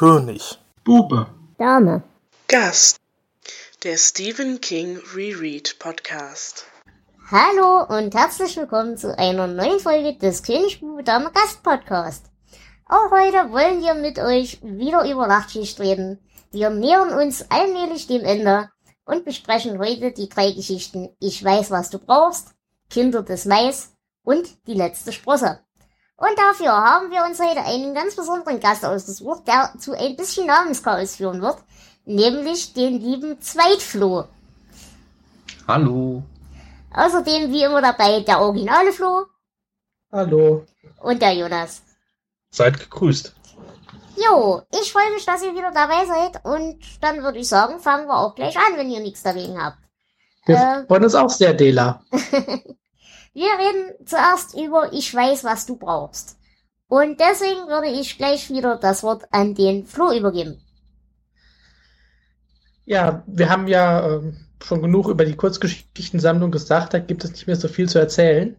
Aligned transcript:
König. 0.00 0.58
Bube. 0.82 1.26
Dame. 1.58 2.02
Gast. 2.48 2.96
Der 3.82 3.98
Stephen 3.98 4.58
King 4.62 4.98
Reread 5.14 5.78
Podcast. 5.78 6.64
Hallo 7.30 7.84
und 7.84 8.14
herzlich 8.14 8.56
willkommen 8.56 8.96
zu 8.96 9.18
einer 9.18 9.46
neuen 9.46 9.78
Folge 9.78 10.16
des 10.16 10.42
König 10.42 10.80
Bube 10.80 11.04
Dame 11.04 11.30
Gast 11.32 11.62
Podcast. 11.62 12.30
Auch 12.86 13.10
heute 13.10 13.52
wollen 13.52 13.82
wir 13.82 13.92
mit 13.92 14.18
euch 14.18 14.62
wieder 14.62 15.04
über 15.04 15.26
Nachtschicht 15.26 15.78
reden. 15.80 16.18
Wir 16.50 16.70
nähern 16.70 17.12
uns 17.12 17.50
allmählich 17.50 18.06
dem 18.06 18.24
Ende 18.24 18.70
und 19.04 19.26
besprechen 19.26 19.78
heute 19.78 20.12
die 20.12 20.30
drei 20.30 20.52
Geschichten 20.52 21.14
Ich 21.18 21.44
weiß, 21.44 21.70
was 21.72 21.90
du 21.90 21.98
brauchst, 21.98 22.54
Kinder 22.88 23.22
des 23.22 23.44
Mais 23.44 23.92
und 24.22 24.66
die 24.66 24.72
letzte 24.72 25.12
Sprosse. 25.12 25.60
Und 26.20 26.38
dafür 26.38 26.72
haben 26.72 27.10
wir 27.10 27.24
uns 27.24 27.40
heute 27.40 27.62
einen 27.64 27.94
ganz 27.94 28.14
besonderen 28.14 28.60
Gast 28.60 28.84
ausgesucht, 28.84 29.48
der 29.48 29.72
zu 29.78 29.94
ein 29.96 30.16
bisschen 30.16 30.46
Namenschaos 30.46 31.16
führen 31.16 31.40
wird, 31.40 31.56
nämlich 32.04 32.74
den 32.74 33.00
lieben 33.00 33.40
Zweitflo. 33.40 34.26
Hallo. 35.66 36.22
Außerdem 36.92 37.50
wie 37.50 37.62
immer 37.62 37.80
dabei 37.80 38.20
der 38.20 38.40
originale 38.40 38.92
Flo 38.92 39.24
Hallo. 40.12 40.66
und 41.00 41.22
der 41.22 41.32
Jonas. 41.32 41.82
Seid 42.50 42.78
gegrüßt. 42.78 43.34
Jo, 44.16 44.60
ich 44.78 44.92
freue 44.92 45.10
mich, 45.14 45.24
dass 45.24 45.42
ihr 45.42 45.54
wieder 45.54 45.70
dabei 45.72 46.04
seid 46.04 46.44
und 46.44 46.78
dann 47.00 47.22
würde 47.22 47.38
ich 47.38 47.48
sagen, 47.48 47.78
fangen 47.80 48.08
wir 48.08 48.18
auch 48.18 48.34
gleich 48.34 48.56
an, 48.58 48.76
wenn 48.76 48.90
ihr 48.90 49.00
nichts 49.00 49.22
dagegen 49.22 49.62
habt. 49.62 49.78
Wir 50.44 50.56
Äh. 50.56 50.86
freuen 50.86 51.04
uns 51.04 51.14
auch 51.14 51.30
sehr, 51.30 51.54
Dela. 51.54 52.02
Wir 53.32 53.50
reden 53.58 54.06
zuerst 54.06 54.54
über 54.54 54.92
Ich 54.92 55.14
weiß, 55.14 55.44
was 55.44 55.66
du 55.66 55.76
brauchst. 55.76 56.36
Und 56.88 57.20
deswegen 57.20 57.68
würde 57.68 57.86
ich 57.86 58.18
gleich 58.18 58.50
wieder 58.50 58.76
das 58.76 59.04
Wort 59.04 59.24
an 59.30 59.54
den 59.54 59.86
Flo 59.86 60.12
übergeben. 60.12 60.60
Ja, 62.84 63.22
wir 63.28 63.48
haben 63.48 63.68
ja 63.68 64.16
ähm, 64.16 64.36
schon 64.60 64.82
genug 64.82 65.06
über 65.06 65.24
die 65.24 65.36
Kurzgeschichtensammlung 65.36 66.50
gesagt, 66.50 66.92
da 66.92 66.98
gibt 66.98 67.22
es 67.22 67.30
nicht 67.30 67.46
mehr 67.46 67.54
so 67.54 67.68
viel 67.68 67.88
zu 67.88 68.00
erzählen. 68.00 68.56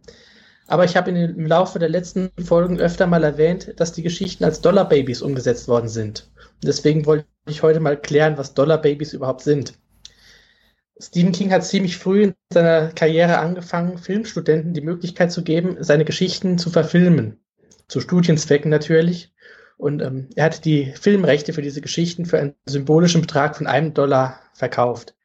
Aber 0.68 0.86
ich 0.86 0.96
habe 0.96 1.12
im 1.12 1.46
Laufe 1.46 1.80
der 1.80 1.90
letzten 1.90 2.32
Folgen 2.42 2.80
öfter 2.80 3.06
mal 3.08 3.26
erwähnt, 3.26 3.74
dass 3.76 3.92
die 3.92 4.04
Geschichten 4.04 4.46
als 4.46 4.62
Dollar 4.62 4.88
Babies 4.88 5.22
umgesetzt 5.22 5.68
worden 5.68 5.90
sind. 5.90 6.30
Und 6.38 6.68
deswegen 6.68 7.06
wollte 7.06 7.26
ich 7.50 7.62
heute 7.62 7.82
mal 7.82 8.00
klären, 8.00 8.38
was 8.38 8.54
Dollar 8.54 8.78
Babies 8.78 9.12
überhaupt 9.12 9.42
sind. 9.42 9.74
Stephen 11.02 11.32
King 11.32 11.52
hat 11.52 11.66
ziemlich 11.66 11.98
früh 11.98 12.24
in 12.24 12.36
seiner 12.54 12.90
Karriere 12.90 13.40
angefangen, 13.40 13.98
Filmstudenten 13.98 14.74
die 14.74 14.82
Möglichkeit 14.82 15.32
zu 15.32 15.44
geben, 15.44 15.78
seine 15.80 16.06
Geschichten 16.06 16.60
zu 16.60 16.70
verfilmen. 16.70 17.44
Zu 17.88 18.02
Studienzwecken 18.02 18.70
natürlich. 18.70 19.34
Und 19.78 20.02
ähm, 20.04 20.30
er 20.36 20.46
hat 20.46 20.64
die 20.64 20.94
Filmrechte 20.94 21.54
für 21.54 21.64
diese 21.64 21.82
Geschichten 21.82 22.26
für 22.26 22.38
einen 22.38 22.54
symbolischen 22.68 23.22
Betrag 23.22 23.58
von 23.58 23.66
einem 23.66 23.96
Dollar 23.96 24.40
verkauft. 24.54 25.16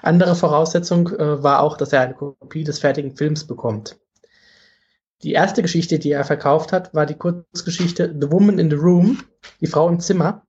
Andere 0.00 0.34
Voraussetzung 0.34 1.08
äh, 1.08 1.42
war 1.42 1.60
auch, 1.60 1.76
dass 1.76 1.92
er 1.92 2.00
eine 2.00 2.14
Kopie 2.14 2.64
des 2.64 2.78
fertigen 2.78 3.14
Films 3.14 3.46
bekommt. 3.46 3.98
Die 5.22 5.32
erste 5.32 5.60
Geschichte, 5.60 5.98
die 5.98 6.12
er 6.12 6.24
verkauft 6.24 6.72
hat, 6.72 6.94
war 6.94 7.04
die 7.04 7.16
Kurzgeschichte 7.16 8.16
The 8.18 8.30
Woman 8.32 8.58
in 8.58 8.70
the 8.70 8.76
Room, 8.76 9.22
die 9.60 9.66
Frau 9.66 9.86
im 9.88 10.00
Zimmer. 10.00 10.46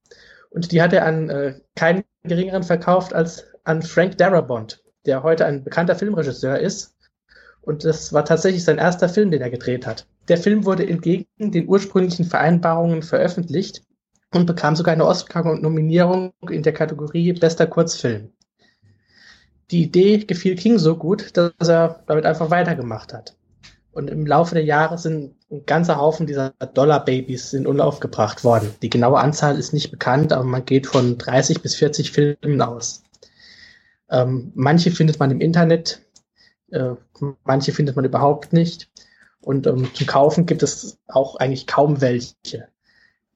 Und 0.48 0.72
die 0.72 0.80
hat 0.80 0.94
er 0.94 1.04
an 1.04 1.28
äh, 1.28 1.60
keinen 1.76 2.04
geringeren 2.22 2.62
verkauft 2.62 3.12
als 3.12 3.49
an 3.70 3.82
Frank 3.82 4.18
Darabont, 4.18 4.82
der 5.06 5.22
heute 5.22 5.46
ein 5.46 5.62
bekannter 5.62 5.94
Filmregisseur 5.94 6.58
ist. 6.58 6.96
Und 7.62 7.84
das 7.84 8.12
war 8.12 8.24
tatsächlich 8.24 8.64
sein 8.64 8.78
erster 8.78 9.08
Film, 9.08 9.30
den 9.30 9.42
er 9.42 9.50
gedreht 9.50 9.86
hat. 9.86 10.06
Der 10.28 10.38
Film 10.38 10.64
wurde 10.64 10.88
entgegen 10.88 11.26
den 11.38 11.68
ursprünglichen 11.68 12.24
Vereinbarungen 12.24 13.02
veröffentlicht 13.02 13.82
und 14.32 14.46
bekam 14.46 14.74
sogar 14.74 14.92
eine 14.92 15.06
Oscar-Nominierung 15.06 16.32
in 16.48 16.62
der 16.62 16.72
Kategorie 16.72 17.32
Bester 17.32 17.66
Kurzfilm. 17.66 18.32
Die 19.70 19.82
Idee 19.82 20.18
gefiel 20.18 20.56
King 20.56 20.78
so 20.78 20.96
gut, 20.96 21.36
dass 21.36 21.68
er 21.68 22.02
damit 22.06 22.26
einfach 22.26 22.50
weitergemacht 22.50 23.12
hat. 23.12 23.36
Und 23.92 24.10
im 24.10 24.26
Laufe 24.26 24.54
der 24.54 24.64
Jahre 24.64 24.98
sind 24.98 25.34
ein 25.50 25.64
ganzer 25.64 25.96
Haufen 25.96 26.26
dieser 26.26 26.50
Dollar-Babys 26.74 27.52
in 27.52 27.66
Umlauf 27.66 28.00
gebracht 28.00 28.42
worden. 28.42 28.70
Die 28.82 28.90
genaue 28.90 29.18
Anzahl 29.18 29.58
ist 29.58 29.72
nicht 29.72 29.90
bekannt, 29.92 30.32
aber 30.32 30.44
man 30.44 30.64
geht 30.64 30.88
von 30.88 31.18
30 31.18 31.62
bis 31.62 31.76
40 31.76 32.10
Filmen 32.10 32.62
aus. 32.62 33.02
Ähm, 34.10 34.52
manche 34.54 34.90
findet 34.90 35.18
man 35.18 35.30
im 35.30 35.40
Internet, 35.40 36.02
äh, 36.70 36.94
manche 37.44 37.72
findet 37.72 37.96
man 37.96 38.04
überhaupt 38.04 38.52
nicht. 38.52 38.90
Und 39.40 39.66
ähm, 39.66 39.88
zum 39.94 40.06
Kaufen 40.06 40.46
gibt 40.46 40.62
es 40.62 40.98
auch 41.06 41.36
eigentlich 41.36 41.66
kaum 41.66 42.00
welche. 42.00 42.68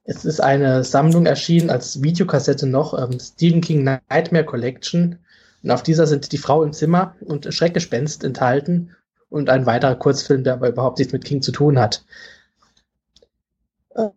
Es 0.03 0.23
ist 0.23 0.39
eine 0.39 0.83
Sammlung 0.83 1.25
erschienen 1.25 1.69
als 1.69 2.03
Videokassette 2.03 2.67
noch, 2.67 2.93
ähm, 2.97 3.19
Stephen 3.19 3.61
King 3.61 3.83
Nightmare 3.83 4.45
Collection. 4.45 5.17
Und 5.63 5.71
auf 5.71 5.81
dieser 5.81 6.05
sind 6.05 6.31
Die 6.31 6.37
Frau 6.37 6.61
im 6.61 6.73
Zimmer 6.73 7.15
und 7.21 7.51
Schreckgespenst 7.51 8.23
enthalten 8.23 8.91
und 9.29 9.49
ein 9.49 9.65
weiterer 9.65 9.95
Kurzfilm, 9.95 10.43
der 10.43 10.53
aber 10.53 10.69
überhaupt 10.69 10.99
nichts 10.99 11.11
mit 11.11 11.25
King 11.25 11.41
zu 11.41 11.51
tun 11.51 11.79
hat. 11.79 12.05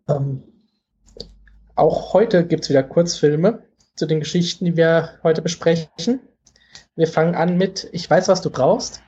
Ähm, 0.07 0.43
auch 1.73 2.13
heute 2.13 2.45
gibt 2.45 2.65
es 2.65 2.69
wieder 2.69 2.83
Kurzfilme 2.83 3.63
zu 3.95 4.05
den 4.05 4.19
Geschichten, 4.19 4.65
die 4.65 4.77
wir 4.77 5.17
heute 5.23 5.41
besprechen. 5.41 6.19
Wir 6.99 7.07
fangen 7.07 7.33
an 7.33 7.57
mit 7.57 7.87
Ich 7.93 8.09
weiß, 8.09 8.27
was 8.27 8.41
du 8.41 8.49
brauchst. 8.49 9.01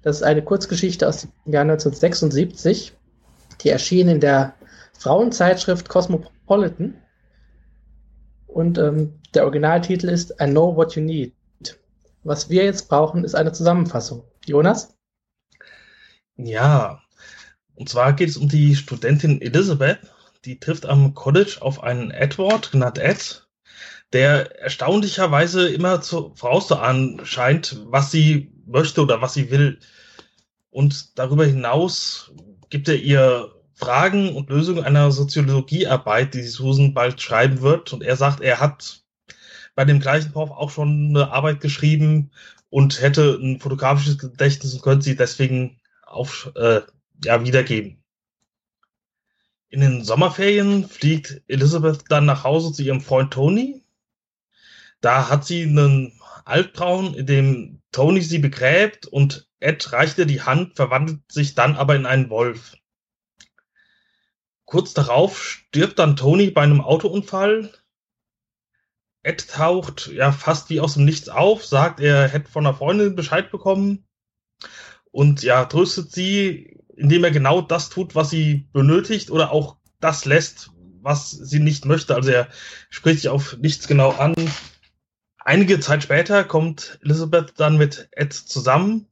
Das 0.00 0.16
ist 0.16 0.22
eine 0.22 0.42
Kurzgeschichte 0.42 1.06
aus 1.06 1.20
dem 1.44 1.52
Jahr 1.52 1.60
1976. 1.60 2.94
Die 3.60 3.68
erschien 3.68 4.08
in 4.08 4.18
der 4.18 4.54
Frauenzeitschrift 4.98 5.90
Cosmopolitan. 5.90 6.94
Und 8.46 8.78
ähm, 8.78 9.20
der 9.34 9.44
Originaltitel 9.44 10.08
ist 10.08 10.30
I 10.40 10.46
Know 10.46 10.74
What 10.74 10.96
You 10.96 11.02
Need. 11.02 11.34
Was 12.22 12.48
wir 12.48 12.64
jetzt 12.64 12.88
brauchen, 12.88 13.24
ist 13.24 13.34
eine 13.34 13.52
Zusammenfassung. 13.52 14.24
Jonas? 14.46 14.96
Ja. 16.36 17.02
Und 17.74 17.90
zwar 17.90 18.14
geht 18.14 18.30
es 18.30 18.38
um 18.38 18.48
die 18.48 18.74
Studentin 18.74 19.42
Elizabeth. 19.42 19.98
Die 20.46 20.58
trifft 20.58 20.86
am 20.86 21.12
College 21.12 21.58
auf 21.60 21.82
einen 21.82 22.10
Edward, 22.10 22.72
genannt 22.72 22.96
Ed, 22.96 23.43
der 24.14 24.60
erstaunlicherweise 24.60 25.68
immer 25.68 26.00
zu, 26.00 26.32
vorauszuahnen 26.36 27.26
scheint, 27.26 27.82
was 27.86 28.10
sie 28.10 28.52
möchte 28.66 29.02
oder 29.02 29.20
was 29.20 29.34
sie 29.34 29.50
will. 29.50 29.80
Und 30.70 31.18
darüber 31.18 31.44
hinaus 31.44 32.32
gibt 32.70 32.88
er 32.88 32.96
ihr 32.96 33.52
Fragen 33.74 34.34
und 34.34 34.50
Lösungen 34.50 34.84
einer 34.84 35.10
Soziologiearbeit, 35.10 36.34
die 36.34 36.42
Susan 36.42 36.94
bald 36.94 37.20
schreiben 37.20 37.60
wird. 37.60 37.92
Und 37.92 38.02
er 38.02 38.16
sagt, 38.16 38.40
er 38.40 38.60
hat 38.60 39.02
bei 39.74 39.84
dem 39.84 40.00
gleichen 40.00 40.32
Prof 40.32 40.50
auch 40.50 40.70
schon 40.70 41.08
eine 41.08 41.32
Arbeit 41.32 41.60
geschrieben 41.60 42.30
und 42.70 43.00
hätte 43.00 43.38
ein 43.40 43.60
fotografisches 43.60 44.18
Gedächtnis 44.18 44.74
und 44.74 44.82
könnte 44.82 45.04
sie 45.04 45.16
deswegen 45.16 45.80
auf, 46.06 46.50
äh, 46.54 46.80
ja, 47.24 47.44
wiedergeben. 47.44 48.02
In 49.68 49.80
den 49.80 50.04
Sommerferien 50.04 50.88
fliegt 50.88 51.42
Elizabeth 51.48 52.04
dann 52.08 52.26
nach 52.26 52.44
Hause 52.44 52.72
zu 52.72 52.82
ihrem 52.82 53.00
Freund 53.00 53.32
Tony. 53.32 53.83
Da 55.04 55.28
hat 55.28 55.44
sie 55.44 55.64
einen 55.64 56.18
Albtraum, 56.46 57.14
in 57.14 57.26
dem 57.26 57.82
Tony 57.92 58.22
sie 58.22 58.38
begräbt 58.38 59.04
und 59.04 59.46
Ed 59.60 59.92
reicht 59.92 60.16
ihr 60.16 60.24
die 60.24 60.40
Hand, 60.40 60.76
verwandelt 60.76 61.20
sich 61.30 61.54
dann 61.54 61.76
aber 61.76 61.94
in 61.94 62.06
einen 62.06 62.30
Wolf. 62.30 62.78
Kurz 64.64 64.94
darauf 64.94 65.38
stirbt 65.38 65.98
dann 65.98 66.16
Tony 66.16 66.50
bei 66.50 66.62
einem 66.62 66.80
Autounfall. 66.80 67.70
Ed 69.22 69.46
taucht 69.46 70.06
ja 70.06 70.32
fast 70.32 70.70
wie 70.70 70.80
aus 70.80 70.94
dem 70.94 71.04
Nichts 71.04 71.28
auf, 71.28 71.66
sagt, 71.66 72.00
er 72.00 72.26
hätte 72.26 72.50
von 72.50 72.66
einer 72.66 72.74
Freundin 72.74 73.14
Bescheid 73.14 73.50
bekommen 73.50 74.06
und 75.10 75.42
ja, 75.42 75.66
tröstet 75.66 76.12
sie, 76.12 76.80
indem 76.96 77.24
er 77.24 77.30
genau 77.30 77.60
das 77.60 77.90
tut, 77.90 78.14
was 78.14 78.30
sie 78.30 78.70
benötigt 78.72 79.30
oder 79.30 79.52
auch 79.52 79.76
das 80.00 80.24
lässt, 80.24 80.70
was 81.02 81.30
sie 81.30 81.60
nicht 81.60 81.84
möchte. 81.84 82.14
Also 82.14 82.30
er 82.30 82.48
spricht 82.88 83.20
sich 83.20 83.28
auf 83.28 83.58
nichts 83.58 83.86
genau 83.86 84.10
an. 84.12 84.34
Einige 85.46 85.78
Zeit 85.78 86.02
später 86.02 86.42
kommt 86.42 86.98
Elizabeth 87.02 87.52
dann 87.58 87.76
mit 87.76 88.08
Ed 88.12 88.32
zusammen. 88.32 89.08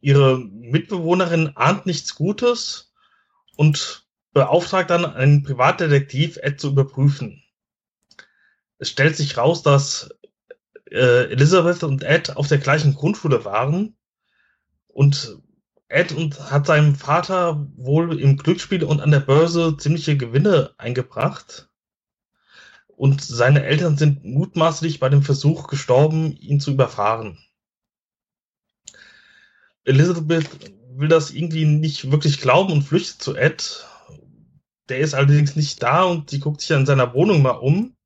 Ihre 0.00 0.38
Mitbewohnerin 0.38 1.52
ahnt 1.54 1.86
nichts 1.86 2.16
Gutes 2.16 2.92
und 3.54 4.08
beauftragt 4.32 4.90
dann 4.90 5.04
einen 5.04 5.44
Privatdetektiv, 5.44 6.36
Ed 6.42 6.60
zu 6.60 6.70
überprüfen. 6.70 7.44
Es 8.78 8.90
stellt 8.90 9.16
sich 9.16 9.36
raus, 9.36 9.62
dass 9.62 10.10
äh, 10.90 11.30
Elizabeth 11.30 11.84
und 11.84 12.02
Ed 12.02 12.36
auf 12.36 12.48
der 12.48 12.58
gleichen 12.58 12.96
Grundschule 12.96 13.44
waren 13.44 13.96
und 14.88 15.38
Ed 15.88 16.10
und 16.10 16.50
hat 16.50 16.66
seinem 16.66 16.96
Vater 16.96 17.68
wohl 17.76 18.20
im 18.20 18.36
Glücksspiel 18.36 18.82
und 18.82 19.00
an 19.00 19.12
der 19.12 19.20
Börse 19.20 19.76
ziemliche 19.76 20.16
Gewinne 20.16 20.74
eingebracht. 20.76 21.68
Und 22.96 23.22
seine 23.22 23.62
Eltern 23.64 23.98
sind 23.98 24.24
mutmaßlich 24.24 25.00
bei 25.00 25.10
dem 25.10 25.22
Versuch 25.22 25.68
gestorben, 25.68 26.34
ihn 26.38 26.60
zu 26.60 26.72
überfahren. 26.72 27.38
Elizabeth 29.84 30.48
will 30.96 31.08
das 31.08 31.30
irgendwie 31.30 31.66
nicht 31.66 32.10
wirklich 32.10 32.40
glauben 32.40 32.72
und 32.72 32.82
flüchtet 32.82 33.22
zu 33.22 33.36
Ed. 33.36 33.86
der 34.88 34.98
ist 35.00 35.14
allerdings 35.14 35.56
nicht 35.56 35.82
da 35.82 36.04
und 36.04 36.30
sie 36.30 36.40
guckt 36.40 36.60
sich 36.60 36.70
in 36.70 36.86
seiner 36.86 37.12
Wohnung 37.12 37.42
mal 37.42 37.50
um 37.50 37.96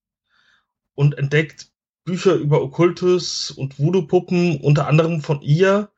und 0.94 1.16
entdeckt 1.18 1.70
Bücher 2.04 2.34
über 2.34 2.62
Okkultus 2.62 3.50
und 3.50 3.78
Voodoo-Puppen, 3.78 4.60
unter 4.60 4.86
anderem 4.86 5.20
von 5.20 5.42
ihr, 5.42 5.92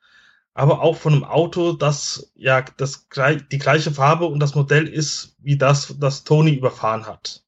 aber 0.54 0.82
auch 0.82 0.96
von 0.96 1.14
einem 1.14 1.24
Auto, 1.24 1.72
das 1.72 2.32
ja 2.34 2.62
das, 2.76 3.06
die 3.50 3.58
gleiche 3.58 3.92
Farbe 3.92 4.26
und 4.26 4.40
das 4.40 4.54
Modell 4.54 4.86
ist 4.86 5.36
wie 5.38 5.56
das, 5.56 5.94
das 5.98 6.24
Tony 6.24 6.52
überfahren 6.52 7.06
hat. 7.06 7.41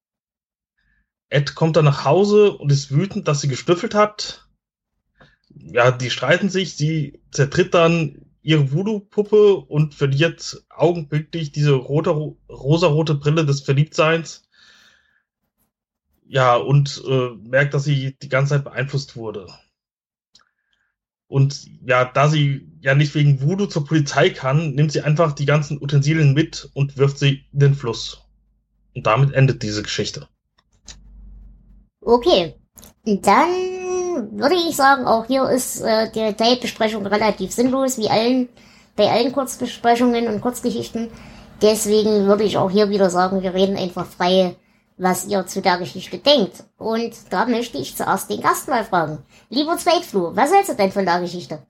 Ed 1.34 1.56
kommt 1.56 1.76
dann 1.76 1.84
nach 1.84 2.04
Hause 2.04 2.52
und 2.52 2.70
ist 2.70 2.92
wütend, 2.92 3.26
dass 3.26 3.40
sie 3.40 3.48
gestüffelt 3.48 3.92
hat. 3.92 4.48
Ja, 5.48 5.90
die 5.90 6.10
streiten 6.10 6.48
sich, 6.48 6.76
sie 6.76 7.22
zertritt 7.32 7.74
dann 7.74 8.26
ihre 8.42 8.70
Voodoo-Puppe 8.70 9.56
und 9.56 9.94
verliert 9.94 10.64
augenblicklich 10.70 11.50
diese 11.50 11.72
rote, 11.72 12.10
rosarote 12.48 13.16
Brille 13.16 13.44
des 13.44 13.62
Verliebtseins. 13.62 14.48
Ja, 16.24 16.54
und 16.54 17.02
äh, 17.04 17.30
merkt, 17.48 17.74
dass 17.74 17.82
sie 17.82 18.16
die 18.22 18.28
ganze 18.28 18.50
Zeit 18.54 18.64
beeinflusst 18.64 19.16
wurde. 19.16 19.48
Und 21.26 21.66
ja, 21.84 22.04
da 22.04 22.28
sie 22.28 22.70
ja 22.80 22.94
nicht 22.94 23.12
wegen 23.16 23.42
Voodoo 23.42 23.66
zur 23.66 23.84
Polizei 23.84 24.30
kann, 24.30 24.76
nimmt 24.76 24.92
sie 24.92 25.02
einfach 25.02 25.32
die 25.32 25.46
ganzen 25.46 25.82
Utensilien 25.82 26.32
mit 26.32 26.70
und 26.74 26.96
wirft 26.96 27.18
sie 27.18 27.44
in 27.52 27.58
den 27.58 27.74
Fluss. 27.74 28.22
Und 28.94 29.08
damit 29.08 29.32
endet 29.32 29.64
diese 29.64 29.82
Geschichte. 29.82 30.28
Okay, 32.04 32.54
dann 33.04 33.48
würde 34.32 34.54
ich 34.54 34.76
sagen, 34.76 35.06
auch 35.06 35.26
hier 35.26 35.48
ist 35.48 35.80
äh, 35.80 36.10
die 36.10 36.20
Detailbesprechung 36.20 37.06
relativ 37.06 37.52
sinnlos, 37.52 37.98
wie 37.98 38.10
allen, 38.10 38.48
bei 38.94 39.10
allen 39.10 39.32
Kurzbesprechungen 39.32 40.28
und 40.28 40.40
Kurzgeschichten. 40.40 41.08
Deswegen 41.62 42.26
würde 42.26 42.44
ich 42.44 42.58
auch 42.58 42.70
hier 42.70 42.90
wieder 42.90 43.08
sagen, 43.10 43.42
wir 43.42 43.54
reden 43.54 43.76
einfach 43.76 44.06
frei, 44.06 44.56
was 44.98 45.26
ihr 45.26 45.46
zu 45.46 45.62
der 45.62 45.78
Geschichte 45.78 46.18
denkt. 46.18 46.64
Und 46.78 47.14
da 47.30 47.46
möchte 47.46 47.78
ich 47.78 47.96
zuerst 47.96 48.30
den 48.30 48.42
Gast 48.42 48.68
mal 48.68 48.84
fragen. 48.84 49.18
Lieber 49.48 49.76
Zweitflur, 49.78 50.36
was 50.36 50.52
hältst 50.52 50.70
du 50.70 50.76
denn 50.76 50.92
von 50.92 51.06
der 51.06 51.20
Geschichte? 51.20 51.62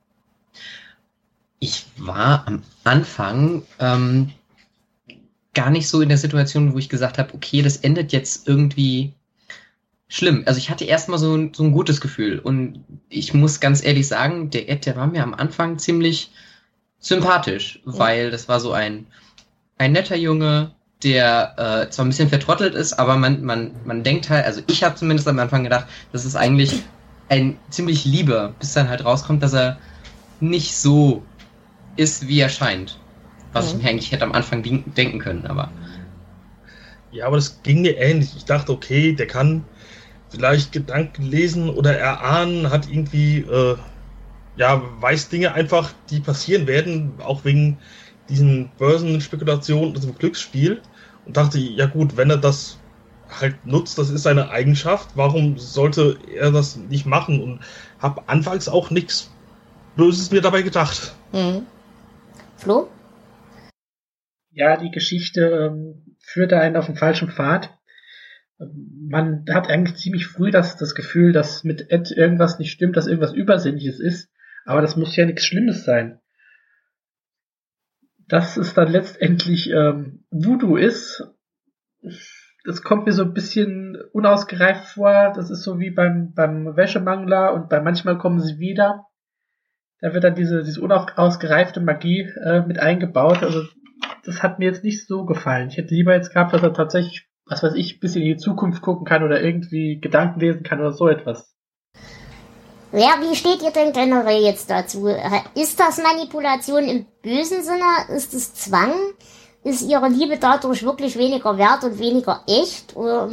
Ich 1.60 1.86
war 1.96 2.44
am 2.46 2.62
Anfang 2.82 3.62
ähm, 3.78 4.32
gar 5.54 5.70
nicht 5.70 5.88
so 5.88 6.00
in 6.00 6.08
der 6.08 6.18
Situation, 6.18 6.74
wo 6.74 6.78
ich 6.78 6.88
gesagt 6.88 7.18
habe, 7.18 7.32
okay, 7.34 7.62
das 7.62 7.78
endet 7.78 8.12
jetzt 8.12 8.48
irgendwie 8.48 9.14
schlimm. 10.08 10.42
Also 10.46 10.58
ich 10.58 10.70
hatte 10.70 10.84
erstmal 10.84 11.18
so, 11.18 11.48
so 11.52 11.64
ein 11.64 11.72
gutes 11.72 12.00
Gefühl. 12.00 12.38
Und 12.38 12.84
ich 13.08 13.34
muss 13.34 13.60
ganz 13.60 13.84
ehrlich 13.84 14.06
sagen, 14.06 14.50
der 14.50 14.68
Ed, 14.68 14.86
der 14.86 14.96
war 14.96 15.06
mir 15.06 15.22
am 15.22 15.34
Anfang 15.34 15.78
ziemlich 15.78 16.30
sympathisch, 16.98 17.80
ja. 17.84 17.98
weil 17.98 18.30
das 18.30 18.48
war 18.48 18.60
so 18.60 18.72
ein, 18.72 19.06
ein 19.78 19.92
netter 19.92 20.16
Junge, 20.16 20.72
der 21.02 21.54
äh, 21.86 21.90
zwar 21.90 22.04
ein 22.04 22.08
bisschen 22.08 22.30
vertrottelt 22.30 22.74
ist, 22.74 22.94
aber 22.94 23.16
man, 23.16 23.42
man, 23.42 23.72
man 23.84 24.02
denkt 24.02 24.30
halt, 24.30 24.46
also 24.46 24.62
ich 24.68 24.82
habe 24.82 24.94
zumindest 24.94 25.28
am 25.28 25.38
Anfang 25.38 25.64
gedacht, 25.64 25.86
das 26.12 26.24
ist 26.24 26.34
eigentlich 26.34 26.82
ein 27.28 27.58
ziemlich 27.68 28.04
lieber, 28.04 28.54
bis 28.58 28.72
dann 28.72 28.88
halt 28.88 29.04
rauskommt, 29.04 29.42
dass 29.42 29.52
er 29.52 29.78
nicht 30.40 30.76
so 30.76 31.22
ist, 31.96 32.28
wie 32.28 32.40
er 32.40 32.48
scheint. 32.48 32.98
Was 33.52 33.70
ja. 33.70 33.76
ich 33.76 33.82
mir 33.82 33.90
eigentlich 33.90 34.12
hätte 34.12 34.24
am 34.24 34.32
Anfang 34.32 34.62
denken 34.62 35.18
können, 35.18 35.46
aber. 35.46 35.70
Ja, 37.12 37.26
aber 37.26 37.36
das 37.36 37.62
ging 37.62 37.82
mir 37.82 37.96
ähnlich. 37.96 38.30
Ich 38.36 38.44
dachte, 38.44 38.72
okay, 38.72 39.12
der 39.12 39.28
kann 39.28 39.64
vielleicht 40.34 40.72
Gedanken 40.72 41.22
lesen 41.22 41.70
oder 41.70 41.96
erahnen, 41.96 42.70
hat 42.70 42.88
irgendwie, 42.90 43.38
äh, 43.38 43.76
ja, 44.56 44.82
weiß 45.00 45.28
Dinge 45.28 45.54
einfach, 45.54 45.92
die 46.10 46.20
passieren 46.20 46.66
werden, 46.66 47.14
auch 47.24 47.44
wegen 47.44 47.78
diesen 48.28 48.70
Börsenspekulationen 48.78 49.94
und 49.94 50.02
dem 50.02 50.14
Glücksspiel. 50.16 50.80
Und 51.24 51.36
dachte, 51.36 51.58
ja 51.58 51.86
gut, 51.86 52.16
wenn 52.16 52.30
er 52.30 52.36
das 52.36 52.78
halt 53.28 53.64
nutzt, 53.66 53.98
das 53.98 54.10
ist 54.10 54.22
seine 54.22 54.50
Eigenschaft, 54.50 55.10
warum 55.14 55.58
sollte 55.58 56.18
er 56.34 56.50
das 56.50 56.76
nicht 56.76 57.06
machen? 57.06 57.42
Und 57.42 57.60
habe 57.98 58.28
anfangs 58.28 58.68
auch 58.68 58.90
nichts 58.90 59.30
Böses 59.96 60.30
mir 60.30 60.40
dabei 60.40 60.62
gedacht. 60.62 61.14
Mhm. 61.32 61.66
Flo? 62.56 62.88
Ja, 64.50 64.76
die 64.76 64.90
Geschichte 64.90 65.70
ähm, 65.70 66.16
führte 66.20 66.58
einen 66.58 66.76
auf 66.76 66.86
den 66.86 66.96
falschen 66.96 67.30
Pfad 67.30 67.70
man 68.58 69.44
hat 69.50 69.68
eigentlich 69.68 69.96
ziemlich 69.96 70.26
früh 70.26 70.50
das, 70.50 70.76
das 70.76 70.94
Gefühl, 70.94 71.32
dass 71.32 71.64
mit 71.64 71.90
Ed 71.90 72.10
irgendwas 72.10 72.58
nicht 72.58 72.70
stimmt, 72.70 72.96
dass 72.96 73.06
irgendwas 73.06 73.32
Übersinnliches 73.32 74.00
ist. 74.00 74.30
Aber 74.64 74.80
das 74.80 74.96
muss 74.96 75.16
ja 75.16 75.26
nichts 75.26 75.44
Schlimmes 75.44 75.84
sein. 75.84 76.20
Dass 78.28 78.56
es 78.56 78.72
dann 78.74 78.90
letztendlich 78.90 79.70
ähm, 79.70 80.24
Voodoo 80.30 80.76
ist, 80.76 81.24
das 82.64 82.82
kommt 82.82 83.04
mir 83.06 83.12
so 83.12 83.24
ein 83.24 83.34
bisschen 83.34 83.98
unausgereift 84.12 84.86
vor. 84.86 85.32
Das 85.34 85.50
ist 85.50 85.62
so 85.62 85.78
wie 85.78 85.90
beim, 85.90 86.32
beim 86.32 86.76
Wäschemangler 86.76 87.52
und 87.52 87.68
bei 87.68 87.80
manchmal 87.80 88.16
kommen 88.16 88.40
sie 88.40 88.58
wieder. 88.58 89.06
Da 90.00 90.14
wird 90.14 90.24
dann 90.24 90.34
diese, 90.34 90.62
diese 90.62 90.80
unausgereifte 90.80 91.80
Magie 91.80 92.30
äh, 92.42 92.62
mit 92.62 92.78
eingebaut. 92.78 93.42
Also 93.42 93.64
das 94.24 94.42
hat 94.42 94.58
mir 94.58 94.66
jetzt 94.66 94.84
nicht 94.84 95.06
so 95.06 95.26
gefallen. 95.26 95.68
Ich 95.68 95.76
hätte 95.76 95.94
lieber 95.94 96.14
jetzt 96.14 96.32
gehabt, 96.32 96.54
dass 96.54 96.62
er 96.62 96.72
tatsächlich 96.72 97.28
was 97.46 97.62
weiß 97.62 97.74
ich, 97.74 97.96
ein 97.96 98.00
bisschen 98.00 98.22
in 98.22 98.28
die 98.28 98.36
Zukunft 98.36 98.82
gucken 98.82 99.04
kann 99.04 99.22
oder 99.22 99.42
irgendwie 99.42 100.00
Gedanken 100.00 100.40
lesen 100.40 100.62
kann 100.62 100.80
oder 100.80 100.92
so 100.92 101.08
etwas. 101.08 101.54
Ja, 102.92 103.16
wie 103.20 103.34
steht 103.34 103.60
ihr 103.62 103.72
denn 103.72 103.92
generell 103.92 104.42
jetzt 104.42 104.70
dazu? 104.70 105.08
Ist 105.54 105.80
das 105.80 106.00
Manipulation 106.00 106.84
im 106.84 107.06
bösen 107.22 107.62
Sinne? 107.62 108.16
Ist 108.16 108.32
es 108.34 108.54
Zwang? 108.54 108.92
Ist 109.64 109.82
ihre 109.82 110.08
Liebe 110.08 110.38
dadurch 110.38 110.84
wirklich 110.84 111.18
weniger 111.18 111.58
wert 111.58 111.82
und 111.84 111.98
weniger 111.98 112.42
echt? 112.46 112.94
Oder 112.94 113.30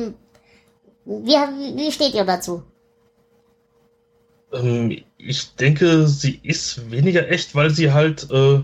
wie, 1.06 1.36
wie 1.76 1.92
steht 1.92 2.16
ihr 2.16 2.26
dazu? 2.26 2.64
Ähm, 4.52 5.04
ich 5.18 5.56
denke, 5.56 6.08
sie 6.08 6.40
ist 6.42 6.90
weniger 6.90 7.30
echt, 7.30 7.54
weil 7.54 7.70
sie 7.70 7.92
halt 7.92 8.32
äh, 8.32 8.62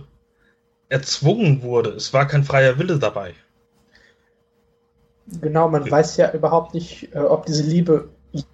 erzwungen 0.90 1.62
wurde. 1.62 1.92
Es 1.92 2.14
war 2.14 2.28
kein 2.28 2.44
freier 2.44 2.80
Wille 2.80 2.98
dabei. 2.98 3.36
Genau, 5.42 5.68
man 5.70 5.86
ja. 5.86 5.92
weiß 5.92 6.18
ja 6.18 6.32
überhaupt 6.34 6.74
nicht, 6.74 7.14
äh, 7.14 7.20
ob 7.20 7.46
diese 7.46 7.64
Liebe 7.64 8.10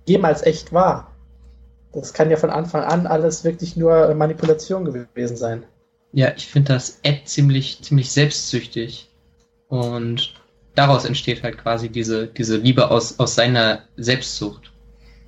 jemals 0.06 0.44
echt 0.44 0.74
war. 0.74 1.12
Das 1.94 2.14
kann 2.14 2.32
ja 2.32 2.38
von 2.38 2.50
Anfang 2.50 2.84
an 2.84 3.06
alles 3.06 3.44
wirklich 3.44 3.76
nur 3.76 4.14
Manipulation 4.16 4.86
gewesen 4.86 5.38
sein. 5.38 5.64
Ja, 6.12 6.34
ich 6.36 6.48
finde 6.48 6.74
das 6.74 7.00
Ed 7.04 7.28
ziemlich, 7.28 7.82
ziemlich 7.84 8.12
selbstsüchtig. 8.12 9.10
Und 9.68 10.34
daraus 10.76 11.06
entsteht 11.06 11.44
halt 11.44 11.58
quasi 11.58 11.90
diese, 11.90 12.28
diese 12.28 12.58
Liebe 12.58 12.90
aus, 12.90 13.20
aus 13.20 13.36
seiner 13.36 13.84
Selbstsucht. 13.98 14.72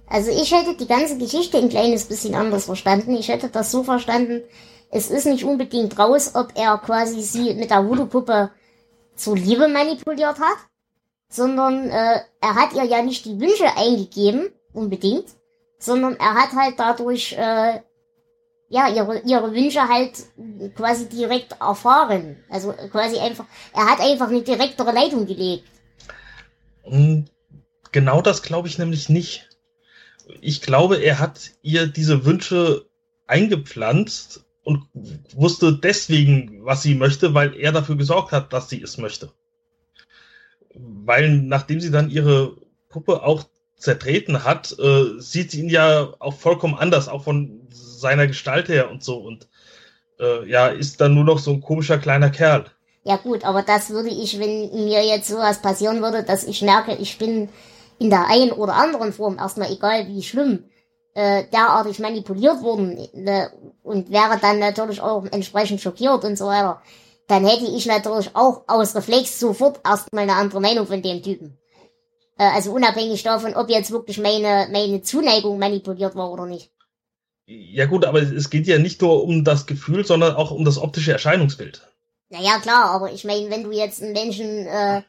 Also 0.07 0.31
ich 0.31 0.51
hätte 0.51 0.77
die 0.77 0.87
ganze 0.87 1.17
Geschichte 1.17 1.57
ein 1.57 1.69
kleines 1.69 2.05
bisschen 2.05 2.35
anders 2.35 2.65
verstanden. 2.65 3.15
Ich 3.15 3.27
hätte 3.27 3.49
das 3.49 3.71
so 3.71 3.83
verstanden, 3.83 4.41
es 4.91 5.09
ist 5.09 5.25
nicht 5.25 5.43
unbedingt 5.43 5.97
raus, 5.97 6.31
ob 6.35 6.53
er 6.55 6.77
quasi 6.77 7.21
sie 7.21 7.53
mit 7.55 7.71
der 7.71 7.87
Voodoo-Puppe 7.87 8.51
zur 9.15 9.35
Liebe 9.35 9.67
manipuliert 9.67 10.39
hat, 10.39 10.57
sondern 11.29 11.89
äh, 11.89 12.21
er 12.41 12.55
hat 12.55 12.73
ihr 12.73 12.83
ja 12.83 13.01
nicht 13.01 13.25
die 13.25 13.39
Wünsche 13.39 13.75
eingegeben, 13.75 14.49
unbedingt, 14.73 15.25
sondern 15.79 16.15
er 16.15 16.35
hat 16.35 16.53
halt 16.53 16.75
dadurch 16.77 17.33
äh, 17.33 17.79
ja 18.69 18.89
ihre, 18.89 19.19
ihre 19.19 19.53
Wünsche 19.53 19.87
halt 19.87 20.23
quasi 20.75 21.07
direkt 21.09 21.53
erfahren. 21.59 22.37
Also 22.49 22.73
quasi 22.91 23.17
einfach, 23.19 23.45
er 23.73 23.85
hat 23.85 23.99
einfach 23.99 24.27
eine 24.29 24.41
direktere 24.41 24.91
Leitung 24.91 25.25
gelegt. 25.25 25.65
Hm, 26.83 27.25
genau 27.91 28.21
das 28.21 28.43
glaube 28.43 28.67
ich 28.67 28.77
nämlich 28.77 29.09
nicht. 29.09 29.49
Ich 30.41 30.61
glaube, 30.61 30.97
er 30.97 31.19
hat 31.19 31.51
ihr 31.61 31.85
diese 31.85 32.25
Wünsche 32.25 32.87
eingepflanzt 33.27 34.43
und 34.63 34.87
wusste 35.35 35.77
deswegen, 35.77 36.65
was 36.65 36.81
sie 36.81 36.95
möchte, 36.95 37.35
weil 37.35 37.55
er 37.55 37.71
dafür 37.71 37.95
gesorgt 37.95 38.31
hat, 38.31 38.51
dass 38.51 38.69
sie 38.69 38.81
es 38.81 38.97
möchte 38.97 39.31
weil 40.77 41.29
nachdem 41.29 41.79
sie 41.79 41.91
dann 41.91 42.09
ihre 42.09 42.57
Puppe 42.89 43.23
auch 43.23 43.45
zertreten 43.77 44.43
hat, 44.43 44.75
äh, 44.79 45.19
sieht 45.19 45.51
sie 45.51 45.61
ihn 45.61 45.69
ja 45.69 46.13
auch 46.19 46.33
vollkommen 46.33 46.75
anders, 46.75 47.07
auch 47.07 47.23
von 47.23 47.61
seiner 47.69 48.27
Gestalt 48.27 48.69
her 48.69 48.89
und 48.89 49.03
so. 49.03 49.17
Und 49.17 49.47
äh, 50.19 50.49
ja, 50.49 50.67
ist 50.67 51.01
dann 51.01 51.13
nur 51.13 51.23
noch 51.23 51.39
so 51.39 51.51
ein 51.51 51.61
komischer 51.61 51.97
kleiner 51.97 52.29
Kerl. 52.29 52.65
Ja 53.03 53.17
gut, 53.17 53.43
aber 53.43 53.61
das 53.61 53.91
würde 53.91 54.09
ich, 54.09 54.39
wenn 54.39 54.85
mir 54.85 55.05
jetzt 55.05 55.27
sowas 55.27 55.61
passieren 55.61 56.01
würde, 56.01 56.23
dass 56.23 56.43
ich 56.43 56.61
merke, 56.61 56.95
ich 56.95 57.17
bin 57.17 57.49
in 57.99 58.09
der 58.09 58.27
einen 58.27 58.51
oder 58.51 58.73
anderen 58.75 59.13
Form, 59.13 59.37
erstmal 59.37 59.71
egal 59.71 60.07
wie 60.07 60.23
schlimm, 60.23 60.65
äh, 61.13 61.43
derartig 61.53 61.99
manipuliert 61.99 62.61
worden 62.61 62.97
äh, 63.13 63.47
und 63.83 64.09
wäre 64.09 64.37
dann 64.41 64.59
natürlich 64.59 65.01
auch 65.01 65.25
entsprechend 65.31 65.81
schockiert 65.81 66.23
und 66.25 66.37
so 66.37 66.47
weiter 66.47 66.81
dann 67.27 67.45
hätte 67.45 67.65
ich 67.65 67.85
natürlich 67.85 68.35
auch 68.35 68.63
aus 68.67 68.95
Reflex 68.95 69.39
sofort 69.39 69.79
erstmal 69.85 70.23
eine 70.23 70.35
andere 70.35 70.61
Meinung 70.61 70.87
von 70.87 71.01
dem 71.01 71.23
Typen. 71.23 71.57
Äh, 72.37 72.43
also 72.43 72.71
unabhängig 72.71 73.23
davon, 73.23 73.55
ob 73.55 73.69
jetzt 73.69 73.91
wirklich 73.91 74.19
meine, 74.19 74.67
meine 74.71 75.01
Zuneigung 75.01 75.57
manipuliert 75.57 76.15
war 76.15 76.31
oder 76.31 76.45
nicht. 76.45 76.71
Ja 77.47 77.85
gut, 77.85 78.05
aber 78.05 78.21
es 78.21 78.49
geht 78.49 78.65
ja 78.65 78.79
nicht 78.79 79.01
nur 79.01 79.23
um 79.23 79.43
das 79.43 79.67
Gefühl, 79.67 80.05
sondern 80.05 80.35
auch 80.35 80.51
um 80.51 80.65
das 80.65 80.79
optische 80.79 81.11
Erscheinungsbild. 81.11 81.87
Naja, 82.29 82.59
klar, 82.59 82.85
aber 82.85 83.11
ich 83.11 83.23
meine, 83.23 83.51
wenn 83.51 83.63
du 83.63 83.71
jetzt 83.71 84.01
einen 84.01 84.13
Menschen 84.13 84.65
äh, 84.65 85.03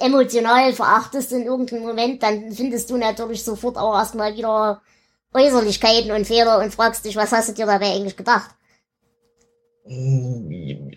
emotional 0.00 0.72
verachtest 0.72 1.32
in 1.32 1.44
irgendeinem 1.44 1.82
Moment, 1.82 2.22
dann 2.22 2.52
findest 2.52 2.90
du 2.90 2.96
natürlich 2.96 3.44
sofort 3.44 3.76
auch 3.76 3.94
erstmal 3.94 4.36
wieder 4.36 4.82
Äußerlichkeiten 5.32 6.10
und 6.10 6.26
Fehler 6.26 6.58
und 6.58 6.74
fragst 6.74 7.04
dich, 7.04 7.14
was 7.14 7.30
hast 7.30 7.50
du 7.50 7.52
dir 7.52 7.66
dabei 7.66 7.92
eigentlich 7.92 8.16
gedacht? 8.16 8.50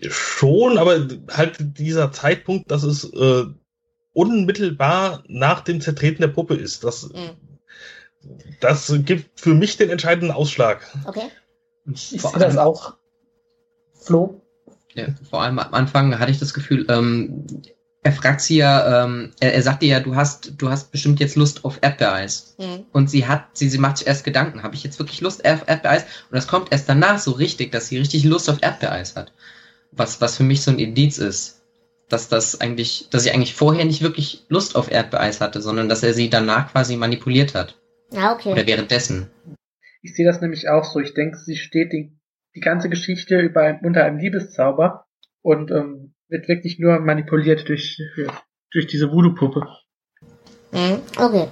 Schon, 0.08 0.78
aber 0.78 1.08
halt 1.30 1.56
dieser 1.78 2.12
Zeitpunkt, 2.12 2.70
dass 2.70 2.82
es 2.82 3.04
äh, 3.12 3.44
unmittelbar 4.12 5.24
nach 5.26 5.60
dem 5.62 5.80
Zertreten 5.80 6.20
der 6.20 6.28
Puppe 6.28 6.54
ist, 6.54 6.84
das, 6.84 7.08
mhm. 7.08 7.30
das 8.60 8.92
gibt 9.04 9.40
für 9.40 9.54
mich 9.54 9.76
den 9.76 9.90
entscheidenden 9.90 10.30
Ausschlag. 10.30 10.86
Okay. 11.06 11.30
Ich 11.92 12.22
sehe 12.22 12.38
das 12.38 12.56
auch. 12.56 12.96
Flo? 13.94 14.40
Ja, 14.94 15.06
vor 15.28 15.42
allem 15.42 15.58
am 15.58 15.74
Anfang 15.74 16.18
hatte 16.18 16.30
ich 16.30 16.38
das 16.38 16.54
Gefühl, 16.54 16.86
ähm, 16.88 17.46
er 18.04 18.12
fragt 18.12 18.42
sie 18.42 18.58
ja, 18.58 19.04
ähm, 19.04 19.32
er, 19.40 19.54
er 19.54 19.62
sagt 19.62 19.82
ihr 19.82 19.88
ja, 19.88 20.00
du 20.00 20.14
hast, 20.14 20.52
du 20.58 20.68
hast 20.68 20.92
bestimmt 20.92 21.20
jetzt 21.20 21.36
Lust 21.36 21.64
auf 21.64 21.78
Erdbeereis. 21.80 22.54
Mhm. 22.58 22.84
Und 22.92 23.08
sie 23.08 23.26
hat, 23.26 23.46
sie, 23.54 23.70
sie 23.70 23.78
macht 23.78 23.96
sich 23.96 24.06
erst 24.06 24.24
Gedanken, 24.24 24.62
habe 24.62 24.74
ich 24.74 24.84
jetzt 24.84 24.98
wirklich 24.98 25.22
Lust 25.22 25.44
auf 25.44 25.66
Erdbeereis? 25.66 26.02
Und 26.02 26.34
das 26.36 26.46
kommt 26.46 26.70
erst 26.70 26.88
danach 26.88 27.18
so 27.18 27.32
richtig, 27.32 27.72
dass 27.72 27.88
sie 27.88 27.96
richtig 27.96 28.24
Lust 28.24 28.50
auf 28.50 28.62
Erdbeereis 28.62 29.16
hat. 29.16 29.32
Was, 29.90 30.20
was 30.20 30.36
für 30.36 30.42
mich 30.42 30.62
so 30.62 30.70
ein 30.70 30.78
Indiz 30.78 31.18
ist. 31.18 31.62
Dass 32.10 32.28
das 32.28 32.60
eigentlich, 32.60 33.08
dass 33.10 33.22
sie 33.22 33.30
eigentlich 33.30 33.54
vorher 33.54 33.86
nicht 33.86 34.02
wirklich 34.02 34.44
Lust 34.48 34.76
auf 34.76 34.90
Erdbeereis 34.90 35.40
hatte, 35.40 35.62
sondern 35.62 35.88
dass 35.88 36.02
er 36.02 36.12
sie 36.12 36.28
danach 36.28 36.70
quasi 36.72 36.96
manipuliert 36.96 37.54
hat. 37.54 37.78
Ja, 38.12 38.34
okay. 38.34 38.52
Oder 38.52 38.66
währenddessen. 38.66 39.30
Ich 40.02 40.14
sehe 40.14 40.26
das 40.26 40.42
nämlich 40.42 40.68
auch 40.68 40.84
so. 40.84 41.00
Ich 41.00 41.14
denke, 41.14 41.38
sie 41.38 41.56
steht 41.56 41.94
die, 41.94 42.12
die 42.54 42.60
ganze 42.60 42.90
Geschichte 42.90 43.40
über, 43.40 43.80
unter 43.82 44.04
einem 44.04 44.18
Liebeszauber 44.18 45.06
und 45.40 45.70
ähm, 45.70 46.13
wird 46.34 46.48
wirklich 46.48 46.78
nur 46.78 46.98
manipuliert 46.98 47.68
durch, 47.68 48.02
durch 48.72 48.86
diese 48.86 49.10
Voodoo-Puppe. 49.10 49.66
Mhm, 50.72 50.98
okay. 51.16 51.48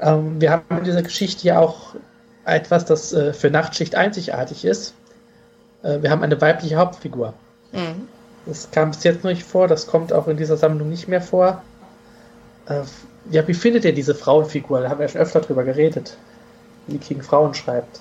Ähm, 0.00 0.40
wir 0.40 0.52
haben 0.52 0.78
in 0.78 0.84
dieser 0.84 1.02
Geschichte 1.02 1.46
ja 1.48 1.58
auch 1.58 1.96
etwas, 2.44 2.84
das 2.84 3.12
äh, 3.12 3.32
für 3.32 3.50
Nachtschicht 3.50 3.96
einzigartig 3.96 4.64
ist. 4.64 4.94
Äh, 5.82 6.00
wir 6.02 6.10
haben 6.10 6.22
eine 6.22 6.40
weibliche 6.40 6.76
Hauptfigur. 6.76 7.34
Mhm. 7.72 8.08
Das 8.46 8.70
kam 8.70 8.90
bis 8.90 9.04
jetzt 9.04 9.24
noch 9.24 9.30
nicht 9.30 9.44
vor, 9.44 9.68
das 9.68 9.86
kommt 9.86 10.12
auch 10.12 10.28
in 10.28 10.36
dieser 10.36 10.56
Sammlung 10.56 10.88
nicht 10.88 11.08
mehr 11.08 11.22
vor. 11.22 11.62
Äh, 12.66 12.82
ja, 13.30 13.46
wie 13.46 13.54
findet 13.54 13.84
ihr 13.84 13.94
diese 13.94 14.14
Frauenfigur? 14.14 14.80
Da 14.80 14.88
haben 14.88 14.98
wir 14.98 15.06
ja 15.06 15.12
schon 15.12 15.20
öfter 15.20 15.40
drüber 15.40 15.64
geredet. 15.64 16.16
Wie 16.86 16.98
King 16.98 17.22
Frauen 17.22 17.54
schreibt. 17.54 18.00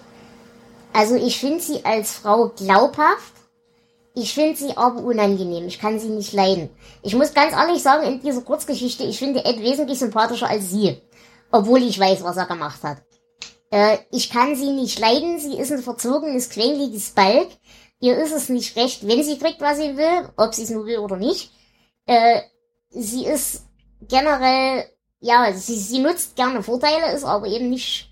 Also 0.93 1.15
ich 1.15 1.39
finde 1.39 1.59
sie 1.59 1.85
als 1.85 2.11
Frau 2.13 2.49
glaubhaft 2.49 3.40
ich 4.13 4.33
finde 4.33 4.57
sie 4.57 4.75
aber 4.75 5.01
unangenehm. 5.01 5.67
Ich 5.67 5.79
kann 5.79 5.99
sie 5.99 6.09
nicht 6.09 6.33
leiden. 6.33 6.69
Ich 7.01 7.15
muss 7.15 7.33
ganz 7.33 7.53
ehrlich 7.53 7.81
sagen, 7.81 8.05
in 8.05 8.21
dieser 8.21 8.41
Kurzgeschichte, 8.41 9.03
ich 9.03 9.17
finde 9.17 9.45
Ed 9.45 9.61
wesentlich 9.61 9.99
sympathischer 9.99 10.49
als 10.49 10.69
sie. 10.69 11.01
Obwohl 11.51 11.81
ich 11.83 11.99
weiß, 11.99 12.23
was 12.23 12.37
er 12.37 12.45
gemacht 12.45 12.83
hat. 12.83 12.97
Äh, 13.71 13.99
ich 14.11 14.29
kann 14.29 14.55
sie 14.55 14.71
nicht 14.71 14.99
leiden. 14.99 15.39
Sie 15.39 15.57
ist 15.57 15.71
ein 15.71 15.81
verzogenes, 15.81 16.49
quengeliges 16.49 17.11
Balk. 17.11 17.47
Ihr 17.99 18.17
ist 18.17 18.33
es 18.33 18.49
nicht 18.49 18.75
recht, 18.75 19.07
wenn 19.07 19.23
sie 19.23 19.37
kriegt, 19.37 19.61
was 19.61 19.77
sie 19.77 19.95
will, 19.95 20.29
ob 20.35 20.53
sie 20.53 20.63
es 20.63 20.69
nur 20.69 20.85
will 20.85 20.97
oder 20.97 21.17
nicht. 21.17 21.51
Äh, 22.05 22.41
sie 22.89 23.25
ist 23.25 23.65
generell, 24.01 24.85
ja, 25.19 25.53
sie, 25.53 25.77
sie 25.77 25.99
nutzt 25.99 26.35
gerne 26.35 26.63
Vorteile, 26.63 27.13
ist 27.13 27.23
aber 27.23 27.47
eben 27.47 27.69
nicht, 27.69 28.09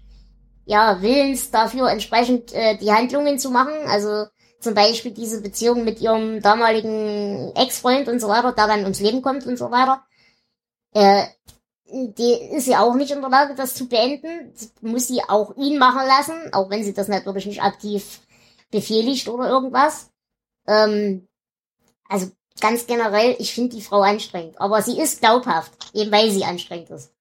ja, 0.66 1.02
willens 1.02 1.50
dafür 1.50 1.90
entsprechend 1.90 2.54
äh, 2.54 2.78
die 2.78 2.92
Handlungen 2.92 3.40
zu 3.40 3.50
machen. 3.50 3.74
Also 3.88 4.28
zum 4.60 4.74
Beispiel 4.74 5.12
diese 5.12 5.42
Beziehung 5.42 5.86
mit 5.86 6.02
ihrem 6.02 6.42
damaligen 6.42 7.52
Ex-Freund 7.56 8.08
und 8.08 8.20
so 8.20 8.28
weiter, 8.28 8.54
der 8.54 8.68
dann 8.68 8.84
ums 8.84 9.00
Leben 9.00 9.22
kommt 9.22 9.46
und 9.46 9.58
so 9.58 9.72
weiter, 9.72 10.04
äh, 10.94 11.26
die 11.92 12.56
ist 12.56 12.68
ja 12.68 12.82
auch 12.82 12.96
nicht 12.96 13.12
in 13.12 13.22
der 13.22 13.30
Lage, 13.30 13.56
das 13.56 13.74
zu 13.74 13.88
beenden. 13.88 14.54
Muss 14.82 15.08
sie 15.08 15.22
auch 15.28 15.56
ihn 15.58 15.80
machen 15.80 16.06
lassen, 16.06 16.54
auch 16.54 16.70
wenn 16.70 16.84
sie 16.84 16.94
das 16.94 17.08
natürlich 17.08 17.46
nicht 17.46 17.64
aktiv 17.64 18.20
befehligt 18.72 19.28
oder 19.28 19.50
irgendwas. 19.50 20.12
Ähm, 20.68 21.28
also 22.08 22.32
ganz 22.62 22.86
generell, 22.86 23.36
ich 23.40 23.54
finde 23.54 23.76
die 23.76 23.82
Frau 23.82 24.02
anstrengend. 24.02 24.60
Aber 24.60 24.82
sie 24.82 25.00
ist 25.00 25.22
glaubhaft, 25.22 25.74
eben 25.94 26.12
weil 26.12 26.30
sie 26.30 26.44
anstrengend 26.44 26.92
ist. 26.92 27.14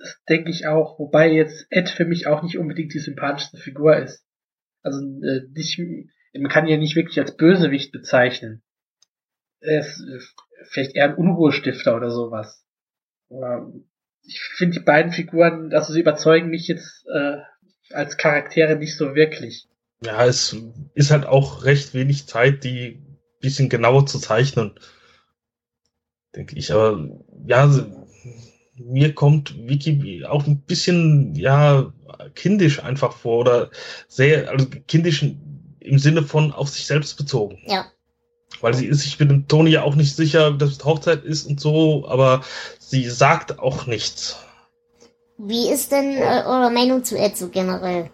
Das 0.00 0.20
denke 0.28 0.50
ich 0.50 0.66
auch, 0.66 0.98
wobei 0.98 1.30
jetzt 1.30 1.66
Ed 1.70 1.88
für 1.88 2.04
mich 2.04 2.26
auch 2.26 2.42
nicht 2.42 2.58
unbedingt 2.58 2.94
die 2.94 3.00
sympathischste 3.00 3.56
Figur 3.58 3.96
ist. 3.96 4.24
Also 4.82 5.00
äh, 5.00 5.42
nicht, 5.52 5.80
man 6.40 6.50
kann 6.50 6.66
ihn 6.66 6.72
ja 6.72 6.76
nicht 6.76 6.96
wirklich 6.96 7.18
als 7.20 7.36
Bösewicht 7.36 7.92
bezeichnen. 7.92 8.62
Er 9.60 9.80
ist 9.80 10.02
vielleicht 10.70 10.94
eher 10.94 11.04
ein 11.04 11.14
Unruhestifter 11.14 11.96
oder 11.96 12.10
sowas. 12.10 12.64
ich 14.22 14.40
finde 14.56 14.78
die 14.78 14.84
beiden 14.84 15.12
Figuren, 15.12 15.72
also 15.72 15.92
sie 15.92 16.00
überzeugen 16.00 16.48
mich 16.48 16.68
jetzt 16.68 17.06
äh, 17.12 17.38
als 17.92 18.16
Charaktere 18.16 18.76
nicht 18.76 18.96
so 18.96 19.14
wirklich. 19.14 19.68
Ja, 20.02 20.24
es 20.26 20.56
ist 20.94 21.10
halt 21.10 21.26
auch 21.26 21.64
recht 21.64 21.94
wenig 21.94 22.26
Zeit, 22.26 22.62
die 22.62 23.02
bisschen 23.40 23.68
genauer 23.68 24.06
zu 24.06 24.18
zeichnen. 24.18 24.74
Denke 26.34 26.56
ich. 26.56 26.72
Aber 26.72 27.08
ja, 27.46 27.70
mir 28.74 29.14
kommt 29.14 29.68
Wiki 29.68 30.24
auch 30.24 30.46
ein 30.46 30.62
bisschen, 30.62 31.34
ja, 31.34 31.92
kindisch 32.34 32.82
einfach 32.82 33.16
vor 33.16 33.40
oder 33.40 33.70
sehr, 34.08 34.50
also 34.50 34.66
kindisch 34.86 35.24
im 35.88 35.98
Sinne 35.98 36.22
von 36.22 36.52
auf 36.52 36.68
sich 36.68 36.86
selbst 36.86 37.16
bezogen. 37.16 37.58
Ja. 37.66 37.86
Weil 38.60 38.74
sie 38.74 38.86
ist 38.86 39.02
sich 39.02 39.18
mit 39.18 39.30
dem 39.30 39.46
Toni 39.46 39.70
ja 39.70 39.82
auch 39.82 39.94
nicht 39.94 40.16
sicher, 40.16 40.52
dass 40.52 40.70
es 40.70 40.84
Hochzeit 40.84 41.24
ist 41.24 41.46
und 41.46 41.60
so, 41.60 42.06
aber 42.08 42.42
sie 42.78 43.08
sagt 43.08 43.58
auch 43.58 43.86
nichts. 43.86 44.36
Wie 45.36 45.68
ist 45.70 45.92
denn 45.92 46.16
äh, 46.16 46.42
eure 46.44 46.70
Meinung 46.70 47.04
zu 47.04 47.16
Ed 47.16 47.36
so 47.36 47.48
generell? 47.48 48.10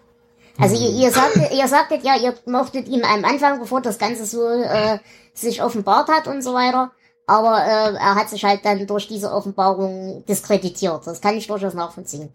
Also 0.57 0.75
ihr, 0.75 0.91
ihr, 0.91 1.11
sagtet, 1.11 1.51
ihr 1.51 1.67
sagtet 1.67 2.03
ja, 2.03 2.15
ihr 2.15 2.35
mochtet 2.45 2.87
ihm 2.87 3.03
am 3.03 3.25
Anfang, 3.25 3.59
bevor 3.59 3.81
das 3.81 3.97
Ganze 3.97 4.25
so 4.25 4.47
äh, 4.47 4.99
sich 5.33 5.61
offenbart 5.61 6.07
hat 6.07 6.27
und 6.27 6.43
so 6.43 6.53
weiter. 6.53 6.91
Aber 7.27 7.57
äh, 7.65 7.95
er 7.95 8.15
hat 8.15 8.29
sich 8.29 8.45
halt 8.45 8.63
dann 8.63 8.85
durch 8.85 9.07
diese 9.07 9.31
Offenbarung 9.31 10.23
diskreditiert. 10.27 11.07
Das 11.07 11.19
kann 11.19 11.35
ich 11.35 11.47
durchaus 11.47 11.73
nachvollziehen. 11.73 12.31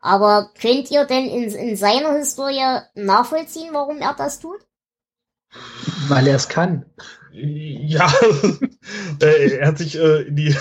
Aber 0.00 0.50
könnt 0.60 0.90
ihr 0.90 1.04
denn 1.04 1.26
in, 1.26 1.52
in 1.52 1.76
seiner 1.76 2.12
Historie 2.14 2.80
nachvollziehen, 2.94 3.70
warum 3.72 3.98
er 3.98 4.14
das 4.14 4.38
tut? 4.38 4.60
Weil 6.08 6.26
er 6.26 6.36
es 6.36 6.48
kann. 6.48 6.84
Ja, 7.32 8.12
er 9.20 9.66
hat 9.66 9.78
sich 9.78 9.96
äh, 9.96 10.22
in 10.22 10.36
die 10.36 10.56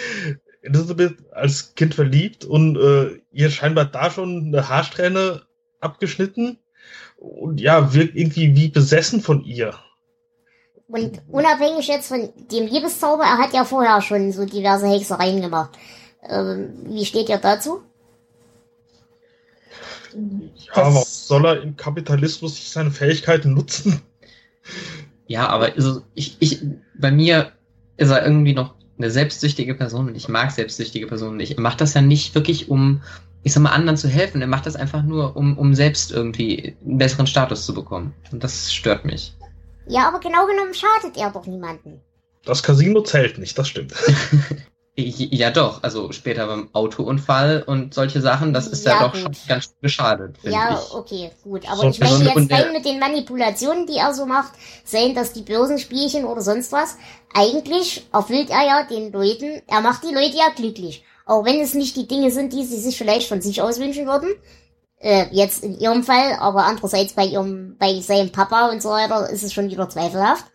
Elizabeth 0.62 1.16
als 1.32 1.74
Kind 1.74 1.94
verliebt 1.94 2.44
und 2.44 2.76
äh, 2.76 3.20
ihr 3.32 3.50
scheinbar 3.50 3.84
da 3.84 4.10
schon 4.10 4.46
eine 4.46 4.68
Haarsträhne 4.68 5.42
abgeschnitten 5.80 6.58
und 7.16 7.60
ja, 7.60 7.94
wirkt 7.94 8.16
irgendwie 8.16 8.56
wie 8.56 8.68
besessen 8.68 9.20
von 9.20 9.44
ihr. 9.44 9.74
Und 10.88 11.20
unabhängig 11.28 11.86
jetzt 11.86 12.08
von 12.08 12.30
dem 12.50 12.66
Liebeszauber, 12.66 13.24
er 13.24 13.38
hat 13.38 13.52
ja 13.52 13.64
vorher 13.64 14.00
schon 14.00 14.32
so 14.32 14.46
diverse 14.46 14.88
Hexereien 14.88 15.42
gemacht. 15.42 15.78
Ähm, 16.22 16.72
wie 16.84 17.04
steht 17.04 17.28
ihr 17.28 17.38
dazu? 17.38 17.82
Ja, 20.14 20.76
warum 20.76 21.02
soll 21.04 21.44
er 21.44 21.62
im 21.62 21.76
Kapitalismus 21.76 22.56
sich 22.56 22.70
seine 22.70 22.90
Fähigkeiten 22.90 23.52
nutzen? 23.52 24.00
Ja, 25.26 25.48
aber 25.48 25.72
also 25.74 26.02
ich, 26.14 26.36
ich, 26.40 26.60
bei 26.98 27.10
mir 27.10 27.52
ist 27.96 28.10
er 28.10 28.24
irgendwie 28.24 28.54
noch 28.54 28.74
eine 28.96 29.10
selbstsüchtige 29.10 29.74
Person 29.74 30.08
und 30.08 30.16
ich 30.16 30.28
mag 30.28 30.50
selbstsüchtige 30.50 31.06
Personen. 31.06 31.40
Ich 31.40 31.56
mache 31.58 31.76
das 31.76 31.94
ja 31.94 32.00
nicht 32.00 32.34
wirklich, 32.34 32.68
um, 32.68 33.02
ich 33.42 33.52
sag 33.52 33.62
mal, 33.62 33.70
anderen 33.70 33.96
zu 33.96 34.08
helfen. 34.08 34.40
Er 34.40 34.46
macht 34.48 34.66
das 34.66 34.76
einfach 34.76 35.02
nur, 35.02 35.36
um, 35.36 35.56
um 35.56 35.74
selbst 35.74 36.10
irgendwie 36.10 36.76
einen 36.84 36.98
besseren 36.98 37.26
Status 37.26 37.64
zu 37.66 37.74
bekommen. 37.74 38.14
Und 38.32 38.42
das 38.42 38.72
stört 38.72 39.04
mich. 39.04 39.34
Ja, 39.86 40.08
aber 40.08 40.20
genau 40.20 40.46
genommen 40.46 40.74
schadet 40.74 41.16
er 41.16 41.30
doch 41.30 41.46
niemanden. 41.46 42.00
Das 42.44 42.62
Casino 42.62 43.02
zählt 43.02 43.38
nicht, 43.38 43.58
das 43.58 43.68
stimmt. 43.68 43.94
Ja, 45.00 45.52
doch. 45.52 45.84
Also 45.84 46.10
später 46.10 46.48
beim 46.48 46.70
Autounfall 46.72 47.62
und 47.64 47.94
solche 47.94 48.20
Sachen, 48.20 48.52
das 48.52 48.66
ist 48.66 48.84
ja, 48.84 48.94
ja 48.94 49.02
doch 49.04 49.12
gut. 49.12 49.22
schon 49.22 49.32
ganz 49.46 49.68
beschadet. 49.80 50.36
Ja, 50.42 50.72
ich. 50.72 50.92
okay, 50.92 51.30
gut. 51.44 51.70
Aber 51.70 51.82
so, 51.82 51.88
ich 51.90 52.00
möchte 52.00 52.24
jetzt 52.24 52.52
rein 52.52 52.72
mit 52.72 52.84
den 52.84 52.98
Manipulationen, 52.98 53.86
die 53.86 53.98
er 53.98 54.12
so 54.12 54.26
macht, 54.26 54.54
sehen, 54.84 55.14
dass 55.14 55.32
die 55.32 55.42
Börsenspielchen 55.42 56.24
oder 56.24 56.40
sonst 56.40 56.72
was, 56.72 56.96
eigentlich 57.32 58.08
erfüllt 58.12 58.50
er 58.50 58.66
ja 58.66 58.86
den 58.90 59.12
Leuten, 59.12 59.62
er 59.68 59.82
macht 59.82 60.02
die 60.02 60.12
Leute 60.12 60.36
ja 60.36 60.48
glücklich. 60.56 61.04
Auch 61.26 61.44
wenn 61.44 61.60
es 61.60 61.74
nicht 61.74 61.94
die 61.94 62.08
Dinge 62.08 62.32
sind, 62.32 62.52
die 62.52 62.64
sie 62.64 62.80
sich 62.80 62.98
vielleicht 62.98 63.28
von 63.28 63.40
sich 63.40 63.62
aus 63.62 63.78
wünschen 63.78 64.06
würden. 64.06 64.30
Äh, 64.96 65.26
jetzt 65.30 65.62
in 65.62 65.78
ihrem 65.78 66.02
Fall, 66.02 66.32
aber 66.40 66.64
andererseits 66.64 67.12
bei 67.12 67.24
ihrem, 67.24 67.76
bei 67.78 68.00
seinem 68.00 68.32
Papa 68.32 68.70
und 68.70 68.82
so 68.82 68.88
weiter 68.88 69.30
ist 69.30 69.44
es 69.44 69.52
schon 69.52 69.70
wieder 69.70 69.88
zweifelhaft. 69.88 70.46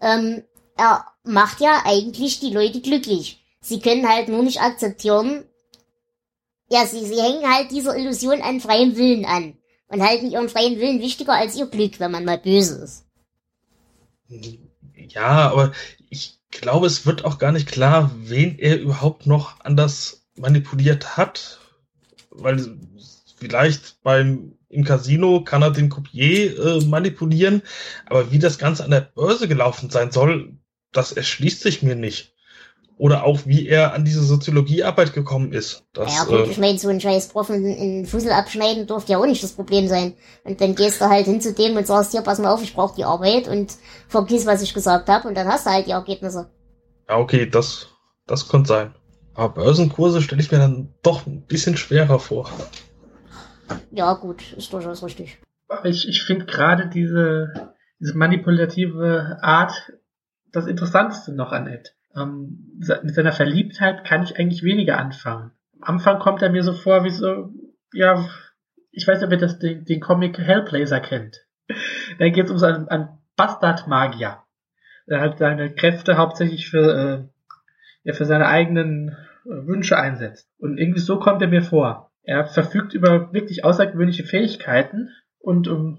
Ähm, 0.00 0.44
er 0.76 1.06
macht 1.24 1.60
ja 1.60 1.82
eigentlich 1.84 2.38
die 2.38 2.50
Leute 2.50 2.80
glücklich. 2.80 3.43
Sie 3.64 3.80
können 3.80 4.06
halt 4.06 4.28
nur 4.28 4.42
nicht 4.42 4.60
akzeptieren, 4.60 5.44
ja, 6.68 6.86
sie, 6.86 7.06
sie 7.06 7.20
hängen 7.20 7.50
halt 7.50 7.70
dieser 7.70 7.96
Illusion 7.96 8.42
an 8.42 8.60
freiem 8.60 8.94
Willen 8.96 9.24
an 9.24 9.56
und 9.88 10.02
halten 10.02 10.30
ihren 10.30 10.50
freien 10.50 10.78
Willen 10.78 11.00
wichtiger 11.00 11.32
als 11.32 11.56
ihr 11.56 11.66
Glück, 11.66 11.98
wenn 11.98 12.10
man 12.10 12.26
mal 12.26 12.36
böse 12.36 12.84
ist. 12.84 13.06
Ja, 14.94 15.50
aber 15.50 15.72
ich 16.10 16.40
glaube, 16.50 16.86
es 16.86 17.06
wird 17.06 17.24
auch 17.24 17.38
gar 17.38 17.52
nicht 17.52 17.68
klar, 17.70 18.10
wen 18.16 18.58
er 18.58 18.80
überhaupt 18.80 19.26
noch 19.26 19.60
anders 19.60 20.26
manipuliert 20.36 21.16
hat. 21.16 21.58
Weil 22.30 22.76
vielleicht 23.36 24.02
beim 24.02 24.58
im 24.68 24.84
Casino 24.84 25.42
kann 25.42 25.62
er 25.62 25.70
den 25.70 25.88
Coupier 25.88 26.58
äh, 26.58 26.84
manipulieren, 26.84 27.62
aber 28.06 28.30
wie 28.30 28.40
das 28.40 28.58
Ganze 28.58 28.84
an 28.84 28.90
der 28.90 29.02
Börse 29.02 29.48
gelaufen 29.48 29.88
sein 29.88 30.10
soll, 30.10 30.58
das 30.92 31.12
erschließt 31.12 31.60
sich 31.60 31.82
mir 31.82 31.94
nicht. 31.94 32.33
Oder 32.96 33.24
auch, 33.24 33.40
wie 33.44 33.66
er 33.66 33.92
an 33.92 34.04
diese 34.04 34.22
Soziologiearbeit 34.22 35.12
gekommen 35.12 35.52
ist. 35.52 35.84
Das, 35.92 36.16
ja 36.16 36.24
gut, 36.24 36.46
äh, 36.46 36.50
ich 36.50 36.58
meine, 36.58 36.78
so 36.78 36.88
ein 36.88 37.00
scheiß 37.00 37.28
Prof 37.28 37.50
in, 37.50 38.06
Fussel 38.06 38.30
abschneiden 38.30 38.86
dürfte 38.86 39.12
ja 39.12 39.18
auch 39.18 39.26
nicht 39.26 39.42
das 39.42 39.52
Problem 39.52 39.88
sein. 39.88 40.14
Und 40.44 40.60
dann 40.60 40.76
gehst 40.76 41.00
du 41.00 41.06
halt 41.06 41.26
hin 41.26 41.40
zu 41.40 41.52
dem 41.52 41.76
und 41.76 41.86
sagst, 41.86 42.12
hier, 42.12 42.22
pass 42.22 42.38
mal 42.38 42.52
auf, 42.52 42.62
ich 42.62 42.72
brauche 42.72 42.94
die 42.94 43.04
Arbeit 43.04 43.48
und 43.48 43.72
vergiss, 44.06 44.46
was 44.46 44.62
ich 44.62 44.74
gesagt 44.74 45.08
habe 45.08 45.26
und 45.26 45.36
dann 45.36 45.48
hast 45.48 45.66
du 45.66 45.70
halt 45.70 45.86
die 45.86 45.90
Ergebnisse. 45.90 46.50
ja, 47.08 47.16
okay, 47.18 47.46
das, 47.46 47.88
das 48.26 48.48
könnte 48.48 48.68
sein. 48.68 48.94
Aber 49.34 49.54
Börsenkurse 49.54 50.22
stelle 50.22 50.40
ich 50.40 50.52
mir 50.52 50.58
dann 50.58 50.94
doch 51.02 51.26
ein 51.26 51.42
bisschen 51.42 51.76
schwerer 51.76 52.20
vor. 52.20 52.48
Ja 53.90 54.14
gut, 54.14 54.52
ist 54.52 54.72
durchaus 54.72 55.02
richtig. 55.02 55.38
Ich, 55.82 56.08
ich 56.08 56.22
finde 56.22 56.46
gerade 56.46 56.88
diese, 56.88 57.74
diese 57.98 58.16
manipulative 58.16 59.38
Art 59.42 59.92
das 60.52 60.66
Interessanteste 60.66 61.32
noch 61.32 61.50
an 61.50 61.66
Ed. 61.66 61.94
Ähm, 62.16 62.80
mit 63.02 63.14
seiner 63.14 63.32
Verliebtheit 63.32 64.04
kann 64.04 64.22
ich 64.22 64.38
eigentlich 64.38 64.62
weniger 64.62 64.98
anfangen. 64.98 65.52
Am 65.80 65.96
Anfang 65.96 66.18
kommt 66.18 66.42
er 66.42 66.50
mir 66.50 66.62
so 66.62 66.72
vor 66.72 67.04
wie 67.04 67.10
so, 67.10 67.52
ja, 67.92 68.28
ich 68.92 69.06
weiß 69.06 69.18
nicht, 69.18 69.26
ob 69.26 69.32
ihr 69.32 69.38
das, 69.38 69.58
den, 69.58 69.84
den 69.84 70.00
Comic 70.00 70.38
Hellblazer 70.38 71.00
kennt. 71.00 71.44
Da 72.18 72.28
geht 72.28 72.44
es 72.44 72.50
um 72.50 72.58
so 72.58 72.66
einen, 72.66 72.88
einen 72.88 73.08
Bastardmagier. 73.36 74.38
Der 75.08 75.20
halt 75.20 75.38
seine 75.38 75.74
Kräfte 75.74 76.16
hauptsächlich 76.16 76.68
für, 76.68 76.94
äh, 76.94 77.28
ja, 78.04 78.14
für 78.14 78.24
seine 78.24 78.46
eigenen 78.46 79.16
äh, 79.44 79.66
Wünsche 79.66 79.98
einsetzt. 79.98 80.48
Und 80.58 80.78
irgendwie 80.78 81.00
so 81.00 81.18
kommt 81.18 81.42
er 81.42 81.48
mir 81.48 81.62
vor. 81.62 82.12
Er 82.22 82.46
verfügt 82.46 82.94
über 82.94 83.32
wirklich 83.32 83.64
außergewöhnliche 83.64 84.24
Fähigkeiten 84.24 85.10
und 85.40 85.68
um, 85.68 85.98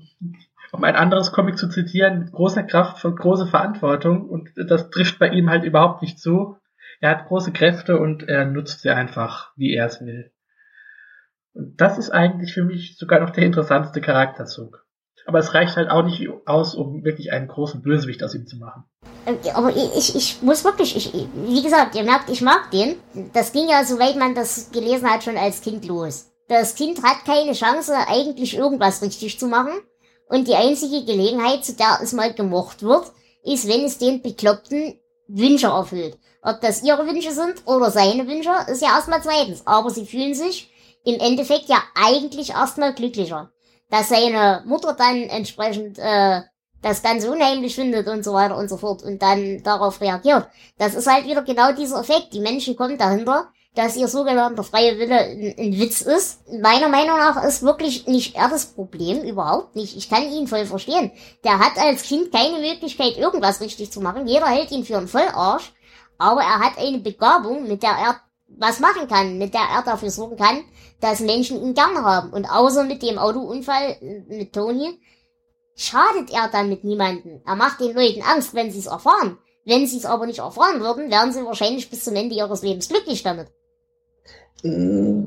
um 0.75 0.83
ein 0.83 0.95
anderes 0.95 1.31
Comic 1.31 1.57
zu 1.57 1.69
zitieren, 1.69 2.19
mit 2.19 2.31
großer 2.31 2.63
Kraft 2.63 3.03
und 3.05 3.17
große 3.17 3.47
Verantwortung 3.47 4.29
und 4.29 4.49
das 4.55 4.89
trifft 4.89 5.19
bei 5.19 5.29
ihm 5.29 5.49
halt 5.49 5.63
überhaupt 5.63 6.01
nicht 6.01 6.19
zu. 6.19 6.57
Er 6.99 7.11
hat 7.11 7.27
große 7.27 7.51
Kräfte 7.51 7.97
und 7.97 8.27
er 8.27 8.45
nutzt 8.45 8.81
sie 8.81 8.89
einfach, 8.89 9.51
wie 9.55 9.73
er 9.73 9.85
es 9.85 10.01
will. 10.01 10.31
Und 11.53 11.79
das 11.79 11.97
ist 11.97 12.09
eigentlich 12.09 12.53
für 12.53 12.63
mich 12.63 12.97
sogar 12.97 13.21
noch 13.21 13.29
der 13.29 13.45
interessanteste 13.45 14.01
Charakterzug. 14.01 14.85
Aber 15.25 15.39
es 15.39 15.53
reicht 15.53 15.75
halt 15.75 15.89
auch 15.89 16.03
nicht 16.03 16.27
aus, 16.45 16.75
um 16.75 17.03
wirklich 17.03 17.31
einen 17.31 17.47
großen 17.47 17.81
Bösewicht 17.81 18.23
aus 18.23 18.35
ihm 18.35 18.45
zu 18.45 18.57
machen. 18.57 18.83
Ähm, 19.25 19.37
Aber 19.55 19.69
ich, 19.69 19.97
ich, 19.97 20.15
ich 20.15 20.41
muss 20.41 20.63
wirklich, 20.63 20.95
ich, 20.95 21.27
wie 21.33 21.63
gesagt, 21.63 21.95
ihr 21.95 22.03
merkt, 22.03 22.29
ich 22.29 22.41
mag 22.41 22.69
den. 22.71 22.97
Das 23.33 23.51
ging 23.51 23.67
ja, 23.67 23.83
soweit 23.83 24.17
man 24.17 24.35
das 24.35 24.71
gelesen 24.71 25.09
hat, 25.09 25.23
schon 25.23 25.37
als 25.37 25.61
Kind 25.61 25.87
los. 25.87 26.31
Das 26.47 26.75
Kind 26.75 27.01
hat 27.01 27.25
keine 27.25 27.53
Chance, 27.53 27.93
eigentlich 28.07 28.55
irgendwas 28.55 29.01
richtig 29.01 29.39
zu 29.39 29.47
machen. 29.47 29.73
Und 30.27 30.47
die 30.47 30.55
einzige 30.55 31.05
Gelegenheit, 31.05 31.63
zu 31.63 31.73
der 31.73 31.99
es 32.01 32.13
mal 32.13 32.33
gemocht 32.33 32.81
wird, 32.81 33.11
ist, 33.43 33.67
wenn 33.67 33.85
es 33.85 33.97
den 33.97 34.21
Bekloppten 34.21 34.99
Wünsche 35.27 35.67
erfüllt. 35.67 36.17
Ob 36.41 36.61
das 36.61 36.83
ihre 36.83 37.05
Wünsche 37.07 37.31
sind 37.31 37.65
oder 37.65 37.89
seine 37.91 38.27
Wünsche, 38.27 38.51
ist 38.67 38.81
ja 38.81 38.95
erstmal 38.95 39.21
zweitens. 39.21 39.65
Aber 39.65 39.89
sie 39.89 40.05
fühlen 40.05 40.33
sich 40.33 40.69
im 41.03 41.19
Endeffekt 41.19 41.69
ja 41.69 41.77
eigentlich 41.95 42.51
erstmal 42.51 42.93
glücklicher. 42.93 43.51
Dass 43.89 44.09
seine 44.09 44.63
Mutter 44.65 44.93
dann 44.93 45.23
entsprechend 45.23 45.97
äh, 45.99 46.41
das 46.81 47.01
Ganze 47.01 47.31
unheimlich 47.31 47.73
findet 47.73 48.07
und 48.07 48.23
so 48.23 48.33
weiter 48.33 48.57
und 48.57 48.69
so 48.69 48.77
fort 48.77 49.01
und 49.01 49.21
dann 49.21 49.63
darauf 49.63 50.01
reagiert. 50.01 50.47
Das 50.77 50.93
ist 50.93 51.07
halt 51.07 51.25
wieder 51.25 51.41
genau 51.41 51.71
dieser 51.71 51.99
Effekt. 51.99 52.33
Die 52.33 52.39
Menschen 52.39 52.75
kommen 52.75 52.97
dahinter, 52.97 53.49
dass 53.75 53.95
ihr 53.97 54.07
sogenannter 54.07 54.63
freie 54.63 54.97
Wille 54.97 55.19
ein, 55.19 55.79
Witz 55.79 56.01
ist. 56.01 56.41
Meiner 56.61 56.87
Meinung 56.87 57.17
nach 57.17 57.43
ist 57.43 57.61
wirklich 57.61 58.07
nicht 58.07 58.35
er 58.35 58.49
das 58.49 58.67
Problem, 58.67 59.23
überhaupt 59.23 59.75
nicht. 59.75 59.95
Ich 59.97 60.09
kann 60.09 60.23
ihn 60.31 60.47
voll 60.47 60.65
verstehen. 60.65 61.11
Der 61.43 61.59
hat 61.59 61.77
als 61.77 62.03
Kind 62.03 62.31
keine 62.31 62.59
Möglichkeit, 62.59 63.17
irgendwas 63.17 63.61
richtig 63.61 63.91
zu 63.91 64.01
machen. 64.01 64.27
Jeder 64.27 64.47
hält 64.47 64.71
ihn 64.71 64.85
für 64.85 64.97
einen 64.97 65.07
Vollarsch. 65.07 65.73
Aber 66.17 66.41
er 66.41 66.59
hat 66.59 66.77
eine 66.77 66.99
Begabung, 66.99 67.67
mit 67.67 67.83
der 67.83 67.91
er 67.91 68.21
was 68.47 68.79
machen 68.79 69.07
kann, 69.07 69.37
mit 69.37 69.53
der 69.53 69.67
er 69.75 69.83
dafür 69.83 70.09
sorgen 70.09 70.37
kann, 70.37 70.63
dass 71.01 71.19
Menschen 71.19 71.61
ihn 71.61 71.73
gern 71.73 71.97
haben. 71.97 72.31
Und 72.31 72.45
außer 72.45 72.83
mit 72.83 73.01
dem 73.01 73.17
Autounfall 73.17 73.97
äh, 74.01 74.21
mit 74.27 74.53
Tony 74.53 74.97
schadet 75.75 76.31
er 76.31 76.47
damit 76.49 76.85
niemanden. 76.85 77.41
Er 77.45 77.55
macht 77.55 77.81
den 77.81 77.93
Leuten 77.93 78.21
Angst, 78.21 78.53
wenn 78.53 78.71
sie 78.71 78.79
es 78.79 78.85
erfahren. 78.85 79.37
Wenn 79.65 79.87
sie 79.87 79.97
es 79.97 80.05
aber 80.05 80.27
nicht 80.27 80.39
erfahren 80.39 80.79
würden, 80.79 81.09
wären 81.09 81.33
sie 81.33 81.43
wahrscheinlich 81.43 81.89
bis 81.89 82.03
zum 82.03 82.15
Ende 82.15 82.35
ihres 82.35 82.61
Lebens 82.61 82.87
glücklich 82.87 83.23
damit. 83.23 83.47
Mm, 84.63 85.25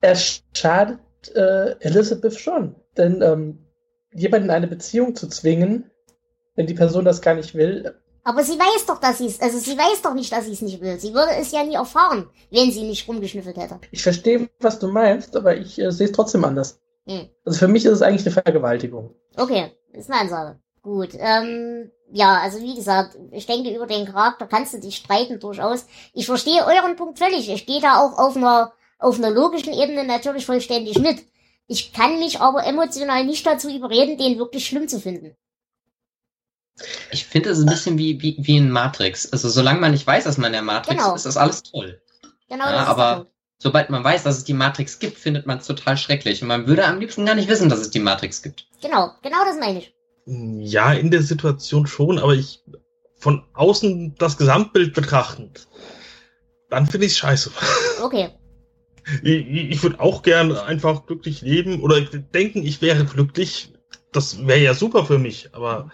Er 0.00 0.14
schadet 0.16 0.98
äh, 1.34 1.72
Elizabeth 1.80 2.38
schon. 2.38 2.74
Denn 2.96 3.22
ähm, 3.22 3.58
jemanden 4.12 4.46
in 4.48 4.54
eine 4.54 4.66
Beziehung 4.66 5.14
zu 5.14 5.28
zwingen, 5.28 5.90
wenn 6.56 6.66
die 6.66 6.74
Person 6.74 7.04
das 7.04 7.22
gar 7.22 7.34
nicht 7.34 7.54
will, 7.54 7.94
Aber 8.24 8.42
sie 8.44 8.58
weiß 8.58 8.86
doch, 8.86 8.98
dass 9.00 9.18
sie 9.18 9.26
es, 9.26 9.40
also 9.40 9.58
sie 9.58 9.76
weiß 9.76 10.02
doch 10.02 10.14
nicht, 10.14 10.30
dass 10.32 10.44
sie 10.44 10.52
es 10.52 10.62
nicht 10.62 10.80
will. 10.80 10.98
Sie 11.00 11.14
würde 11.14 11.32
es 11.40 11.50
ja 11.52 11.64
nie 11.64 11.74
erfahren, 11.74 12.28
wenn 12.50 12.70
sie 12.70 12.82
nicht 12.84 13.08
rumgeschnüffelt 13.08 13.56
hätte. 13.56 13.80
ich 13.90 14.02
verstehe, 14.02 14.48
was 14.60 14.78
du 14.78 14.88
meinst, 14.88 15.34
aber 15.36 15.56
ich 15.56 15.78
äh, 15.80 15.90
sehe 15.90 16.06
es 16.06 16.12
trotzdem 16.12 16.44
anders. 16.44 16.78
Hm. 17.06 17.28
Also 17.44 17.58
für 17.60 17.68
mich 17.68 17.84
ist 17.84 17.92
es 17.92 18.02
eigentlich 18.02 18.24
eine 18.26 18.32
Vergewaltigung. 18.34 19.14
Okay, 19.36 19.72
ist 19.92 20.10
eine 20.10 20.20
Ansage. 20.20 20.60
Gut, 20.82 21.10
ähm, 21.14 21.90
ja, 22.10 22.38
also 22.40 22.60
wie 22.60 22.74
gesagt, 22.74 23.16
ich 23.30 23.46
denke, 23.46 23.74
über 23.74 23.86
den 23.86 24.04
Charakter 24.06 24.46
kannst 24.46 24.74
du 24.74 24.80
dich 24.80 24.96
streiten 24.96 25.38
durchaus. 25.38 25.86
Ich 26.12 26.26
verstehe 26.26 26.66
euren 26.66 26.96
Punkt 26.96 27.18
völlig. 27.18 27.48
Ich 27.48 27.66
gehe 27.66 27.80
da 27.80 28.00
auch 28.00 28.18
auf 28.18 28.36
einer, 28.36 28.72
auf 28.98 29.16
einer 29.18 29.30
logischen 29.30 29.72
Ebene 29.72 30.04
natürlich 30.04 30.44
vollständig 30.44 30.98
mit. 30.98 31.24
Ich 31.68 31.92
kann 31.92 32.18
mich 32.18 32.40
aber 32.40 32.66
emotional 32.66 33.24
nicht 33.24 33.46
dazu 33.46 33.70
überreden, 33.70 34.18
den 34.18 34.38
wirklich 34.38 34.66
schlimm 34.66 34.88
zu 34.88 35.00
finden. 35.00 35.36
Ich 37.12 37.26
finde 37.26 37.50
es 37.50 37.60
ein 37.60 37.66
bisschen 37.66 37.96
wie, 37.98 38.20
wie, 38.20 38.36
wie 38.40 38.56
in 38.56 38.70
Matrix. 38.70 39.32
Also 39.32 39.48
solange 39.48 39.80
man 39.80 39.92
nicht 39.92 40.06
weiß, 40.06 40.24
dass 40.24 40.36
man 40.38 40.46
in 40.48 40.52
der 40.54 40.62
Matrix 40.62 40.96
Genau. 40.96 41.14
ist, 41.14 41.20
ist 41.20 41.26
das 41.26 41.36
alles 41.36 41.62
toll. 41.62 42.02
Genau, 42.48 42.64
Ja, 42.64 42.86
aber-. 42.86 43.26
Sobald 43.58 43.90
man 43.90 44.02
weiß, 44.02 44.24
dass 44.24 44.38
es 44.38 44.42
die 44.44 44.54
Matrix 44.54 44.98
gibt, 44.98 45.16
findet 45.16 45.46
man 45.46 45.58
es 45.58 45.66
total 45.68 45.96
schrecklich. 45.96 46.42
Und 46.42 46.48
man 46.48 46.66
würde 46.66 46.84
am 46.84 46.98
liebsten 46.98 47.24
gar 47.24 47.36
nicht 47.36 47.48
wissen, 47.48 47.68
dass 47.68 47.78
es 47.78 47.90
die 47.90 48.00
Matrix 48.00 48.42
gibt. 48.42 48.66
Genau, 48.82 49.12
genau 49.22 49.44
das 49.44 49.56
meine 49.60 49.78
ich. 49.78 49.94
Ja, 50.24 50.92
in 50.92 51.10
der 51.10 51.22
Situation 51.22 51.86
schon, 51.86 52.18
aber 52.18 52.34
ich 52.34 52.62
von 53.16 53.44
außen 53.52 54.14
das 54.18 54.36
Gesamtbild 54.36 54.94
betrachtend, 54.94 55.68
dann 56.70 56.86
finde 56.86 57.06
ich 57.06 57.12
es 57.12 57.18
scheiße. 57.18 57.50
Okay. 58.02 58.30
Ich, 59.22 59.46
ich 59.46 59.82
würde 59.82 60.00
auch 60.00 60.22
gern 60.22 60.52
einfach 60.52 61.06
glücklich 61.06 61.40
leben 61.40 61.80
oder 61.82 62.00
denken, 62.00 62.64
ich 62.64 62.82
wäre 62.82 63.04
glücklich. 63.04 63.72
Das 64.12 64.46
wäre 64.46 64.60
ja 64.60 64.74
super 64.74 65.06
für 65.06 65.18
mich, 65.18 65.50
aber 65.52 65.90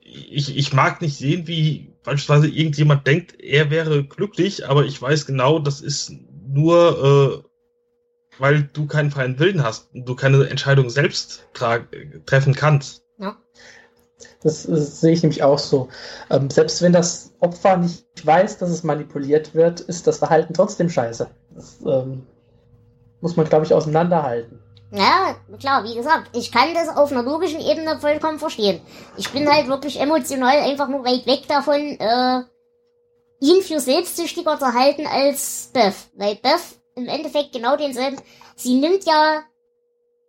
ich, 0.00 0.56
ich 0.56 0.72
mag 0.72 1.00
nicht 1.00 1.16
sehen, 1.16 1.46
wie 1.46 1.92
beispielsweise 2.02 2.48
irgendjemand 2.48 3.06
denkt, 3.06 3.40
er 3.40 3.70
wäre 3.70 4.04
glücklich, 4.04 4.68
aber 4.68 4.84
ich 4.84 5.00
weiß 5.00 5.26
genau, 5.26 5.58
das 5.58 5.80
ist 5.80 6.12
nur, 6.46 7.44
äh, 7.44 8.38
weil 8.38 8.68
du 8.72 8.86
keinen 8.86 9.10
freien 9.10 9.38
Willen 9.38 9.62
hast 9.62 9.94
und 9.94 10.08
du 10.08 10.14
keine 10.14 10.46
Entscheidung 10.48 10.90
selbst 10.90 11.48
treffen 11.54 12.54
kannst. 12.54 13.03
Das, 14.44 14.68
äh, 14.68 14.76
sehe 14.76 15.12
ich 15.12 15.22
nämlich 15.22 15.42
auch 15.42 15.58
so. 15.58 15.88
Ähm, 16.30 16.50
selbst 16.50 16.82
wenn 16.82 16.92
das 16.92 17.32
Opfer 17.40 17.78
nicht 17.78 18.04
weiß, 18.24 18.58
dass 18.58 18.70
es 18.70 18.84
manipuliert 18.84 19.54
wird, 19.54 19.80
ist 19.80 20.06
das 20.06 20.18
Verhalten 20.18 20.54
trotzdem 20.54 20.88
scheiße. 20.88 21.28
Das 21.54 21.78
ähm, 21.84 22.26
muss 23.20 23.36
man, 23.36 23.46
glaube 23.46 23.64
ich, 23.64 23.74
auseinanderhalten. 23.74 24.60
Ja, 24.92 25.34
klar, 25.58 25.82
wie 25.82 25.94
gesagt, 25.94 26.36
ich 26.36 26.52
kann 26.52 26.74
das 26.74 26.94
auf 26.94 27.10
einer 27.10 27.22
logischen 27.22 27.60
Ebene 27.60 27.98
vollkommen 27.98 28.38
verstehen. 28.38 28.80
Ich 29.16 29.30
bin 29.32 29.50
halt 29.50 29.66
wirklich 29.66 29.98
emotional 29.98 30.58
einfach 30.58 30.88
nur 30.88 31.04
weit 31.04 31.26
weg 31.26 31.48
davon, 31.48 31.98
äh, 31.98 32.42
ihn 33.40 33.62
für 33.62 33.80
selbstsüchtiger 33.80 34.58
zu 34.58 34.72
halten 34.72 35.06
als 35.06 35.70
Beth. 35.72 35.94
Weil 36.16 36.36
Beth 36.36 36.78
im 36.94 37.08
Endeffekt 37.08 37.52
genau 37.52 37.76
denselben, 37.76 38.18
sie 38.56 38.78
nimmt 38.78 39.04
ja 39.04 39.42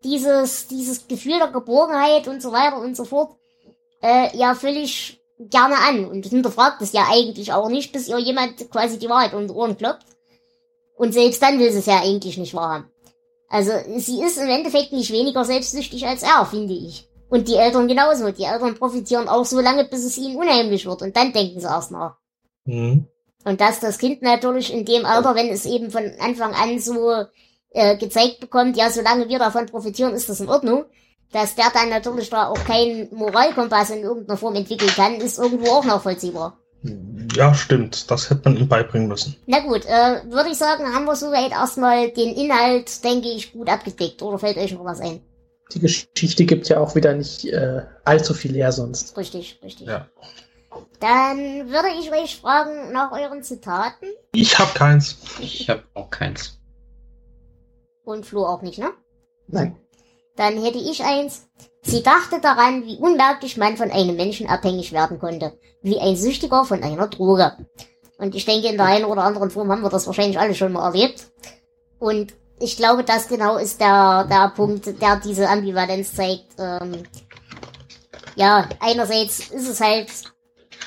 dieses, 0.04 0.68
dieses 0.68 1.08
Gefühl 1.08 1.38
der 1.38 1.50
Geborgenheit 1.50 2.28
und 2.28 2.42
so 2.42 2.52
weiter 2.52 2.80
und 2.80 2.96
so 2.96 3.06
fort, 3.06 3.36
äh, 4.02 4.36
ja 4.38 4.56
völlig 4.56 5.22
gerne 5.40 5.76
an 5.78 6.06
und 6.06 6.26
hinterfragt 6.26 6.82
es 6.82 6.94
ja 6.94 7.08
eigentlich 7.10 7.52
auch 7.52 7.70
nicht, 7.70 7.92
bis 7.92 8.08
ihr 8.08 8.18
jemand 8.20 8.70
quasi 8.72 8.98
die 8.98 9.10
Wahrheit 9.10 9.34
um 9.34 9.48
die 9.48 9.54
Ohren 9.54 9.78
klopft. 9.78 10.08
Und 10.98 11.14
selbst 11.14 11.42
dann 11.42 11.60
will 11.60 11.72
sie 11.72 11.80
es 11.80 11.86
ja 11.88 12.02
eigentlich 12.02 12.38
nicht 12.38 12.54
wahrhaben. 12.54 12.90
Also 13.50 13.72
sie 13.98 14.22
ist 14.22 14.38
im 14.38 14.50
Endeffekt 14.50 14.94
nicht 14.94 15.12
weniger 15.12 15.44
selbstsüchtig 15.44 16.08
als 16.08 16.24
er, 16.24 16.46
finde 16.46 16.74
ich. 16.74 17.08
Und 17.30 17.48
die 17.48 17.56
Eltern 17.56 17.88
genauso. 17.88 18.32
Die 18.32 18.44
Eltern 18.44 18.76
profitieren 18.76 19.28
auch 19.28 19.46
so 19.46 19.60
lange, 19.60 19.86
bis 19.86 20.06
es 20.06 20.18
ihnen 20.18 20.38
unheimlich 20.38 20.86
wird. 20.86 21.02
Und 21.02 21.16
dann 21.18 21.34
denken 21.34 21.60
sie 21.60 21.68
erst 21.68 21.92
nach. 21.92 22.18
Hm. 22.66 23.08
Und 23.44 23.62
dass 23.62 23.80
das 23.80 23.98
Kind 23.98 24.22
natürlich 24.22 24.74
in 24.74 24.86
dem 24.86 25.06
Alter, 25.06 25.36
wenn 25.36 25.50
es 25.50 25.66
eben 25.66 25.92
von 25.92 26.12
Anfang 26.20 26.54
an 26.54 26.80
so 26.80 27.26
äh, 27.72 27.98
gezeigt 27.98 28.40
bekommt, 28.40 28.78
ja, 28.78 28.90
solange 28.90 29.28
wir 29.30 29.38
davon 29.38 29.68
profitieren, 29.68 30.14
ist 30.14 30.30
das 30.30 30.40
in 30.40 30.50
Ordnung, 30.50 30.86
dass 31.32 31.56
der 31.56 31.70
dann 31.74 31.90
natürlich 31.90 32.30
da 32.30 32.48
auch 32.48 32.64
keinen 32.64 33.14
Moralkompass 33.14 33.90
in 33.90 34.04
irgendeiner 34.04 34.38
Form 34.38 34.56
entwickeln 34.56 34.92
kann, 34.96 35.16
ist 35.16 35.38
irgendwo 35.38 35.70
auch 35.72 35.86
nachvollziehbar. 35.86 36.58
Ja, 37.36 37.54
stimmt. 37.54 38.10
Das 38.12 38.30
hätte 38.30 38.42
man 38.46 38.58
ihm 38.58 38.68
beibringen 38.68 39.08
müssen. 39.08 39.36
Na 39.48 39.60
gut, 39.60 39.86
äh, 39.86 40.22
würde 40.32 40.50
ich 40.52 40.58
sagen, 40.58 40.94
haben 40.94 41.06
wir 41.06 41.16
soweit 41.16 41.52
erstmal 41.52 42.12
den 42.12 42.36
Inhalt, 42.36 43.04
denke 43.04 43.30
ich, 43.30 43.54
gut 43.54 43.70
abgedeckt. 43.70 44.22
Oder 44.22 44.40
fällt 44.40 44.58
euch 44.58 44.72
noch 44.72 44.86
was 44.86 45.02
ein? 45.02 45.22
Die 45.74 45.80
Geschichte 45.80 46.46
gibt 46.46 46.70
ja 46.70 46.80
auch 46.80 46.96
wieder 46.96 47.14
nicht 47.14 47.46
äh, 47.46 47.82
allzu 48.04 48.34
viel 48.34 48.54
her 48.54 48.72
sonst. 48.72 49.18
Richtig, 49.18 49.60
richtig. 49.64 49.88
Ja. 49.88 50.08
Dann 51.00 51.70
würde 51.70 51.90
ich 52.00 52.12
euch 52.12 52.40
fragen 52.40 52.92
nach 52.92 53.12
euren 53.12 53.42
Zitaten. 53.42 54.08
Ich 54.34 54.60
habe 54.60 54.72
keins. 54.74 55.18
Ich 55.40 55.70
habe 55.70 55.84
auch 55.94 56.10
keins. 56.10 56.60
Und 58.04 58.26
Flo 58.26 58.46
auch 58.46 58.62
nicht, 58.62 58.78
ne? 58.78 58.92
Nein. 59.48 59.76
Dann 60.36 60.62
hätte 60.62 60.78
ich 60.78 61.04
eins. 61.04 61.48
Sie 61.82 62.04
dachte 62.04 62.40
daran, 62.42 62.86
wie 62.86 62.98
unmerklich 62.98 63.58
man 63.58 63.78
von 63.78 63.92
einem 63.92 64.16
Menschen 64.16 64.48
abhängig 64.48 64.92
werden 64.92 65.20
konnte. 65.20 65.58
Wie 65.82 66.00
ein 66.00 66.16
Süchtiger 66.16 66.66
von 66.66 66.84
einer 66.84 67.08
Droge. 67.08 67.56
Und 68.18 68.34
ich 68.34 68.46
denke, 68.46 68.68
in 68.68 68.78
der 68.78 68.88
einen 68.88 69.06
oder 69.06 69.24
anderen 69.24 69.52
Form 69.52 69.72
haben 69.72 69.84
wir 69.84 69.90
das 69.90 70.08
wahrscheinlich 70.08 70.40
alle 70.40 70.56
schon 70.56 70.72
mal 70.72 70.86
erlebt. 70.86 71.32
Und 72.00 72.34
ich 72.60 72.78
glaube, 72.78 73.04
das 73.04 73.28
genau 73.28 73.58
ist 73.58 73.82
der, 73.82 74.26
der 74.30 74.52
Punkt, 74.56 75.02
der 75.02 75.18
diese 75.18 75.50
Ambivalenz 75.50 76.16
zeigt. 76.16 76.46
Ähm, 76.58 77.04
ja, 78.36 78.68
einerseits 78.80 79.52
ist 79.52 79.70
es 79.70 79.82
halt, 79.82 80.10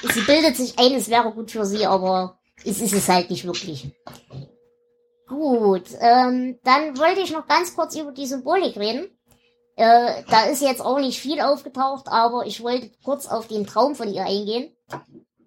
sie 0.03 0.21
bildet 0.23 0.57
sich 0.57 0.79
ein, 0.79 0.95
es 0.95 1.09
wäre 1.09 1.33
gut 1.33 1.51
für 1.51 1.65
sie, 1.65 1.87
aber 1.87 2.39
es 2.65 2.81
ist 2.81 2.95
es 2.95 3.09
halt 3.09 3.31
nicht 3.31 3.45
wirklich. 3.45 3.91
Gut, 5.27 5.85
ähm, 6.01 6.59
dann 6.65 6.99
wollte 6.99 7.21
ich 7.21 7.33
noch 7.33 7.47
ganz 7.47 7.75
kurz 7.75 7.95
über 7.97 8.13
die 8.13 8.27
Symbolik 8.27 8.77
reden. 8.79 9.11
Äh, 9.79 10.25
da 10.29 10.47
ist 10.47 10.61
jetzt 10.61 10.81
auch 10.81 10.99
nicht 10.99 11.21
viel 11.21 11.41
aufgetaucht, 11.41 12.09
aber 12.09 12.45
ich 12.47 12.65
wollte 12.65 12.91
kurz 13.05 13.29
auf 13.29 13.47
den 13.47 13.65
Traum 13.65 13.95
von 13.95 14.13
ihr 14.13 14.25
eingehen. 14.25 14.77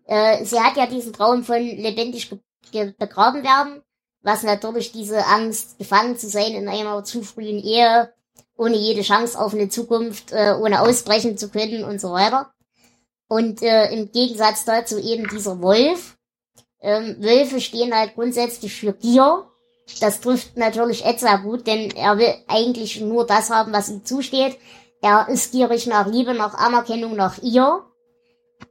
Äh, 0.05 0.45
sie 0.45 0.57
hat 0.57 0.77
ja 0.77 0.85
diesen 0.85 1.11
Traum 1.11 1.43
von 1.43 1.57
lebendig 1.61 2.29
begraben 2.97 3.43
werden, 3.43 3.81
was 4.21 4.43
natürlich 4.43 4.93
diese 4.93 5.25
Angst, 5.25 5.77
gefangen 5.79 6.17
zu 6.17 6.29
sein 6.29 6.53
in 6.53 6.69
einer 6.69 7.03
zu 7.03 7.23
frühen 7.23 7.59
Ehe, 7.61 8.13
ohne 8.55 8.77
jede 8.77 9.01
Chance 9.01 9.37
auf 9.37 9.53
eine 9.53 9.67
Zukunft, 9.67 10.31
äh, 10.31 10.55
ohne 10.57 10.79
ausbrechen 10.79 11.37
zu 11.37 11.49
können 11.49 11.83
und 11.83 11.99
so 11.99 12.13
weiter. 12.13 12.53
Und 13.27 13.61
äh, 13.61 13.91
im 13.91 14.13
Gegensatz 14.13 14.63
dazu 14.63 14.97
eben 14.97 15.27
dieser 15.27 15.61
Wolf. 15.61 16.17
Ähm, 16.79 17.17
Wölfe 17.19 17.59
stehen 17.59 17.93
halt 17.93 18.15
grundsätzlich 18.15 18.73
für 18.73 18.93
Gier 18.93 19.50
das 19.99 20.21
trifft 20.21 20.57
natürlich 20.57 21.05
Ed 21.05 21.19
sehr 21.19 21.39
gut, 21.39 21.67
denn 21.67 21.91
er 21.91 22.17
will 22.17 22.33
eigentlich 22.47 23.01
nur 23.01 23.25
das 23.25 23.49
haben, 23.49 23.73
was 23.73 23.89
ihm 23.89 24.05
zusteht. 24.05 24.57
Er 25.01 25.27
ist 25.29 25.51
gierig 25.51 25.87
nach 25.87 26.07
Liebe, 26.07 26.33
nach 26.33 26.53
Anerkennung, 26.53 27.15
nach 27.15 27.41
ihr. 27.41 27.83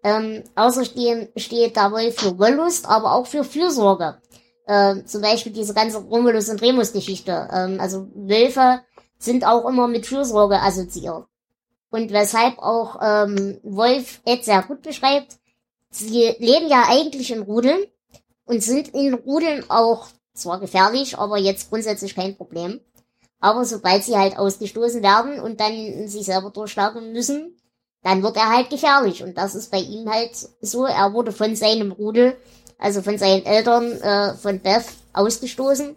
Ähm, 0.05 0.44
außerdem 0.55 1.29
steht 1.37 1.77
der 1.77 1.90
Wolf 1.90 2.16
für 2.16 2.38
Wollust, 2.38 2.88
aber 2.88 3.12
auch 3.12 3.27
für 3.27 3.44
Fürsorge. 3.44 4.18
Ähm, 4.66 5.05
zum 5.07 5.20
Beispiel 5.20 5.53
diese 5.53 5.75
ganze 5.75 5.99
Romulus 5.99 6.49
und 6.49 6.62
Remus 6.62 6.92
Geschichte. 6.92 7.49
Ähm, 7.53 7.81
also 7.81 8.07
Wölfe 8.14 8.83
sind 9.18 9.44
auch 9.44 9.68
immer 9.68 9.88
mit 9.88 10.07
Fürsorge 10.07 10.61
assoziiert. 10.61 11.27
Und 11.90 12.12
weshalb 12.12 12.59
auch 12.59 13.01
ähm, 13.03 13.59
Wolf 13.64 14.20
Ed 14.25 14.44
sehr 14.44 14.62
gut 14.62 14.83
beschreibt, 14.83 15.38
sie 15.90 16.35
leben 16.38 16.68
ja 16.68 16.85
eigentlich 16.88 17.33
in 17.33 17.42
Rudeln 17.42 17.85
und 18.44 18.62
sind 18.62 18.94
in 18.94 19.14
Rudeln 19.14 19.68
auch 19.68 20.07
zwar 20.40 20.61
gefährlich, 20.61 21.18
aber 21.18 21.38
jetzt 21.38 21.70
grundsätzlich 21.70 22.14
kein 22.14 22.37
Problem. 22.37 22.81
Aber 23.40 23.64
sobald 23.64 24.05
sie 24.05 24.16
halt 24.16 24.38
ausgestoßen 24.38 25.03
werden 25.03 25.40
und 25.40 25.61
dann 25.61 26.09
sich 26.09 26.26
selber 26.26 26.50
durchschlagen 26.50 27.12
müssen, 27.12 27.57
dann 28.03 28.22
wird 28.22 28.37
er 28.37 28.50
halt 28.50 28.70
gefährlich. 28.70 29.22
Und 29.22 29.37
das 29.37 29.55
ist 29.55 29.70
bei 29.70 29.81
ihm 29.81 30.09
halt 30.11 30.33
so. 30.61 30.85
Er 30.85 31.12
wurde 31.12 31.33
von 31.33 31.57
seinem 31.57 31.92
Rudel, 31.92 32.37
also 32.79 33.03
von 33.03 33.18
seinen 33.18 33.44
Eltern, 33.44 33.92
äh, 33.92 34.35
von 34.35 34.61
Beth 34.61 34.85
ausgestoßen. 35.12 35.96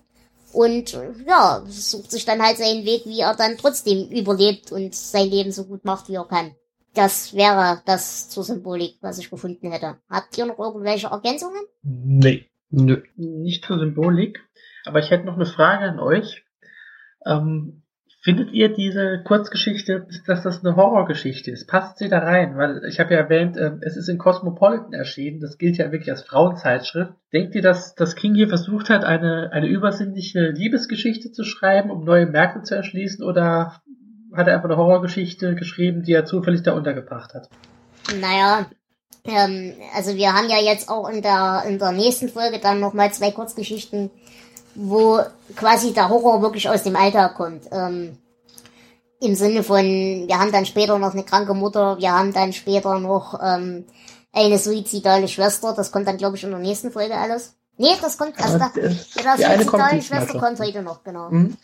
Und 0.53 0.97
ja, 1.27 1.63
sucht 1.67 2.11
sich 2.11 2.25
dann 2.25 2.41
halt 2.41 2.57
seinen 2.57 2.85
Weg, 2.85 3.05
wie 3.05 3.21
er 3.21 3.35
dann 3.35 3.57
trotzdem 3.57 4.09
überlebt 4.09 4.71
und 4.71 4.93
sein 4.93 5.29
Leben 5.29 5.51
so 5.51 5.65
gut 5.65 5.83
macht, 5.83 6.09
wie 6.09 6.15
er 6.15 6.25
kann. 6.25 6.55
Das 6.93 7.33
wäre 7.33 7.81
das 7.85 8.29
zur 8.29 8.43
Symbolik, 8.43 8.97
was 9.01 9.17
ich 9.17 9.31
gefunden 9.31 9.71
hätte. 9.71 9.97
Habt 10.09 10.37
ihr 10.37 10.45
noch 10.45 10.59
irgendwelche 10.59 11.07
Ergänzungen? 11.07 11.63
Nee. 11.81 12.45
Nö. 12.75 13.03
Nicht 13.15 13.65
zur 13.65 13.77
Symbolik, 13.77 14.43
aber 14.85 14.97
ich 14.97 15.11
hätte 15.11 15.25
noch 15.25 15.35
eine 15.35 15.45
Frage 15.45 15.85
an 15.85 15.99
euch. 15.99 16.43
Ähm, 17.23 17.83
findet 18.23 18.51
ihr 18.51 18.73
diese 18.73 19.21
Kurzgeschichte, 19.23 20.07
dass 20.25 20.41
das 20.41 20.65
eine 20.65 20.75
Horrorgeschichte 20.75 21.51
ist? 21.51 21.67
Passt 21.67 21.99
sie 21.99 22.09
da 22.09 22.17
rein? 22.17 22.57
Weil 22.57 22.83
ich 22.85 22.99
habe 22.99 23.13
ja 23.13 23.19
erwähnt, 23.19 23.57
äh, 23.57 23.73
es 23.81 23.95
ist 23.95 24.09
in 24.09 24.17
Cosmopolitan 24.17 24.91
erschienen. 24.91 25.39
Das 25.39 25.59
gilt 25.59 25.77
ja 25.77 25.91
wirklich 25.91 26.09
als 26.09 26.23
Frauenzeitschrift. 26.23 27.13
Denkt 27.31 27.53
ihr, 27.53 27.61
dass, 27.61 27.93
dass 27.93 28.15
King 28.15 28.33
hier 28.33 28.49
versucht 28.49 28.89
hat, 28.89 29.05
eine, 29.05 29.51
eine 29.51 29.67
übersinnliche 29.67 30.49
Liebesgeschichte 30.49 31.31
zu 31.31 31.43
schreiben, 31.43 31.91
um 31.91 32.03
neue 32.03 32.25
Märkte 32.25 32.63
zu 32.63 32.73
erschließen? 32.73 33.23
Oder 33.23 33.83
hat 34.33 34.47
er 34.47 34.55
einfach 34.55 34.69
eine 34.69 34.77
Horrorgeschichte 34.77 35.53
geschrieben, 35.53 36.01
die 36.01 36.13
er 36.13 36.25
zufällig 36.25 36.63
da 36.63 36.73
untergebracht 36.73 37.35
hat? 37.35 37.49
Naja, 38.19 38.65
ähm, 39.25 39.73
also 39.95 40.15
wir 40.15 40.33
haben 40.33 40.49
ja 40.49 40.59
jetzt 40.59 40.89
auch 40.89 41.07
in 41.07 41.21
der, 41.21 41.63
in 41.67 41.79
der 41.79 41.91
nächsten 41.91 42.29
Folge 42.29 42.59
dann 42.59 42.79
nochmal 42.79 43.13
zwei 43.13 43.31
Kurzgeschichten, 43.31 44.09
wo 44.75 45.19
quasi 45.55 45.93
der 45.93 46.09
Horror 46.09 46.41
wirklich 46.41 46.67
aus 46.69 46.83
dem 46.83 46.95
Alltag 46.95 47.35
kommt. 47.35 47.63
Ähm, 47.71 48.17
Im 49.21 49.35
Sinne 49.35 49.63
von, 49.63 49.83
wir 49.83 50.39
haben 50.39 50.51
dann 50.51 50.65
später 50.65 50.97
noch 50.97 51.13
eine 51.13 51.23
kranke 51.23 51.53
Mutter, 51.53 51.97
wir 51.99 52.11
haben 52.11 52.33
dann 52.33 52.51
später 52.51 52.99
noch 52.99 53.39
ähm, 53.41 53.85
eine 54.33 54.57
suizidale 54.57 55.27
Schwester, 55.27 55.73
das 55.73 55.91
kommt 55.91 56.07
dann 56.07 56.17
glaube 56.17 56.35
ich 56.35 56.43
in 56.43 56.49
der 56.51 56.59
nächsten 56.59 56.91
Folge 56.91 57.15
alles. 57.15 57.55
Nee, 57.77 57.95
das 58.01 58.17
kommt 58.17 58.37
erst 58.39 58.59
da. 58.59 58.71
Ja, 58.75 59.55
Die 59.55 59.63
suizidale 59.63 60.01
Schwester 60.01 60.39
kommt 60.39 60.59
heute 60.59 60.81
noch, 60.83 61.03
genau. 61.03 61.29
Mhm. 61.29 61.57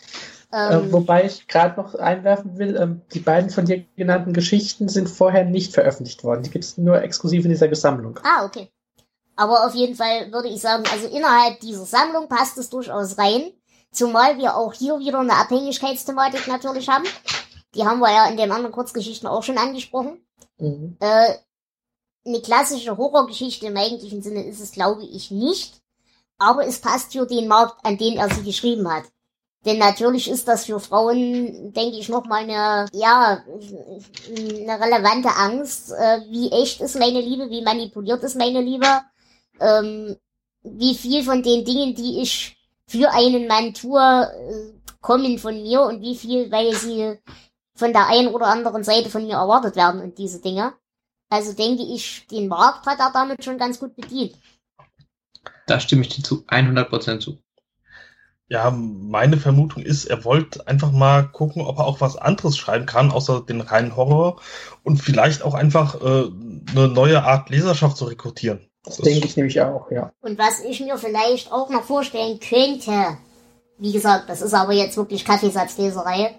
Ähm, 0.51 0.87
äh, 0.87 0.91
wobei 0.91 1.25
ich 1.25 1.47
gerade 1.47 1.79
noch 1.79 1.93
einwerfen 1.95 2.57
will, 2.57 2.75
ähm, 2.75 3.01
die 3.13 3.19
beiden 3.19 3.51
von 3.51 3.65
dir 3.65 3.85
genannten 3.95 4.33
Geschichten 4.33 4.89
sind 4.89 5.07
vorher 5.07 5.45
nicht 5.45 5.73
veröffentlicht 5.73 6.23
worden. 6.23 6.43
Die 6.43 6.49
gibt 6.49 6.65
es 6.65 6.77
nur 6.77 7.01
exklusiv 7.01 7.45
in 7.45 7.51
dieser 7.51 7.73
Sammlung. 7.75 8.19
Ah, 8.23 8.45
okay. 8.45 8.71
Aber 9.35 9.65
auf 9.65 9.75
jeden 9.75 9.95
Fall 9.95 10.31
würde 10.31 10.49
ich 10.49 10.59
sagen, 10.59 10.83
also 10.91 11.07
innerhalb 11.07 11.59
dieser 11.59 11.85
Sammlung 11.85 12.27
passt 12.27 12.57
es 12.57 12.69
durchaus 12.69 13.17
rein. 13.17 13.51
Zumal 13.91 14.37
wir 14.37 14.55
auch 14.55 14.73
hier 14.73 14.99
wieder 14.99 15.19
eine 15.19 15.35
Abhängigkeitsthematik 15.35 16.47
natürlich 16.47 16.89
haben. 16.89 17.05
Die 17.75 17.85
haben 17.85 17.99
wir 17.99 18.11
ja 18.11 18.27
in 18.27 18.37
den 18.37 18.51
anderen 18.51 18.73
Kurzgeschichten 18.73 19.27
auch 19.27 19.43
schon 19.43 19.57
angesprochen. 19.57 20.19
Mhm. 20.57 20.97
Äh, 20.99 21.35
eine 22.25 22.41
klassische 22.41 22.97
Horrorgeschichte 22.97 23.67
im 23.67 23.77
eigentlichen 23.77 24.21
Sinne 24.21 24.43
ist 24.45 24.59
es, 24.59 24.71
glaube 24.71 25.03
ich, 25.03 25.31
nicht. 25.31 25.81
Aber 26.37 26.65
es 26.65 26.79
passt 26.79 27.13
für 27.13 27.25
den 27.25 27.47
Markt, 27.47 27.85
an 27.85 27.97
den 27.97 28.17
er 28.17 28.29
sie 28.29 28.43
geschrieben 28.43 28.91
hat. 28.91 29.05
Denn 29.65 29.77
natürlich 29.77 30.29
ist 30.29 30.47
das 30.47 30.65
für 30.65 30.79
Frauen, 30.79 31.73
denke 31.73 31.97
ich, 31.97 32.07
nochmal 32.07 32.43
eine, 32.43 32.87
ja, 32.93 33.43
eine 34.29 34.79
relevante 34.79 35.29
Angst. 35.35 35.91
Äh, 35.91 36.21
wie 36.29 36.49
echt 36.51 36.79
ist 36.79 36.97
meine 36.97 37.19
Liebe? 37.19 37.49
Wie 37.49 37.61
manipuliert 37.61 38.23
ist 38.23 38.37
meine 38.37 38.61
Liebe? 38.61 38.87
Ähm, 39.59 40.15
wie 40.63 40.95
viel 40.95 41.23
von 41.23 41.43
den 41.43 41.65
Dingen, 41.65 41.93
die 41.93 42.21
ich 42.21 42.57
für 42.87 43.11
einen 43.11 43.47
Mann 43.47 43.73
tue, 43.73 43.99
äh, 44.01 44.79
kommen 45.01 45.37
von 45.37 45.61
mir 45.61 45.81
und 45.81 46.01
wie 46.01 46.15
viel, 46.15 46.49
weil 46.51 46.73
sie 46.73 47.17
von 47.75 47.91
der 47.93 48.07
einen 48.07 48.29
oder 48.29 48.47
anderen 48.47 48.83
Seite 48.83 49.09
von 49.09 49.25
mir 49.25 49.35
erwartet 49.35 49.75
werden 49.75 50.01
und 50.01 50.17
diese 50.17 50.41
Dinge. 50.41 50.73
Also 51.29 51.53
denke 51.53 51.83
ich, 51.83 52.27
den 52.27 52.47
Markt 52.47 52.85
hat 52.85 52.99
er 52.99 53.11
damit 53.13 53.43
schon 53.43 53.57
ganz 53.57 53.79
gut 53.79 53.95
bedient. 53.95 54.35
Da 55.67 55.79
stimme 55.79 56.01
ich 56.01 56.09
dir 56.09 56.23
zu 56.23 56.43
100% 56.47 57.19
zu. 57.19 57.37
Ja, 58.49 58.71
meine 58.71 59.37
Vermutung 59.37 59.83
ist, 59.83 60.05
er 60.05 60.25
wollte 60.25 60.67
einfach 60.67 60.91
mal 60.91 61.23
gucken, 61.23 61.61
ob 61.61 61.77
er 61.77 61.85
auch 61.85 62.01
was 62.01 62.17
anderes 62.17 62.57
schreiben 62.57 62.87
kann, 62.87 63.11
außer 63.11 63.41
den 63.41 63.61
reinen 63.61 63.95
Horror 63.95 64.41
und 64.83 64.97
vielleicht 64.97 65.43
auch 65.43 65.53
einfach 65.53 66.01
äh, 66.01 66.29
eine 66.71 66.87
neue 66.87 67.23
Art 67.23 67.51
Leserschaft 67.51 67.95
zu 67.95 68.05
rekrutieren. 68.05 68.67
Das, 68.83 68.97
das 68.97 69.05
denke 69.05 69.27
ich 69.27 69.37
nämlich 69.37 69.61
auch, 69.61 69.91
ja. 69.91 70.11
Und 70.21 70.39
was 70.39 70.61
ich 70.61 70.79
mir 70.79 70.97
vielleicht 70.97 71.51
auch 71.51 71.69
noch 71.69 71.83
vorstellen 71.83 72.39
könnte, 72.39 73.17
wie 73.77 73.91
gesagt, 73.91 74.29
das 74.29 74.41
ist 74.41 74.55
aber 74.55 74.73
jetzt 74.73 74.97
wirklich 74.97 75.25
Kaffeesatzleserei, 75.25 76.35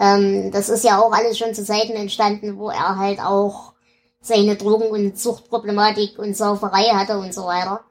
ähm, 0.00 0.50
das 0.52 0.70
ist 0.70 0.82
ja 0.82 0.98
auch 0.98 1.12
alles 1.12 1.36
schon 1.36 1.54
zu 1.54 1.62
Zeiten 1.62 1.92
entstanden, 1.92 2.56
wo 2.56 2.70
er 2.70 2.96
halt 2.96 3.20
auch 3.20 3.74
seine 4.22 4.56
Drogen- 4.56 4.90
und 4.90 5.18
Suchtproblematik 5.18 6.18
und 6.18 6.34
Sauferei 6.34 6.84
hatte 6.94 7.18
und 7.18 7.34
so 7.34 7.44
weiter. 7.44 7.84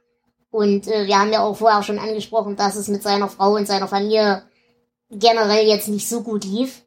Und 0.52 0.88
äh, 0.88 1.06
wir 1.06 1.20
haben 1.20 1.32
ja 1.32 1.44
auch 1.44 1.56
vorher 1.56 1.84
schon 1.84 2.00
angesprochen, 2.00 2.56
dass 2.56 2.76
es 2.76 2.88
mit 2.88 3.04
seiner 3.04 3.28
Frau 3.28 3.56
und 3.56 3.68
seiner 3.68 3.88
Familie 3.88 4.44
generell 5.12 5.68
jetzt 5.68 5.88
nicht 5.88 6.08
so 6.08 6.22
gut 6.22 6.44
lief. 6.44 6.84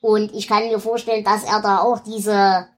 Und 0.00 0.34
ich 0.34 0.46
kann 0.46 0.68
mir 0.68 0.78
vorstellen, 0.78 1.24
dass 1.24 1.44
er 1.44 1.60
da 1.62 1.78
auch 1.78 2.00
diese, 2.00 2.68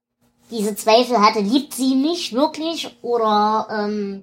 diese 0.50 0.74
Zweifel 0.74 1.20
hatte, 1.20 1.40
liebt 1.40 1.74
sie 1.74 1.94
mich 1.94 2.32
wirklich? 2.32 2.96
Oder 3.02 3.66
ähm, 3.70 4.22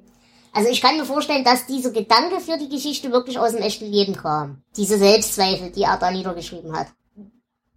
also 0.54 0.69
ich 0.69 0.82
kann 0.82 0.98
mir 0.98 1.06
vorstellen, 1.06 1.43
dass 1.43 1.67
dieser 1.67 1.91
Gedanke 1.91 2.39
für 2.39 2.58
die 2.58 2.69
Geschichte 2.69 3.12
wirklich 3.12 3.38
aus 3.38 3.52
dem 3.52 3.62
echten 3.62 3.91
Leben 3.91 4.15
kam. 4.15 4.63
Diese 4.78 4.98
Selbstzweifel, 4.98 5.71
die 5.71 5.84
er 5.84 5.98
da 5.98 6.10
niedergeschrieben 6.10 6.74
hat. 6.76 6.88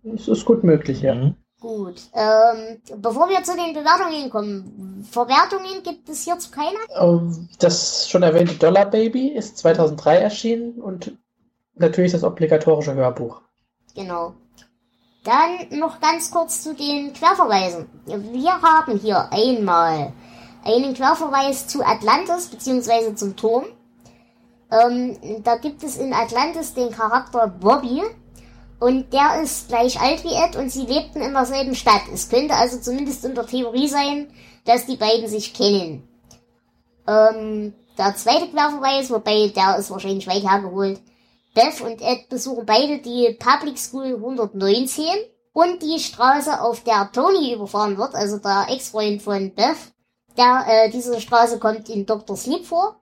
Das 0.05 0.29
ist 0.29 0.45
gut 0.45 0.65
möglich, 0.65 1.03
ja. 1.03 1.15
Mhm. 1.15 1.35
Gut. 1.61 2.03
Ähm, 2.15 2.81
bevor 2.99 3.29
wir 3.29 3.43
zu 3.43 3.57
den 3.57 3.75
Bewertungen 3.75 4.31
kommen, 4.31 5.07
Verwertungen 5.11 5.83
gibt 5.83 6.09
es 6.09 6.23
hierzu 6.23 6.51
keine? 6.53 6.79
Ähm, 6.97 7.49
Das 7.59 8.09
schon 8.09 8.23
erwähnte 8.23 8.55
Dollar 8.55 8.87
Baby 8.87 9.29
ist 9.29 9.59
2003 9.59 10.19
erschienen 10.19 10.81
und 10.81 11.13
natürlich 11.75 12.13
das 12.13 12.23
obligatorische 12.23 12.95
Hörbuch. 12.95 13.41
Genau. 13.97 14.35
Dann 15.25 15.79
noch 15.79 16.01
ganz 16.01 16.31
kurz 16.31 16.63
zu 16.63 16.75
den 16.75 17.13
Querverweisen. 17.13 17.89
Wir 18.07 18.63
haben 18.63 18.99
hier 18.99 19.29
einmal 19.33 20.13
einen 20.65 20.95
Querverweis 20.95 21.67
zu 21.67 21.85
Atlantis 21.85 22.47
beziehungsweise 22.47 23.17
zum 23.17 23.35
Turm. 23.35 23.65
Ähm, 24.71 25.43
da 25.43 25.57
gibt 25.57 25.83
es 25.83 25.97
in 25.97 26.13
Atlantis 26.13 26.75
den 26.75 26.91
Charakter 26.91 27.49
Bobby 27.49 28.03
und 28.81 29.13
der 29.13 29.43
ist 29.43 29.69
gleich 29.69 30.01
alt 30.01 30.23
wie 30.25 30.35
Ed 30.35 30.57
und 30.57 30.71
sie 30.71 30.87
lebten 30.87 31.21
in 31.21 31.33
derselben 31.33 31.75
Stadt. 31.75 32.03
Es 32.13 32.29
könnte 32.29 32.55
also 32.55 32.79
zumindest 32.79 33.25
in 33.25 33.35
der 33.35 33.47
Theorie 33.47 33.89
sein, 33.89 34.29
dass 34.65 34.87
die 34.87 34.97
beiden 34.97 35.29
sich 35.29 35.53
kennen. 35.53 36.09
Ähm, 37.07 37.75
der 37.97 38.15
zweite 38.15 38.49
Querverweis, 38.49 39.11
wobei 39.11 39.49
der 39.49 39.77
ist 39.79 39.91
wahrscheinlich 39.91 40.29
weit 40.29 40.49
hergeholt. 40.49 41.01
Beth 41.55 41.81
und 41.81 42.01
Ed 42.01 42.29
besuchen 42.29 42.67
beide 42.67 42.99
die 42.99 43.37
Public 43.39 43.79
School 43.79 44.15
119 44.15 45.07
und 45.53 45.83
die 45.83 45.99
Straße, 45.99 46.61
auf 46.61 46.85
der 46.85 47.11
Tony 47.13 47.55
überfahren 47.55 47.99
wird, 47.99 48.15
also 48.15 48.39
der 48.39 48.67
Ex-Freund 48.69 49.21
von 49.21 49.53
Beth. 49.55 49.77
Der, 50.37 50.65
äh, 50.69 50.91
diese 50.91 51.21
Straße 51.21 51.59
kommt 51.59 51.89
in 51.89 52.07
Dr. 52.07 52.37
Sleep 52.37 52.65
vor. 52.65 53.01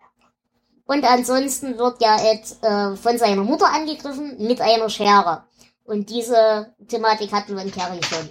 Und 0.87 1.05
ansonsten 1.05 1.77
wird 1.77 2.01
ja 2.01 2.17
Ed 2.17 2.45
äh, 2.63 2.97
von 2.97 3.19
seiner 3.19 3.43
Mutter 3.43 3.67
angegriffen 3.71 4.37
mit 4.39 4.63
einer 4.63 4.89
Schere. 4.89 5.45
Und 5.87 6.11
diese 6.11 6.75
Thematik 6.89 7.33
hatten 7.33 7.55
wir 7.55 7.63
in 7.63 7.71
Carrie 7.71 8.03
schon. 8.03 8.29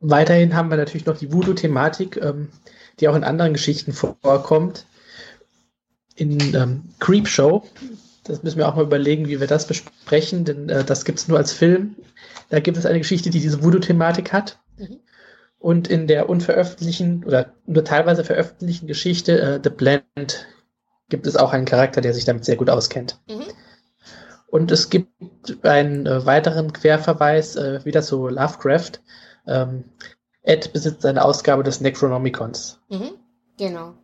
Weiterhin 0.00 0.54
haben 0.54 0.70
wir 0.70 0.76
natürlich 0.76 1.06
noch 1.06 1.16
die 1.16 1.32
Voodoo-Thematik, 1.32 2.16
ähm, 2.16 2.48
die 3.00 3.08
auch 3.08 3.14
in 3.14 3.24
anderen 3.24 3.52
Geschichten 3.52 3.92
vorkommt. 3.92 4.86
In 6.16 6.54
ähm, 6.54 6.82
Creepshow, 6.98 7.64
das 8.24 8.42
müssen 8.42 8.58
wir 8.58 8.68
auch 8.68 8.76
mal 8.76 8.84
überlegen, 8.84 9.28
wie 9.28 9.40
wir 9.40 9.46
das 9.46 9.66
besprechen, 9.66 10.44
denn 10.44 10.68
äh, 10.68 10.84
das 10.84 11.04
gibt 11.04 11.18
es 11.18 11.28
nur 11.28 11.38
als 11.38 11.52
Film. 11.52 11.96
Da 12.50 12.60
gibt 12.60 12.76
es 12.76 12.84
eine 12.84 12.98
Geschichte, 12.98 13.30
die 13.30 13.40
diese 13.40 13.62
Voodoo-Thematik 13.62 14.32
hat. 14.32 14.58
Mhm. 14.76 15.00
Und 15.58 15.88
in 15.88 16.08
der 16.08 16.28
unveröffentlichten 16.28 17.24
oder 17.24 17.54
nur 17.66 17.84
teilweise 17.84 18.24
veröffentlichten 18.24 18.88
Geschichte 18.88 19.40
äh, 19.40 19.60
The 19.62 19.70
Blend 19.70 20.46
gibt 21.08 21.26
es 21.26 21.36
auch 21.36 21.52
einen 21.52 21.64
Charakter, 21.66 22.00
der 22.00 22.12
sich 22.12 22.24
damit 22.24 22.44
sehr 22.44 22.56
gut 22.56 22.68
auskennt. 22.68 23.20
Mhm. 23.28 23.44
Und 24.52 24.70
es 24.70 24.90
gibt 24.90 25.08
einen 25.64 26.04
äh, 26.04 26.26
weiteren 26.26 26.74
Querverweis 26.74 27.56
äh, 27.56 27.82
wieder 27.86 28.02
zu 28.02 28.28
Lovecraft. 28.28 29.00
Ähm, 29.46 29.84
Ed 30.42 30.74
besitzt 30.74 31.06
eine 31.06 31.24
Ausgabe 31.24 31.62
des 31.62 31.80
Necronomicons. 31.80 32.78
Mhm. 32.90 33.12
Genau. 33.56 33.94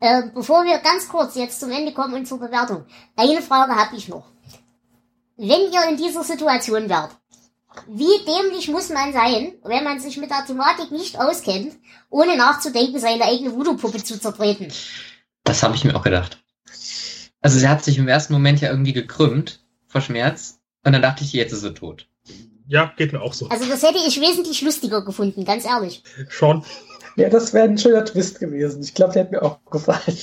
Äh, 0.00 0.24
bevor 0.34 0.64
wir 0.64 0.78
ganz 0.78 1.08
kurz 1.08 1.36
jetzt 1.36 1.60
zum 1.60 1.70
Ende 1.70 1.92
kommen 1.92 2.14
und 2.14 2.26
zur 2.26 2.40
Bewertung, 2.40 2.84
eine 3.14 3.40
Frage 3.42 3.76
habe 3.76 3.94
ich 3.94 4.08
noch. 4.08 4.26
Wenn 5.36 5.70
ihr 5.72 5.88
in 5.88 5.96
dieser 5.96 6.24
Situation 6.24 6.88
wärt, 6.88 7.10
wie 7.86 8.24
dämlich 8.26 8.68
muss 8.68 8.88
man 8.88 9.12
sein, 9.12 9.52
wenn 9.62 9.84
man 9.84 10.00
sich 10.00 10.16
mit 10.16 10.30
der 10.30 10.44
Thematik 10.44 10.90
nicht 10.90 11.20
auskennt, 11.20 11.76
ohne 12.10 12.36
nachzudenken, 12.36 12.98
seine 12.98 13.22
eigene 13.22 13.54
Voodoo-Puppe 13.54 14.02
zu 14.02 14.18
zertreten? 14.18 14.66
Das 15.44 15.62
habe 15.62 15.76
ich 15.76 15.84
mir 15.84 15.94
auch 15.94 16.02
gedacht. 16.02 16.42
Also 17.40 17.56
sie 17.60 17.68
hat 17.68 17.84
sich 17.84 17.98
im 17.98 18.08
ersten 18.08 18.32
Moment 18.32 18.60
ja 18.60 18.70
irgendwie 18.70 18.92
gekrümmt 18.92 19.61
vor 19.92 20.00
Schmerz 20.00 20.58
und 20.84 20.92
dann 20.92 21.02
dachte 21.02 21.22
ich, 21.22 21.32
jetzt 21.32 21.52
ist 21.52 21.60
sie 21.60 21.74
tot. 21.74 22.08
Ja, 22.66 22.92
geht 22.96 23.12
mir 23.12 23.20
auch 23.20 23.34
so. 23.34 23.48
Also 23.48 23.66
das 23.66 23.82
hätte 23.82 23.98
ich 23.98 24.20
wesentlich 24.20 24.62
lustiger 24.62 25.04
gefunden, 25.04 25.44
ganz 25.44 25.64
ehrlich. 25.64 26.02
Schon. 26.28 26.64
Ja, 27.16 27.28
das 27.28 27.52
wäre 27.52 27.68
ein 27.68 27.76
schöner 27.76 28.04
Twist 28.04 28.40
gewesen. 28.40 28.82
Ich 28.82 28.94
glaube, 28.94 29.12
der 29.12 29.24
hat 29.24 29.30
mir 29.30 29.42
auch 29.42 29.58
gefallen. 29.70 30.18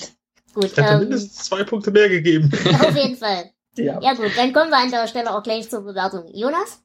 Gut, 0.54 0.76
Hätte 0.76 0.82
ähm, 0.82 1.00
mindestens 1.02 1.46
zwei 1.46 1.64
Punkte 1.64 1.92
mehr 1.92 2.10
gegeben. 2.10 2.52
auf 2.82 2.96
jeden 2.96 3.18
Fall. 3.18 3.52
Ja. 3.78 4.00
Ja 4.02 4.14
gut, 4.16 4.32
dann 4.36 4.52
kommen 4.52 4.72
wir 4.72 4.80
an 4.80 4.90
der 4.90 5.08
Stelle 5.08 5.36
auch 5.36 5.44
gleich 5.44 5.70
zur 5.70 5.82
Bewertung. 5.82 6.26
Jonas? 6.34 6.82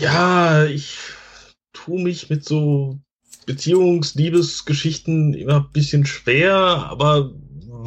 Ja, 0.00 0.64
ich 0.64 0.98
tue 1.74 2.02
mich 2.02 2.30
mit 2.30 2.44
so 2.46 2.98
Beziehungs-Liebesgeschichten 3.44 5.34
immer 5.34 5.56
ein 5.56 5.72
bisschen 5.72 6.06
schwer, 6.06 6.54
aber 6.54 7.32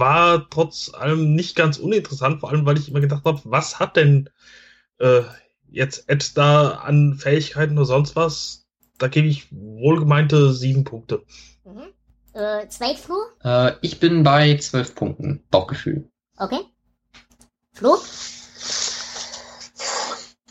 war 0.01 0.49
trotz 0.49 0.93
allem 0.93 1.33
nicht 1.33 1.55
ganz 1.55 1.77
uninteressant, 1.77 2.41
vor 2.41 2.49
allem 2.49 2.65
weil 2.65 2.77
ich 2.77 2.89
immer 2.89 2.99
gedacht 2.99 3.23
habe, 3.23 3.39
was 3.45 3.79
hat 3.79 3.95
denn 3.95 4.29
äh, 4.99 5.21
jetzt 5.69 6.09
Ed 6.09 6.37
da 6.37 6.71
an 6.71 7.15
Fähigkeiten 7.15 7.77
oder 7.77 7.85
sonst 7.85 8.17
was? 8.17 8.65
Da 8.97 9.07
gebe 9.07 9.27
ich 9.27 9.47
wohlgemeinte 9.51 10.53
sieben 10.53 10.83
Punkte. 10.83 11.23
Mhm. 11.63 11.93
Äh, 12.33 12.67
Zweitflur? 12.67 13.25
Äh, 13.43 13.73
ich 13.81 13.99
bin 13.99 14.23
bei 14.23 14.57
zwölf 14.57 14.95
Punkten. 14.95 15.43
Bauchgefühl. 15.49 16.09
Okay. 16.37 16.59
Flo? 17.73 17.97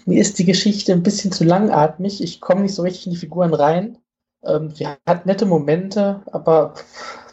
Mir 0.07 0.21
ist 0.21 0.39
die 0.39 0.45
Geschichte 0.45 0.93
ein 0.93 1.03
bisschen 1.03 1.33
zu 1.33 1.45
langatmig. 1.45 2.23
Ich 2.23 2.41
komme 2.41 2.63
nicht 2.63 2.75
so 2.75 2.83
richtig 2.83 3.07
in 3.07 3.13
die 3.13 3.19
Figuren 3.19 3.55
rein. 3.55 3.99
Ähm, 4.43 4.71
sie 4.71 4.87
hat 4.87 5.27
nette 5.27 5.47
Momente, 5.47 6.23
aber 6.33 6.75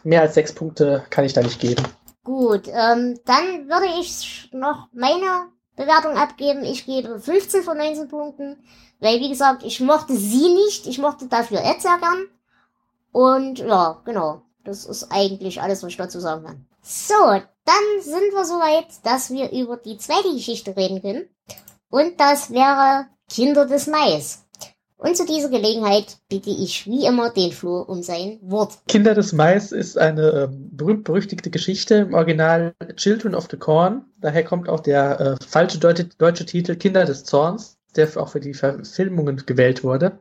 mehr 0.04 0.22
als 0.22 0.34
sechs 0.34 0.52
Punkte 0.52 1.04
kann 1.10 1.24
ich 1.24 1.32
da 1.32 1.42
nicht 1.42 1.60
geben. 1.60 1.82
Gut, 2.28 2.68
ähm, 2.68 3.18
dann 3.24 3.70
würde 3.70 3.86
ich 3.98 4.50
noch 4.52 4.88
meine 4.92 5.48
Bewertung 5.76 6.12
abgeben. 6.12 6.62
Ich 6.62 6.84
gebe 6.84 7.18
15 7.18 7.62
von 7.62 7.78
19 7.78 8.06
Punkten, 8.08 8.62
weil, 9.00 9.18
wie 9.20 9.30
gesagt, 9.30 9.62
ich 9.62 9.80
mochte 9.80 10.14
sie 10.14 10.52
nicht. 10.52 10.86
Ich 10.86 10.98
mochte 10.98 11.26
dafür 11.26 11.64
Ed 11.64 11.80
sehr 11.80 11.96
gern. 11.96 12.26
Und 13.12 13.60
ja, 13.60 14.02
genau. 14.04 14.42
Das 14.62 14.84
ist 14.84 15.10
eigentlich 15.10 15.62
alles, 15.62 15.82
was 15.82 15.88
ich 15.88 15.96
dazu 15.96 16.20
sagen 16.20 16.44
kann. 16.44 16.66
So, 16.82 17.14
dann 17.14 18.02
sind 18.02 18.34
wir 18.34 18.44
soweit, 18.44 18.88
dass 19.04 19.30
wir 19.30 19.50
über 19.50 19.78
die 19.78 19.96
zweite 19.96 20.30
Geschichte 20.34 20.76
reden 20.76 21.00
können. 21.00 21.30
Und 21.88 22.20
das 22.20 22.50
wäre 22.50 23.06
Kinder 23.30 23.64
des 23.64 23.86
Mais. 23.86 24.44
Und 25.00 25.16
zu 25.16 25.24
dieser 25.24 25.48
Gelegenheit 25.48 26.18
bitte 26.28 26.50
ich 26.50 26.84
wie 26.86 27.06
immer 27.06 27.30
den 27.30 27.52
Flo 27.52 27.82
um 27.82 28.02
sein 28.02 28.40
Wort. 28.42 28.78
Kinder 28.88 29.14
des 29.14 29.32
Mais 29.32 29.70
ist 29.70 29.96
eine 29.96 30.50
ähm, 30.50 30.70
berühmt-berüchtigte 30.72 31.50
Geschichte 31.50 31.94
im 31.94 32.14
Original 32.14 32.74
Children 32.96 33.36
of 33.36 33.46
the 33.48 33.56
Corn. 33.56 34.04
Daher 34.20 34.42
kommt 34.42 34.68
auch 34.68 34.80
der 34.80 35.20
äh, 35.20 35.44
falsche 35.46 35.78
deutsche, 35.78 36.06
deutsche 36.18 36.46
Titel 36.46 36.74
Kinder 36.74 37.04
des 37.04 37.22
Zorns, 37.22 37.78
der 37.94 38.08
auch 38.16 38.30
für 38.30 38.40
die 38.40 38.54
Verfilmungen 38.54 39.44
gewählt 39.46 39.84
wurde. 39.84 40.18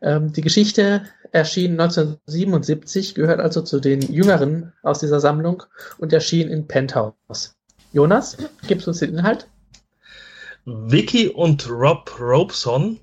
Ähm, 0.00 0.32
die 0.32 0.40
Geschichte 0.40 1.02
erschien 1.30 1.72
1977, 1.72 3.14
gehört 3.14 3.40
also 3.40 3.60
zu 3.60 3.78
den 3.78 4.00
jüngeren 4.00 4.72
aus 4.82 5.00
dieser 5.00 5.20
Sammlung 5.20 5.64
und 5.98 6.14
erschien 6.14 6.48
in 6.48 6.66
Penthouse. 6.66 7.56
Jonas, 7.92 8.38
gibst 8.66 8.86
du 8.86 8.92
uns 8.92 9.00
den 9.00 9.10
Inhalt? 9.10 9.48
Vicky 10.64 11.28
und 11.28 11.68
Rob 11.68 12.10
Robeson 12.18 13.00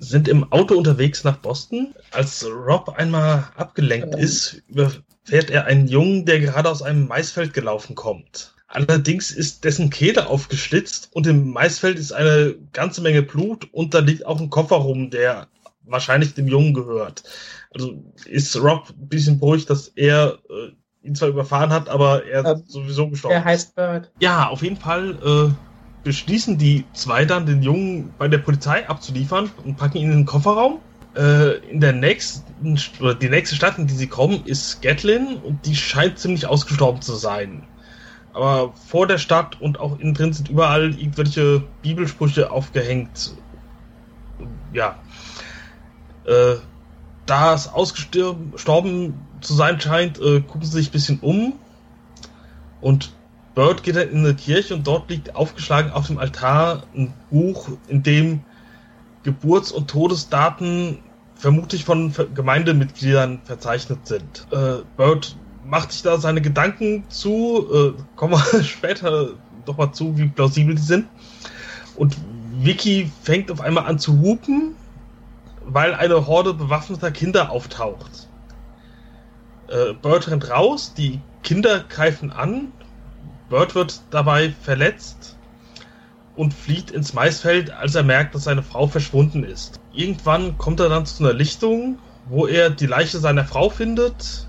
sind 0.00 0.28
im 0.28 0.50
Auto 0.52 0.74
unterwegs 0.74 1.24
nach 1.24 1.38
Boston. 1.38 1.94
Als 2.10 2.46
Rob 2.46 2.88
einmal 2.96 3.48
abgelenkt 3.56 4.14
Ähm. 4.14 4.20
ist, 4.20 4.62
überfährt 4.68 5.50
er 5.50 5.66
einen 5.66 5.88
Jungen, 5.88 6.24
der 6.24 6.40
gerade 6.40 6.70
aus 6.70 6.82
einem 6.82 7.06
Maisfeld 7.06 7.52
gelaufen 7.52 7.94
kommt. 7.94 8.54
Allerdings 8.68 9.30
ist 9.30 9.64
dessen 9.64 9.88
Kehle 9.88 10.26
aufgeschlitzt 10.26 11.08
und 11.12 11.26
im 11.26 11.52
Maisfeld 11.52 11.98
ist 11.98 12.12
eine 12.12 12.54
ganze 12.72 13.00
Menge 13.00 13.22
Blut 13.22 13.66
und 13.72 13.94
da 13.94 14.00
liegt 14.00 14.26
auch 14.26 14.40
ein 14.40 14.50
Koffer 14.50 14.76
rum, 14.76 15.10
der 15.10 15.48
wahrscheinlich 15.84 16.34
dem 16.34 16.48
Jungen 16.48 16.74
gehört. 16.74 17.22
Also 17.70 18.04
ist 18.26 18.54
Rob 18.60 18.90
ein 18.90 19.08
bisschen 19.08 19.40
beruhigt, 19.40 19.70
dass 19.70 19.88
er 19.88 20.38
äh, 20.50 21.06
ihn 21.06 21.14
zwar 21.14 21.28
überfahren 21.28 21.70
hat, 21.70 21.88
aber 21.88 22.26
er 22.26 22.44
Ähm, 22.44 22.62
sowieso 22.66 23.08
gestorben 23.08 23.36
Er 23.36 23.44
heißt 23.44 23.74
Bird. 23.74 24.10
Ja, 24.20 24.48
auf 24.48 24.62
jeden 24.62 24.76
Fall 24.76 25.16
äh, 25.24 25.67
beschließen 26.08 26.56
die 26.56 26.86
zwei 26.94 27.26
dann, 27.26 27.44
den 27.44 27.62
Jungen 27.62 28.14
bei 28.16 28.28
der 28.28 28.38
Polizei 28.38 28.88
abzuliefern 28.88 29.50
und 29.66 29.76
packen 29.76 29.98
ihn 29.98 30.10
in 30.10 30.20
den 30.20 30.24
Kofferraum. 30.24 30.78
Äh, 31.14 31.58
in 31.68 31.80
der 31.80 31.92
nächsten, 31.92 32.78
oder 32.98 33.14
die 33.14 33.28
nächste 33.28 33.54
Stadt, 33.54 33.76
in 33.76 33.86
die 33.86 33.92
sie 33.92 34.06
kommen, 34.06 34.42
ist 34.46 34.80
Gatlin 34.80 35.36
und 35.36 35.66
die 35.66 35.76
scheint 35.76 36.18
ziemlich 36.18 36.46
ausgestorben 36.46 37.02
zu 37.02 37.14
sein. 37.14 37.62
Aber 38.32 38.72
vor 38.72 39.06
der 39.06 39.18
Stadt 39.18 39.60
und 39.60 39.80
auch 39.80 39.98
innen 39.98 40.14
drin 40.14 40.32
sind 40.32 40.48
überall 40.48 40.94
irgendwelche 40.98 41.62
Bibelsprüche 41.82 42.50
aufgehängt. 42.50 43.34
Ja. 44.72 44.98
Äh, 46.24 46.54
da 47.26 47.52
es 47.52 47.68
ausgestorben 47.68 49.12
zu 49.42 49.52
sein 49.52 49.78
scheint, 49.78 50.18
äh, 50.20 50.40
gucken 50.40 50.62
sie 50.62 50.78
sich 50.78 50.88
ein 50.88 50.92
bisschen 50.92 51.18
um. 51.20 51.52
Und 52.80 53.12
Bird 53.58 53.82
geht 53.82 53.96
dann 53.96 54.08
in 54.10 54.18
eine 54.18 54.36
Kirche 54.36 54.72
und 54.72 54.86
dort 54.86 55.10
liegt 55.10 55.34
aufgeschlagen 55.34 55.90
auf 55.90 56.06
dem 56.06 56.18
Altar 56.18 56.84
ein 56.94 57.12
Buch, 57.28 57.70
in 57.88 58.04
dem 58.04 58.42
Geburts- 59.24 59.72
und 59.72 59.90
Todesdaten 59.90 61.00
vermutlich 61.34 61.84
von 61.84 62.14
Gemeindemitgliedern 62.36 63.40
verzeichnet 63.42 64.06
sind. 64.06 64.46
Äh, 64.52 64.84
Bird 64.96 65.34
macht 65.64 65.90
sich 65.90 66.02
da 66.02 66.18
seine 66.18 66.40
Gedanken 66.40 67.02
zu, 67.08 67.66
äh, 67.98 68.02
kommen 68.14 68.34
wir 68.34 68.62
später 68.62 69.30
nochmal 69.66 69.90
zu, 69.90 70.16
wie 70.16 70.28
plausibel 70.28 70.76
die 70.76 70.82
sind. 70.82 71.08
Und 71.96 72.16
Vicky 72.60 73.10
fängt 73.24 73.50
auf 73.50 73.60
einmal 73.60 73.86
an 73.86 73.98
zu 73.98 74.20
hupen, 74.20 74.76
weil 75.64 75.94
eine 75.94 76.28
Horde 76.28 76.54
bewaffneter 76.54 77.10
Kinder 77.10 77.50
auftaucht. 77.50 78.28
Äh, 79.66 79.94
Bird 79.94 80.28
rennt 80.28 80.48
raus, 80.48 80.94
die 80.96 81.18
Kinder 81.42 81.84
greifen 81.88 82.30
an, 82.30 82.72
Bird 83.48 83.74
wird 83.74 84.00
dabei 84.10 84.54
verletzt 84.62 85.36
und 86.36 86.54
flieht 86.54 86.90
ins 86.90 87.14
Maisfeld, 87.14 87.70
als 87.70 87.94
er 87.94 88.02
merkt, 88.02 88.34
dass 88.34 88.44
seine 88.44 88.62
Frau 88.62 88.86
verschwunden 88.86 89.42
ist. 89.42 89.80
Irgendwann 89.92 90.58
kommt 90.58 90.80
er 90.80 90.88
dann 90.88 91.06
zu 91.06 91.24
einer 91.24 91.32
Lichtung, 91.32 91.98
wo 92.26 92.46
er 92.46 92.70
die 92.70 92.86
Leiche 92.86 93.18
seiner 93.18 93.44
Frau 93.44 93.70
findet 93.70 94.46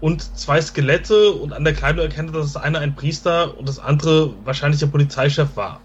und 0.00 0.36
zwei 0.36 0.60
Skelette 0.60 1.32
und 1.32 1.52
an 1.52 1.64
der 1.64 1.74
Kleidung 1.74 2.00
erkennt 2.02 2.30
er, 2.30 2.40
dass 2.40 2.52
das 2.52 2.62
eine 2.62 2.78
ein 2.78 2.94
Priester 2.94 3.56
und 3.56 3.68
das 3.68 3.78
andere 3.78 4.32
wahrscheinlich 4.44 4.80
der 4.80 4.88
Polizeichef 4.88 5.56
war. 5.56 5.80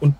Und 0.00 0.14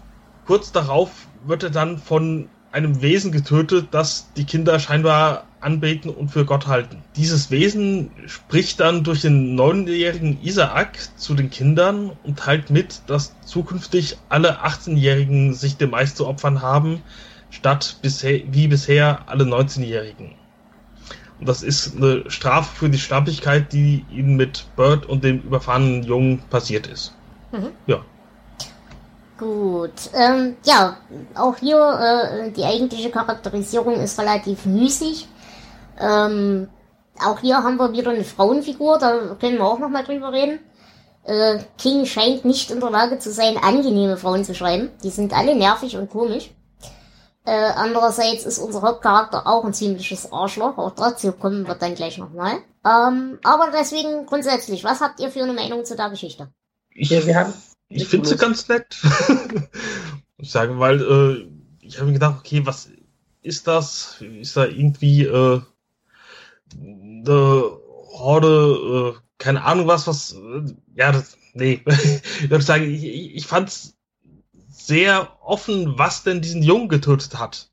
kurz 0.47 0.71
darauf 0.71 1.11
wird 1.45 1.63
er 1.63 1.71
dann 1.71 1.99
von 1.99 2.49
einem 2.73 3.03
Wesen 3.03 3.33
getötet, 3.33 3.89
das 3.91 4.29
die 4.37 4.45
Kinder 4.45 4.79
scheinbar 4.79 5.48
anbeten 5.61 6.11
und 6.11 6.31
für 6.31 6.45
Gott 6.45 6.67
halten. 6.67 7.03
Dieses 7.17 7.51
Wesen 7.51 8.11
spricht 8.27 8.81
dann 8.81 9.05
durch 9.05 9.23
den 9.23 9.55
neunjährigen 9.55 10.39
Isaak 10.43 10.99
zu 11.17 11.35
den 11.35 11.51
Kindern 11.51 12.13
und 12.25 12.39
teilt 12.39 12.71
mit, 12.71 13.03
dass 13.07 13.35
zukünftig 13.45 14.17
alle 14.29 14.65
18-Jährigen 14.65 15.55
sich 15.55 15.77
dem 15.77 15.91
Mais 15.91 16.15
zu 16.15 16.27
opfern 16.27 16.63
haben, 16.63 17.03
statt 17.51 17.97
bisher, 18.03 18.41
wie 18.51 18.69
bisher 18.69 19.29
alle 19.29 19.45
19-Jährigen. 19.45 20.35
Und 21.41 21.49
das 21.49 21.63
ist 21.63 21.97
eine 21.97 22.29
Strafe 22.31 22.75
für 22.75 22.91
die 22.91 22.99
Schlampigkeit, 22.99 23.73
die 23.73 24.05
ihnen 24.11 24.37
mit 24.37 24.67
Bird 24.77 25.07
und 25.07 25.23
dem 25.23 25.41
überfahrenen 25.43 26.03
Jungen 26.03 26.41
passiert 26.51 26.87
ist. 26.87 27.15
Mhm. 27.53 27.71
Ja. 27.87 28.01
Gut, 29.39 29.93
ähm, 30.15 30.57
ja, 30.65 30.97
auch 31.37 31.57
hier 31.59 31.79
äh, 31.79 32.51
die 32.51 32.65
eigentliche 32.65 33.11
Charakterisierung 33.11 33.95
ist 34.01 34.19
relativ 34.19 34.67
müßig. 34.67 35.29
Ähm, 35.99 36.69
auch 37.25 37.41
hier 37.41 37.63
haben 37.63 37.77
wir 37.77 37.93
wieder 37.93 38.11
eine 38.11 38.25
Frauenfigur, 38.25 38.99
da 38.99 39.37
können 39.41 39.59
wir 39.59 39.65
auch 39.65 39.79
nochmal 39.79 40.05
drüber 40.05 40.33
reden. 40.33 40.61
Äh, 41.25 41.59
King 41.77 42.07
scheint 42.07 42.45
nicht 42.45 42.71
in 42.71 42.81
der 42.81 42.91
Lage 42.91 43.19
zu 43.19 43.33
sein, 43.33 43.57
angenehme 43.59 44.17
Frauen 44.17 44.45
zu 44.45 44.55
schreiben. 44.55 44.91
Die 45.03 45.11
sind 45.11 45.33
alle 45.33 45.55
nervig 45.55 45.97
und 45.97 46.11
komisch. 46.11 46.51
Äh, 47.45 47.73
andererseits 47.75 48.45
ist 48.45 48.59
unser 48.59 48.83
Hauptcharakter 48.83 49.47
auch 49.47 49.65
ein 49.65 49.75
ziemliches 49.75 50.33
Arschloch. 50.33 50.79
Auch 50.79 50.93
dazu 50.93 51.33
kommen 51.33 51.67
wir 51.67 51.75
dann 51.75 51.95
gleich 51.95 52.19
nochmal. 52.19 52.59
Ähm, 52.85 53.39
aber 53.43 53.71
deswegen 53.73 54.27
grundsätzlich, 54.27 54.85
was 54.85 55.01
habt 55.01 55.21
ihr 55.21 55.31
für 55.31 55.43
eine 55.43 55.53
Meinung 55.53 55.85
zu 55.85 55.97
der 55.97 56.11
Geschichte? 56.11 56.49
Ich, 56.95 57.11
wir 57.11 57.37
haben 57.37 57.53
ich 57.89 58.07
finde 58.07 58.29
sie 58.29 58.37
ganz 58.37 58.69
nett. 58.69 58.97
ich 60.37 60.51
sagen, 60.51 60.79
weil 60.79 61.01
äh, 61.01 61.87
ich 61.87 61.97
habe 61.97 62.07
mir 62.07 62.15
gedacht, 62.15 62.37
okay, 62.39 62.65
was 62.65 62.91
ist 63.43 63.67
das? 63.67 64.21
Ist 64.21 64.57
da 64.57 64.67
irgendwie 64.67 65.25
äh, 65.25 65.61
eine 66.75 67.79
Horde, 68.13 69.15
äh, 69.17 69.21
keine 69.39 69.65
Ahnung 69.65 69.87
was, 69.87 70.07
was, 70.07 70.33
äh, 70.33 70.75
ja, 70.95 71.13
das, 71.13 71.37
nee. 71.55 71.83
ich 71.87 72.51
würde 72.51 72.65
sagen, 72.65 72.85
ich, 72.85 73.05
ich 73.05 73.47
fand 73.47 73.95
sehr 74.69 75.39
offen, 75.43 75.99
was 75.99 76.23
denn 76.23 76.41
diesen 76.41 76.63
Jungen 76.63 76.89
getötet 76.89 77.39
hat. 77.39 77.71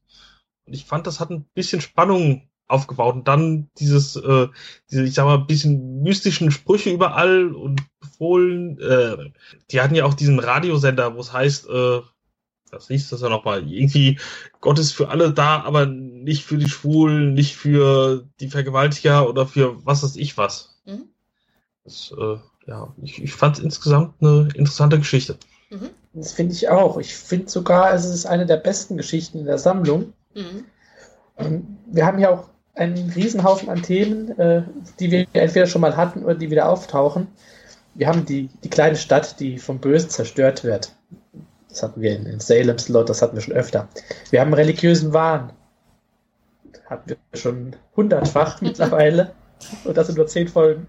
Und 0.66 0.74
ich 0.74 0.86
fand, 0.86 1.08
das 1.08 1.20
hat 1.20 1.30
ein 1.30 1.46
bisschen 1.54 1.82
Spannung 1.82 2.50
aufgebaut 2.68 3.16
und 3.16 3.28
dann 3.28 3.70
dieses, 3.78 4.16
äh, 4.16 4.48
diese, 4.90 5.04
ich 5.04 5.14
sag 5.14 5.26
mal, 5.26 5.38
bisschen 5.38 6.02
mystischen 6.02 6.52
Sprüche 6.52 6.90
überall 6.90 7.54
und 7.54 7.84
befohlen. 8.00 8.80
Äh, 8.80 9.32
die 9.72 9.82
hatten 9.82 9.96
ja 9.96 10.06
auch 10.06 10.16
diesen 10.16 10.40
Radiosender, 10.40 11.16
wo 11.16 11.20
es 11.20 11.32
heißt, 11.32 11.70
äh, 11.70 12.02
was 12.72 12.88
hieß 12.88 13.10
das 13.10 13.22
ja 13.22 13.30
nochmal? 13.30 13.72
Irgendwie, 13.72 14.20
Gott 14.60 14.80
ist 14.80 14.92
für 14.92 15.10
alle 15.10 15.32
da, 15.32 15.62
aber 15.62 15.86
nicht 16.26 16.44
für 16.44 16.58
die 16.58 16.70
Schwulen, 16.70 17.34
nicht 17.34 17.56
für 17.56 18.28
die 18.40 18.50
Vergewaltiger 18.50 19.30
oder 19.30 19.46
für 19.46 19.86
was 19.86 20.04
weiß 20.04 20.16
ich 20.16 20.38
was. 20.38 20.76
Mhm. 20.86 21.04
Das, 21.84 22.14
äh, 22.18 22.38
ja, 22.68 22.94
ich, 23.02 23.22
ich 23.24 23.34
fand 23.34 23.60
insgesamt 23.60 24.16
eine 24.22 24.50
interessante 24.56 24.98
Geschichte. 24.98 25.38
Mhm. 25.70 25.92
Das 26.14 26.34
finde 26.34 26.54
ich 26.54 26.68
auch. 26.70 26.98
Ich 26.98 27.16
finde 27.16 27.50
sogar, 27.50 27.94
es 27.94 28.06
ist 28.06 28.26
eine 28.26 28.46
der 28.46 28.58
besten 28.58 28.98
Geschichten 28.98 29.40
in 29.40 29.46
der 29.46 29.60
Sammlung. 29.60 30.14
Mhm. 30.34 30.66
Ähm, 31.38 31.78
wir 31.88 32.06
haben 32.06 32.20
ja 32.20 32.32
auch 32.32 32.50
einen 32.74 33.12
Riesenhaufen 33.12 33.70
an 33.70 33.84
Themen, 33.84 34.38
äh, 34.40 34.64
die 35.00 35.12
wir 35.12 35.28
entweder 35.34 35.68
schon 35.68 35.82
mal 35.82 35.96
hatten 35.96 36.24
oder 36.24 36.36
die 36.36 36.50
wieder 36.50 36.70
auftauchen. 36.70 37.28
Wir 37.94 38.08
haben 38.08 38.26
die, 38.26 38.50
die 38.64 38.70
kleine 38.70 38.98
Stadt, 38.98 39.40
die 39.40 39.60
vom 39.60 39.80
Bösen 39.80 40.10
zerstört 40.10 40.64
wird. 40.64 40.94
Das 41.70 41.84
hatten 41.84 42.02
wir 42.02 42.16
in, 42.16 42.26
in 42.26 42.40
Salem 42.40 42.78
Slot, 42.78 43.10
das 43.10 43.22
hatten 43.22 43.36
wir 43.36 43.42
schon 43.42 43.54
öfter. 43.54 43.88
Wir 44.32 44.42
haben 44.42 44.54
religiösen 44.54 45.14
Wahn. 45.14 45.54
Hatten 46.86 47.10
wir 47.10 47.18
schon 47.34 47.76
hundertfach 47.96 48.62
mittlerweile. 48.62 49.34
Und 49.84 49.98
das 49.98 50.08
sind 50.08 50.18
nur 50.18 50.28
zehn 50.28 50.48
Folgen. 50.48 50.88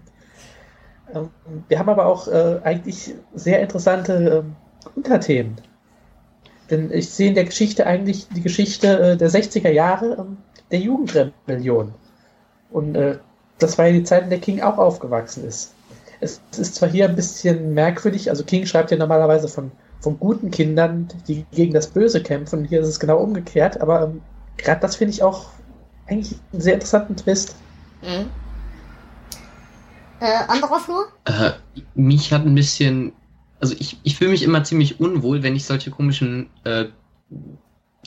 Ähm, 1.13 1.29
wir 1.67 1.79
haben 1.79 1.89
aber 1.89 2.05
auch 2.05 2.27
äh, 2.27 2.59
eigentlich 2.63 3.13
sehr 3.33 3.61
interessante 3.61 4.45
äh, 4.45 4.89
Unterthemen. 4.95 5.55
Denn 6.69 6.91
ich 6.91 7.09
sehe 7.09 7.29
in 7.29 7.35
der 7.35 7.45
Geschichte 7.45 7.87
eigentlich 7.87 8.27
die 8.29 8.41
Geschichte 8.41 8.99
äh, 8.99 9.17
der 9.17 9.29
60er 9.29 9.69
Jahre, 9.69 10.17
ähm, 10.19 10.37
der 10.71 10.79
Jugendrebellion. 10.79 11.93
Und 12.71 12.95
äh, 12.95 13.17
das 13.57 13.77
war 13.77 13.87
ja 13.87 13.93
die 13.93 14.03
Zeit, 14.03 14.23
in 14.23 14.29
der 14.29 14.39
King 14.39 14.61
auch 14.61 14.77
aufgewachsen 14.77 15.45
ist. 15.45 15.73
Es, 16.19 16.41
es, 16.51 16.59
ist 16.59 16.75
zwar 16.75 16.89
hier 16.89 17.07
ein 17.07 17.15
bisschen 17.15 17.73
merkwürdig, 17.73 18.29
also 18.29 18.43
King 18.43 18.65
schreibt 18.65 18.91
ja 18.91 18.97
normalerweise 18.97 19.47
von, 19.47 19.71
von 19.99 20.19
guten 20.19 20.51
Kindern, 20.51 21.07
die 21.27 21.45
gegen 21.51 21.73
das 21.73 21.87
Böse 21.87 22.21
kämpfen, 22.21 22.65
hier 22.65 22.81
ist 22.81 22.87
es 22.87 22.99
genau 22.99 23.19
umgekehrt, 23.19 23.79
aber 23.79 24.03
ähm, 24.03 24.21
gerade 24.57 24.81
das 24.81 24.95
finde 24.95 25.13
ich 25.13 25.21
auch 25.23 25.45
eigentlich 26.07 26.37
einen 26.51 26.61
sehr 26.61 26.75
interessanten 26.75 27.15
Twist. 27.15 27.55
Mhm. 28.01 28.27
Äh, 30.19 30.45
anderer 30.47 30.79
Flur? 30.79 31.07
Äh, 31.25 31.51
mich 31.95 32.33
hat 32.33 32.45
ein 32.45 32.55
bisschen, 32.55 33.13
also 33.59 33.75
ich, 33.77 33.97
ich 34.03 34.17
fühle 34.17 34.31
mich 34.31 34.43
immer 34.43 34.63
ziemlich 34.63 34.99
unwohl, 34.99 35.43
wenn 35.43 35.55
ich 35.55 35.65
solche 35.65 35.91
komischen 35.91 36.49
äh, 36.63 36.85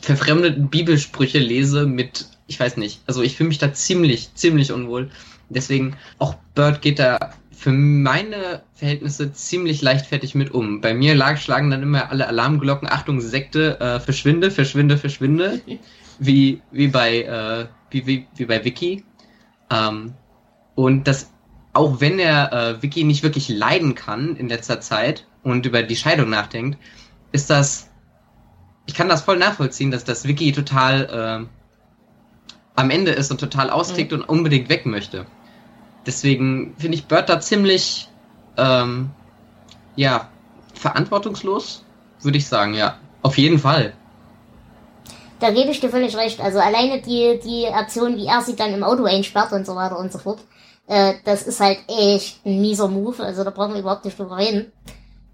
verfremdeten 0.01 0.71
Bibelsprüche 0.71 1.39
lese 1.39 1.87
mit 1.87 2.27
ich 2.51 2.59
weiß 2.59 2.77
nicht. 2.77 3.01
Also 3.07 3.23
ich 3.23 3.37
fühle 3.37 3.49
mich 3.49 3.59
da 3.59 3.73
ziemlich, 3.73 4.35
ziemlich 4.35 4.73
unwohl. 4.73 5.11
Deswegen, 5.49 5.97
auch 6.19 6.35
Bird 6.55 6.83
geht 6.83 6.99
da 6.99 7.33
für 7.53 7.71
meine 7.71 8.63
Verhältnisse 8.75 9.33
ziemlich 9.33 9.83
leichtfertig 9.83 10.35
mit 10.35 10.51
um. 10.51 10.81
Bei 10.81 10.93
mir 10.93 11.15
lag, 11.15 11.39
schlagen 11.39 11.71
dann 11.71 11.83
immer 11.83 12.11
alle 12.11 12.27
Alarmglocken, 12.27 12.89
Achtung, 12.91 13.21
Sekte, 13.21 13.79
äh, 13.79 14.01
verschwinde, 14.01 14.51
verschwinde, 14.51 14.99
verschwinde. 14.99 15.61
Wie, 16.23 16.61
wie 16.71 16.89
bei, 16.89 17.23
äh, 17.23 17.67
wie, 17.91 18.07
wie, 18.07 18.27
wie 18.35 18.45
bei 18.45 18.65
Vicky. 18.65 19.05
Ähm, 19.71 20.15
und 20.75 21.07
das, 21.07 21.31
auch 21.73 22.01
wenn 22.01 22.19
er 22.19 22.53
äh, 22.53 22.83
Vicky 22.83 23.05
nicht 23.05 23.23
wirklich 23.23 23.49
leiden 23.49 23.95
kann 23.95 24.37
in 24.37 24.49
letzter 24.49 24.81
Zeit 24.81 25.27
und 25.43 25.67
über 25.67 25.83
die 25.83 25.97
Scheidung 25.97 26.31
nachdenkt, 26.31 26.79
ist 27.33 27.51
das, 27.51 27.89
ich 28.87 28.95
kann 28.95 29.09
das 29.09 29.23
voll 29.23 29.39
nachvollziehen, 29.39 29.91
dass 29.91 30.05
das 30.05 30.27
Vicky 30.27 30.53
total, 30.53 31.47
äh, 31.47 32.77
am 32.77 32.91
Ende 32.91 33.13
ist 33.13 33.31
und 33.31 33.39
total 33.39 33.71
austickt 33.71 34.13
mhm. 34.13 34.21
und 34.21 34.29
unbedingt 34.29 34.69
weg 34.69 34.87
möchte. 34.87 35.27
Deswegen 36.07 36.75
finde 36.79 36.97
ich 36.97 37.07
Bird 37.07 37.29
da 37.29 37.41
ziemlich, 37.41 38.09
ähm, 38.57 39.11
ja, 39.97 40.31
verantwortungslos, 40.75 41.85
würde 42.23 42.39
ich 42.39 42.47
sagen, 42.47 42.75
ja. 42.75 42.99
Auf 43.23 43.37
jeden 43.37 43.59
Fall. 43.59 43.93
Da 45.41 45.51
gebe 45.51 45.71
ich 45.71 45.81
dir 45.81 45.89
völlig 45.89 46.17
recht. 46.17 46.41
Also 46.41 46.59
alleine 46.59 47.01
die, 47.01 47.41
die 47.43 47.67
Aktion, 47.67 48.17
wie 48.17 48.27
er 48.27 48.43
sie 48.43 48.57
dann 48.57 48.75
im 48.75 48.85
Auto 48.85 49.05
einsperrt 49.05 49.53
und 49.53 49.67
so 49.67 49.75
weiter 49.75 49.99
und 49.99 50.13
so 50.13 50.19
fort, 50.19 50.41
äh, 50.87 51.15
das 51.25 51.45
ist 51.45 51.61
halt 51.61 51.79
echt 51.89 52.45
ein 52.45 52.61
mieser 52.61 52.89
Move. 52.89 53.23
Also 53.23 53.43
da 53.43 53.51
brauchen 53.51 53.73
wir 53.73 53.81
überhaupt 53.81 54.05
nicht 54.05 54.19
drüber 54.19 54.37
reden. 54.37 54.71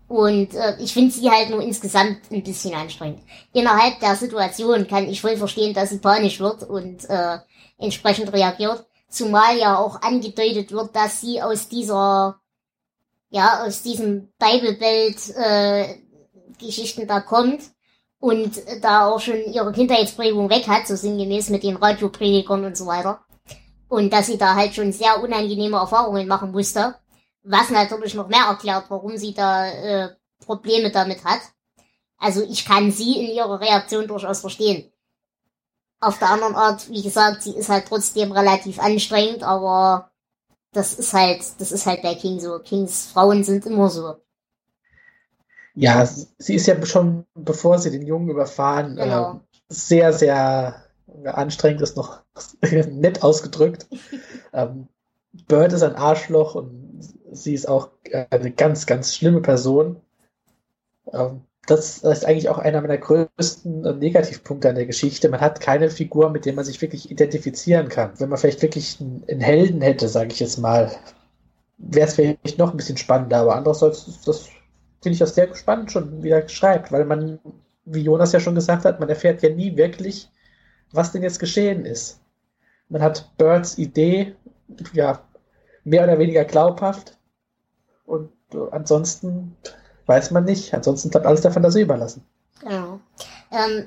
Und 0.08 0.54
äh, 0.54 0.76
ich 0.78 0.92
finde 0.92 1.10
sie 1.10 1.28
halt 1.28 1.50
nur 1.50 1.60
insgesamt 1.60 2.30
ein 2.30 2.44
bisschen 2.44 2.74
anstrengend. 2.74 3.22
Innerhalb 3.52 3.98
der 3.98 4.14
Situation 4.14 4.86
kann 4.86 5.08
ich 5.08 5.20
voll 5.20 5.36
verstehen, 5.36 5.74
dass 5.74 5.90
sie 5.90 5.98
panisch 5.98 6.38
wird 6.38 6.62
und 6.62 7.10
äh, 7.10 7.38
entsprechend 7.76 8.32
reagiert. 8.32 8.86
Zumal 9.08 9.58
ja 9.58 9.76
auch 9.76 10.02
angedeutet 10.02 10.70
wird, 10.70 10.94
dass 10.94 11.20
sie 11.20 11.42
aus 11.42 11.68
dieser, 11.68 12.38
ja, 13.30 13.64
aus 13.64 13.82
diesem 13.82 14.28
Bibelwelt 14.38 15.16
äh, 15.36 15.96
Geschichten 16.58 17.08
da 17.08 17.20
kommt 17.20 17.62
und 18.20 18.62
da 18.82 19.08
auch 19.08 19.20
schon 19.20 19.44
ihre 19.52 19.72
Kindheitsprägung 19.72 20.50
weg 20.50 20.66
hat, 20.68 20.86
so 20.86 20.96
sinngemäß 20.96 21.50
mit 21.50 21.62
den 21.62 21.76
Radiopredigern 21.76 22.64
und 22.64 22.76
so 22.76 22.86
weiter. 22.86 23.20
Und 23.88 24.12
dass 24.12 24.26
sie 24.26 24.38
da 24.38 24.54
halt 24.54 24.74
schon 24.74 24.92
sehr 24.92 25.22
unangenehme 25.22 25.76
Erfahrungen 25.76 26.26
machen 26.26 26.50
musste 26.50 26.96
was 27.46 27.70
natürlich 27.70 28.14
noch 28.14 28.28
mehr 28.28 28.46
erklärt, 28.48 28.86
warum 28.88 29.16
sie 29.16 29.32
da 29.32 29.66
äh, 29.66 30.08
Probleme 30.44 30.90
damit 30.90 31.24
hat. 31.24 31.40
Also 32.18 32.42
ich 32.42 32.64
kann 32.64 32.90
sie 32.90 33.18
in 33.18 33.34
ihrer 33.34 33.60
Reaktion 33.60 34.06
durchaus 34.08 34.40
verstehen. 34.40 34.90
Auf 36.00 36.18
der 36.18 36.30
anderen 36.30 36.54
Art, 36.54 36.90
wie 36.90 37.02
gesagt, 37.02 37.42
sie 37.42 37.52
ist 37.52 37.68
halt 37.68 37.86
trotzdem 37.86 38.32
relativ 38.32 38.78
anstrengend, 38.80 39.42
aber 39.42 40.10
das 40.72 40.94
ist 40.94 41.14
halt, 41.14 41.42
das 41.58 41.72
ist 41.72 41.86
halt 41.86 42.02
bei 42.02 42.14
King 42.14 42.40
so. 42.40 42.58
Kings 42.58 43.06
Frauen 43.06 43.44
sind 43.44 43.64
immer 43.66 43.88
so. 43.88 44.16
Ja, 45.76 46.06
sie 46.06 46.54
ist 46.54 46.66
ja 46.66 46.84
schon, 46.86 47.26
bevor 47.34 47.78
sie 47.78 47.90
den 47.90 48.06
Jungen 48.06 48.30
überfahren, 48.30 48.96
genau. 48.96 49.34
äh, 49.34 49.38
sehr, 49.68 50.12
sehr 50.14 50.82
anstrengend 51.24 51.82
ist 51.82 51.96
noch 51.96 52.22
nett 52.62 53.22
ausgedrückt. 53.22 53.86
ähm, 54.52 54.88
Bird 55.48 55.74
ist 55.74 55.82
ein 55.82 55.94
Arschloch 55.94 56.54
und 56.54 57.00
sie 57.30 57.52
ist 57.52 57.68
auch 57.68 57.90
eine 58.30 58.50
ganz, 58.52 58.86
ganz 58.86 59.14
schlimme 59.14 59.42
Person. 59.42 60.00
Ähm, 61.12 61.42
das 61.66 61.98
ist 61.98 62.24
eigentlich 62.24 62.48
auch 62.48 62.58
einer 62.58 62.80
meiner 62.80 62.96
größten 62.96 63.98
Negativpunkte 63.98 64.68
an 64.68 64.76
der 64.76 64.86
Geschichte. 64.86 65.28
Man 65.28 65.40
hat 65.40 65.60
keine 65.60 65.90
Figur, 65.90 66.30
mit 66.30 66.46
der 66.46 66.54
man 66.54 66.64
sich 66.64 66.80
wirklich 66.80 67.10
identifizieren 67.10 67.88
kann. 67.88 68.12
Wenn 68.18 68.28
man 68.28 68.38
vielleicht 68.38 68.62
wirklich 68.62 68.98
einen 69.00 69.40
Helden 69.40 69.82
hätte, 69.82 70.08
sage 70.08 70.30
ich 70.32 70.40
jetzt 70.40 70.58
mal, 70.58 70.92
wäre 71.76 72.06
es 72.06 72.14
vielleicht 72.14 72.58
noch 72.58 72.70
ein 72.70 72.76
bisschen 72.76 72.96
spannender. 72.96 73.38
Aber 73.38 73.56
andererseits, 73.56 74.22
das 74.24 74.48
finde 75.02 75.16
ich 75.16 75.22
auch 75.22 75.28
sehr 75.28 75.54
spannend 75.54 75.92
schon 75.92 76.22
wieder 76.22 76.48
schreibt, 76.48 76.92
weil 76.92 77.04
man, 77.04 77.38
wie 77.84 78.02
Jonas 78.02 78.32
ja 78.32 78.40
schon 78.40 78.54
gesagt 78.54 78.84
hat, 78.84 79.00
man 79.00 79.08
erfährt 79.08 79.42
ja 79.42 79.50
nie 79.50 79.76
wirklich, 79.76 80.30
was 80.92 81.12
denn 81.12 81.22
jetzt 81.22 81.38
geschehen 81.38 81.84
ist. 81.84 82.20
Man 82.88 83.02
hat 83.02 83.30
Birds 83.36 83.78
Idee, 83.78 84.34
ja, 84.92 85.20
mehr 85.84 86.04
oder 86.04 86.18
weniger 86.18 86.44
glaubhaft 86.44 87.16
und 88.04 88.30
ansonsten 88.70 89.56
weiß 90.06 90.30
man 90.30 90.44
nicht. 90.44 90.72
Ansonsten 90.74 91.10
bleibt 91.10 91.26
alles 91.26 91.40
der 91.40 91.50
Fantasie 91.50 91.82
überlassen. 91.82 92.24
Genau. 92.60 93.00
Ähm, 93.52 93.86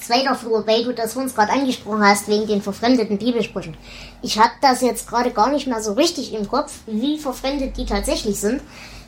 zweiter 0.00 0.34
Flur, 0.34 0.66
weil 0.66 0.84
du 0.84 0.92
das 0.92 1.16
uns 1.16 1.34
gerade 1.34 1.52
angesprochen 1.52 2.02
hast, 2.02 2.28
wegen 2.28 2.46
den 2.46 2.60
verfremdeten 2.60 3.18
Bibelsprüchen. 3.18 3.76
Ich 4.22 4.38
habe 4.38 4.52
das 4.60 4.80
jetzt 4.80 5.08
gerade 5.08 5.30
gar 5.30 5.50
nicht 5.50 5.66
mehr 5.66 5.82
so 5.82 5.92
richtig 5.92 6.34
im 6.34 6.48
Kopf, 6.48 6.80
wie 6.86 7.18
verfremdet 7.18 7.76
die 7.76 7.86
tatsächlich 7.86 8.38
sind. 8.38 8.60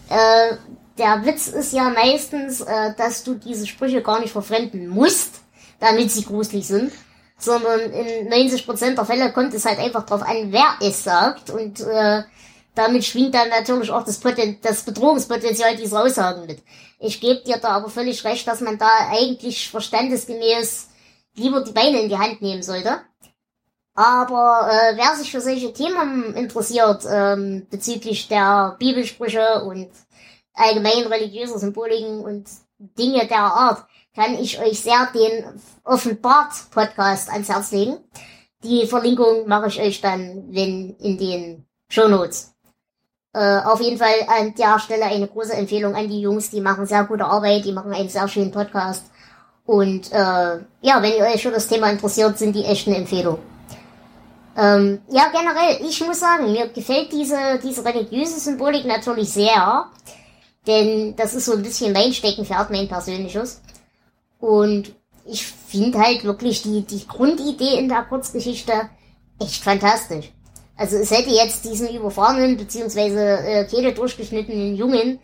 Äh, 0.08 0.56
der 1.00 1.24
Witz 1.24 1.48
ist 1.48 1.72
ja 1.72 1.88
meistens, 1.88 2.60
äh, 2.60 2.94
dass 2.96 3.24
du 3.24 3.34
diese 3.34 3.66
Sprüche 3.66 4.02
gar 4.02 4.20
nicht 4.20 4.32
verfremden 4.32 4.86
musst, 4.86 5.40
damit 5.80 6.10
sie 6.10 6.24
gruselig 6.24 6.66
sind, 6.66 6.92
sondern 7.38 7.80
in 7.80 8.28
90% 8.28 8.94
der 8.94 9.04
Fälle 9.06 9.32
kommt 9.32 9.54
es 9.54 9.64
halt 9.64 9.78
einfach 9.78 10.04
drauf 10.04 10.22
an, 10.22 10.52
wer 10.52 10.76
es 10.80 11.02
sagt 11.02 11.50
und 11.50 11.80
äh, 11.80 12.22
damit 12.74 13.04
schwingt 13.04 13.34
dann 13.34 13.48
natürlich 13.48 13.90
auch 13.90 14.04
das, 14.04 14.18
Poten 14.18 14.58
das 14.62 14.82
Bedrohungspotenzial 14.82 15.74
dieser 15.76 16.02
Aussagen 16.02 16.46
mit. 16.46 16.62
Ich 16.98 17.20
gebe 17.20 17.40
dir 17.40 17.56
da 17.56 17.70
aber 17.70 17.88
völlig 17.88 18.22
recht, 18.24 18.46
dass 18.46 18.60
man 18.60 18.78
da 18.78 18.90
eigentlich 19.10 19.70
verstandesgemäß 19.70 20.88
lieber 21.34 21.62
die 21.62 21.72
Beine 21.72 22.02
in 22.02 22.08
die 22.10 22.18
Hand 22.18 22.42
nehmen 22.42 22.62
sollte. 22.62 23.00
Aber 23.94 24.68
äh, 24.70 24.96
wer 24.96 25.16
sich 25.16 25.30
für 25.30 25.40
solche 25.40 25.72
Themen 25.72 26.34
interessiert, 26.34 27.04
ähm, 27.10 27.66
bezüglich 27.70 28.28
der 28.28 28.76
Bibelsprüche 28.78 29.64
und 29.64 29.88
allgemein 30.60 31.06
religiöser 31.06 31.58
Symboliken 31.58 32.20
und 32.20 32.48
Dinge 32.78 33.26
der 33.26 33.40
Art, 33.40 33.84
kann 34.14 34.34
ich 34.34 34.60
euch 34.60 34.80
sehr 34.80 35.08
den 35.14 35.44
Offenbart-Podcast 35.84 37.30
ans 37.30 37.48
Herz 37.48 37.72
legen. 37.72 37.98
Die 38.62 38.86
Verlinkung 38.86 39.46
mache 39.46 39.68
ich 39.68 39.80
euch 39.80 40.00
dann, 40.00 40.44
wenn 40.50 40.96
in 40.96 41.18
den 41.18 41.66
Show 41.88 42.08
Notes. 42.08 42.54
Äh, 43.32 43.60
auf 43.60 43.80
jeden 43.80 43.98
Fall 43.98 44.26
an 44.26 44.54
der 44.54 44.78
Stelle 44.80 45.04
eine 45.04 45.28
große 45.28 45.54
Empfehlung 45.54 45.94
an 45.94 46.08
die 46.08 46.20
Jungs, 46.20 46.50
die 46.50 46.60
machen 46.60 46.86
sehr 46.86 47.04
gute 47.04 47.24
Arbeit, 47.24 47.64
die 47.64 47.72
machen 47.72 47.92
einen 47.92 48.08
sehr 48.08 48.26
schönen 48.26 48.50
Podcast. 48.50 49.04
Und 49.64 50.10
äh, 50.12 50.58
ja, 50.80 51.00
wenn 51.00 51.12
ihr 51.16 51.24
euch 51.24 51.42
für 51.42 51.52
das 51.52 51.68
Thema 51.68 51.90
interessiert, 51.90 52.38
sind 52.38 52.56
die 52.56 52.64
echt 52.64 52.88
eine 52.88 52.96
Empfehlung. 52.96 53.38
Ähm, 54.56 55.00
ja, 55.08 55.30
generell, 55.30 55.86
ich 55.88 56.04
muss 56.04 56.18
sagen, 56.18 56.50
mir 56.50 56.68
gefällt 56.68 57.12
diese, 57.12 57.60
diese 57.62 57.84
religiöse 57.84 58.40
Symbolik 58.40 58.84
natürlich 58.84 59.30
sehr, 59.30 59.86
denn 60.66 61.16
das 61.16 61.34
ist 61.34 61.46
so 61.46 61.52
ein 61.52 61.62
bisschen 61.62 61.92
mein 61.92 62.12
Steckenpferd, 62.12 62.70
mein 62.70 62.88
persönliches. 62.88 63.60
Und 64.38 64.94
ich 65.24 65.46
finde 65.46 65.98
halt 65.98 66.24
wirklich 66.24 66.62
die, 66.62 66.82
die 66.82 67.06
Grundidee 67.06 67.78
in 67.78 67.88
der 67.88 68.04
Kurzgeschichte 68.04 68.72
echt 69.38 69.62
fantastisch. 69.62 70.32
Also 70.76 70.96
es 70.96 71.10
hätte 71.10 71.30
jetzt 71.30 71.64
diesen 71.64 71.94
überfahrenen 71.94 72.56
beziehungsweise 72.56 73.20
äh, 73.20 73.64
Kehle 73.66 73.92
durchgeschnittenen 73.92 74.76
Jungen 74.76 75.20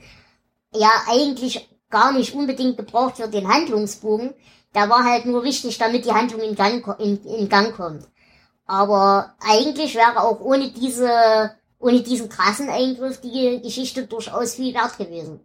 ja 0.74 0.90
eigentlich 1.08 1.68
gar 1.88 2.12
nicht 2.12 2.34
unbedingt 2.34 2.76
gebraucht 2.76 3.16
für 3.16 3.28
den 3.28 3.48
Handlungsbogen. 3.48 4.34
Der 4.74 4.90
war 4.90 5.04
halt 5.04 5.24
nur 5.24 5.44
wichtig, 5.44 5.78
damit 5.78 6.04
die 6.04 6.12
Handlung 6.12 6.42
in 6.42 6.54
Gang, 6.54 6.86
in, 6.98 7.24
in 7.24 7.48
Gang 7.48 7.74
kommt. 7.74 8.06
Aber 8.66 9.34
eigentlich 9.40 9.94
wäre 9.94 10.20
auch 10.22 10.40
ohne 10.40 10.70
diese, 10.70 11.52
ohne 11.78 12.02
diesen 12.02 12.28
krassen 12.28 12.68
Eingriff 12.68 13.20
die 13.20 13.60
Geschichte 13.62 14.06
durchaus 14.06 14.54
viel 14.54 14.74
wert 14.74 14.98
gewesen. 14.98 15.40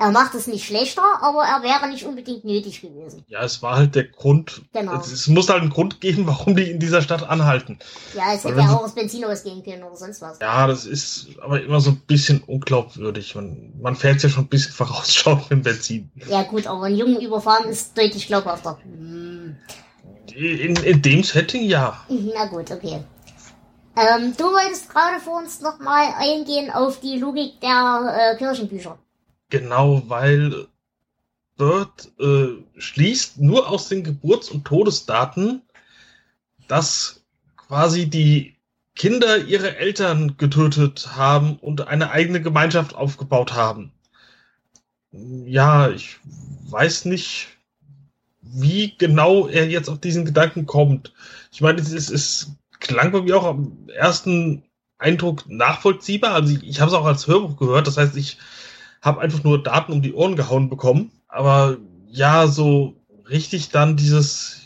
Er 0.00 0.12
macht 0.12 0.32
es 0.36 0.46
nicht 0.46 0.64
schlechter, 0.64 1.02
aber 1.22 1.42
er 1.42 1.64
wäre 1.64 1.90
nicht 1.90 2.04
unbedingt 2.04 2.44
nötig 2.44 2.80
gewesen. 2.80 3.24
Ja, 3.26 3.42
es 3.42 3.62
war 3.62 3.76
halt 3.76 3.96
der 3.96 4.04
Grund. 4.04 4.62
Genau. 4.72 4.94
Es, 4.94 5.10
es 5.10 5.26
muss 5.26 5.48
halt 5.48 5.62
einen 5.62 5.70
Grund 5.70 6.00
geben, 6.00 6.24
warum 6.28 6.54
die 6.54 6.70
in 6.70 6.78
dieser 6.78 7.02
Stadt 7.02 7.28
anhalten. 7.28 7.80
Ja, 8.14 8.32
es 8.32 8.44
hätte 8.44 8.60
ja 8.60 8.76
auch 8.76 8.84
aus 8.84 8.94
Benzin 8.94 9.24
ausgehen 9.24 9.64
können 9.64 9.82
oder 9.82 9.96
sonst 9.96 10.22
was. 10.22 10.38
Ja, 10.40 10.68
das 10.68 10.86
ist 10.86 11.26
aber 11.42 11.60
immer 11.60 11.80
so 11.80 11.90
ein 11.90 12.00
bisschen 12.06 12.44
unglaubwürdig. 12.44 13.34
Man, 13.34 13.72
man 13.80 13.96
fährt 13.96 14.22
ja 14.22 14.28
schon 14.28 14.44
ein 14.44 14.48
bisschen 14.48 14.72
vorausschauend 14.72 15.50
mit 15.50 15.64
Benzin. 15.64 16.12
Ja 16.28 16.44
gut, 16.44 16.68
aber 16.68 16.84
einen 16.84 16.96
Jungen 16.96 17.20
überfahren 17.20 17.68
ist 17.68 17.98
deutlich 17.98 18.28
glaubhafter. 18.28 18.78
Hm. 18.84 19.56
In, 20.32 20.76
in 20.76 21.02
dem 21.02 21.24
Setting 21.24 21.64
ja. 21.64 22.04
Na 22.08 22.44
gut, 22.46 22.70
okay. 22.70 23.02
Ähm, 23.98 24.34
du 24.36 24.44
wolltest 24.44 24.90
gerade 24.90 25.18
vor 25.18 25.38
uns 25.38 25.60
nochmal 25.60 26.14
eingehen 26.16 26.70
auf 26.70 27.00
die 27.00 27.18
Logik 27.18 27.60
der 27.60 28.34
äh, 28.34 28.36
Kirchenbücher. 28.38 28.96
Genau, 29.50 30.02
weil 30.06 30.68
Bird 31.56 32.12
äh, 32.20 32.62
schließt 32.76 33.40
nur 33.40 33.68
aus 33.68 33.88
den 33.88 34.04
Geburts- 34.04 34.50
und 34.50 34.64
Todesdaten, 34.64 35.62
dass 36.68 37.24
quasi 37.56 38.08
die 38.08 38.56
Kinder 38.94 39.38
ihre 39.38 39.76
Eltern 39.76 40.36
getötet 40.36 41.16
haben 41.16 41.56
und 41.56 41.88
eine 41.88 42.10
eigene 42.10 42.40
Gemeinschaft 42.40 42.94
aufgebaut 42.94 43.54
haben. 43.54 43.92
Ja, 45.10 45.88
ich 45.88 46.18
weiß 46.68 47.06
nicht, 47.06 47.48
wie 48.42 48.96
genau 48.96 49.48
er 49.48 49.68
jetzt 49.68 49.88
auf 49.88 50.00
diesen 50.00 50.24
Gedanken 50.24 50.66
kommt. 50.66 51.12
Ich 51.50 51.60
meine, 51.60 51.80
es, 51.80 51.92
ist, 51.92 52.48
klang 52.88 53.12
bei 53.12 53.22
mir 53.22 53.36
auch 53.36 53.44
am 53.44 53.88
ersten 53.94 54.64
Eindruck 54.98 55.48
nachvollziehbar. 55.48 56.34
Also 56.34 56.54
ich, 56.54 56.64
ich 56.64 56.80
habe 56.80 56.90
es 56.90 56.96
auch 56.96 57.06
als 57.06 57.26
Hörbuch 57.28 57.56
gehört. 57.56 57.86
Das 57.86 57.96
heißt, 57.96 58.16
ich 58.16 58.38
habe 59.00 59.20
einfach 59.20 59.44
nur 59.44 59.62
Daten 59.62 59.92
um 59.92 60.02
die 60.02 60.14
Ohren 60.14 60.34
gehauen 60.34 60.68
bekommen. 60.68 61.12
Aber 61.28 61.76
ja, 62.08 62.48
so 62.48 62.96
richtig 63.28 63.70
dann 63.70 63.96
dieses, 63.96 64.60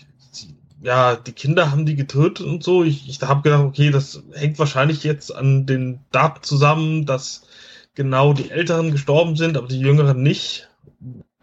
ja, 0.81 1.17
die 1.17 1.33
Kinder 1.33 1.71
haben 1.71 1.85
die 1.85 1.97
getötet 1.97 2.47
und 2.47 2.63
so. 2.63 2.83
Ich, 2.83 3.09
ich 3.09 3.21
habe 3.21 3.43
gedacht, 3.43 3.65
okay, 3.65 3.91
das 3.91 4.23
hängt 4.33 4.59
wahrscheinlich 4.59 5.05
jetzt 5.05 5.35
an 5.35 5.67
den 5.67 6.01
Daten 6.11 6.43
zusammen, 6.43 7.05
dass 7.05 7.47
genau 7.95 8.33
die 8.33 8.51
Älteren 8.51 8.91
gestorben 8.91 9.37
sind, 9.37 9.59
aber 9.59 9.69
die 9.69 9.81
Jüngeren 9.81 10.23
nicht. 10.23 10.69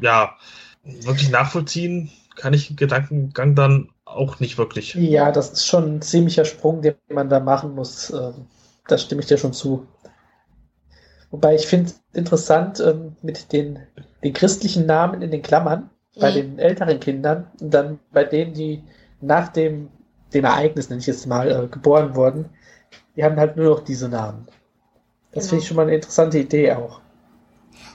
Ja, 0.01 0.38
wirklich 0.84 1.30
nachvollziehen 1.30 2.09
kann 2.36 2.53
ich 2.53 2.67
den 2.67 2.77
Gedankengang 2.77 3.53
dann 3.53 3.89
auch 4.10 4.39
nicht 4.39 4.57
wirklich. 4.57 4.95
Ja, 4.95 5.32
das 5.32 5.51
ist 5.51 5.68
schon 5.68 5.95
ein 5.95 6.01
ziemlicher 6.01 6.45
Sprung, 6.45 6.82
den 6.82 6.95
man 7.10 7.30
da 7.30 7.39
machen 7.39 7.76
muss. 7.76 8.12
Ähm, 8.12 8.47
da 8.88 8.97
stimme 8.97 9.22
ich 9.22 9.28
dir 9.28 9.38
schon 9.38 9.53
zu. 9.53 9.88
Wobei 11.32 11.55
ich 11.55 11.68
finde 11.68 11.91
interessant 12.14 12.80
ähm, 12.80 13.16
mit 13.22 13.53
den, 13.53 13.80
den 14.24 14.34
christlichen 14.34 14.86
Namen 14.86 15.22
in 15.22 15.32
den 15.32 15.41
Klammern 15.41 15.89
bei 16.20 16.32
mhm. 16.32 16.36
den 16.36 16.60
älteren 16.60 16.99
Kindern 16.99 17.47
und 17.62 17.74
dann 17.74 17.99
bei 18.12 18.24
denen, 18.24 18.53
die 18.53 18.84
nach 19.22 19.49
dem, 19.49 19.89
dem 20.34 20.45
Ereignis, 20.45 20.89
nenne 20.89 21.01
ich 21.01 21.07
jetzt 21.07 21.28
mal, 21.28 21.51
äh, 21.51 21.68
geboren 21.68 22.16
wurden, 22.16 22.49
die 23.16 23.24
haben 23.24 23.38
halt 23.38 23.57
nur 23.57 23.70
noch 23.70 23.84
diese 23.84 24.10
Namen. 24.10 24.47
Das 25.32 25.43
genau. 25.43 25.49
finde 25.49 25.62
ich 25.62 25.68
schon 25.68 25.78
mal 25.78 25.84
eine 25.84 25.95
interessante 25.95 26.39
Idee 26.39 26.74
auch. 26.74 27.01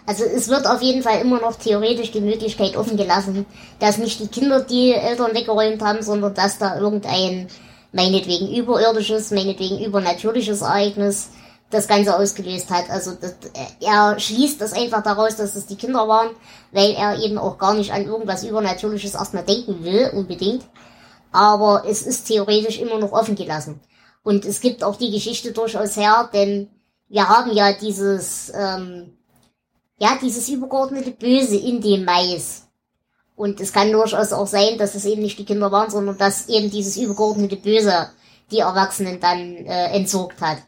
Also 0.06 0.24
es 0.24 0.48
wird 0.48 0.66
auf 0.66 0.82
jeden 0.82 1.02
Fall 1.02 1.20
immer 1.20 1.40
noch 1.40 1.56
theoretisch 1.56 2.12
die 2.12 2.20
Möglichkeit 2.20 2.76
offen 2.76 2.96
gelassen, 2.96 3.46
dass 3.78 3.98
nicht 3.98 4.20
die 4.20 4.28
Kinder 4.28 4.60
die 4.60 4.92
Eltern 4.92 5.34
weggeräumt 5.34 5.82
haben, 5.82 6.02
sondern 6.02 6.34
dass 6.34 6.58
da 6.58 6.78
irgendein 6.78 7.48
meinetwegen 7.92 8.54
überirdisches, 8.54 9.30
meinetwegen 9.30 9.82
übernatürliches 9.82 10.60
Ereignis 10.60 11.30
das 11.70 11.88
Ganze 11.88 12.16
ausgelöst 12.16 12.70
hat. 12.70 12.90
Also 12.90 13.12
das, 13.12 13.34
er 13.80 14.18
schließt 14.18 14.60
das 14.60 14.72
einfach 14.72 15.02
daraus, 15.02 15.36
dass 15.36 15.56
es 15.56 15.66
die 15.66 15.76
Kinder 15.76 16.06
waren, 16.06 16.30
weil 16.72 16.92
er 16.92 17.18
eben 17.18 17.38
auch 17.38 17.56
gar 17.56 17.74
nicht 17.74 17.92
an 17.92 18.04
irgendwas 18.04 18.44
Übernatürliches 18.44 19.14
erstmal 19.14 19.44
denken 19.44 19.84
will, 19.84 20.10
unbedingt. 20.14 20.64
Aber 21.32 21.84
es 21.88 22.02
ist 22.02 22.26
theoretisch 22.26 22.78
immer 22.78 22.98
noch 22.98 23.12
offen 23.12 23.34
gelassen. 23.34 23.80
Und 24.22 24.44
es 24.44 24.60
gibt 24.60 24.84
auch 24.84 24.96
die 24.96 25.10
Geschichte 25.10 25.52
durchaus 25.52 25.96
her, 25.96 26.30
denn 26.32 26.68
wir 27.08 27.28
haben 27.28 27.52
ja 27.52 27.72
dieses, 27.72 28.52
ähm, 28.54 29.16
ja, 29.98 30.18
dieses 30.20 30.48
übergeordnete 30.48 31.12
Böse 31.12 31.56
in 31.56 31.80
dem 31.80 32.04
Mais. 32.04 32.66
Und 33.36 33.60
es 33.60 33.72
kann 33.72 33.90
durchaus 33.90 34.32
auch 34.32 34.46
sein, 34.46 34.78
dass 34.78 34.94
es 34.94 35.04
eben 35.04 35.22
nicht 35.22 35.38
die 35.38 35.44
Kinder 35.44 35.72
waren, 35.72 35.90
sondern 35.90 36.18
dass 36.18 36.48
eben 36.48 36.70
dieses 36.70 36.96
übergeordnete 36.96 37.56
Böse 37.56 38.10
die 38.50 38.60
Erwachsenen 38.60 39.18
dann 39.20 39.38
äh, 39.38 39.96
entsorgt 39.96 40.40
hat 40.40 40.58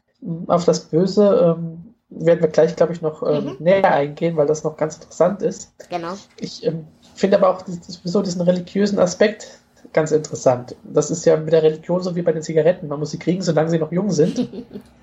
auf 0.46 0.64
das 0.64 0.80
Böse 0.80 1.56
ähm, 1.56 1.94
werden 2.08 2.40
wir 2.40 2.48
gleich, 2.48 2.76
glaube 2.76 2.92
ich, 2.92 3.02
noch 3.02 3.22
ähm, 3.22 3.44
mhm. 3.44 3.56
näher 3.58 3.92
eingehen, 3.92 4.36
weil 4.36 4.46
das 4.46 4.64
noch 4.64 4.76
ganz 4.76 4.96
interessant 4.96 5.42
ist. 5.42 5.72
Genau. 5.88 6.14
Ich 6.40 6.64
ähm, 6.64 6.86
finde 7.14 7.38
aber 7.38 7.50
auch 7.50 7.64
sowieso 7.66 8.22
diesen 8.22 8.40
religiösen 8.42 8.98
Aspekt 8.98 9.60
ganz 9.92 10.12
interessant. 10.12 10.76
Das 10.84 11.10
ist 11.10 11.24
ja 11.24 11.36
mit 11.36 11.52
der 11.52 11.62
Religion 11.62 12.02
so 12.02 12.14
wie 12.16 12.22
bei 12.22 12.32
den 12.32 12.42
Zigaretten. 12.42 12.88
Man 12.88 12.98
muss 12.98 13.10
sie 13.10 13.18
kriegen, 13.18 13.42
solange 13.42 13.70
sie 13.70 13.78
noch 13.78 13.92
jung 13.92 14.10
sind. 14.10 14.48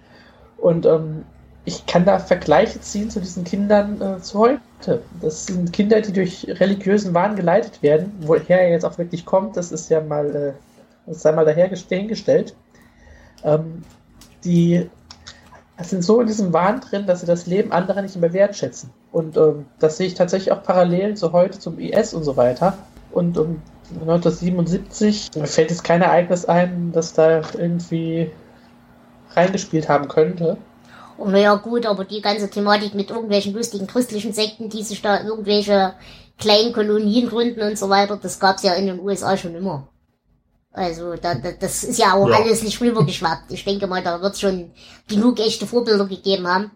Und 0.58 0.86
ähm, 0.86 1.26
ich 1.66 1.86
kann 1.86 2.06
da 2.06 2.20
Vergleiche 2.20 2.82
ziehen 2.82 3.10
zu 3.10 3.20
diesen 3.20 3.44
Kindern 3.44 4.02
äh, 4.02 4.22
zu 4.22 4.40
heute. 4.40 5.02
Das 5.22 5.46
sind 5.46 5.72
Kinder, 5.72 6.02
die 6.02 6.12
durch 6.12 6.46
religiösen 6.48 7.14
Wahn 7.14 7.36
geleitet 7.36 7.82
werden. 7.82 8.12
Woher 8.22 8.62
er 8.62 8.70
jetzt 8.70 8.84
auch 8.84 8.98
wirklich 8.98 9.26
kommt, 9.26 9.56
das 9.56 9.72
ist 9.72 9.90
ja 9.90 10.02
mal, 10.02 10.56
äh, 11.08 11.14
sei 11.14 11.32
mal 11.32 11.46
dahergestellt. 11.46 12.54
Ähm, 13.44 13.84
die 14.44 14.90
sind 15.82 16.04
so 16.04 16.20
in 16.22 16.28
diesem 16.28 16.52
Wahn 16.52 16.82
drin, 16.82 17.06
dass 17.06 17.22
sie 17.22 17.26
das 17.26 17.48
Leben 17.48 17.72
anderer 17.72 18.02
nicht 18.02 18.16
mehr 18.18 18.34
wertschätzen. 18.34 18.90
Und 19.12 19.38
ähm, 19.38 19.66
das 19.80 19.98
sehe 19.98 20.08
ich 20.08 20.16
tatsächlich 20.16 20.52
auch 20.52 20.64
parallel 20.64 21.16
zu 21.16 21.32
heute 21.32 21.60
zum 21.60 21.80
IS 21.80 22.14
und 22.14 22.24
so 22.24 22.36
weiter. 22.36 22.78
Und 23.12 23.38
um 23.38 23.62
1977 24.02 25.32
fällt 25.46 25.70
jetzt 25.70 25.84
kein 25.84 26.02
Ereignis 26.02 26.46
ein, 26.46 26.92
das 26.92 27.14
da 27.14 27.42
irgendwie 27.58 28.32
reingespielt 29.36 29.88
haben 29.88 30.08
könnte. 30.10 30.58
Und 31.18 31.32
naja, 31.32 31.56
gut, 31.56 31.86
aber 31.86 32.06
die 32.06 32.22
ganze 32.22 32.50
Thematik 32.50 32.94
mit 32.94 33.10
irgendwelchen 33.10 33.54
lustigen 33.54 33.88
christlichen 33.88 34.34
Sekten, 34.34 34.70
die 34.70 34.84
sich 34.84 35.02
da 35.02 35.24
irgendwelche 35.24 35.94
kleinen 36.38 36.74
Kolonien 36.74 37.30
gründen 37.30 37.62
und 37.62 37.78
so 37.78 37.90
weiter, 37.90 38.18
das 38.22 38.40
gab's 38.40 38.64
ja 38.64 38.74
in 38.74 38.88
den 38.88 39.00
USA 39.00 39.38
schon 39.38 39.56
immer. 39.56 39.88
Also, 40.72 41.16
da, 41.16 41.36
da, 41.36 41.52
das 41.52 41.84
ist 41.84 42.00
ja 42.00 42.14
auch 42.16 42.28
ja. 42.28 42.38
alles 42.38 42.64
nicht 42.64 42.82
rübergeschwappt. 42.82 43.52
Ich 43.52 43.64
denke 43.64 43.86
mal, 43.86 44.04
da 44.04 44.22
wird 44.22 44.40
schon 44.40 44.72
genug 45.08 45.40
echte 45.40 45.68
Vorbilder 45.68 46.08
gegeben 46.08 46.48
haben. 46.48 46.72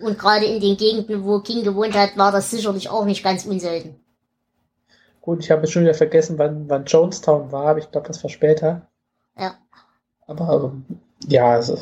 Und 0.00 0.18
gerade 0.18 0.46
in 0.46 0.60
den 0.60 0.76
Gegenden, 0.76 1.24
wo 1.24 1.40
King 1.40 1.64
gewohnt 1.64 1.96
hat, 1.96 2.16
war 2.16 2.30
das 2.30 2.50
sicherlich 2.50 2.88
auch 2.88 3.04
nicht 3.04 3.24
ganz 3.24 3.44
unselten. 3.44 3.96
Gut, 5.20 5.40
ich 5.40 5.50
habe 5.50 5.66
schon 5.66 5.82
wieder 5.82 5.94
vergessen, 5.94 6.38
wann, 6.38 6.68
wann 6.68 6.84
Jonestown 6.84 7.52
war, 7.52 7.68
aber 7.68 7.78
ich 7.80 7.90
glaube, 7.90 8.08
das 8.08 8.22
war 8.22 8.30
später. 8.30 8.88
Ja. 9.38 9.54
Aber 10.26 10.48
also, 10.48 10.72
ja, 11.26 11.50
also, 11.52 11.78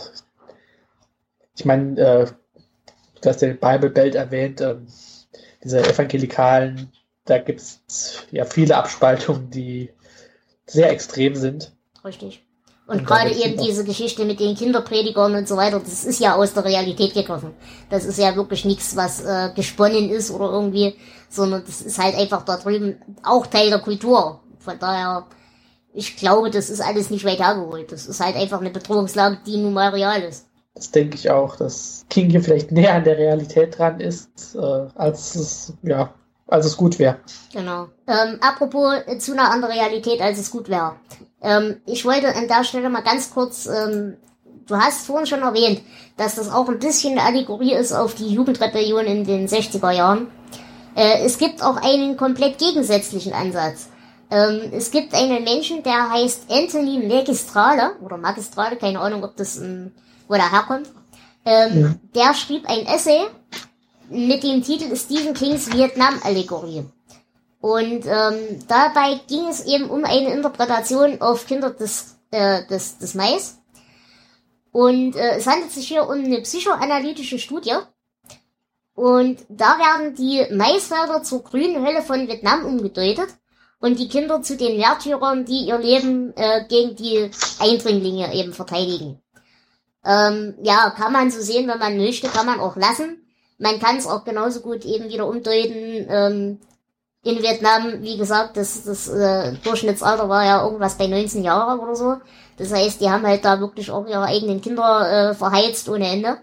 ich 1.61 1.67
meine, 1.67 2.01
äh, 2.01 2.27
du 3.21 3.29
hast 3.29 3.43
den 3.43 3.59
Bible 3.59 3.91
Belt 3.91 4.15
erwähnt, 4.15 4.63
äh, 4.63 4.77
diese 5.63 5.81
evangelikalen, 5.81 6.91
da 7.27 7.37
gibt 7.37 7.61
es 7.61 8.25
ja 8.31 8.47
viele 8.47 8.77
Abspaltungen, 8.77 9.51
die 9.51 9.91
sehr 10.67 10.91
extrem 10.91 11.35
sind. 11.37 11.73
Richtig. 12.03 12.47
Und, 12.87 13.01
und 13.01 13.07
gerade 13.07 13.31
eben 13.31 13.63
diese 13.63 13.85
Geschichte 13.85 14.25
mit 14.25 14.41
den 14.41 14.57
Kinderpredigern 14.57 15.35
und 15.35 15.47
so 15.47 15.57
weiter, 15.59 15.81
das 15.81 16.05
ist 16.05 16.19
ja 16.19 16.35
aus 16.35 16.55
der 16.55 16.65
Realität 16.65 17.13
gegriffen. 17.13 17.53
Das 17.91 18.07
ist 18.07 18.19
ja 18.19 18.35
wirklich 18.35 18.65
nichts, 18.65 18.97
was 18.97 19.23
äh, 19.23 19.51
gesponnen 19.55 20.09
ist 20.09 20.31
oder 20.31 20.51
irgendwie, 20.51 20.97
sondern 21.29 21.63
das 21.67 21.83
ist 21.83 21.99
halt 21.99 22.17
einfach 22.17 22.43
da 22.43 22.57
drüben 22.57 22.97
auch 23.23 23.47
Teil 23.47 23.69
der 23.69 23.81
Kultur. 23.81 24.41
Von 24.59 24.79
daher, 24.79 25.27
ich 25.93 26.17
glaube, 26.17 26.51
das 26.51 26.71
ist 26.71 26.81
alles 26.81 27.11
nicht 27.11 27.27
weit 27.27 27.39
hergeholt. 27.39 27.93
Das 27.93 28.07
ist 28.07 28.21
halt 28.21 28.35
einfach 28.35 28.61
eine 28.61 28.71
Bedrohungslage, 28.71 29.41
die 29.47 29.59
nun 29.59 29.75
mal 29.75 29.91
real 29.91 30.23
ist. 30.23 30.50
Das 30.81 30.93
denke 30.93 31.17
ich 31.17 31.31
auch, 31.31 31.57
dass 31.57 32.07
King 32.09 32.31
hier 32.31 32.43
vielleicht 32.43 32.73
näher 32.73 32.95
an 32.95 33.05
der 33.05 33.19
Realität 33.19 33.79
dran 33.79 34.01
ist, 34.01 34.55
äh, 34.55 34.87
als 34.95 35.35
es, 35.35 35.75
ja, 35.83 36.15
als 36.47 36.65
es 36.65 36.77
gut 36.79 36.99
wäre. 36.99 37.19
Genau. 37.53 37.89
Ähm, 38.07 38.39
apropos 38.41 38.95
äh, 39.07 39.19
zu 39.19 39.33
einer 39.33 39.51
anderen 39.51 39.75
Realität, 39.75 40.23
als 40.23 40.39
es 40.39 40.51
gut 40.51 40.71
wäre. 40.71 40.97
Ähm, 41.43 41.83
ich 41.85 42.07
wollte 42.07 42.35
an 42.35 42.49
der 42.49 42.65
Stelle 42.65 42.89
mal 42.89 43.03
ganz 43.03 43.31
kurz, 43.31 43.67
ähm, 43.67 44.17
du 44.67 44.75
hast 44.75 45.07
vorhin 45.07 45.27
schon 45.27 45.43
erwähnt, 45.43 45.83
dass 46.17 46.37
das 46.37 46.51
auch 46.51 46.71
ein 46.71 46.79
bisschen 46.79 47.19
eine 47.19 47.29
Allegorie 47.29 47.75
ist 47.75 47.93
auf 47.93 48.15
die 48.15 48.31
Jugendrebellion 48.31 49.05
in 49.05 49.25
den 49.25 49.49
60er 49.49 49.91
Jahren. 49.91 50.29
Äh, 50.97 51.25
es 51.27 51.37
gibt 51.37 51.63
auch 51.63 51.77
einen 51.77 52.17
komplett 52.17 52.57
gegensätzlichen 52.57 53.35
Ansatz. 53.35 53.91
Ähm, 54.31 54.71
es 54.73 54.91
gibt 54.91 55.13
einen 55.13 55.45
Menschen, 55.45 55.83
der 55.83 56.09
heißt 56.11 56.51
Anthony 56.51 57.07
Magistrale, 57.07 57.97
oder 58.01 58.17
Magistrale, 58.17 58.77
keine 58.77 59.01
Ahnung, 59.01 59.25
ob 59.25 59.37
das, 59.37 59.59
ähm, 59.59 59.93
wo 60.31 60.35
der 60.35 60.51
herkommt. 60.51 60.89
Ähm, 61.45 61.81
ja. 61.83 61.95
Der 62.15 62.35
schrieb 62.35 62.69
ein 62.69 62.87
Essay 62.87 63.27
mit 64.09 64.43
dem 64.43 64.63
Titel 64.63 64.95
Stephen 64.97 65.35
Kings 65.35 65.73
Vietnam-Allegorie. 65.73 66.85
Und 67.61 68.07
ähm, 68.07 68.65
dabei 68.69 69.21
ging 69.29 69.49
es 69.49 69.67
eben 69.67 69.91
um 69.91 70.05
eine 70.05 70.33
Interpretation 70.33 71.21
auf 71.21 71.47
Kinder 71.47 71.71
des, 71.71 72.17
äh, 72.31 72.65
des, 72.69 72.99
des 72.99 73.15
Mais. 73.15 73.59
Und 74.73 75.17
äh, 75.17 75.37
es 75.37 75.47
handelt 75.47 75.73
sich 75.73 75.89
hier 75.89 76.05
um 76.05 76.25
eine 76.25 76.41
psychoanalytische 76.41 77.39
Studie. 77.39 77.77
Und 78.95 79.39
da 79.49 79.79
werden 79.79 80.15
die 80.15 80.47
Maisfelder 80.55 81.23
zur 81.23 81.43
grünen 81.43 81.85
Hölle 81.85 82.03
von 82.03 82.29
Vietnam 82.29 82.65
umgedeutet 82.65 83.29
und 83.81 83.99
die 83.99 84.09
Kinder 84.09 84.43
zu 84.43 84.57
den 84.57 84.77
Märtyrern, 84.77 85.45
die 85.45 85.67
ihr 85.67 85.79
Leben 85.79 86.35
äh, 86.37 86.65
gegen 86.69 86.97
die 86.97 87.31
Eindringlinge 87.59 88.33
eben 88.35 88.53
verteidigen. 88.53 89.21
Ähm, 90.05 90.55
ja, 90.63 90.91
kann 90.91 91.13
man 91.13 91.31
so 91.31 91.41
sehen, 91.41 91.69
wenn 91.69 91.79
man 91.79 91.97
möchte, 91.97 92.29
kann 92.29 92.47
man 92.47 92.61
auch 92.61 92.77
lassen. 92.77 93.19
Man 93.59 93.79
kann 93.79 93.97
es 93.97 94.07
auch 94.07 94.25
genauso 94.25 94.61
gut 94.61 94.85
eben 94.85 95.09
wieder 95.09 95.27
umdeuten. 95.27 96.07
Ähm, 96.09 96.59
in 97.23 97.43
Vietnam, 97.43 98.03
wie 98.03 98.17
gesagt, 98.17 98.57
das, 98.57 98.85
das 98.85 99.09
äh, 99.09 99.53
Durchschnittsalter 99.63 100.29
war 100.29 100.45
ja 100.45 100.65
irgendwas 100.65 100.97
bei 100.97 101.07
19 101.07 101.45
Jahren 101.45 101.79
oder 101.79 101.95
so. 101.95 102.17
Das 102.57 102.73
heißt, 102.73 103.01
die 103.01 103.11
haben 103.11 103.27
halt 103.27 103.45
da 103.45 103.61
wirklich 103.61 103.91
auch 103.91 104.07
ihre 104.07 104.25
eigenen 104.25 104.63
Kinder 104.63 105.31
äh, 105.31 105.35
verheizt 105.35 105.89
ohne 105.89 106.09
Ende. 106.09 106.39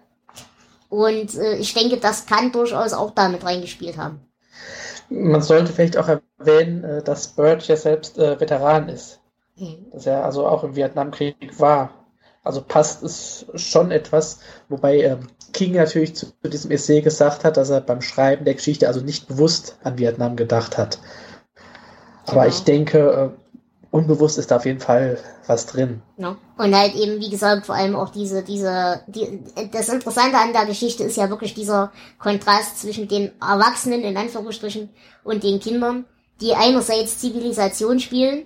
Und 0.89 1.35
äh, 1.35 1.57
ich 1.57 1.73
denke, 1.73 1.97
das 1.97 2.25
kann 2.27 2.51
durchaus 2.51 2.93
auch 2.93 3.11
damit 3.11 3.43
reingespielt 3.43 3.97
haben. 3.97 4.21
Man 5.09 5.41
sollte 5.41 5.73
vielleicht 5.73 5.97
auch 5.97 6.07
erwähnen, 6.07 6.83
äh, 6.83 7.03
dass 7.03 7.29
Bird 7.29 7.67
ja 7.67 7.75
selbst 7.75 8.17
äh, 8.17 8.39
Veteran 8.39 8.89
ist. 8.89 9.19
Mhm. 9.55 9.87
Dass 9.91 10.05
er 10.05 10.23
also 10.23 10.45
auch 10.47 10.63
im 10.63 10.75
Vietnamkrieg 10.75 11.59
war. 11.59 11.89
Also 12.43 12.61
passt 12.61 13.03
es 13.03 13.45
schon 13.55 13.91
etwas, 13.91 14.39
wobei 14.69 15.01
ähm, 15.01 15.27
King 15.53 15.73
natürlich 15.73 16.15
zu, 16.15 16.27
zu, 16.41 16.49
diesem 16.49 16.71
Essay 16.71 17.01
gesagt 17.01 17.43
hat, 17.43 17.57
dass 17.57 17.69
er 17.69 17.81
beim 17.81 18.01
Schreiben 18.01 18.45
der 18.45 18.53
Geschichte 18.53 18.87
also 18.87 19.01
nicht 19.01 19.27
bewusst 19.27 19.77
an 19.83 19.97
Vietnam 19.97 20.35
gedacht 20.35 20.77
hat. 20.77 20.99
Aber 22.25 22.43
genau. 22.43 22.55
ich 22.55 22.63
denke, 22.63 23.33
äh, 23.33 23.57
unbewusst 23.91 24.37
ist 24.37 24.51
da 24.51 24.57
auf 24.57 24.65
jeden 24.65 24.79
Fall 24.79 25.17
was 25.47 25.65
drin. 25.65 26.01
No. 26.17 26.35
Und 26.57 26.75
halt 26.75 26.95
eben, 26.95 27.19
wie 27.19 27.29
gesagt, 27.29 27.65
vor 27.65 27.75
allem 27.75 27.95
auch 27.95 28.09
diese, 28.09 28.43
diese, 28.43 29.01
die, 29.07 29.41
das 29.71 29.89
Interessante 29.89 30.37
an 30.37 30.53
der 30.53 30.65
Geschichte 30.65 31.03
ist 31.03 31.17
ja 31.17 31.29
wirklich 31.29 31.53
dieser 31.53 31.91
Kontrast 32.19 32.79
zwischen 32.79 33.07
den 33.07 33.31
Erwachsenen, 33.41 34.01
in 34.01 34.17
Anführungsstrichen, 34.17 34.89
und 35.23 35.43
den 35.43 35.59
Kindern, 35.59 36.05
die 36.41 36.53
einerseits 36.53 37.19
Zivilisation 37.19 37.99
spielen 37.99 38.45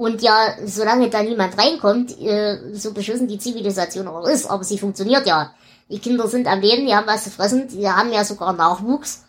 und 0.00 0.22
ja, 0.22 0.56
solange 0.64 1.10
da 1.10 1.22
niemand 1.22 1.58
reinkommt, 1.58 2.18
äh, 2.22 2.72
so 2.72 2.94
beschissen 2.94 3.28
die 3.28 3.36
Zivilisation 3.36 4.08
auch 4.08 4.26
ist, 4.26 4.46
aber 4.46 4.64
sie 4.64 4.78
funktioniert 4.78 5.26
ja. 5.26 5.54
Die 5.90 5.98
Kinder 5.98 6.26
sind 6.26 6.46
am 6.46 6.62
Leben, 6.62 6.86
die 6.86 6.94
haben 6.94 7.06
was 7.06 7.24
zu 7.24 7.30
fressen, 7.30 7.68
die 7.68 7.86
haben 7.86 8.10
ja 8.10 8.24
sogar 8.24 8.54
Nachwuchs. 8.54 9.24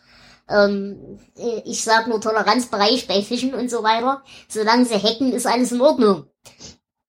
Ähm, 0.47 1.19
äh, 1.35 1.61
ich 1.65 1.83
sag 1.83 2.07
nur 2.07 2.21
Toleranzbereich 2.21 3.05
bei 3.05 3.21
Fischen 3.21 3.53
und 3.53 3.69
so 3.69 3.83
weiter. 3.83 4.23
Solange 4.47 4.85
sie 4.85 4.95
hacken, 4.95 5.33
ist 5.33 5.45
alles 5.45 5.73
in 5.73 5.81
Ordnung. 5.81 6.27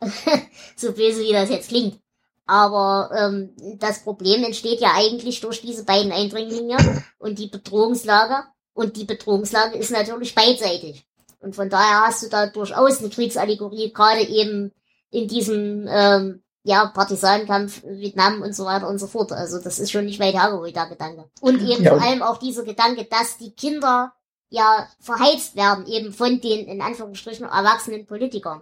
so 0.76 0.90
böse 0.90 1.20
wie 1.20 1.32
das 1.32 1.48
jetzt 1.48 1.68
klingt. 1.68 2.00
Aber 2.46 3.12
ähm, 3.16 3.54
das 3.78 4.02
Problem 4.02 4.42
entsteht 4.42 4.80
ja 4.80 4.94
eigentlich 4.96 5.40
durch 5.40 5.60
diese 5.60 5.84
beiden 5.84 6.10
Eindringlinge 6.10 7.04
und 7.20 7.38
die 7.38 7.46
Bedrohungslage. 7.46 8.42
Und 8.74 8.96
die 8.96 9.04
Bedrohungslage 9.04 9.78
ist 9.78 9.92
natürlich 9.92 10.34
beidseitig. 10.34 11.06
Und 11.42 11.56
von 11.56 11.68
daher 11.68 12.06
hast 12.06 12.22
du 12.22 12.28
da 12.28 12.46
durchaus 12.46 13.00
eine 13.00 13.10
Kriegsallegorie, 13.10 13.92
gerade 13.92 14.22
eben 14.22 14.72
in 15.10 15.28
diesem 15.28 15.86
ähm, 15.88 16.42
ja, 16.64 16.86
Partisanenkampf, 16.86 17.82
Vietnam 17.84 18.42
und 18.42 18.54
so 18.54 18.64
weiter 18.64 18.88
und 18.88 18.98
so 18.98 19.06
fort. 19.06 19.32
Also 19.32 19.58
das 19.58 19.78
ist 19.78 19.90
schon 19.90 20.04
nicht 20.04 20.20
weit 20.20 20.34
hergeholt, 20.34 20.76
der 20.76 20.86
Gedanke. 20.86 21.24
Und 21.40 21.60
eben 21.60 21.82
ja. 21.82 21.96
vor 21.96 22.02
allem 22.02 22.22
auch 22.22 22.38
dieser 22.38 22.64
Gedanke, 22.64 23.04
dass 23.04 23.36
die 23.36 23.52
Kinder 23.52 24.12
ja 24.48 24.86
verheizt 25.00 25.56
werden, 25.56 25.86
eben 25.86 26.12
von 26.12 26.40
den, 26.40 26.66
in 26.66 26.80
Anführungsstrichen, 26.80 27.46
erwachsenen 27.46 28.06
Politikern. 28.06 28.60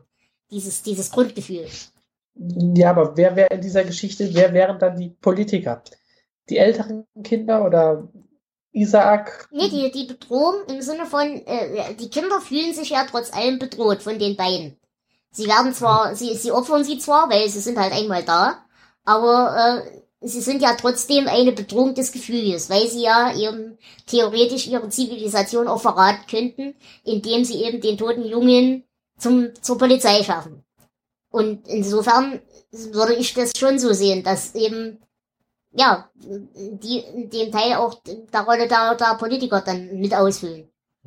Dieses, 0.50 0.82
dieses 0.82 1.10
Grundgefühl. 1.12 1.66
Ja, 2.34 2.90
aber 2.90 3.16
wer 3.16 3.36
wäre 3.36 3.54
in 3.54 3.60
dieser 3.60 3.84
Geschichte, 3.84 4.30
wer 4.32 4.52
wären 4.52 4.78
dann 4.78 4.96
die 4.96 5.10
Politiker? 5.10 5.82
Die 6.48 6.56
älteren 6.56 7.06
Kinder 7.22 7.64
oder 7.64 8.08
Isaac. 8.72 9.48
Nee, 9.50 9.68
die, 9.68 9.90
die 9.90 10.04
Bedrohung 10.04 10.64
im 10.68 10.80
Sinne 10.80 11.06
von, 11.06 11.26
äh, 11.46 11.94
die 11.94 12.08
Kinder 12.08 12.40
fühlen 12.40 12.72
sich 12.72 12.90
ja 12.90 13.04
trotz 13.04 13.32
allem 13.32 13.58
bedroht 13.58 14.02
von 14.02 14.18
den 14.18 14.36
beiden. 14.36 14.76
Sie 15.32 15.46
werden 15.46 15.72
zwar, 15.72 16.14
sie, 16.14 16.34
sie 16.34 16.52
opfern 16.52 16.84
sie 16.84 16.98
zwar, 16.98 17.30
weil 17.30 17.48
sie 17.48 17.60
sind 17.60 17.78
halt 17.78 17.92
einmal 17.92 18.24
da, 18.24 18.64
aber 19.04 19.84
äh, 19.84 20.00
sie 20.26 20.40
sind 20.40 20.62
ja 20.62 20.74
trotzdem 20.74 21.28
eine 21.28 21.52
Bedrohung 21.52 21.94
des 21.94 22.12
Gefühls, 22.12 22.68
weil 22.68 22.88
sie 22.88 23.02
ja 23.02 23.34
eben 23.36 23.78
theoretisch 24.06 24.66
ihre 24.66 24.88
Zivilisation 24.88 25.68
auch 25.68 25.80
verraten 25.80 26.26
könnten, 26.28 26.74
indem 27.04 27.44
sie 27.44 27.62
eben 27.64 27.80
den 27.80 27.98
toten 27.98 28.24
Jungen 28.24 28.84
zum, 29.18 29.50
zur 29.60 29.78
Polizei 29.78 30.22
schaffen. 30.22 30.64
Und 31.30 31.68
insofern 31.68 32.40
würde 32.72 33.14
ich 33.14 33.34
das 33.34 33.52
schon 33.56 33.78
so 33.78 33.92
sehen, 33.92 34.22
dass 34.24 34.54
eben 34.54 34.98
ja, 35.72 36.08
die 36.16 37.04
den 37.32 37.52
Teil 37.52 37.74
auch 37.74 38.00
der 38.04 38.40
Rolle 38.40 38.66
der, 38.68 38.94
der 38.96 39.16
Politiker 39.18 39.60
dann 39.60 39.98
mit 39.98 40.14
ausfüllen. 40.14 40.68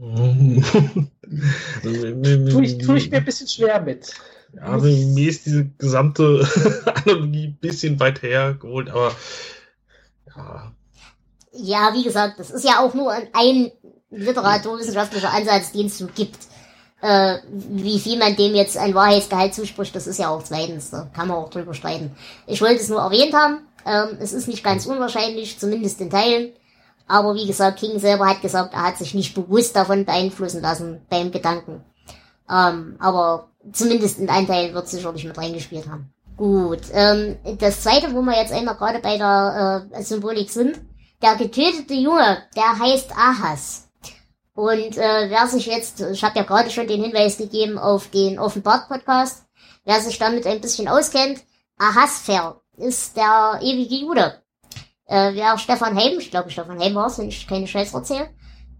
tue, 1.83 2.63
ich, 2.63 2.77
tue 2.79 2.97
ich 2.97 3.11
mir 3.11 3.17
ein 3.17 3.25
bisschen 3.25 3.47
schwer 3.47 3.81
mit. 3.81 4.13
Ja, 4.55 4.63
also 4.63 4.87
mir 4.87 5.29
ist 5.29 5.45
diese 5.45 5.65
gesamte 5.77 6.47
Analogie 7.05 7.47
ein 7.47 7.57
bisschen 7.59 7.99
weit 7.99 8.21
hergeholt, 8.21 8.89
aber 8.89 9.15
ja. 10.35 10.71
Ja, 11.55 11.91
wie 11.93 12.03
gesagt, 12.03 12.39
das 12.39 12.49
ist 12.49 12.65
ja 12.65 12.79
auch 12.79 12.93
nur 12.95 13.11
ein 13.11 13.71
literaturwissenschaftlicher 14.09 15.31
Ansatz, 15.31 15.71
den 15.71 15.87
es 15.87 15.97
so 15.97 16.07
gibt. 16.07 16.39
Äh, 17.01 17.39
wie 17.51 17.99
viel 17.99 18.17
man 18.17 18.35
dem 18.35 18.55
jetzt 18.55 18.77
ein 18.77 18.95
Wahrheitsgehalt 18.95 19.53
zuspricht, 19.53 19.95
das 19.95 20.07
ist 20.07 20.19
ja 20.19 20.29
auch 20.29 20.41
zweitens, 20.41 20.89
da 20.89 21.09
kann 21.13 21.27
man 21.27 21.37
auch 21.37 21.49
drüber 21.49 21.73
streiten. 21.73 22.15
Ich 22.47 22.61
wollte 22.61 22.81
es 22.81 22.89
nur 22.89 23.01
erwähnt 23.01 23.33
haben, 23.33 23.67
ähm, 23.85 24.17
es 24.19 24.33
ist 24.33 24.47
nicht 24.47 24.63
ganz 24.63 24.85
unwahrscheinlich, 24.85 25.59
zumindest 25.59 26.01
in 26.01 26.09
Teilen. 26.09 26.53
Aber 27.07 27.35
wie 27.35 27.47
gesagt, 27.47 27.79
King 27.79 27.99
selber 27.99 28.27
hat 28.27 28.41
gesagt, 28.41 28.73
er 28.73 28.83
hat 28.83 28.97
sich 28.97 29.13
nicht 29.13 29.35
bewusst 29.35 29.75
davon 29.75 30.05
beeinflussen 30.05 30.61
lassen 30.61 31.01
beim 31.09 31.31
Gedanken. 31.31 31.83
Ähm, 32.49 32.95
aber 32.99 33.49
zumindest 33.71 34.19
in 34.19 34.29
einem 34.29 34.47
Teil 34.47 34.73
wird 34.73 34.87
sicherlich 34.87 35.25
mit 35.25 35.37
reingespielt 35.37 35.87
haben. 35.87 36.13
Gut, 36.35 36.81
ähm, 36.93 37.37
das 37.59 37.83
zweite, 37.83 38.13
wo 38.13 38.21
wir 38.21 38.35
jetzt 38.35 38.53
einmal 38.53 38.75
gerade 38.75 38.99
bei 38.99 39.17
der 39.17 39.87
äh, 39.91 40.01
Symbolik 40.01 40.49
sind, 40.49 40.81
der 41.21 41.35
getötete 41.35 41.93
Junge, 41.93 42.43
der 42.55 42.79
heißt 42.79 43.11
Ahas. 43.15 43.87
Und 44.55 44.97
äh, 44.97 45.29
wer 45.29 45.47
sich 45.47 45.65
jetzt, 45.65 46.01
ich 46.01 46.23
habe 46.23 46.37
ja 46.37 46.43
gerade 46.43 46.69
schon 46.69 46.87
den 46.87 47.03
Hinweis 47.03 47.37
gegeben 47.37 47.77
auf 47.77 48.09
den 48.09 48.39
Offenbart-Podcast, 48.39 49.45
wer 49.85 49.99
sich 49.99 50.17
damit 50.19 50.45
ein 50.45 50.61
bisschen 50.61 50.87
auskennt, 50.87 51.41
Ahasfer 51.77 52.61
ist 52.77 53.15
der 53.17 53.59
ewige 53.61 53.95
Jude. 53.95 54.41
Äh, 55.05 55.33
wer 55.33 55.57
Stefan 55.57 55.95
Heim, 55.95 56.17
ich 56.19 56.31
glaube 56.31 56.49
Stefan 56.49 56.79
Heim 56.79 56.95
war 56.95 57.07
es, 57.07 57.17
wenn 57.17 57.27
ich 57.27 57.47
keine 57.47 57.67
Scheiße 57.67 57.95
erzähle, 57.95 58.29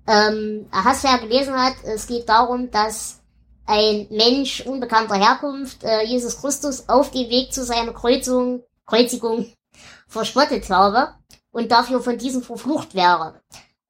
ähm, 0.07 0.67
Ahasver 0.71 1.19
gelesen 1.19 1.53
hat, 1.53 1.75
es 1.83 2.07
geht 2.07 2.27
darum, 2.27 2.71
dass 2.71 3.21
ein 3.65 4.07
Mensch 4.09 4.61
unbekannter 4.65 5.15
Herkunft, 5.15 5.83
äh, 5.83 6.03
Jesus 6.03 6.41
Christus, 6.41 6.89
auf 6.89 7.11
dem 7.11 7.29
Weg 7.29 7.53
zu 7.53 7.63
seiner 7.63 7.93
Kreuzung, 7.93 8.63
Kreuzigung 8.85 9.53
verspottet 10.07 10.69
habe 10.69 11.13
und 11.51 11.71
dafür 11.71 12.01
von 12.01 12.17
diesem 12.17 12.41
verflucht 12.41 12.95
wäre. 12.95 13.41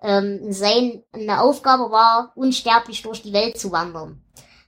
Ähm, 0.01 0.51
seine 0.51 1.41
Aufgabe 1.41 1.89
war, 1.89 2.33
unsterblich 2.35 3.01
durch 3.01 3.21
die 3.23 3.33
Welt 3.33 3.57
zu 3.57 3.71
wandern. 3.71 4.21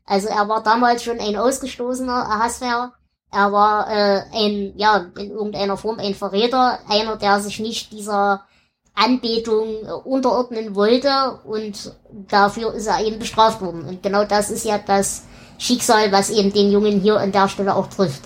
Also 0.06 0.28
er 0.28 0.48
war 0.48 0.64
damals 0.64 1.04
schon 1.04 1.20
ein 1.20 1.36
ausgestoßener 1.36 2.30
Ahasver. 2.30 2.94
Er 3.36 3.52
war 3.52 3.90
äh, 3.90 4.22
ein, 4.34 4.74
ja, 4.78 5.08
in 5.18 5.32
irgendeiner 5.32 5.76
Form 5.76 6.00
ein 6.00 6.16
Verräter, 6.16 6.80
einer, 6.88 7.18
der 7.18 7.42
sich 7.42 7.60
nicht 7.60 7.92
dieser 7.92 8.46
Anbetung 8.94 9.68
äh, 9.86 9.92
unterordnen 9.92 10.74
wollte 10.74 11.40
und 11.44 11.94
dafür 12.30 12.74
ist 12.74 12.88
er 12.88 13.06
eben 13.06 13.20
bestraft 13.20 13.60
worden. 13.60 13.84
Und 13.84 14.02
genau 14.02 14.24
das 14.24 14.50
ist 14.50 14.64
ja 14.64 14.78
das 14.78 15.24
Schicksal, 15.58 16.14
was 16.14 16.30
eben 16.30 16.54
den 16.54 16.72
Jungen 16.72 17.02
hier 17.02 17.20
an 17.20 17.34
der 17.34 17.50
Stelle 17.50 17.76
auch 17.76 17.88
trifft. 17.88 18.24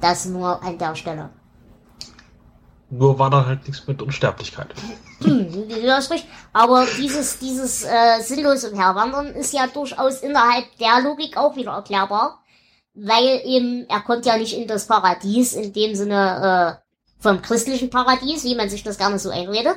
Das 0.00 0.24
nur 0.24 0.62
an 0.62 0.78
der 0.78 0.94
Stelle. 0.94 1.28
Nur 2.88 3.18
war 3.18 3.28
da 3.28 3.44
halt 3.44 3.68
nichts 3.68 3.86
mit 3.86 4.00
Unsterblichkeit. 4.00 4.68
Hm, 5.20 5.68
das 5.84 6.04
ist 6.04 6.10
richtig. 6.12 6.30
Aber 6.54 6.86
dieses, 6.96 7.38
dieses 7.38 7.84
äh, 7.84 8.20
sinnlose 8.20 8.74
Herwandern 8.74 9.26
ist 9.26 9.52
ja 9.52 9.66
durchaus 9.66 10.20
innerhalb 10.20 10.64
der 10.78 11.02
Logik 11.02 11.36
auch 11.36 11.56
wieder 11.56 11.72
erklärbar. 11.72 12.38
Weil 13.00 13.42
eben, 13.44 13.86
er 13.88 14.00
kommt 14.00 14.26
ja 14.26 14.36
nicht 14.36 14.56
in 14.56 14.66
das 14.66 14.86
Paradies 14.86 15.54
in 15.54 15.72
dem 15.72 15.94
Sinne 15.94 16.80
äh, 16.80 17.22
vom 17.22 17.42
christlichen 17.42 17.90
Paradies, 17.90 18.44
wie 18.44 18.54
man 18.54 18.68
sich 18.68 18.82
das 18.82 18.98
gerne 18.98 19.18
so 19.18 19.30
einredet. 19.30 19.76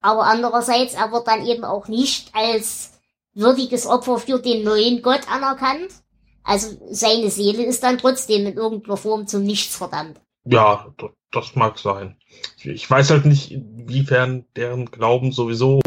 Aber 0.00 0.24
andererseits, 0.24 0.94
er 0.94 1.12
wird 1.12 1.26
dann 1.26 1.46
eben 1.46 1.64
auch 1.64 1.88
nicht 1.88 2.34
als 2.34 2.92
würdiges 3.34 3.86
Opfer 3.86 4.18
für 4.18 4.38
den 4.38 4.64
neuen 4.64 5.02
Gott 5.02 5.30
anerkannt. 5.30 5.90
Also 6.42 6.76
seine 6.90 7.30
Seele 7.30 7.64
ist 7.64 7.82
dann 7.82 7.98
trotzdem 7.98 8.46
in 8.46 8.56
irgendeiner 8.56 8.96
Form 8.96 9.26
zum 9.26 9.42
Nichts 9.42 9.76
verdammt. 9.76 10.20
Ja, 10.44 10.92
das 11.30 11.54
mag 11.54 11.78
sein. 11.78 12.16
Ich 12.62 12.90
weiß 12.90 13.10
halt 13.10 13.26
nicht, 13.26 13.52
inwiefern 13.52 14.46
deren 14.56 14.86
Glauben 14.86 15.32
sowieso 15.32 15.80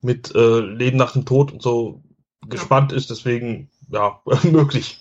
mit 0.00 0.34
äh, 0.34 0.60
Leben 0.60 0.96
nach 0.96 1.12
dem 1.12 1.26
Tod 1.26 1.52
und 1.52 1.60
so 1.62 2.02
gespannt 2.48 2.92
ist, 2.92 3.10
deswegen 3.10 3.68
ja, 3.90 4.22
möglich. 4.44 4.99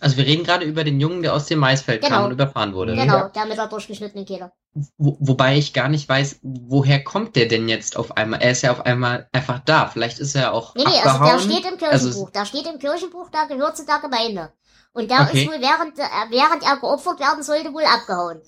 Also 0.00 0.16
wir 0.16 0.24
reden 0.24 0.44
gerade 0.44 0.64
über 0.64 0.82
den 0.82 0.98
Jungen, 0.98 1.22
der 1.22 1.34
aus 1.34 1.44
dem 1.46 1.58
Maisfeld 1.58 2.02
genau. 2.02 2.16
kam 2.16 2.24
und 2.26 2.32
überfahren 2.32 2.74
wurde. 2.74 2.94
Genau, 2.94 3.14
ja. 3.14 3.28
der 3.28 3.44
mit 3.44 3.58
der 3.58 3.66
durchgeschnittenen 3.66 4.24
Kehle. 4.24 4.50
Wo, 4.96 5.18
wobei 5.20 5.58
ich 5.58 5.74
gar 5.74 5.88
nicht 5.88 6.08
weiß, 6.08 6.40
woher 6.42 7.04
kommt 7.04 7.36
der 7.36 7.46
denn 7.46 7.68
jetzt 7.68 7.96
auf 7.96 8.16
einmal? 8.16 8.40
Er 8.40 8.52
ist 8.52 8.62
ja 8.62 8.72
auf 8.72 8.86
einmal 8.86 9.28
einfach 9.32 9.60
da. 9.60 9.88
Vielleicht 9.88 10.18
ist 10.18 10.34
er 10.34 10.54
auch. 10.54 10.74
Nee, 10.74 10.84
nee, 10.86 10.96
abgehauen. 10.96 11.22
also 11.22 11.48
der 11.48 11.54
steht 11.54 11.64
im 11.64 11.72
also 11.72 11.78
Kirchenbuch. 11.78 12.26
Also, 12.26 12.30
der 12.32 12.44
steht 12.46 12.66
im 12.66 12.78
Kirchenbuch, 12.78 13.30
der 13.30 13.46
gehört 13.46 13.76
zu 13.76 13.84
der 13.84 13.98
Gemeinde. 13.98 14.52
Und 14.92 15.10
der 15.10 15.20
okay. 15.20 15.44
ist 15.44 15.50
wohl, 15.50 15.60
während, 15.60 15.98
äh, 15.98 16.02
während 16.30 16.62
er 16.64 16.76
geopfert 16.78 17.20
werden 17.20 17.42
sollte, 17.42 17.72
wohl 17.72 17.84
abgehauen. 17.84 18.40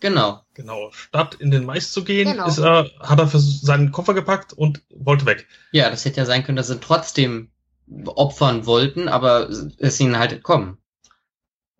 Genau. 0.00 0.40
Genau. 0.54 0.90
Statt 0.92 1.34
in 1.34 1.50
den 1.50 1.64
Mais 1.64 1.92
zu 1.92 2.04
gehen, 2.04 2.30
genau. 2.30 2.46
ist 2.46 2.58
er, 2.58 2.90
hat 3.00 3.18
er 3.18 3.28
für 3.28 3.38
seinen 3.38 3.92
Koffer 3.92 4.14
gepackt 4.14 4.52
und 4.52 4.82
wollte 4.94 5.26
weg. 5.26 5.46
Ja, 5.72 5.90
das 5.90 6.04
hätte 6.04 6.18
ja 6.18 6.26
sein 6.26 6.44
können, 6.44 6.56
dass 6.56 6.68
sie 6.68 6.80
trotzdem 6.80 7.50
opfern 8.06 8.66
wollten, 8.66 9.08
aber 9.08 9.48
es 9.78 10.00
ihnen 10.00 10.18
halt 10.18 10.32
entkommen. 10.32 10.78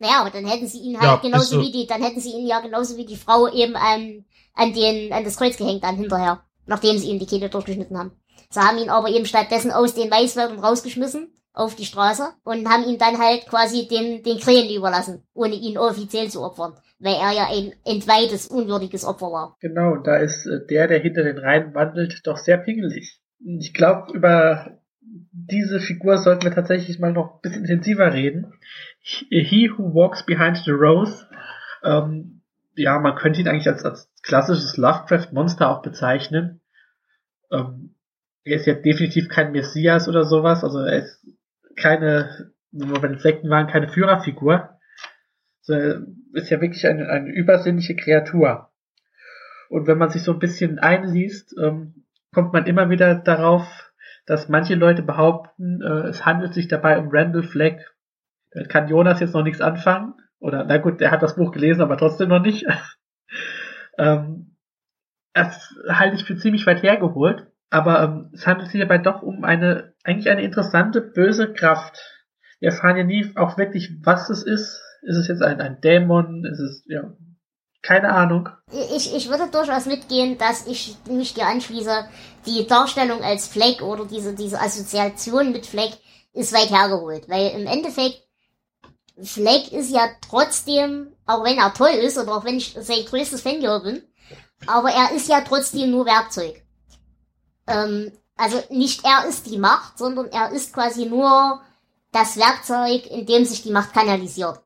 Naja, 0.02 0.22
aber 0.22 0.30
dann 0.30 0.44
hätten 0.44 0.66
sie 0.66 0.80
ihn 0.80 0.98
halt 0.98 1.04
ja, 1.04 1.16
genauso 1.16 1.60
wie 1.60 1.70
die, 1.70 1.86
dann 1.86 2.02
hätten 2.02 2.18
sie 2.18 2.32
ihn 2.32 2.44
ja 2.44 2.58
genauso 2.58 2.96
wie 2.96 3.06
die 3.06 3.16
Frau 3.16 3.46
eben 3.46 3.76
an, 3.76 4.24
an 4.52 4.74
den, 4.74 5.12
an 5.12 5.22
das 5.22 5.36
Kreuz 5.36 5.56
gehängt 5.56 5.84
dann 5.84 5.94
hinterher, 5.94 6.42
nachdem 6.66 6.98
sie 6.98 7.08
ihm 7.08 7.20
die 7.20 7.26
Kehle 7.26 7.48
durchgeschnitten 7.48 7.96
haben. 7.96 8.10
Sie 8.50 8.58
haben 8.58 8.78
ihn 8.78 8.90
aber 8.90 9.10
eben 9.10 9.26
stattdessen 9.26 9.70
aus 9.70 9.94
den 9.94 10.08
Maisfeldern 10.08 10.58
rausgeschmissen 10.58 11.32
auf 11.52 11.76
die 11.76 11.84
Straße 11.84 12.30
und 12.42 12.68
haben 12.68 12.82
ihn 12.82 12.98
dann 12.98 13.18
halt 13.18 13.46
quasi 13.46 13.86
den, 13.86 14.24
den 14.24 14.40
Krähen 14.40 14.74
überlassen, 14.74 15.22
ohne 15.34 15.54
ihn 15.54 15.78
offiziell 15.78 16.28
zu 16.28 16.42
opfern, 16.42 16.74
weil 16.98 17.14
er 17.14 17.30
ja 17.30 17.48
ein 17.48 17.72
entweihtes, 17.84 18.48
unwürdiges 18.48 19.04
Opfer 19.04 19.30
war. 19.30 19.56
Genau, 19.60 19.98
da 19.98 20.16
ist 20.16 20.46
äh, 20.46 20.66
der, 20.66 20.88
der 20.88 20.98
hinter 20.98 21.22
den 21.22 21.38
Reihen 21.38 21.74
wandelt, 21.74 22.22
doch 22.24 22.38
sehr 22.38 22.58
pingelig. 22.58 23.20
Ich 23.38 23.72
glaube, 23.72 24.12
über 24.12 24.80
diese 25.32 25.80
Figur 25.80 26.18
sollten 26.18 26.42
wir 26.42 26.52
tatsächlich 26.52 26.98
mal 26.98 27.12
noch 27.12 27.34
ein 27.34 27.40
bisschen 27.42 27.62
intensiver 27.62 28.12
reden. 28.12 28.54
He 29.02 29.70
Who 29.70 29.94
Walks 29.94 30.24
Behind 30.24 30.56
the 30.56 30.70
Rose. 30.70 31.26
Ähm, 31.82 32.42
ja, 32.74 32.98
man 32.98 33.16
könnte 33.16 33.40
ihn 33.40 33.48
eigentlich 33.48 33.68
als, 33.68 33.84
als 33.84 34.10
klassisches 34.22 34.76
Lovecraft-Monster 34.76 35.68
auch 35.68 35.82
bezeichnen. 35.82 36.60
Ähm, 37.50 37.96
er 38.44 38.56
ist 38.56 38.66
ja 38.66 38.74
definitiv 38.74 39.28
kein 39.28 39.52
Messias 39.52 40.08
oder 40.08 40.24
sowas, 40.24 40.64
also 40.64 40.80
er 40.80 40.98
ist 40.98 41.24
keine, 41.76 42.52
wenn 42.72 42.90
wir 43.02 43.18
Sekten 43.18 43.50
waren, 43.50 43.68
keine 43.68 43.88
Führerfigur. 43.88 44.78
Also 45.68 46.04
ist 46.32 46.50
ja 46.50 46.60
wirklich 46.60 46.86
eine, 46.86 47.08
eine 47.08 47.30
übersinnliche 47.30 47.94
Kreatur. 47.94 48.70
Und 49.68 49.86
wenn 49.86 49.98
man 49.98 50.10
sich 50.10 50.22
so 50.22 50.32
ein 50.32 50.38
bisschen 50.38 50.78
einliest, 50.78 51.54
ähm, 51.62 52.04
kommt 52.34 52.52
man 52.52 52.66
immer 52.66 52.90
wieder 52.90 53.14
darauf, 53.14 53.92
dass 54.26 54.48
manche 54.48 54.74
Leute 54.74 55.02
behaupten, 55.02 55.80
äh, 55.82 56.08
es 56.08 56.24
handelt 56.24 56.54
sich 56.54 56.68
dabei 56.68 56.98
um 56.98 57.08
Randall 57.10 57.42
Flagg. 57.42 57.80
Kann 58.68 58.88
Jonas 58.88 59.20
jetzt 59.20 59.34
noch 59.34 59.42
nichts 59.42 59.60
anfangen. 59.60 60.14
Oder, 60.38 60.64
na 60.64 60.78
gut, 60.78 61.00
er 61.00 61.10
hat 61.10 61.22
das 61.22 61.36
Buch 61.36 61.52
gelesen, 61.52 61.82
aber 61.82 61.96
trotzdem 61.96 62.28
noch 62.28 62.42
nicht. 62.42 62.66
ähm, 63.98 64.56
das 65.32 65.74
halte 65.88 66.16
ich 66.16 66.24
für 66.24 66.36
ziemlich 66.36 66.66
weit 66.66 66.82
hergeholt. 66.82 67.46
Aber 67.70 68.02
ähm, 68.02 68.30
es 68.34 68.46
handelt 68.46 68.70
sich 68.70 68.80
dabei 68.80 68.98
doch 68.98 69.22
um 69.22 69.44
eine, 69.44 69.94
eigentlich 70.04 70.28
eine 70.28 70.42
interessante, 70.42 71.00
böse 71.00 71.52
Kraft. 71.52 71.98
Wir 72.60 72.68
erfahren 72.70 72.98
ja 72.98 73.04
nie 73.04 73.32
auch 73.36 73.56
wirklich, 73.56 73.90
was 74.04 74.28
es 74.28 74.42
ist. 74.42 74.82
Ist 75.02 75.16
es 75.16 75.26
jetzt 75.26 75.42
ein, 75.42 75.60
ein 75.60 75.80
Dämon? 75.80 76.44
Ist 76.44 76.60
es, 76.60 76.84
ja, 76.86 77.12
keine 77.82 78.12
Ahnung. 78.12 78.48
Ich, 78.94 79.14
ich 79.14 79.28
würde 79.28 79.50
durchaus 79.50 79.86
mitgehen, 79.86 80.38
dass 80.38 80.66
ich 80.66 80.96
mich 81.10 81.34
dir 81.34 81.46
anschließe. 81.46 82.04
Die 82.46 82.66
Darstellung 82.66 83.22
als 83.22 83.48
Fleck 83.48 83.82
oder 83.82 84.04
diese, 84.04 84.34
diese 84.34 84.60
Assoziation 84.60 85.52
mit 85.52 85.66
Fleck 85.66 85.92
ist 86.32 86.52
weit 86.52 86.70
hergeholt. 86.70 87.28
Weil 87.28 87.50
im 87.58 87.66
Endeffekt, 87.66 88.22
Fleck 89.20 89.72
ist 89.72 89.90
ja 89.90 90.08
trotzdem, 90.26 91.14
auch 91.26 91.44
wenn 91.44 91.58
er 91.58 91.74
toll 91.74 91.90
ist 91.90 92.18
oder 92.18 92.36
auch 92.36 92.44
wenn 92.44 92.56
ich 92.56 92.76
sein 92.80 93.04
größtes 93.04 93.42
Fan 93.42 93.60
bin, 93.60 94.02
aber 94.66 94.90
er 94.90 95.12
ist 95.12 95.28
ja 95.28 95.40
trotzdem 95.42 95.90
nur 95.90 96.06
Werkzeug. 96.06 96.62
Ähm, 97.66 98.12
also 98.36 98.62
nicht 98.70 99.04
er 99.04 99.28
ist 99.28 99.46
die 99.46 99.58
Macht, 99.58 99.98
sondern 99.98 100.28
er 100.28 100.50
ist 100.50 100.72
quasi 100.72 101.06
nur 101.06 101.60
das 102.12 102.36
Werkzeug, 102.36 103.06
in 103.06 103.26
dem 103.26 103.44
sich 103.44 103.62
die 103.62 103.72
Macht 103.72 103.92
kanalisiert. 103.92 104.60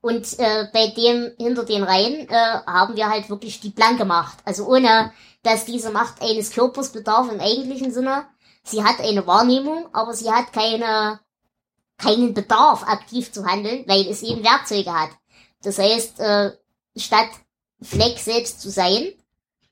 Und 0.00 0.38
äh, 0.38 0.68
bei 0.72 0.88
dem 0.88 1.32
hinter 1.36 1.64
den 1.64 1.82
Reihen 1.82 2.28
äh, 2.28 2.60
haben 2.66 2.96
wir 2.96 3.08
halt 3.08 3.28
wirklich 3.28 3.60
die 3.60 3.70
blanke 3.70 4.04
Macht. 4.04 4.38
Also 4.44 4.66
ohne, 4.66 5.12
dass 5.42 5.64
diese 5.64 5.90
Macht 5.90 6.22
eines 6.22 6.52
Körpers 6.52 6.92
bedarf 6.92 7.30
im 7.30 7.40
eigentlichen 7.40 7.92
Sinne. 7.92 8.26
Sie 8.62 8.84
hat 8.84 9.00
eine 9.00 9.26
Wahrnehmung, 9.26 9.88
aber 9.92 10.14
sie 10.14 10.30
hat 10.30 10.52
keine, 10.52 11.18
keinen 11.98 12.34
Bedarf, 12.34 12.82
aktiv 12.82 13.32
zu 13.32 13.44
handeln, 13.46 13.84
weil 13.86 14.06
es 14.08 14.22
eben 14.22 14.44
Werkzeuge 14.44 14.92
hat. 14.92 15.10
Das 15.62 15.78
heißt, 15.78 16.20
äh, 16.20 16.52
statt 16.96 17.30
Fleck 17.82 18.18
selbst 18.18 18.60
zu 18.60 18.70
sein 18.70 19.12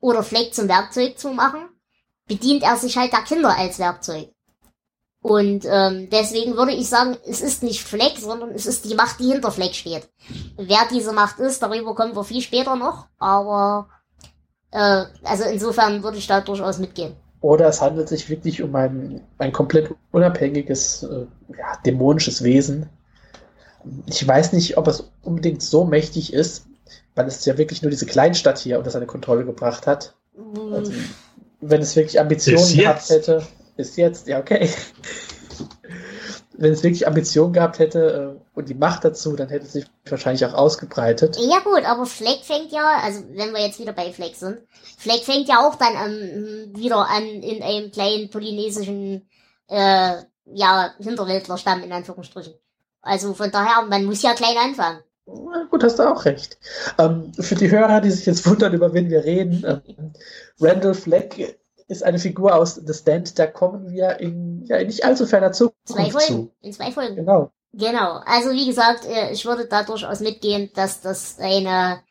oder 0.01 0.23
Fleck 0.23 0.55
zum 0.55 0.69
Werkzeug 0.69 1.19
zu 1.19 1.31
machen, 1.31 1.69
bedient 2.27 2.63
er 2.63 2.77
sich 2.77 2.97
halt 2.97 3.13
der 3.13 3.23
Kinder 3.23 3.57
als 3.57 3.79
Werkzeug. 3.79 4.31
Und 5.23 5.65
ähm, 5.65 6.11
deswegen 6.11 6.57
würde 6.57 6.73
ich 6.73 6.87
sagen, 6.87 7.17
es 7.27 7.41
ist 7.41 7.63
nicht 7.63 7.83
Fleck, 7.83 8.19
sondern 8.19 8.51
es 8.51 8.67
ist 8.67 8.85
die 8.85 8.95
Macht, 8.95 9.21
die 9.21 9.33
hinter 9.33 9.51
Fleck 9.51 9.75
steht. 9.75 10.07
Wer 10.59 10.87
diese 10.91 11.13
Macht 11.13 11.39
ist, 11.39 11.63
darüber 11.63 11.95
kommen 11.95 12.15
wir 12.15 12.25
viel 12.25 12.43
später 12.43 12.77
noch, 12.77 13.07
aber 13.19 13.89
äh, 14.71 15.05
also 15.23 15.45
insofern 15.45 16.03
würde 16.03 16.19
ich 16.19 16.27
da 16.27 16.43
durchaus 16.43 16.77
mitgehen. 16.77 17.17
Oder 17.45 17.69
es 17.69 17.83
handelt 17.83 18.09
sich 18.09 18.31
wirklich 18.31 18.63
um 18.63 18.75
ein, 18.75 19.21
ein 19.37 19.53
komplett 19.53 19.95
unabhängiges, 20.13 21.03
äh, 21.03 21.27
ja, 21.59 21.77
dämonisches 21.85 22.43
Wesen. 22.43 22.89
Ich 24.07 24.27
weiß 24.27 24.55
nicht, 24.55 24.79
ob 24.79 24.89
es 24.89 25.11
unbedingt 25.21 25.61
so 25.61 25.85
mächtig 25.85 26.33
ist, 26.33 26.65
weil 27.15 27.27
es 27.27 27.45
ja 27.45 27.59
wirklich 27.59 27.83
nur 27.83 27.91
diese 27.91 28.07
Kleinstadt 28.07 28.57
hier 28.57 28.79
unter 28.79 28.91
seine 28.91 29.05
Kontrolle 29.05 29.45
gebracht 29.45 29.87
hat. 29.87 30.15
Also, 30.73 30.91
wenn 31.61 31.83
es 31.83 31.95
wirklich 31.97 32.19
Ambitionen 32.19 32.79
gehabt 32.79 33.11
hätte, 33.11 33.47
bis 33.77 33.95
jetzt, 33.97 34.27
ja, 34.27 34.39
okay. 34.39 34.71
wenn 36.57 36.73
es 36.73 36.83
wirklich 36.83 37.07
Ambitionen 37.07 37.53
gehabt 37.53 37.79
hätte 37.79 38.39
äh, 38.39 38.44
und 38.55 38.69
die 38.69 38.75
Macht 38.75 39.05
dazu, 39.05 39.35
dann 39.37 39.49
hätte 39.49 39.67
es 39.67 39.73
sich 39.73 39.87
wahrscheinlich 40.09 40.45
auch 40.47 40.55
ausgebreitet. 40.55 41.37
Ja 41.41 41.61
gut, 41.61 41.85
aber 41.85 42.07
Fleck 42.07 42.45
fängt 42.45 42.73
ja, 42.73 43.01
also 43.03 43.23
wenn 43.33 43.53
wir 43.53 43.61
jetzt 43.61 43.81
wieder 43.81 43.93
bei 43.93 44.13
Fleck 44.13 44.37
sind, 44.37 44.59
Fleck 44.97 45.25
fängt 45.25 45.49
ja 45.49 45.67
auch 45.67 45.75
dann 45.75 45.95
ähm, 45.95 46.73
wieder 46.77 47.09
an 47.09 47.25
in 47.25 47.63
einem 47.63 47.91
kleinen 47.91 48.31
polynesischen 48.31 49.29
äh, 49.69 50.17
ja, 50.47 50.95
Hinterwäldlerstamm 50.99 51.83
in 51.83 51.93
Anführungsstrichen. 51.93 52.55
Also 53.03 53.35
von 53.35 53.51
daher, 53.51 53.83
man 53.87 54.05
muss 54.05 54.23
ja 54.23 54.35
klein 54.35 54.57
anfangen. 54.57 55.01
Na 55.27 55.67
gut, 55.71 55.83
hast 55.83 55.99
du 55.99 56.03
auch 56.03 56.25
recht. 56.25 56.59
Ähm, 56.99 57.33
für 57.39 57.55
die 57.55 57.71
Hörer, 57.71 58.01
die 58.01 58.11
sich 58.11 58.27
jetzt 58.27 58.47
wundern, 58.47 58.75
über 58.75 58.93
wen 58.93 59.11
wir 59.11 59.25
reden, 59.25 59.65
ähm, 59.67 60.13
Randall 60.61 60.95
Fleck 60.95 61.59
ist 61.89 62.03
eine 62.03 62.19
Figur 62.19 62.55
aus 62.55 62.75
The 62.77 62.95
Stand, 62.95 63.39
da 63.39 63.47
kommen 63.47 63.91
wir 63.91 64.21
in, 64.21 64.65
ja, 64.67 64.77
in 64.77 64.87
nicht 64.87 65.05
allzu 65.05 65.27
ferner 65.27 65.53
Zukunft 65.53 65.89
Zwei 65.89 66.11
Folgen. 66.11 66.27
zu. 66.27 66.51
In 66.61 66.73
zwei 66.73 66.93
Folgen. 66.93 67.17
Genau. 67.17 67.51
Genau. 67.77 68.21
Also 68.25 68.53
wie 68.53 68.67
gesagt, 68.67 69.05
äh, 69.05 69.33
ich 69.33 69.45
würde 69.45 69.67
da 69.67 69.83
durchaus 69.83 70.21
mitgehen, 70.21 70.71
dass 70.75 71.01
das 71.01 71.39
eine 71.41 72.03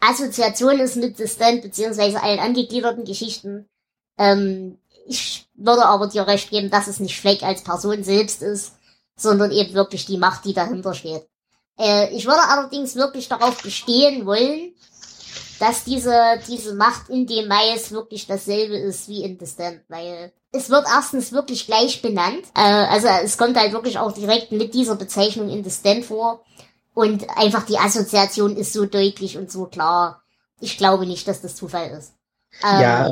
Assoziation 0.00 0.78
ist 0.78 0.96
mit 0.96 1.16
The 1.16 1.26
Stand, 1.26 1.62
beziehungsweise 1.62 2.22
allen 2.22 2.38
angegliederten 2.38 3.04
Geschichten. 3.04 3.68
Ähm, 4.16 4.78
ich 5.06 5.48
würde 5.54 5.84
aber 5.84 6.06
dir 6.06 6.26
recht 6.26 6.50
geben, 6.50 6.70
dass 6.70 6.86
es 6.86 7.00
nicht 7.00 7.18
Fleck 7.20 7.42
als 7.42 7.64
Person 7.64 8.04
selbst 8.04 8.42
ist, 8.42 8.76
sondern 9.16 9.50
eben 9.50 9.74
wirklich 9.74 10.06
die 10.06 10.18
Macht, 10.18 10.44
die 10.44 10.54
dahinter 10.54 10.94
steht. 10.94 11.26
Äh, 11.76 12.14
ich 12.14 12.26
würde 12.26 12.42
allerdings 12.48 12.94
wirklich 12.94 13.28
darauf 13.28 13.60
bestehen 13.60 14.26
wollen, 14.26 14.74
dass 15.58 15.82
diese, 15.82 16.40
diese 16.46 16.74
Macht 16.74 17.08
in 17.08 17.26
dem 17.26 17.48
Mais 17.48 17.90
wirklich 17.90 18.28
dasselbe 18.28 18.76
ist 18.76 19.08
wie 19.08 19.24
in 19.24 19.38
The 19.40 19.46
Stand, 19.46 19.80
weil 19.88 20.32
es 20.52 20.70
wird 20.70 20.86
erstens 20.86 21.32
wirklich 21.32 21.66
gleich 21.66 22.02
benannt. 22.02 22.44
Äh, 22.54 22.60
also 22.60 23.08
es 23.22 23.36
kommt 23.36 23.56
halt 23.56 23.72
wirklich 23.72 23.98
auch 23.98 24.12
direkt 24.12 24.52
mit 24.52 24.74
dieser 24.74 24.96
Bezeichnung 24.96 25.50
in 25.50 25.64
The 25.64 25.70
Stand 25.70 26.04
vor. 26.04 26.44
Und 26.94 27.26
einfach 27.36 27.64
die 27.64 27.78
Assoziation 27.78 28.56
ist 28.56 28.72
so 28.72 28.86
deutlich 28.86 29.38
und 29.38 29.52
so 29.52 29.66
klar. 29.66 30.22
Ich 30.60 30.78
glaube 30.78 31.06
nicht, 31.06 31.28
dass 31.28 31.40
das 31.40 31.54
Zufall 31.54 31.90
ist. 31.90 32.14
Ähm, 32.64 32.80
ja, 32.80 33.06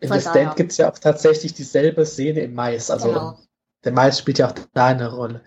in 0.00 0.12
The 0.12 0.20
Stand 0.20 0.56
gibt 0.56 0.72
es 0.72 0.78
ja 0.78 0.90
auch 0.90 0.98
tatsächlich 0.98 1.54
dieselbe 1.54 2.04
Szene 2.04 2.40
im 2.40 2.54
Mais. 2.54 2.90
Also 2.90 3.08
Genau. 3.08 3.38
der 3.84 3.92
Mais 3.92 4.18
spielt 4.18 4.38
ja 4.38 4.48
auch 4.48 4.54
da 4.72 4.86
eine 4.86 5.12
Rolle. 5.12 5.42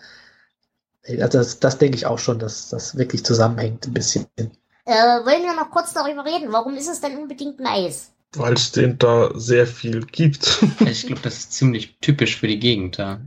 Also 1.08 1.40
das, 1.40 1.60
das 1.60 1.78
denke 1.78 1.98
ich 1.98 2.06
auch 2.06 2.20
schon, 2.20 2.40
dass 2.40 2.70
das 2.70 2.98
wirklich 2.98 3.26
zusammenhängt 3.26 3.86
ein 3.88 3.94
bisschen. 3.94 4.28
Äh, 4.38 4.94
wollen 4.94 5.44
wir 5.44 5.56
noch 5.56 5.70
kurz 5.72 5.94
darüber 5.94 6.24
reden? 6.26 6.52
Warum 6.52 6.76
ist 6.76 6.88
es 6.88 7.02
denn 7.02 7.18
unbedingt 7.18 7.60
Mais? 7.60 8.12
Weil 8.38 8.54
es 8.54 8.72
den 8.72 8.98
da 8.98 9.32
sehr 9.36 9.68
viel 9.68 10.06
gibt. 10.06 10.64
Ich 10.86 11.08
glaube, 11.08 11.22
das 11.22 11.38
ist 11.38 11.54
ziemlich 11.54 11.98
typisch 12.00 12.38
für 12.38 12.48
die 12.48 12.60
Gegend 12.60 13.00
da. 13.00 13.22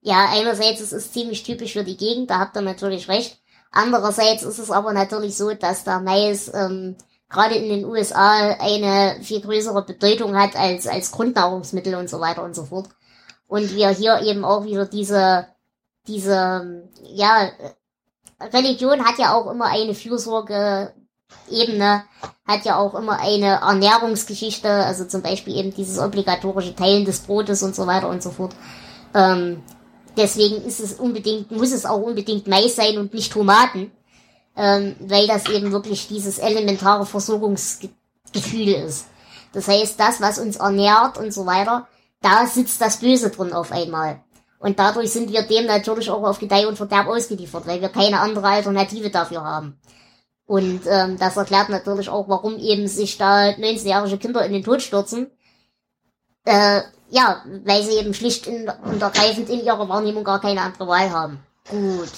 Ja, 0.00 0.28
einerseits 0.30 0.80
ist 0.80 0.92
es 0.92 1.12
ziemlich 1.12 1.42
typisch 1.42 1.72
für 1.72 1.84
die 1.84 1.96
Gegend, 1.96 2.30
da 2.30 2.38
habt 2.38 2.56
ihr 2.56 2.62
natürlich 2.62 3.08
recht. 3.08 3.40
Andererseits 3.72 4.42
ist 4.42 4.58
es 4.58 4.70
aber 4.70 4.92
natürlich 4.92 5.36
so, 5.36 5.52
dass 5.52 5.84
der 5.84 6.00
Mais 6.00 6.50
ähm, 6.54 6.96
gerade 7.28 7.56
in 7.56 7.68
den 7.68 7.84
USA 7.84 8.54
eine 8.58 9.20
viel 9.22 9.40
größere 9.40 9.84
Bedeutung 9.84 10.36
hat 10.36 10.56
als, 10.56 10.86
als 10.86 11.10
Grundnahrungsmittel 11.10 11.94
und 11.94 12.08
so 12.08 12.20
weiter 12.20 12.44
und 12.44 12.54
so 12.54 12.64
fort. 12.64 12.88
Und 13.48 13.74
wir 13.74 13.90
hier 13.90 14.22
eben 14.22 14.44
auch 14.44 14.64
wieder 14.64 14.86
diese, 14.86 15.46
diese, 16.06 16.88
ja, 17.02 17.50
Religion 18.40 19.04
hat 19.04 19.18
ja 19.18 19.34
auch 19.34 19.50
immer 19.50 19.66
eine 19.66 19.94
Fürsorge-Ebene, 21.46 22.04
hat 22.46 22.64
ja 22.64 22.78
auch 22.78 22.94
immer 22.94 23.18
eine 23.18 23.60
Ernährungsgeschichte, 23.60 24.68
also 24.68 25.04
zum 25.04 25.22
Beispiel 25.22 25.56
eben 25.56 25.74
dieses 25.74 25.98
obligatorische 25.98 26.74
Teilen 26.74 27.04
des 27.04 27.20
Brotes 27.20 27.62
und 27.62 27.74
so 27.74 27.86
weiter 27.86 28.08
und 28.08 28.22
so 28.22 28.30
fort. 28.30 28.54
Ähm, 29.14 29.62
deswegen 30.16 30.62
ist 30.64 30.80
es 30.80 30.94
unbedingt, 30.94 31.50
muss 31.50 31.72
es 31.72 31.86
auch 31.86 32.00
unbedingt 32.00 32.46
Mais 32.46 32.76
sein 32.76 32.98
und 32.98 33.14
nicht 33.14 33.32
Tomaten, 33.32 33.90
ähm, 34.56 34.96
weil 35.00 35.26
das 35.26 35.48
eben 35.48 35.72
wirklich 35.72 36.08
dieses 36.08 36.38
elementare 36.38 37.06
Versorgungsgefühl 37.06 38.68
ist. 38.68 39.06
Das 39.52 39.68
heißt, 39.68 39.98
das, 39.98 40.20
was 40.20 40.38
uns 40.38 40.56
ernährt 40.56 41.18
und 41.18 41.32
so 41.32 41.46
weiter, 41.46 41.88
da 42.20 42.46
sitzt 42.46 42.80
das 42.80 42.98
Böse 42.98 43.30
drin 43.30 43.52
auf 43.52 43.72
einmal. 43.72 44.20
Und 44.58 44.78
dadurch 44.78 45.12
sind 45.12 45.30
wir 45.30 45.42
dem 45.42 45.66
natürlich 45.66 46.10
auch 46.10 46.22
auf 46.22 46.38
Gedeih 46.38 46.66
und 46.66 46.76
Verderb 46.76 47.08
ausgeliefert, 47.08 47.66
weil 47.66 47.80
wir 47.80 47.88
keine 47.88 48.20
andere 48.20 48.46
Alternative 48.48 49.10
dafür 49.10 49.42
haben. 49.42 49.78
Und 50.46 50.82
ähm, 50.86 51.18
das 51.18 51.36
erklärt 51.36 51.68
natürlich 51.68 52.08
auch, 52.08 52.28
warum 52.28 52.58
eben 52.58 52.86
sich 52.86 53.18
da 53.18 53.48
19-jährige 53.48 54.18
Kinder 54.18 54.44
in 54.46 54.52
den 54.52 54.62
Tod 54.62 54.80
stürzen. 54.80 55.30
Äh, 56.44 56.82
ja, 57.10 57.42
weil 57.64 57.82
sie 57.82 57.98
eben 57.98 58.14
schlicht 58.14 58.46
in, 58.46 58.68
und 58.84 59.02
ergreifend 59.02 59.50
in 59.50 59.64
ihrer 59.64 59.88
Wahrnehmung 59.88 60.24
gar 60.24 60.40
keine 60.40 60.60
andere 60.60 60.86
Wahl 60.86 61.10
haben. 61.10 61.40
Gut. 61.68 62.10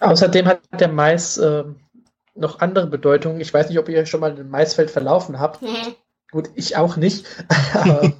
Außerdem 0.00 0.46
hat 0.46 0.60
der 0.78 0.88
Mais 0.88 1.38
ähm, 1.38 1.76
noch 2.34 2.60
andere 2.60 2.86
Bedeutungen. 2.86 3.40
Ich 3.40 3.52
weiß 3.52 3.68
nicht, 3.68 3.78
ob 3.78 3.88
ihr 3.88 3.98
euch 3.98 4.08
schon 4.08 4.20
mal 4.20 4.36
ein 4.36 4.48
Maisfeld 4.48 4.90
verlaufen 4.90 5.40
habt. 5.40 5.60
Gut, 6.30 6.50
ich 6.54 6.76
auch 6.76 6.96
nicht. 6.96 7.26
Aber 7.74 8.12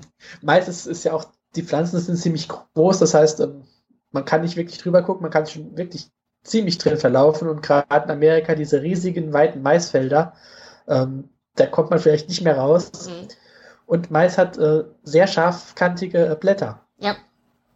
Mais 0.43 0.69
ist, 0.69 0.87
ist 0.87 1.05
ja 1.05 1.13
auch, 1.13 1.27
die 1.55 1.63
Pflanzen 1.63 2.01
sind 2.01 2.17
ziemlich 2.17 2.49
groß, 2.49 2.99
das 2.99 3.15
heißt, 3.15 3.41
ähm, 3.41 3.65
man 4.11 4.25
kann 4.25 4.43
nicht 4.43 4.57
wirklich 4.57 4.79
drüber 4.79 5.03
gucken, 5.03 5.23
man 5.23 5.31
kann 5.31 5.47
schon 5.47 5.77
wirklich 5.77 6.11
ziemlich 6.43 6.79
drin 6.79 6.97
verlaufen 6.99 7.49
und 7.49 7.63
gerade 7.63 8.05
in 8.05 8.11
Amerika 8.11 8.55
diese 8.55 8.83
riesigen, 8.83 9.33
weiten 9.33 9.63
Maisfelder, 9.63 10.35
ähm, 10.89 11.29
da 11.55 11.67
kommt 11.67 11.91
man 11.91 11.99
vielleicht 11.99 12.29
nicht 12.29 12.43
mehr 12.43 12.57
raus. 12.57 12.91
Mhm. 13.07 13.29
Und 13.87 14.11
Mais 14.11 14.39
hat 14.39 14.59
äh, 14.59 14.85
sehr 15.03 15.27
scharfkantige 15.27 16.27
äh, 16.27 16.37
Blätter. 16.37 16.81
Ja. 16.99 17.17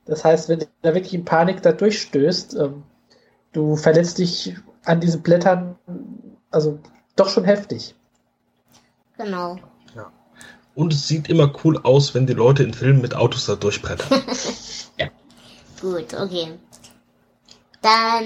Das 0.07 0.25
heißt, 0.25 0.49
wenn 0.49 0.61
du 0.61 0.67
da 0.83 0.95
wirklich 0.95 1.15
in 1.15 1.25
Panik 1.25 1.63
da 1.63 1.73
durchstößt, 1.73 2.55
ähm, 2.57 2.85
du 3.53 3.77
verletzt 3.77 4.19
dich 4.19 4.57
an 4.85 5.01
diesen 5.01 5.23
Blättern, 5.23 5.77
also 6.51 6.79
doch 7.17 7.29
schon 7.29 7.45
heftig. 7.45 7.95
Genau. 9.19 9.59
Und 10.77 10.93
es 10.93 11.09
sieht 11.09 11.31
immer 11.31 11.51
cool 11.65 11.79
aus, 11.79 12.15
wenn 12.15 12.27
die 12.27 12.35
Leute 12.35 12.63
in 12.63 12.75
Filmen 12.75 13.01
mit 13.01 13.17
Autos 13.17 13.47
da 13.47 13.57
durchbrettern. 13.57 14.23
Gut, 15.81 16.13
okay. 16.15 16.53
Dann 17.87 18.25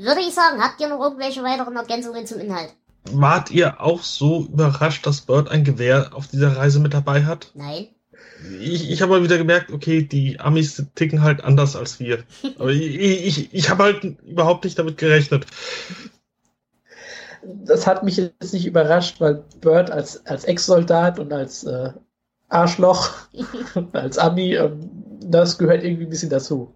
würde 0.00 0.22
ich 0.26 0.32
sagen, 0.32 0.62
habt 0.62 0.80
ihr 0.80 0.88
noch 0.88 0.98
irgendwelche 0.98 1.42
weiteren 1.42 1.76
Ergänzungen 1.76 2.26
zum 2.26 2.40
Inhalt? 2.40 2.70
Wart 3.10 3.50
ihr 3.50 3.78
auch 3.78 4.02
so 4.02 4.46
überrascht, 4.46 5.06
dass 5.06 5.20
Bird 5.20 5.50
ein 5.50 5.64
Gewehr 5.64 6.12
auf 6.14 6.28
dieser 6.28 6.56
Reise 6.56 6.80
mit 6.80 6.94
dabei 6.94 7.26
hat? 7.26 7.50
Nein. 7.54 7.88
Ich, 8.58 8.90
ich 8.90 9.02
habe 9.02 9.12
mal 9.12 9.22
wieder 9.22 9.36
gemerkt, 9.36 9.70
okay, 9.70 10.02
die 10.02 10.40
Amis 10.40 10.82
ticken 10.94 11.20
halt 11.20 11.44
anders 11.44 11.76
als 11.76 12.00
wir. 12.00 12.24
Aber 12.58 12.70
ich, 12.70 12.96
ich, 13.26 13.52
ich 13.52 13.68
habe 13.68 13.82
halt 13.82 14.02
überhaupt 14.22 14.64
nicht 14.64 14.78
damit 14.78 14.96
gerechnet. 14.96 15.44
Das 17.42 17.86
hat 17.86 18.04
mich 18.04 18.16
jetzt 18.16 18.54
nicht 18.54 18.64
überrascht, 18.64 19.20
weil 19.20 19.44
Bird 19.60 19.90
als, 19.90 20.24
als 20.24 20.44
Ex-Soldat 20.44 21.18
und 21.18 21.34
als 21.34 21.64
äh, 21.64 21.90
Arschloch 22.48 23.10
und 23.74 23.94
als 23.94 24.16
Ami, 24.16 24.54
ähm, 24.54 24.88
das 25.20 25.58
gehört 25.58 25.84
irgendwie 25.84 26.04
ein 26.04 26.10
bisschen 26.10 26.30
dazu. 26.30 26.72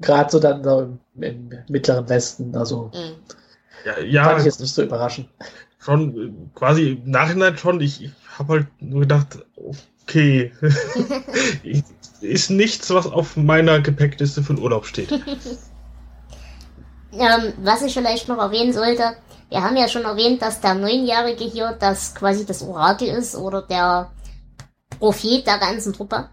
Gerade 0.00 0.30
so 0.30 0.40
dann 0.40 0.64
so 0.64 0.80
im, 1.14 1.22
im 1.22 1.50
mittleren 1.68 2.08
Westen, 2.08 2.56
also 2.56 2.90
Mhm. 2.94 3.16
Ja, 3.84 4.24
fand 4.24 4.38
ich 4.38 4.44
ja 4.44 4.50
jetzt 4.50 4.60
nicht 4.60 4.74
so 4.74 4.82
überraschend. 4.82 5.28
schon 5.78 6.16
äh, 6.16 6.32
quasi 6.54 6.92
im 6.92 7.10
Nachhinein 7.10 7.58
schon. 7.58 7.80
Ich, 7.80 8.02
ich 8.02 8.12
habe 8.38 8.54
halt 8.54 8.66
nur 8.80 9.00
gedacht, 9.00 9.44
okay, 10.06 10.52
ist 12.20 12.50
nichts, 12.50 12.92
was 12.94 13.06
auf 13.06 13.36
meiner 13.36 13.80
Gepäckliste 13.80 14.42
für 14.42 14.54
den 14.54 14.62
Urlaub 14.62 14.86
steht. 14.86 15.10
Ähm, 17.16 17.52
was 17.58 17.82
ich 17.82 17.94
vielleicht 17.94 18.26
noch 18.26 18.38
erwähnen 18.38 18.72
sollte, 18.72 19.14
wir 19.48 19.62
haben 19.62 19.76
ja 19.76 19.86
schon 19.86 20.02
erwähnt, 20.02 20.42
dass 20.42 20.60
der 20.60 20.74
Neunjährige 20.74 21.44
hier 21.44 21.76
das 21.78 22.12
quasi 22.12 22.44
das 22.44 22.60
Orakel 22.60 23.06
ist 23.06 23.36
oder 23.36 23.62
der 23.62 24.10
Prophet 24.98 25.46
der 25.46 25.58
ganzen 25.58 25.92
Truppe. 25.92 26.28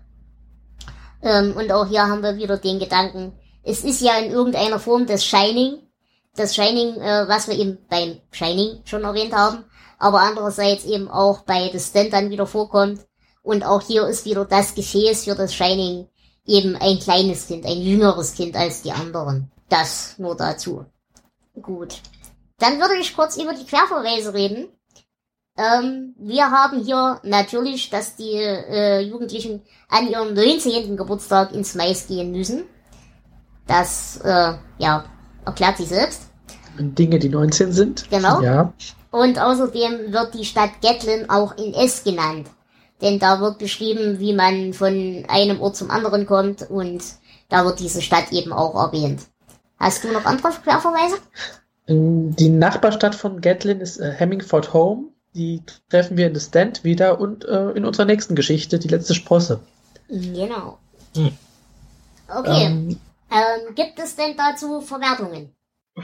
Ähm, 1.22 1.54
und 1.56 1.72
auch 1.72 1.88
hier 1.88 2.08
haben 2.08 2.24
wir 2.24 2.36
wieder 2.36 2.58
den 2.58 2.80
Gedanken, 2.80 3.34
es 3.64 3.84
ist 3.84 4.02
ja 4.02 4.18
in 4.18 4.32
irgendeiner 4.32 4.80
Form 4.80 5.06
das 5.06 5.26
Shining, 5.26 5.80
das 6.36 6.56
Shining, 6.56 6.96
äh, 7.00 7.28
was 7.28 7.48
wir 7.48 7.58
eben 7.58 7.78
beim 7.90 8.20
Shining 8.32 8.82
schon 8.86 9.04
erwähnt 9.04 9.34
haben, 9.34 9.66
aber 10.00 10.22
andererseits 10.22 10.86
eben 10.86 11.08
auch 11.10 11.42
bei 11.42 11.70
The 11.72 11.80
Stand 11.80 12.14
dann 12.14 12.30
wieder 12.30 12.48
vorkommt. 12.48 13.02
Und 13.44 13.64
auch 13.64 13.82
hier 13.82 14.08
ist 14.08 14.26
wieder 14.26 14.46
das 14.46 14.76
Gefäß 14.76 15.26
für 15.26 15.36
das 15.36 15.54
Shining 15.54 16.08
eben 16.46 16.76
ein 16.76 17.00
kleines 17.00 17.48
Kind, 17.48 17.66
ein 17.66 17.82
jüngeres 17.82 18.34
Kind 18.34 18.56
als 18.56 18.82
die 18.82 18.92
anderen. 18.92 19.52
Das 19.70 20.16
nur 20.18 20.36
dazu. 20.36 20.86
Gut. 21.62 22.02
Dann 22.60 22.80
würde 22.80 22.98
ich 22.98 23.16
kurz 23.16 23.38
über 23.38 23.54
die 23.54 23.66
Querverweise 23.66 24.34
reden. 24.34 24.70
Ähm, 25.58 26.16
wir 26.18 26.50
haben 26.50 26.84
hier 26.84 27.20
natürlich, 27.24 27.90
dass 27.90 28.16
die 28.16 28.34
äh, 28.34 29.00
Jugendlichen 29.02 29.62
an 29.90 30.08
ihrem 30.08 30.34
19. 30.34 30.96
Geburtstag 30.96 31.52
ins 31.54 31.76
Mais 31.76 32.08
gehen 32.08 32.32
müssen. 32.32 32.66
Das, 33.68 34.18
äh, 34.24 34.54
ja, 34.78 35.06
erklärt 35.46 35.78
sich 35.78 35.88
selbst. 35.88 36.24
Dinge, 36.78 37.20
die 37.20 37.30
19 37.30 37.72
sind. 37.72 38.10
Genau. 38.10 38.42
Ja. 38.42 38.74
Und 39.12 39.40
außerdem 39.40 40.14
wird 40.14 40.34
die 40.34 40.46
Stadt 40.46 40.82
Gatlin 40.82 41.30
auch 41.30 41.58
in 41.58 41.74
S 41.74 42.04
genannt. 42.04 42.48
Denn 43.02 43.20
da 43.20 43.42
wird 43.42 43.58
beschrieben, 43.58 44.20
wie 44.20 44.34
man 44.34 44.74
von 44.74 45.26
einem 45.28 45.62
Ort 45.62 45.76
zum 45.76 45.90
anderen 45.90 46.26
kommt 46.26 46.70
und 46.70 47.04
da 47.50 47.66
wird 47.66 47.80
diese 47.80 48.02
Stadt 48.02 48.32
eben 48.32 48.54
auch 48.54 48.76
erwähnt. 48.76 49.22
Hast 49.78 50.04
du 50.04 50.12
noch 50.12 50.26
andere 50.26 50.52
Querverweise? 50.52 51.16
Die 51.88 52.50
Nachbarstadt 52.50 53.16
von 53.16 53.42
Gatlin 53.42 53.82
ist 53.82 54.00
äh, 54.00 54.12
Hemmingford 54.12 54.74
Home. 54.74 55.08
Die 55.34 55.62
treffen 55.90 56.16
wir 56.16 56.28
in 56.28 56.36
The 56.36 56.42
Stand 56.42 56.84
wieder 56.84 57.20
und 57.20 57.46
äh, 57.46 57.72
in 57.72 57.86
unserer 57.86 58.06
nächsten 58.06 58.36
Geschichte, 58.36 58.80
die 58.80 58.88
letzte 58.88 59.16
Sprosse. 59.16 59.60
Genau. 60.08 60.78
Hm. 61.16 61.32
Okay. 62.30 62.66
Ähm, 62.66 63.00
Ähm, 63.32 63.74
gibt 63.76 63.98
es 64.00 64.16
denn 64.16 64.36
dazu 64.36 64.82
Verwertungen? 64.82 65.56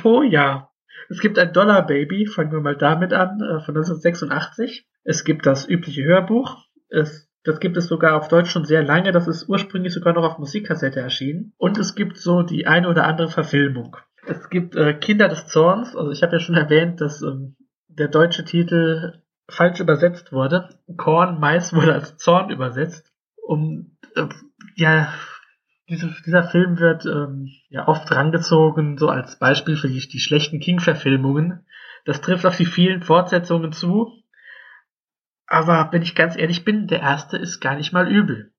Oh 0.03 0.21
ja. 0.21 0.69
Es 1.09 1.19
gibt 1.19 1.37
ein 1.37 1.53
Dollar 1.53 1.85
Baby, 1.85 2.25
fangen 2.25 2.51
wir 2.51 2.61
mal 2.61 2.75
damit 2.75 3.13
an, 3.13 3.39
äh, 3.41 3.59
von 3.63 3.75
1986. 3.75 4.87
Es 5.03 5.23
gibt 5.23 5.45
das 5.45 5.67
übliche 5.67 6.03
Hörbuch. 6.03 6.57
Es, 6.89 7.29
das 7.43 7.59
gibt 7.59 7.77
es 7.77 7.87
sogar 7.87 8.17
auf 8.17 8.27
Deutsch 8.27 8.49
schon 8.49 8.65
sehr 8.65 8.83
lange. 8.83 9.11
Das 9.11 9.27
ist 9.27 9.47
ursprünglich 9.47 9.93
sogar 9.93 10.13
noch 10.13 10.23
auf 10.23 10.37
Musikkassette 10.37 10.99
erschienen. 10.99 11.53
Und 11.57 11.77
es 11.77 11.95
gibt 11.95 12.17
so 12.17 12.41
die 12.43 12.65
eine 12.65 12.89
oder 12.89 13.05
andere 13.05 13.29
Verfilmung. 13.29 13.95
Es 14.25 14.49
gibt 14.49 14.75
äh, 14.75 14.93
Kinder 14.93 15.27
des 15.27 15.47
Zorns. 15.47 15.95
Also 15.95 16.11
ich 16.11 16.23
habe 16.23 16.33
ja 16.33 16.39
schon 16.39 16.55
erwähnt, 16.55 16.99
dass 16.99 17.21
ähm, 17.21 17.55
der 17.87 18.07
deutsche 18.07 18.43
Titel 18.43 19.21
falsch 19.49 19.79
übersetzt 19.79 20.31
wurde. 20.31 20.69
Korn, 20.97 21.39
Mais 21.39 21.73
wurde 21.73 21.93
als 21.93 22.17
Zorn 22.17 22.49
übersetzt. 22.49 23.11
Um 23.41 23.97
äh, 24.15 24.27
ja 24.75 25.13
diese, 25.89 26.13
dieser 26.25 26.43
Film 26.43 26.79
wird 26.79 27.05
ähm, 27.05 27.49
ja 27.69 27.87
oft 27.87 28.11
rangezogen, 28.11 28.97
so 28.97 29.09
als 29.09 29.39
Beispiel 29.39 29.77
für 29.77 29.87
die, 29.87 30.05
die 30.07 30.19
schlechten 30.19 30.59
King-Verfilmungen. 30.59 31.65
Das 32.05 32.21
trifft 32.21 32.45
auf 32.45 32.57
die 32.57 32.65
vielen 32.65 33.03
Fortsetzungen 33.03 33.71
zu. 33.71 34.11
Aber 35.45 35.89
wenn 35.91 36.01
ich 36.01 36.15
ganz 36.15 36.37
ehrlich 36.37 36.65
bin, 36.65 36.87
der 36.87 36.99
erste 36.99 37.37
ist 37.37 37.61
gar 37.61 37.75
nicht 37.75 37.93
mal 37.93 38.11
übel. 38.11 38.51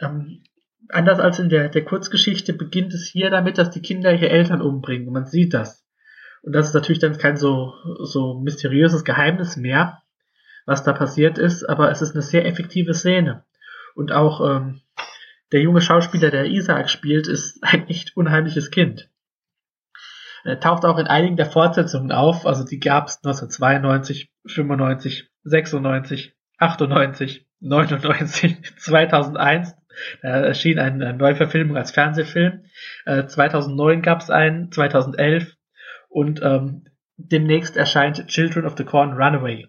Ähm, 0.00 0.42
anders 0.88 1.20
als 1.20 1.38
in 1.38 1.50
der, 1.50 1.68
der 1.68 1.84
Kurzgeschichte 1.84 2.54
beginnt 2.54 2.94
es 2.94 3.06
hier 3.06 3.28
damit, 3.28 3.58
dass 3.58 3.70
die 3.70 3.82
Kinder 3.82 4.12
ihre 4.12 4.30
Eltern 4.30 4.62
umbringen. 4.62 5.12
Man 5.12 5.26
sieht 5.26 5.52
das. 5.52 5.86
Und 6.42 6.54
das 6.54 6.68
ist 6.68 6.74
natürlich 6.74 7.00
dann 7.00 7.18
kein 7.18 7.36
so, 7.36 7.74
so 8.00 8.40
mysteriöses 8.40 9.04
Geheimnis 9.04 9.56
mehr, 9.56 10.02
was 10.64 10.84
da 10.84 10.94
passiert 10.94 11.36
ist, 11.36 11.68
aber 11.68 11.90
es 11.90 12.00
ist 12.00 12.12
eine 12.12 12.22
sehr 12.22 12.46
effektive 12.46 12.94
Szene. 12.94 13.44
Und 13.94 14.12
auch 14.12 14.40
ähm, 14.48 14.80
der 15.52 15.62
junge 15.62 15.80
Schauspieler, 15.80 16.30
der 16.30 16.46
Isaac 16.46 16.90
spielt, 16.90 17.26
ist 17.26 17.58
ein 17.62 17.88
echt 17.88 18.16
unheimliches 18.16 18.70
Kind. 18.70 19.10
Er 20.44 20.60
taucht 20.60 20.84
auch 20.84 20.98
in 20.98 21.06
einigen 21.06 21.36
der 21.36 21.46
Fortsetzungen 21.46 22.12
auf, 22.12 22.46
also 22.46 22.64
die 22.64 22.78
gab 22.78 23.08
es 23.08 23.16
1992, 23.16 24.30
95, 24.46 25.28
96, 25.42 26.34
98, 26.58 27.46
99, 27.60 28.76
2001. 28.78 29.74
Da 30.22 30.28
erschien 30.28 30.78
eine 30.78 31.12
Neuverfilmung 31.12 31.76
als 31.76 31.90
Fernsehfilm. 31.90 32.64
Äh, 33.04 33.26
2009 33.26 34.02
gab 34.02 34.20
es 34.20 34.30
einen, 34.30 34.70
2011 34.70 35.56
und 36.08 36.40
ähm, 36.42 36.84
demnächst 37.16 37.76
erscheint 37.76 38.28
Children 38.28 38.64
of 38.64 38.76
the 38.76 38.84
Corn 38.84 39.14
Runaway. 39.14 39.66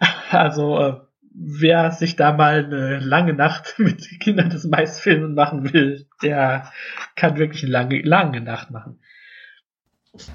Also 0.30 0.78
äh, 0.80 1.00
wer 1.34 1.90
sich 1.90 2.16
da 2.16 2.32
mal 2.32 2.64
eine 2.64 3.00
lange 3.00 3.34
Nacht 3.34 3.74
mit 3.78 4.20
Kindern 4.20 4.50
des 4.50 4.64
Maisfilmen 4.64 5.34
machen 5.34 5.72
will, 5.72 6.06
der 6.22 6.70
kann 7.16 7.36
wirklich 7.36 7.64
eine 7.64 7.72
lange, 7.72 8.02
lange 8.02 8.40
Nacht 8.40 8.70
machen. 8.70 9.00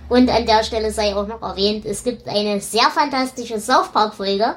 Und 0.09 0.29
an 0.29 0.45
der 0.45 0.63
Stelle 0.63 0.91
sei 0.91 1.15
auch 1.15 1.27
noch 1.27 1.41
erwähnt, 1.41 1.85
es 1.85 2.03
gibt 2.03 2.27
eine 2.27 2.59
sehr 2.59 2.89
fantastische 2.89 3.59
South 3.59 3.93
Park 3.93 4.13
Folge. 4.13 4.55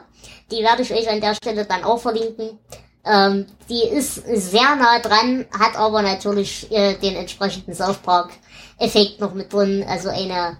Die 0.51 0.65
werde 0.65 0.83
ich 0.83 0.93
euch 0.93 1.09
an 1.09 1.21
der 1.21 1.35
Stelle 1.35 1.65
dann 1.65 1.85
auch 1.85 2.01
verlinken. 2.01 2.59
Ähm, 3.05 3.47
die 3.69 3.83
ist 3.83 4.15
sehr 4.15 4.77
nah 4.77 4.99
dran, 5.01 5.47
hat 5.59 5.77
aber 5.77 6.03
natürlich 6.03 6.71
äh, 6.73 6.95
den 6.95 7.15
entsprechenden 7.15 7.75
South 7.75 7.99
Park 7.99 8.31
Effekt 8.79 9.21
noch 9.21 9.35
mit 9.35 9.53
drin. 9.53 9.85
Also 9.89 10.09
eine, 10.09 10.59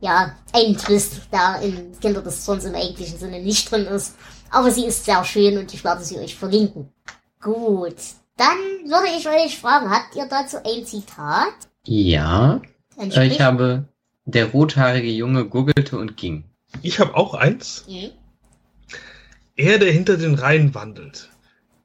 ja, 0.00 0.34
ein 0.52 0.76
Twist, 0.76 1.22
der 1.32 1.60
in 1.62 1.98
Kinder 2.00 2.20
des 2.20 2.44
Zorns 2.44 2.64
im 2.64 2.74
eigentlichen 2.74 3.18
Sinne 3.18 3.40
nicht 3.40 3.70
drin 3.70 3.86
ist. 3.86 4.16
Aber 4.50 4.70
sie 4.70 4.86
ist 4.86 5.04
sehr 5.04 5.24
schön 5.24 5.58
und 5.58 5.72
ich 5.72 5.84
werde 5.84 6.04
sie 6.04 6.18
euch 6.18 6.36
verlinken. 6.36 6.92
Gut. 7.40 7.96
Dann 8.36 8.58
würde 8.86 9.08
ich 9.18 9.28
euch 9.28 9.58
fragen, 9.58 9.90
habt 9.90 10.16
ihr 10.16 10.26
dazu 10.26 10.58
ein 10.64 10.84
Zitat? 10.84 11.54
Ja, 11.84 12.60
äh, 12.98 13.26
ich 13.26 13.40
habe, 13.40 13.84
der 14.24 14.46
rothaarige 14.46 15.10
Junge 15.10 15.44
gurgelte 15.46 15.98
und 15.98 16.16
ging. 16.16 16.44
Ich 16.82 16.98
habe 17.00 17.16
auch 17.16 17.34
eins. 17.34 17.84
Mhm. 17.88 18.10
Er, 19.56 19.78
der 19.78 19.92
hinter 19.92 20.16
den 20.16 20.34
Reihen 20.34 20.74
wandelt. 20.74 21.28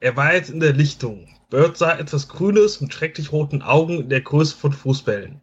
Er 0.00 0.16
war 0.16 0.34
jetzt 0.34 0.50
in 0.50 0.60
der 0.60 0.72
Lichtung. 0.72 1.28
Bird 1.50 1.76
sah 1.76 1.96
etwas 1.98 2.28
Grünes 2.28 2.80
mit 2.80 2.92
schrecklich 2.92 3.32
roten 3.32 3.62
Augen 3.62 4.00
in 4.00 4.08
der 4.08 4.20
Größe 4.20 4.56
von 4.56 4.72
Fußbällen. 4.72 5.40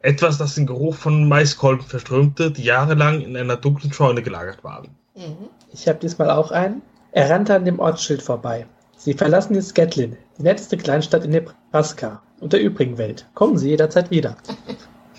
Etwas, 0.00 0.38
das 0.38 0.54
den 0.54 0.66
Geruch 0.66 0.94
von 0.94 1.28
Maiskolben 1.28 1.84
verströmte, 1.84 2.50
die 2.50 2.62
jahrelang 2.62 3.20
in 3.20 3.36
einer 3.36 3.56
dunklen 3.56 3.92
Scheune 3.92 4.22
gelagert 4.22 4.62
waren. 4.64 4.96
Mhm. 5.18 5.48
Ich 5.72 5.88
habe 5.88 5.98
diesmal 5.98 6.30
auch 6.30 6.52
einen. 6.52 6.82
Er 7.10 7.28
rannte 7.28 7.54
an 7.54 7.64
dem 7.64 7.80
Ortsschild 7.80 8.22
vorbei. 8.22 8.66
Sie 8.96 9.14
verlassen 9.14 9.54
jetzt 9.54 9.74
Gatlin, 9.74 10.16
die 10.38 10.42
netteste 10.42 10.76
Kleinstadt 10.76 11.24
in 11.24 11.30
Nebraska 11.30 12.22
und 12.40 12.52
der 12.52 12.60
übrigen 12.60 12.98
Welt. 12.98 13.26
Kommen 13.34 13.58
Sie 13.58 13.70
jederzeit 13.70 14.10
wieder. 14.10 14.36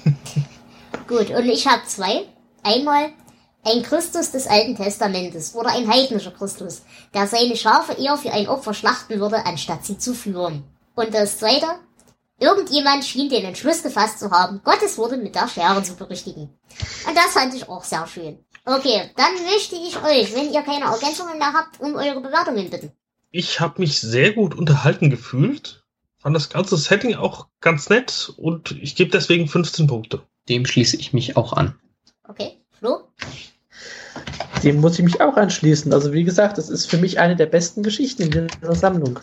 Gut, 1.08 1.30
und 1.32 1.46
ich 1.46 1.68
habe 1.68 1.82
zwei. 1.86 2.26
Einmal 2.64 3.10
ein 3.64 3.84
Christus 3.84 4.32
des 4.32 4.48
Alten 4.48 4.76
Testamentes 4.76 5.54
oder 5.56 5.70
ein 5.70 5.88
heidnischer 5.90 6.32
Christus, 6.32 6.84
der 7.14 7.28
seine 7.28 7.56
Schafe 7.56 7.94
eher 7.94 8.18
für 8.18 8.32
ein 8.32 8.48
Opfer 8.48 8.74
schlachten 8.74 9.20
würde, 9.20 9.46
anstatt 9.46 9.86
sie 9.86 9.98
zu 9.98 10.14
führen. 10.14 10.64
Und 10.96 11.14
das 11.14 11.40
zweite, 11.40 11.68
irgendjemand 12.40 13.04
schien 13.04 13.30
den 13.30 13.46
Entschluss 13.46 13.84
gefasst 13.84 14.20
zu 14.20 14.32
haben, 14.32 14.62
Gottes 14.64 14.98
Worte 14.98 15.18
mit 15.18 15.36
der 15.36 15.48
Schere 15.48 15.84
zu 15.84 15.96
berichtigen. 15.96 16.58
Und 17.08 17.18
das 17.18 17.34
fand 17.34 17.54
ich 17.54 17.68
auch 17.68 17.84
sehr 17.84 18.08
schön. 18.08 18.40
Okay, 18.66 19.10
dann 19.16 19.34
möchte 19.46 19.76
ich 19.76 19.96
euch, 19.98 20.36
wenn 20.36 20.54
ihr 20.54 20.62
keine 20.62 20.86
Ergänzungen 20.86 21.38
mehr 21.38 21.54
habt, 21.54 21.80
um 21.80 21.96
eure 21.96 22.22
Bewertungen 22.22 22.70
bitten. 22.70 22.92
Ich 23.32 23.60
habe 23.60 23.82
mich 23.82 24.00
sehr 24.00 24.34
gut 24.34 24.56
unterhalten 24.56 25.10
gefühlt, 25.10 25.84
fand 26.18 26.36
das 26.36 26.50
ganze 26.50 26.78
Setting 26.78 27.16
auch 27.16 27.48
ganz 27.62 27.90
nett 27.90 28.34
und 28.38 28.72
ich 28.72 28.96
gebe 28.96 29.12
deswegen 29.12 29.48
15 29.48 29.88
Punkte. 29.88 30.22
Dem 30.50 30.66
schließe 30.66 30.98
ich 30.98 31.14
mich 31.14 31.38
auch 31.38 31.54
an. 31.54 31.80
Okay, 32.28 32.58
Flo? 32.72 33.08
Dem 34.64 34.82
muss 34.82 35.00
ich 35.00 35.06
mich 35.06 35.22
auch 35.22 35.38
anschließen. 35.38 35.94
Also 35.94 36.12
wie 36.12 36.24
gesagt, 36.24 36.58
das 36.58 36.70
ist 36.70 36.88
für 36.88 36.98
mich 36.98 37.20
eine 37.20 37.36
der 37.36 37.46
besten 37.46 37.84
Geschichten 37.84 38.24
in 38.24 38.48
dieser 38.48 38.76
Sammlung. 38.76 39.20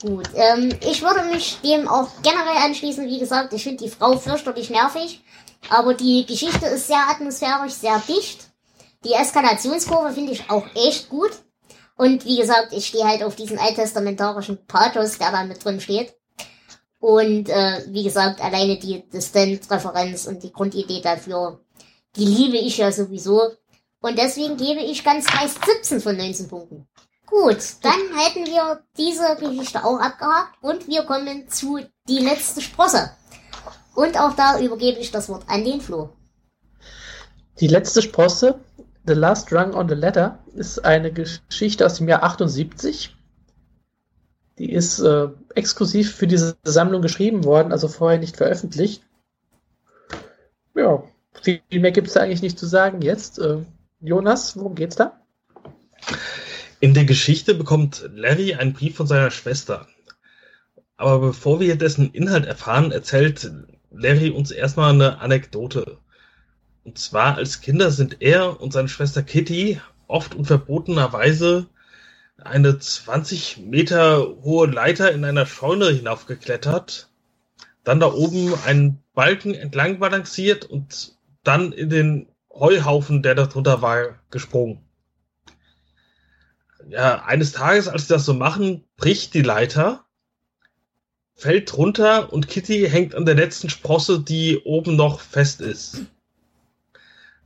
Gut, 0.00 0.30
ähm, 0.34 0.70
ich 0.80 1.02
würde 1.02 1.24
mich 1.24 1.58
dem 1.62 1.86
auch 1.86 2.08
generell 2.22 2.56
anschließen. 2.64 3.06
Wie 3.06 3.18
gesagt, 3.18 3.52
ich 3.52 3.64
finde 3.64 3.84
die 3.84 3.90
Frau 3.90 4.16
fürchterlich 4.16 4.70
nervig, 4.70 5.22
aber 5.68 5.94
die 5.94 6.24
Geschichte 6.26 6.66
ist 6.66 6.86
sehr 6.86 7.08
atmosphärisch, 7.08 7.72
sehr 7.72 8.00
dicht. 8.08 8.48
Die 9.04 9.12
Eskalationskurve 9.12 10.12
finde 10.12 10.32
ich 10.32 10.50
auch 10.50 10.66
echt 10.74 11.08
gut. 11.08 11.32
Und 11.96 12.24
wie 12.24 12.38
gesagt, 12.38 12.72
ich 12.72 12.86
stehe 12.86 13.06
halt 13.06 13.22
auf 13.22 13.36
diesen 13.36 13.58
alttestamentarischen 13.58 14.66
Pathos, 14.66 15.18
der 15.18 15.32
da 15.32 15.44
mit 15.44 15.62
drin 15.64 15.80
steht. 15.80 16.14
Und 16.98 17.48
äh, 17.48 17.84
wie 17.88 18.04
gesagt, 18.04 18.42
alleine 18.42 18.78
die 18.78 19.08
Distant-Referenz 19.08 20.26
und 20.26 20.42
die 20.42 20.52
Grundidee 20.52 21.00
dafür, 21.00 21.60
die 22.16 22.26
liebe 22.26 22.58
ich 22.58 22.78
ja 22.78 22.92
sowieso. 22.92 23.52
Und 24.00 24.18
deswegen 24.18 24.56
gebe 24.56 24.80
ich 24.80 25.04
ganz 25.04 25.26
dreist 25.26 25.64
17 25.64 26.00
von 26.00 26.16
19 26.16 26.48
Punkten. 26.48 26.86
Gut, 27.26 27.58
dann 27.82 28.00
hätten 28.18 28.46
wir 28.46 28.82
diese 28.96 29.36
Geschichte 29.36 29.84
auch 29.84 30.00
abgehakt 30.00 30.62
und 30.62 30.88
wir 30.88 31.04
kommen 31.04 31.48
zu 31.48 31.78
die 32.08 32.18
letzte 32.18 32.60
Sprosse. 32.60 33.12
Und 33.94 34.18
auch 34.18 34.34
da 34.34 34.60
übergebe 34.60 34.98
ich 34.98 35.10
das 35.10 35.28
Wort 35.28 35.44
an 35.48 35.64
den 35.64 35.80
Flo. 35.80 36.10
Die 37.60 37.66
letzte 37.66 38.02
Sprosse, 38.02 38.58
The 39.06 39.12
Last 39.14 39.52
Rung 39.52 39.74
on 39.74 39.88
the 39.88 39.94
Ladder, 39.94 40.38
ist 40.54 40.84
eine 40.84 41.12
Geschichte 41.12 41.84
aus 41.84 41.96
dem 41.96 42.08
Jahr 42.08 42.22
78. 42.22 43.14
Die 44.58 44.72
ist 44.72 45.00
äh, 45.00 45.28
exklusiv 45.54 46.14
für 46.14 46.26
diese 46.26 46.56
Sammlung 46.64 47.02
geschrieben 47.02 47.44
worden, 47.44 47.72
also 47.72 47.88
vorher 47.88 48.18
nicht 48.18 48.36
veröffentlicht. 48.36 49.02
Ja, 50.74 51.02
viel 51.42 51.62
mehr 51.72 51.92
gibt 51.92 52.08
es 52.08 52.14
da 52.14 52.20
eigentlich 52.20 52.42
nicht 52.42 52.58
zu 52.58 52.66
sagen 52.66 53.02
jetzt. 53.02 53.38
Äh, 53.38 53.58
Jonas, 54.00 54.56
worum 54.56 54.74
geht's 54.74 54.96
da? 54.96 55.20
In 56.80 56.94
der 56.94 57.04
Geschichte 57.04 57.54
bekommt 57.54 58.08
Larry 58.14 58.54
einen 58.54 58.72
Brief 58.72 58.96
von 58.96 59.06
seiner 59.06 59.30
Schwester. 59.30 59.86
Aber 60.96 61.18
bevor 61.18 61.60
wir 61.60 61.76
dessen 61.76 62.12
Inhalt 62.12 62.46
erfahren, 62.46 62.92
erzählt 62.92 63.50
Larry 63.90 64.30
uns 64.30 64.50
erstmal 64.50 64.92
eine 64.92 65.20
Anekdote. 65.20 65.98
Und 66.84 66.98
zwar 66.98 67.36
als 67.36 67.60
Kinder 67.60 67.90
sind 67.90 68.20
er 68.20 68.60
und 68.60 68.72
seine 68.72 68.88
Schwester 68.88 69.22
Kitty 69.22 69.80
oft 70.06 70.34
unverbotenerweise 70.34 71.66
eine 72.38 72.78
20 72.78 73.58
Meter 73.58 74.26
hohe 74.42 74.66
Leiter 74.66 75.12
in 75.12 75.24
einer 75.24 75.46
Scheune 75.46 75.90
hinaufgeklettert, 75.90 77.08
dann 77.84 78.00
da 78.00 78.12
oben 78.12 78.54
einen 78.64 79.02
Balken 79.14 79.54
entlang 79.54 79.98
balanciert 79.98 80.64
und 80.64 81.14
dann 81.44 81.72
in 81.72 81.90
den 81.90 82.28
Heuhaufen, 82.50 83.22
der 83.22 83.34
da 83.34 83.46
drunter 83.46 83.82
war, 83.82 84.20
gesprungen. 84.30 84.80
Ja, 86.88 87.22
eines 87.24 87.52
Tages, 87.52 87.88
als 87.88 88.08
sie 88.08 88.14
das 88.14 88.24
so 88.24 88.34
machen, 88.34 88.84
bricht 88.96 89.34
die 89.34 89.42
Leiter, 89.42 90.04
fällt 91.40 91.76
runter 91.76 92.32
und 92.32 92.48
Kitty 92.48 92.86
hängt 92.88 93.14
an 93.14 93.24
der 93.24 93.34
letzten 93.34 93.70
Sprosse, 93.70 94.20
die 94.20 94.58
oben 94.58 94.94
noch 94.94 95.20
fest 95.20 95.60
ist. 95.62 96.02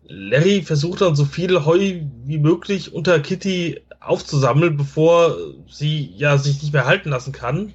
Larry 0.07 0.63
versucht 0.63 1.01
dann 1.01 1.15
so 1.15 1.25
viel 1.25 1.65
Heu 1.65 2.01
wie 2.25 2.39
möglich 2.39 2.93
unter 2.93 3.21
Kitty 3.21 3.81
aufzusammeln, 4.01 4.77
bevor 4.77 5.37
sie 5.69 6.13
ja 6.17 6.37
sich 6.39 6.61
nicht 6.61 6.73
mehr 6.73 6.87
halten 6.87 7.11
lassen 7.11 7.33
kann. 7.33 7.73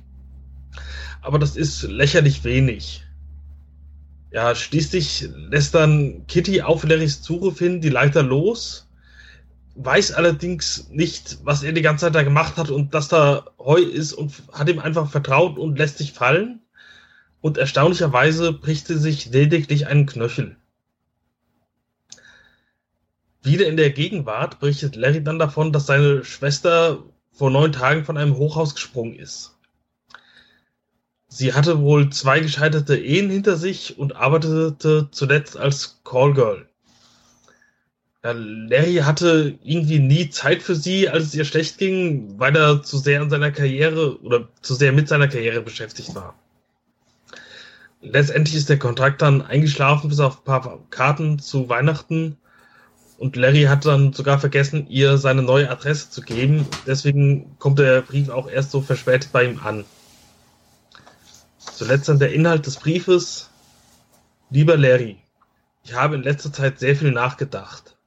Aber 1.22 1.40
das 1.40 1.56
ist 1.56 1.84
lächerlich 1.84 2.44
wenig. 2.44 3.04
Ja, 4.32 4.54
schließlich 4.54 5.30
lässt 5.50 5.74
dann 5.74 6.28
Kitty 6.28 6.62
auf 6.62 6.84
Larrys 6.84 7.22
Zuruf 7.22 7.60
hin 7.60 7.82
die 7.82 7.90
Leiter 7.90 8.22
los, 8.22 8.89
weiß 9.82 10.12
allerdings 10.12 10.90
nicht, 10.90 11.40
was 11.44 11.64
er 11.64 11.72
die 11.72 11.82
ganze 11.82 12.06
Zeit 12.06 12.16
da 12.16 12.24
gemacht 12.24 12.58
hat 12.58 12.70
und 12.70 12.94
dass 12.94 13.08
da 13.08 13.46
Heu 13.58 13.82
ist 13.82 14.14
und 14.14 14.34
hat 14.52 14.68
ihm 14.68 14.80
einfach 14.80 15.10
vertraut 15.10 15.58
und 15.58 15.78
lässt 15.78 15.98
sich 15.98 16.12
fallen. 16.12 16.62
Und 17.42 17.58
erstaunlicherweise 17.58 18.52
bricht 18.52 18.88
sie 18.88 18.98
sich 18.98 19.28
lediglich 19.28 19.88
einen 19.88 20.06
Knöchel. 20.06 20.58
Wieder 23.42 23.68
in 23.68 23.78
der 23.78 23.92
Gegenwart 23.92 24.60
berichtet 24.60 24.98
Larry 24.98 25.24
dann 25.24 25.40
davon, 25.40 25.72
dass 25.72 25.86
seine 25.86 26.26
Schwester 26.26 27.02
vor 27.32 27.50
neun 27.50 27.72
Tagen 27.72 28.04
von 28.04 28.18
einem 28.18 28.36
Hochhaus 28.36 28.76
gesprungen 28.76 29.16
ist. 29.16 29.56
Sie 31.30 31.54
hatte 31.54 31.80
wohl 31.80 32.10
zwei 32.10 32.42
gescheiterte 32.42 32.98
Ehen 32.98 33.30
hinter 33.30 33.56
sich 33.56 33.98
und 33.98 34.18
arbeitete 34.18 35.08
zuletzt 35.12 35.56
als 35.56 36.02
Callgirl. 36.04 36.69
Ja, 38.24 38.34
Larry 38.34 38.96
hatte 38.96 39.58
irgendwie 39.64 40.00
nie 40.00 40.30
Zeit 40.30 40.62
für 40.62 40.76
sie, 40.76 41.08
als 41.08 41.26
es 41.26 41.36
ihr 41.36 41.46
schlecht 41.46 41.78
ging, 41.78 42.38
weil 42.38 42.56
er 42.56 42.84
zu 42.84 42.98
sehr 42.98 43.22
an 43.22 43.30
seiner 43.30 43.52
Karriere 43.52 44.22
oder 44.22 44.50
zu 44.62 44.76
sehr 44.76 44.92
mit 44.92 45.08
seiner 45.08 45.30
Karriere 45.30 45.62
beschäftigt 45.62 46.14
war. 46.16 46.36
Letztendlich 48.02 48.56
ist 48.56 48.70
der 48.70 48.80
Kontrakt 48.80 49.22
dann 49.22 49.42
eingeschlafen 49.42 50.10
bis 50.10 50.20
auf 50.20 50.40
ein 50.40 50.44
paar 50.44 50.80
Karten 50.90 51.40
zu 51.40 51.70
Weihnachten 51.70 52.38
und 53.20 53.36
Larry 53.36 53.64
hat 53.64 53.86
dann 53.86 54.14
sogar 54.14 54.40
vergessen, 54.40 54.88
ihr 54.90 55.18
seine 55.18 55.42
neue 55.42 55.70
Adresse 55.70 56.10
zu 56.10 56.22
geben. 56.22 56.66
Deswegen 56.88 57.58
kommt 57.60 57.80
der 57.80 58.02
Brief 58.02 58.30
auch 58.30 58.50
erst 58.50 58.72
so 58.72 58.82
verspätet 58.82 59.32
bei 59.34 59.44
ihm 59.44 59.60
an. 59.64 59.84
Zuletzt 61.60 62.08
dann 62.08 62.20
der 62.20 62.34
Inhalt 62.34 62.66
des 62.66 62.78
Briefes. 62.78 63.50
Lieber 64.50 64.78
Larry, 64.78 65.18
ich 65.84 65.94
habe 65.94 66.16
in 66.16 66.24
letzter 66.24 66.52
Zeit 66.52 66.80
sehr 66.80 66.96
viel 66.96 67.12
nachgedacht. 67.12 67.98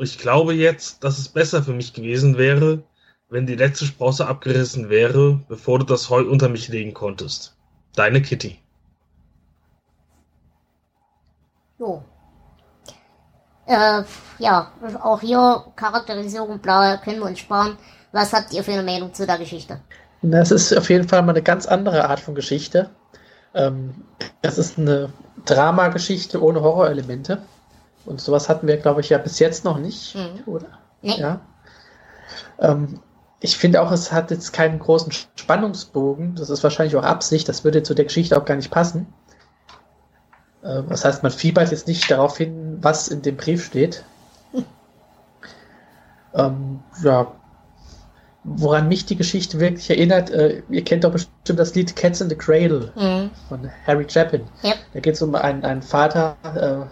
Und 0.00 0.06
ich 0.06 0.16
glaube 0.16 0.54
jetzt, 0.54 1.04
dass 1.04 1.18
es 1.18 1.28
besser 1.28 1.62
für 1.62 1.74
mich 1.74 1.92
gewesen 1.92 2.38
wäre, 2.38 2.82
wenn 3.28 3.44
die 3.44 3.54
letzte 3.54 3.84
Sprosse 3.84 4.26
abgerissen 4.26 4.88
wäre, 4.88 5.40
bevor 5.46 5.78
du 5.78 5.84
das 5.84 6.08
Heu 6.08 6.22
unter 6.22 6.48
mich 6.48 6.68
legen 6.68 6.94
konntest. 6.94 7.54
Deine 7.94 8.22
Kitty. 8.22 8.58
Jo. 11.78 12.02
Äh, 13.66 14.04
ja, 14.38 14.72
auch 15.02 15.20
hier 15.20 15.66
Charakterisierung 15.76 16.60
blau 16.60 16.96
können 17.04 17.18
wir 17.18 17.26
uns 17.26 17.40
sparen. 17.40 17.76
Was 18.10 18.32
habt 18.32 18.54
ihr 18.54 18.64
für 18.64 18.72
eine 18.72 18.82
Meinung 18.82 19.12
zu 19.12 19.26
der 19.26 19.36
Geschichte? 19.36 19.82
Das 20.22 20.50
ist 20.50 20.74
auf 20.74 20.88
jeden 20.88 21.10
Fall 21.10 21.20
mal 21.20 21.32
eine 21.32 21.42
ganz 21.42 21.66
andere 21.66 22.08
Art 22.08 22.20
von 22.20 22.34
Geschichte. 22.34 22.88
Ähm, 23.52 24.06
das 24.40 24.56
ist 24.56 24.78
eine 24.78 25.12
Dramageschichte 25.44 26.42
ohne 26.42 26.62
Horrorelemente. 26.62 27.42
Und 28.06 28.20
sowas 28.20 28.48
hatten 28.48 28.66
wir, 28.66 28.76
glaube 28.78 29.00
ich, 29.00 29.10
ja 29.10 29.18
bis 29.18 29.38
jetzt 29.38 29.64
noch 29.64 29.78
nicht, 29.78 30.14
Mhm. 30.14 30.42
oder? 30.46 30.66
Nee. 31.02 31.18
Ja. 31.18 31.40
Ähm, 32.58 33.00
ich 33.40 33.56
finde 33.56 33.80
auch, 33.82 33.90
es 33.92 34.12
hat 34.12 34.30
jetzt 34.30 34.52
keinen 34.52 34.78
großen 34.78 35.12
Spannungsbogen. 35.34 36.34
Das 36.34 36.50
ist 36.50 36.62
wahrscheinlich 36.62 36.96
auch 36.96 37.02
Absicht. 37.04 37.48
Das 37.48 37.64
würde 37.64 37.82
zu 37.82 37.94
der 37.94 38.04
Geschichte 38.04 38.36
auch 38.36 38.44
gar 38.44 38.56
nicht 38.56 38.70
passen. 38.70 39.06
Äh, 40.62 40.82
das 40.88 41.04
heißt, 41.04 41.22
man 41.22 41.32
fiebert 41.32 41.70
jetzt 41.70 41.88
nicht 41.88 42.10
darauf 42.10 42.36
hin, 42.36 42.78
was 42.82 43.08
in 43.08 43.22
dem 43.22 43.36
Brief 43.36 43.64
steht. 43.66 44.04
Ähm, 46.34 46.80
ja. 47.02 47.26
Woran 48.44 48.88
mich 48.88 49.04
die 49.04 49.16
Geschichte 49.16 49.60
wirklich 49.60 49.90
erinnert, 49.90 50.30
äh, 50.30 50.62
ihr 50.70 50.82
kennt 50.84 51.04
doch 51.04 51.12
bestimmt 51.12 51.58
das 51.58 51.74
Lied 51.74 51.94
Cats 51.94 52.20
in 52.22 52.30
the 52.30 52.36
Cradle 52.36 52.90
Mhm. 52.96 53.30
von 53.48 53.70
Harry 53.86 54.06
Chapin. 54.08 54.42
Ja. 54.62 54.74
Da 54.94 55.00
geht 55.00 55.14
es 55.14 55.22
um 55.22 55.34
einen, 55.34 55.62
einen 55.64 55.82
Vater, 55.82 56.36
äh, 56.44 56.86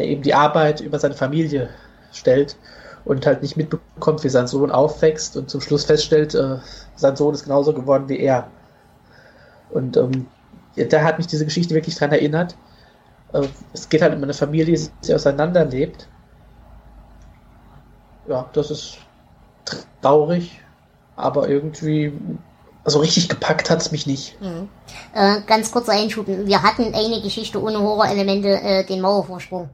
der 0.00 0.08
eben 0.08 0.22
die 0.22 0.32
Arbeit 0.32 0.80
über 0.80 0.98
seine 0.98 1.14
Familie 1.14 1.68
stellt 2.10 2.56
und 3.04 3.26
halt 3.26 3.42
nicht 3.42 3.58
mitbekommt, 3.58 4.24
wie 4.24 4.30
sein 4.30 4.46
Sohn 4.46 4.70
aufwächst 4.70 5.36
und 5.36 5.50
zum 5.50 5.60
Schluss 5.60 5.84
feststellt, 5.84 6.34
äh, 6.34 6.56
sein 6.96 7.16
Sohn 7.16 7.34
ist 7.34 7.44
genauso 7.44 7.74
geworden 7.74 8.08
wie 8.08 8.18
er. 8.18 8.48
Und 9.68 9.98
ähm, 9.98 10.26
da 10.88 11.02
hat 11.02 11.18
mich 11.18 11.26
diese 11.26 11.44
Geschichte 11.44 11.74
wirklich 11.74 11.96
dran 11.96 12.12
erinnert. 12.12 12.56
Äh, 13.34 13.46
es 13.74 13.90
geht 13.90 14.00
halt 14.00 14.14
um 14.14 14.22
eine 14.22 14.32
Familie, 14.32 14.78
die 15.04 15.14
auseinanderlebt. 15.14 16.08
Ja, 18.26 18.48
das 18.54 18.70
ist 18.70 18.98
traurig, 20.00 20.60
aber 21.16 21.46
irgendwie, 21.46 22.12
also 22.84 23.00
richtig 23.00 23.28
gepackt 23.28 23.68
hat 23.68 23.82
es 23.82 23.92
mich 23.92 24.06
nicht. 24.06 24.40
Mhm. 24.40 24.70
Äh, 25.14 25.42
ganz 25.46 25.70
kurzer 25.70 25.92
Einschub. 25.92 26.26
Wir 26.26 26.62
hatten 26.62 26.94
eine 26.94 27.20
Geschichte 27.20 27.62
ohne 27.62 27.80
Horrorelemente, 27.80 28.48
äh, 28.48 28.86
den 28.86 29.02
Mauervorsprung. 29.02 29.68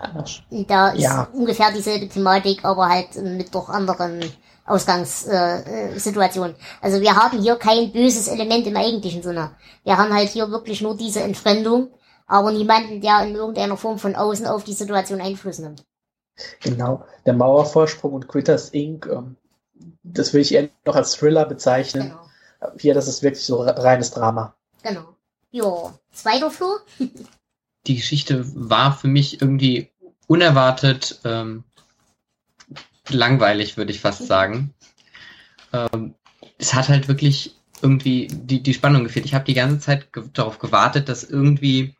Anders. 0.00 0.42
Da 0.50 0.90
ist 0.90 1.02
Ja. 1.02 1.28
ungefähr 1.32 1.72
dieselbe 1.72 2.08
Thematik, 2.08 2.64
aber 2.64 2.88
halt 2.88 3.14
mit 3.16 3.54
doch 3.54 3.68
anderen 3.68 4.20
Ausgangssituationen. 4.64 5.94
Äh, 5.94 5.98
Situationen. 5.98 6.56
also 6.80 7.00
wir 7.00 7.14
haben 7.14 7.40
hier 7.40 7.56
kein 7.56 7.92
böses 7.92 8.28
Element 8.28 8.66
im 8.66 8.76
eigentlichen 8.76 9.22
Sinne. 9.22 9.52
Wir 9.84 9.96
haben 9.96 10.12
halt 10.12 10.28
hier 10.30 10.50
wirklich 10.50 10.80
nur 10.82 10.96
diese 10.96 11.20
Entfremdung, 11.22 11.90
aber 12.26 12.50
niemanden, 12.50 13.00
der 13.00 13.22
in 13.22 13.34
irgendeiner 13.36 13.76
Form 13.76 13.98
von 13.98 14.16
außen 14.16 14.46
auf 14.46 14.64
die 14.64 14.72
Situation 14.72 15.20
Einfluss 15.20 15.58
nimmt. 15.60 15.84
Genau. 16.60 17.04
Der 17.24 17.34
Mauervorsprung 17.34 18.12
und 18.12 18.28
Critters 18.28 18.70
Inc., 18.70 19.06
ähm, 19.06 19.36
das 20.02 20.32
will 20.32 20.40
ich 20.40 20.52
eher 20.54 20.68
noch 20.84 20.96
als 20.96 21.14
Thriller 21.16 21.44
bezeichnen. 21.46 22.14
Genau. 22.60 22.72
Hier, 22.78 22.94
das 22.94 23.06
ist 23.08 23.22
wirklich 23.22 23.44
so 23.44 23.60
reines 23.62 24.10
Drama. 24.10 24.54
Genau. 24.82 25.04
Jo. 25.50 25.92
Zweiter 26.12 26.50
Flur? 26.50 26.80
Die 27.86 27.96
Geschichte 27.96 28.44
war 28.54 28.96
für 28.96 29.08
mich 29.08 29.40
irgendwie 29.40 29.90
unerwartet 30.26 31.20
ähm, 31.24 31.64
langweilig, 33.08 33.76
würde 33.76 33.92
ich 33.92 34.00
fast 34.00 34.26
sagen. 34.26 34.74
Ähm, 35.72 36.14
es 36.58 36.74
hat 36.74 36.88
halt 36.88 37.08
wirklich 37.08 37.54
irgendwie 37.82 38.28
die, 38.28 38.62
die 38.62 38.74
Spannung 38.74 39.04
gefehlt. 39.04 39.26
Ich 39.26 39.34
habe 39.34 39.44
die 39.44 39.54
ganze 39.54 39.78
Zeit 39.78 40.12
ge 40.12 40.24
darauf 40.32 40.58
gewartet, 40.58 41.08
dass 41.08 41.24
irgendwie 41.24 41.94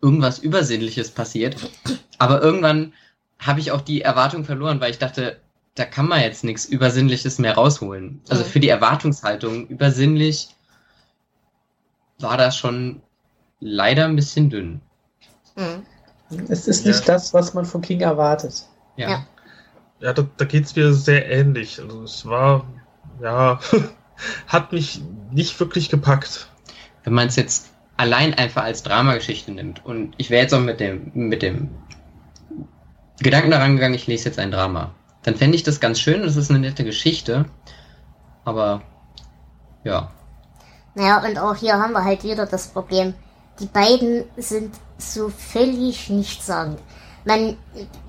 irgendwas 0.00 0.38
Übersinnliches 0.38 1.10
passiert. 1.10 1.56
Aber 2.18 2.42
irgendwann 2.42 2.92
habe 3.38 3.60
ich 3.60 3.72
auch 3.72 3.80
die 3.80 4.02
Erwartung 4.02 4.44
verloren, 4.44 4.80
weil 4.80 4.90
ich 4.90 4.98
dachte, 4.98 5.40
da 5.74 5.84
kann 5.84 6.08
man 6.08 6.20
jetzt 6.20 6.44
nichts 6.44 6.64
Übersinnliches 6.64 7.38
mehr 7.38 7.54
rausholen. 7.54 8.20
Also 8.28 8.44
für 8.44 8.60
die 8.60 8.68
Erwartungshaltung 8.68 9.68
übersinnlich 9.68 10.48
war 12.18 12.36
das 12.36 12.56
schon 12.56 13.00
leider 13.60 14.04
ein 14.04 14.16
bisschen 14.16 14.50
dünn. 14.50 14.80
Mhm. 15.58 15.84
Es 16.48 16.68
ist 16.68 16.84
Ja. 16.84 16.92
nicht 16.92 17.08
das, 17.08 17.34
was 17.34 17.54
man 17.54 17.64
von 17.64 17.80
King 17.82 18.00
erwartet. 18.00 18.64
Ja. 18.96 19.10
Ja. 19.10 19.26
Ja, 20.00 20.12
da, 20.12 20.24
da 20.36 20.44
geht's 20.44 20.76
mir 20.76 20.92
sehr 20.92 21.28
ähnlich. 21.28 21.80
Also 21.80 22.02
es 22.04 22.24
war, 22.24 22.64
ja, 23.20 23.58
hat 24.46 24.72
mich 24.72 25.00
nicht 25.30 25.58
wirklich 25.60 25.88
gepackt. 25.90 26.48
wenn 27.04 27.14
man 27.14 27.28
es 27.28 27.36
jetzt 27.36 27.68
allein 27.96 28.34
einfach 28.34 28.62
als 28.64 28.82
Dramageschichte 28.82 29.50
nimmt 29.50 29.84
und 29.84 30.14
ich 30.18 30.30
wäre 30.30 30.42
jetzt 30.42 30.52
auch 30.54 30.60
mit 30.60 30.78
dem 30.78 31.10
mit 31.14 31.42
dem 31.42 31.70
Gedanken 33.20 33.50
daran 33.50 33.74
gegangen, 33.74 33.94
ich 33.94 34.06
lese 34.06 34.26
jetzt 34.28 34.38
ein 34.38 34.50
Drama, 34.52 34.92
dann 35.22 35.34
fände 35.34 35.56
ich 35.56 35.62
das 35.64 35.80
ganz 35.80 35.98
schön, 35.98 36.22
das 36.22 36.36
ist 36.36 36.50
eine 36.50 36.60
nette 36.60 36.84
Geschichte, 36.84 37.46
aber 38.44 38.82
ja, 39.84 40.10
Naja, 40.94 41.24
und 41.26 41.38
auch 41.38 41.56
hier 41.56 41.74
haben 41.78 41.92
wir 41.92 42.04
halt 42.04 42.22
wieder 42.24 42.46
das 42.46 42.68
Problem. 42.68 43.14
Die 43.60 43.66
beiden 43.66 44.24
sind 44.36 44.74
so 44.98 45.28
völlig 45.28 46.10
nichtssagend. 46.10 46.78
Man, 47.24 47.56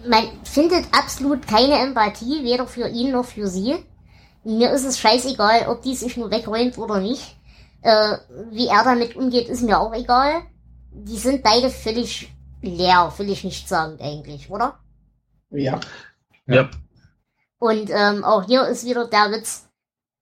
man 0.07 0.29
findet 0.43 0.85
absolut 0.93 1.47
keine 1.47 1.79
Empathie, 1.79 2.43
weder 2.43 2.67
für 2.67 2.87
ihn 2.87 3.11
noch 3.11 3.25
für 3.25 3.47
sie. 3.47 3.83
Mir 4.43 4.71
ist 4.71 4.85
es 4.85 4.99
scheißegal, 4.99 5.67
ob 5.67 5.81
die 5.81 5.95
sich 5.95 6.15
nur 6.15 6.31
wegräumt 6.31 6.77
oder 6.77 6.99
nicht. 6.99 7.35
Äh, 7.81 8.17
wie 8.51 8.67
er 8.67 8.83
damit 8.83 9.15
umgeht, 9.15 9.49
ist 9.49 9.63
mir 9.63 9.79
auch 9.79 9.93
egal. 9.93 10.43
Die 10.91 11.17
sind 11.17 11.43
beide 11.43 11.69
völlig 11.69 12.31
leer, 12.61 13.11
völlig 13.11 13.43
nichtssagend 13.43 14.01
eigentlich, 14.01 14.49
oder? 14.49 14.79
Ja. 15.49 15.79
Ja. 16.45 16.69
Und 17.59 17.89
ähm, 17.89 18.23
auch 18.23 18.45
hier 18.45 18.67
ist 18.67 18.85
wieder 18.85 19.07
der 19.07 19.31
Witz, 19.31 19.69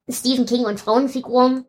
Stephen 0.09 0.45
King 0.45 0.65
und 0.65 0.79
Frauenfiguren 0.79 1.65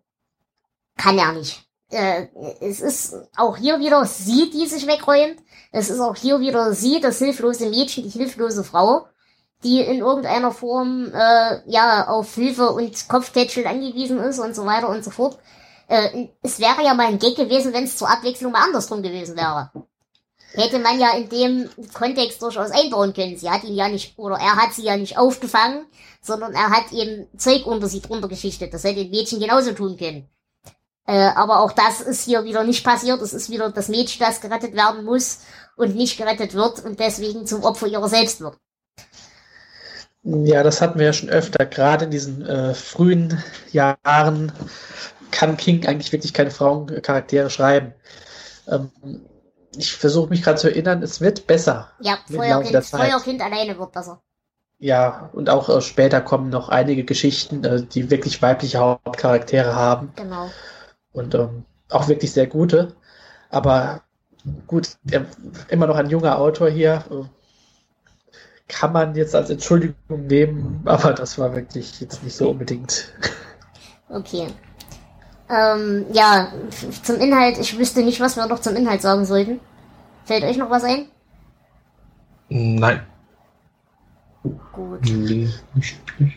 kann 0.97 1.19
er 1.19 1.33
nicht. 1.33 1.68
Äh, 1.91 2.27
es 2.61 2.81
ist 2.81 3.17
auch 3.37 3.57
hier 3.57 3.81
wieder 3.81 4.05
sie, 4.05 4.51
die 4.51 4.67
sich 4.67 4.87
wegräumt. 4.87 5.39
Es 5.73 5.89
ist 5.89 6.01
auch 6.01 6.17
hier 6.17 6.41
wieder 6.41 6.73
sie, 6.75 7.01
das 7.01 7.19
hilflose 7.19 7.69
Mädchen, 7.71 8.05
die 8.05 8.11
hilflose 8.11 8.63
Frau, 8.63 9.07
die 9.65 9.81
in 9.81 9.99
irgendeiner 9.99 10.53
Form 10.53 11.11
äh, 11.15 11.71
ja 11.71 12.09
auf 12.09 12.35
Hilfe 12.35 12.71
und 12.71 13.09
Kopftätschel 13.09 13.67
angewiesen 13.67 14.19
ist 14.19 14.39
und 14.39 14.55
so 14.55 14.67
weiter 14.67 14.89
und 14.89 15.03
so 15.03 15.11
fort. 15.11 15.39
Äh, 15.89 16.29
es 16.43 16.61
wäre 16.61 16.85
ja 16.85 16.93
mal 16.93 17.07
ein 17.07 17.19
Gag 17.19 17.37
gewesen, 17.37 17.73
wenn 17.73 17.85
es 17.85 17.97
zur 17.97 18.11
Abwechslung 18.11 18.53
mal 18.53 18.65
andersrum 18.65 19.03
gewesen 19.03 19.37
wäre. 19.37 19.71
Hätte 20.53 20.79
man 20.79 20.99
ja 20.99 21.15
in 21.17 21.29
dem 21.29 21.71
Kontext 21.95 22.43
durchaus 22.43 22.71
einbauen 22.71 23.13
können. 23.15 23.37
Sie 23.37 23.51
hat 23.51 23.65
ihn 23.65 23.75
ja 23.75 23.89
nicht, 23.89 24.19
oder 24.19 24.37
er 24.37 24.57
hat 24.57 24.75
sie 24.75 24.83
ja 24.83 24.97
nicht 24.97 25.17
aufgefangen, 25.19 25.87
sondern 26.21 26.55
er 26.55 26.71
hat 26.71 26.93
eben 26.93 27.29
Zeug 27.37 27.67
unter 27.67 27.89
sie 27.89 28.01
drunter 28.01 28.29
geschichtet. 28.29 28.73
Das 28.75 28.85
hätte 28.85 29.01
ein 29.01 29.11
Mädchen 29.11 29.41
genauso 29.41 29.73
tun 29.73 29.97
können. 29.97 30.29
Äh, 31.09 31.31
aber 31.35 31.61
auch 31.61 31.73
das 31.73 32.03
ist 32.03 32.25
hier 32.25 32.45
wieder 32.45 32.65
nicht 32.65 32.85
passiert. 32.85 33.23
Es 33.23 33.33
ist 33.33 33.49
wieder 33.49 33.71
das 33.71 33.89
Mädchen, 33.89 34.21
das 34.21 34.43
gerettet 34.43 34.75
werden 34.75 35.07
muss 35.07 35.39
und 35.75 35.97
nicht 35.97 36.19
gerettet 36.19 36.53
wird 36.53 36.85
und 36.85 37.01
deswegen 37.01 37.47
zum 37.47 37.65
Opfer 37.65 37.87
ihrer 37.87 38.09
selbst 38.11 38.43
wird. 38.43 38.59
Ja, 40.23 40.63
das 40.63 40.83
hatten 40.83 40.99
wir 40.99 41.07
ja 41.07 41.13
schon 41.15 41.31
öfter. 41.31 41.65
Gerade 41.65 42.05
in 42.05 42.11
diesen 42.11 42.45
äh, 42.45 42.75
frühen 42.75 43.43
Jahren 43.73 44.53
kann 45.31 45.57
King 45.57 45.87
eigentlich 45.87 46.13
wirklich 46.13 46.35
keine 46.35 46.51
Frauencharaktere 46.51 47.49
schreiben. 47.49 47.95
Ähm, 48.69 48.91
ich 49.75 49.95
versuche 49.95 50.29
mich 50.29 50.43
gerade 50.43 50.59
zu 50.59 50.69
erinnern, 50.69 51.03
es 51.03 51.23
wird 51.23 51.47
besser. 51.47 51.91
Ja, 52.01 52.19
Feuerkind, 52.31 52.85
Feuerkind 52.85 53.41
alleine 53.41 53.79
wird 53.79 53.93
besser. 53.93 54.21
Ja, 54.79 55.31
und 55.33 55.49
auch 55.49 55.71
äh, 55.71 55.81
später 55.81 56.21
kommen 56.21 56.51
noch 56.51 56.69
einige 56.69 57.05
Geschichten, 57.05 57.65
äh, 57.65 57.83
die 57.83 58.11
wirklich 58.11 58.43
weibliche 58.43 58.79
Hauptcharaktere 58.79 59.75
haben. 59.75 60.13
Genau. 60.17 60.51
Und 61.19 61.35
ähm, 61.35 61.65
auch 61.91 62.09
wirklich 62.09 62.33
sehr 62.33 62.47
gute. 62.47 62.95
Aber 63.51 64.03
gut, 64.67 64.97
er, 65.11 65.27
immer 65.69 65.87
noch 65.87 65.97
ein 65.97 66.11
junger 66.11 66.39
Autor 66.39 66.71
hier. 66.71 67.05
Äh, 67.11 67.25
kann 68.69 68.93
man 68.93 69.15
jetzt 69.15 69.35
als 69.35 69.49
Entschuldigung 69.49 70.27
nehmen, 70.27 70.83
aber 70.85 71.15
das 71.15 71.39
war 71.39 71.55
wirklich 71.55 72.01
jetzt 72.01 72.23
nicht 72.23 72.37
so 72.37 72.51
unbedingt. 72.51 73.13
Okay. 74.11 74.47
Ähm, 75.51 76.05
ja, 76.13 76.53
zum 77.03 77.17
Inhalt, 77.17 77.59
ich 77.59 77.79
wüsste 77.79 78.03
nicht, 78.03 78.21
was 78.21 78.37
wir 78.37 78.47
noch 78.47 78.61
zum 78.61 78.77
Inhalt 78.77 79.01
sagen 79.01 79.25
sollten. 79.25 79.61
Fällt 80.25 80.45
euch 80.45 80.59
noch 80.59 80.71
was 80.71 80.85
ein? 80.85 81.09
Nein. 82.51 83.07
Gut. 84.73 85.01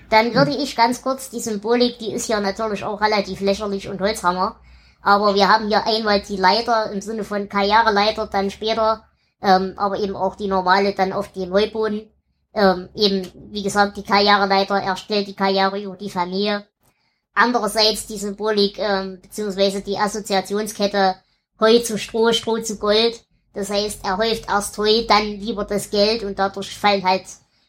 Dann 0.09 0.33
würde 0.33 0.51
ich 0.51 0.75
ganz 0.75 1.01
kurz 1.01 1.29
die 1.29 1.39
Symbolik, 1.39 1.99
die 1.99 2.13
ist 2.13 2.27
ja 2.27 2.39
natürlich 2.39 2.83
auch 2.83 3.01
relativ 3.01 3.41
lächerlich 3.41 3.89
und 3.89 4.01
Holzhammer. 4.01 4.55
Aber 5.01 5.35
wir 5.35 5.47
haben 5.47 5.67
hier 5.67 5.85
einmal 5.85 6.21
die 6.21 6.37
Leiter 6.37 6.91
im 6.91 7.01
Sinne 7.01 7.23
von 7.23 7.49
Karriereleiter, 7.49 8.27
dann 8.27 8.51
später, 8.51 9.03
ähm, 9.41 9.73
aber 9.77 9.99
eben 9.99 10.15
auch 10.15 10.35
die 10.35 10.47
normale 10.47 10.93
dann 10.93 11.13
auf 11.13 11.31
den 11.31 11.49
Neuboden. 11.49 12.11
Ähm, 12.53 12.89
eben, 12.95 13.27
wie 13.51 13.63
gesagt, 13.63 13.97
die 13.97 14.03
Karriereleiter 14.03 14.75
erstellt 14.75 15.27
die 15.27 15.35
Karriere 15.35 15.81
über 15.81 15.95
die 15.95 16.09
Familie. 16.09 16.67
Andererseits 17.33 18.07
die 18.07 18.17
Symbolik, 18.17 18.77
ähm, 18.77 19.19
beziehungsweise 19.21 19.81
die 19.81 19.97
Assoziationskette 19.97 21.15
Heu 21.59 21.79
zu 21.79 21.97
Stroh, 21.97 22.33
Stroh 22.33 22.59
zu 22.59 22.77
Gold. 22.77 23.23
Das 23.53 23.69
heißt, 23.69 24.01
er 24.03 24.17
häuft 24.17 24.49
erst 24.49 24.77
Heu, 24.77 25.05
dann 25.07 25.39
lieber 25.39 25.63
das 25.65 25.89
Geld 25.89 26.23
und 26.23 26.37
dadurch 26.37 26.77
fallen 26.77 27.03
halt 27.03 27.23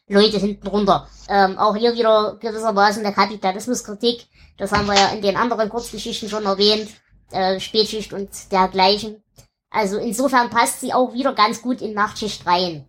Leute 0.08 0.38
hinten 0.38 0.66
runter. 0.66 1.08
Ähm, 1.28 1.58
auch 1.58 1.76
hier 1.76 1.94
wieder 1.94 2.36
gewissermaßen 2.40 3.02
der 3.02 3.12
Kapitalismuskritik. 3.12 4.26
Das 4.58 4.72
haben 4.72 4.86
wir 4.86 4.94
ja 4.94 5.08
in 5.08 5.22
den 5.22 5.36
anderen 5.36 5.68
Kurzgeschichten 5.68 6.28
schon 6.28 6.44
erwähnt. 6.44 6.88
Äh, 7.32 7.60
Spätschicht 7.60 8.12
und 8.12 8.28
dergleichen. 8.52 9.22
Also 9.70 9.98
insofern 9.98 10.50
passt 10.50 10.80
sie 10.80 10.92
auch 10.92 11.14
wieder 11.14 11.34
ganz 11.34 11.62
gut 11.62 11.80
in 11.80 11.94
Nachtschicht 11.94 12.46
rein. 12.46 12.86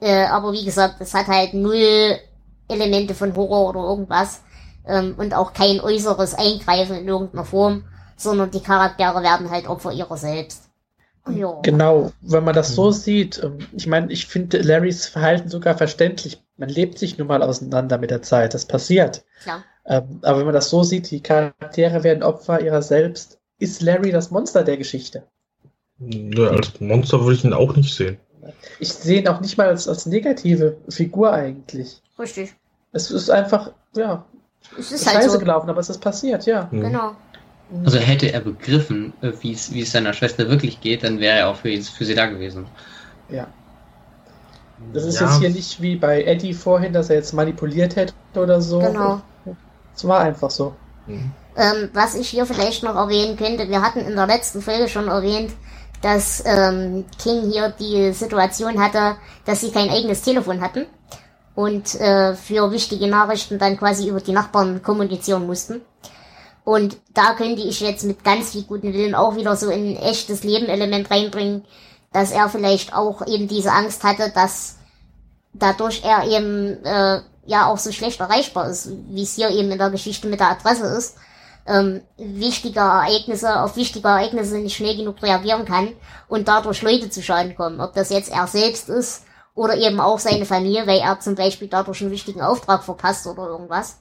Äh, 0.00 0.26
aber 0.26 0.52
wie 0.52 0.64
gesagt, 0.64 0.96
es 1.00 1.14
hat 1.14 1.26
halt 1.26 1.54
null 1.54 2.18
Elemente 2.68 3.14
von 3.14 3.34
Horror 3.34 3.70
oder 3.70 3.80
irgendwas 3.80 4.42
ähm, 4.86 5.14
und 5.16 5.34
auch 5.34 5.52
kein 5.52 5.80
äußeres 5.80 6.34
Eingreifen 6.34 6.96
in 6.96 7.08
irgendeiner 7.08 7.44
Form, 7.44 7.84
sondern 8.16 8.50
die 8.50 8.60
Charaktere 8.60 9.22
werden 9.22 9.50
halt 9.50 9.68
Opfer 9.68 9.92
ihrer 9.92 10.16
selbst. 10.16 10.64
Ja. 11.28 11.58
Genau, 11.62 12.12
wenn 12.20 12.44
man 12.44 12.54
das 12.54 12.74
so 12.74 12.90
sieht, 12.90 13.42
ähm, 13.42 13.58
ich 13.72 13.86
meine, 13.86 14.12
ich 14.12 14.26
finde 14.26 14.62
Larrys 14.62 15.06
Verhalten 15.06 15.48
sogar 15.48 15.76
verständlich. 15.76 16.42
Man 16.56 16.68
lebt 16.68 16.98
sich 16.98 17.18
nun 17.18 17.26
mal 17.26 17.42
auseinander 17.42 17.98
mit 17.98 18.10
der 18.10 18.22
Zeit, 18.22 18.54
das 18.54 18.66
passiert. 18.66 19.24
Klar. 19.42 19.64
Ähm, 19.86 20.20
aber 20.22 20.38
wenn 20.38 20.46
man 20.46 20.54
das 20.54 20.70
so 20.70 20.82
sieht, 20.82 21.10
die 21.10 21.22
Charaktere 21.22 22.04
werden 22.04 22.22
Opfer 22.22 22.60
ihrer 22.60 22.82
selbst, 22.82 23.35
ist 23.58 23.82
Larry 23.82 24.10
das 24.12 24.30
Monster 24.30 24.62
der 24.64 24.76
Geschichte. 24.76 25.22
Ja, 25.98 26.48
als 26.48 26.78
Monster 26.80 27.20
würde 27.20 27.34
ich 27.34 27.44
ihn 27.44 27.52
auch 27.52 27.74
nicht 27.74 27.94
sehen. 27.94 28.18
Ich 28.78 28.92
sehe 28.92 29.20
ihn 29.20 29.28
auch 29.28 29.40
nicht 29.40 29.56
mal 29.56 29.68
als, 29.68 29.88
als 29.88 30.06
negative 30.06 30.76
Figur 30.88 31.32
eigentlich. 31.32 32.00
Richtig. 32.18 32.54
Es 32.92 33.10
ist 33.10 33.30
einfach, 33.30 33.72
ja, 33.94 34.24
es 34.78 34.92
ist 34.92 35.06
halt 35.06 35.16
scheiße 35.16 35.30
so. 35.30 35.38
gelaufen, 35.38 35.70
aber 35.70 35.80
es 35.80 35.88
ist 35.88 36.00
passiert, 36.00 36.46
ja. 36.46 36.68
Mhm. 36.70 36.80
Genau. 36.82 37.16
Also 37.84 37.98
hätte 37.98 38.32
er 38.32 38.40
begriffen, 38.40 39.12
äh, 39.22 39.32
wie 39.40 39.52
es 39.52 39.72
wie 39.72 39.80
es 39.80 39.90
seiner 39.90 40.12
Schwester 40.12 40.48
wirklich 40.48 40.80
geht, 40.80 41.02
dann 41.02 41.18
wäre 41.18 41.38
er 41.38 41.48
auch 41.48 41.56
für, 41.56 41.76
für 41.82 42.04
sie 42.04 42.14
da 42.14 42.26
gewesen. 42.26 42.66
Ja. 43.28 43.48
Das 44.92 45.04
ist 45.04 45.18
Ja. 45.20 45.26
jetzt 45.26 45.40
hier 45.40 45.50
nicht 45.50 45.80
wie 45.82 45.96
bei 45.96 46.22
Eddie 46.22 46.54
vorhin, 46.54 46.92
dass 46.92 47.10
er 47.10 47.16
jetzt 47.16 47.32
manipuliert 47.32 47.96
hätte 47.96 48.12
oder 48.34 48.60
so. 48.60 48.78
Genau. 48.78 49.20
Es 49.96 50.06
war 50.06 50.20
einfach 50.20 50.50
so. 50.50 50.76
Mhm. 51.06 51.32
Ähm, 51.56 51.90
was 51.94 52.14
ich 52.14 52.28
hier 52.28 52.44
vielleicht 52.44 52.82
noch 52.82 52.96
erwähnen 52.96 53.36
könnte, 53.36 53.68
wir 53.68 53.80
hatten 53.80 54.00
in 54.00 54.14
der 54.14 54.26
letzten 54.26 54.60
Folge 54.60 54.88
schon 54.88 55.08
erwähnt, 55.08 55.52
dass 56.02 56.42
ähm, 56.44 57.06
King 57.18 57.50
hier 57.50 57.70
die 57.70 58.12
Situation 58.12 58.82
hatte, 58.82 59.16
dass 59.44 59.62
sie 59.62 59.70
kein 59.70 59.90
eigenes 59.90 60.22
Telefon 60.22 60.60
hatten 60.60 60.86
und 61.54 61.94
äh, 61.98 62.34
für 62.34 62.70
wichtige 62.70 63.08
Nachrichten 63.08 63.58
dann 63.58 63.78
quasi 63.78 64.08
über 64.08 64.20
die 64.20 64.32
Nachbarn 64.32 64.82
kommunizieren 64.82 65.46
mussten. 65.46 65.80
Und 66.64 66.98
da 67.14 67.34
könnte 67.34 67.62
ich 67.62 67.80
jetzt 67.80 68.04
mit 68.04 68.24
ganz 68.24 68.50
viel 68.52 68.64
guten 68.64 68.92
Willen 68.92 69.14
auch 69.14 69.36
wieder 69.36 69.56
so 69.56 69.70
ein 69.70 69.96
echtes 69.96 70.44
Leben-Element 70.44 71.10
reinbringen, 71.10 71.64
dass 72.12 72.32
er 72.32 72.48
vielleicht 72.48 72.94
auch 72.94 73.26
eben 73.26 73.48
diese 73.48 73.72
Angst 73.72 74.04
hatte, 74.04 74.30
dass 74.34 74.76
dadurch 75.54 76.02
er 76.04 76.24
eben 76.24 76.84
äh, 76.84 77.20
ja 77.46 77.66
auch 77.66 77.78
so 77.78 77.92
schlecht 77.92 78.20
erreichbar 78.20 78.68
ist, 78.68 78.90
wie 79.08 79.22
es 79.22 79.36
hier 79.36 79.50
eben 79.50 79.70
in 79.70 79.78
der 79.78 79.90
Geschichte 79.90 80.26
mit 80.28 80.40
der 80.40 80.50
Adresse 80.50 80.86
ist, 80.86 81.16
ähm, 81.66 82.02
wichtige 82.16 82.80
Ereignisse, 82.80 83.60
auf 83.60 83.76
wichtige 83.76 84.06
Ereignisse 84.06 84.58
nicht 84.58 84.76
schnell 84.76 84.96
genug 84.96 85.22
reagieren 85.22 85.64
kann 85.64 85.92
und 86.28 86.48
dadurch 86.48 86.82
Leute 86.82 87.10
zu 87.10 87.22
Schaden 87.22 87.56
kommen. 87.56 87.80
Ob 87.80 87.94
das 87.94 88.10
jetzt 88.10 88.32
er 88.32 88.46
selbst 88.46 88.88
ist 88.88 89.24
oder 89.54 89.76
eben 89.76 90.00
auch 90.00 90.18
seine 90.18 90.46
Familie, 90.46 90.86
weil 90.86 91.00
er 91.00 91.20
zum 91.20 91.34
Beispiel 91.34 91.68
dadurch 91.68 92.02
einen 92.02 92.10
wichtigen 92.10 92.42
Auftrag 92.42 92.84
verpasst 92.84 93.26
oder 93.26 93.48
irgendwas. 93.48 94.00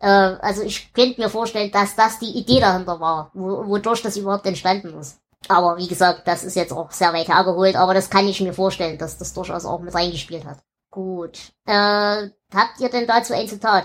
Äh, 0.00 0.08
also 0.08 0.62
ich 0.62 0.92
könnte 0.92 1.20
mir 1.20 1.30
vorstellen, 1.30 1.70
dass 1.70 1.96
das 1.96 2.18
die 2.18 2.38
Idee 2.38 2.60
dahinter 2.60 3.00
war, 3.00 3.30
wo, 3.34 3.66
wodurch 3.66 4.02
das 4.02 4.16
überhaupt 4.16 4.46
entstanden 4.46 4.98
ist. 4.98 5.20
Aber 5.48 5.78
wie 5.78 5.88
gesagt, 5.88 6.28
das 6.28 6.44
ist 6.44 6.56
jetzt 6.56 6.72
auch 6.72 6.90
sehr 6.90 7.14
weit 7.14 7.28
hergeholt, 7.28 7.76
aber 7.76 7.94
das 7.94 8.10
kann 8.10 8.28
ich 8.28 8.40
mir 8.40 8.52
vorstellen, 8.52 8.98
dass 8.98 9.16
das 9.16 9.32
durchaus 9.32 9.64
auch 9.64 9.80
mit 9.80 9.94
reingespielt 9.94 10.44
hat. 10.44 10.58
Gut. 10.90 11.38
Äh, 11.66 12.28
habt 12.54 12.80
ihr 12.80 12.90
denn 12.90 13.06
dazu 13.06 13.32
ein 13.32 13.48
Zitat? 13.48 13.84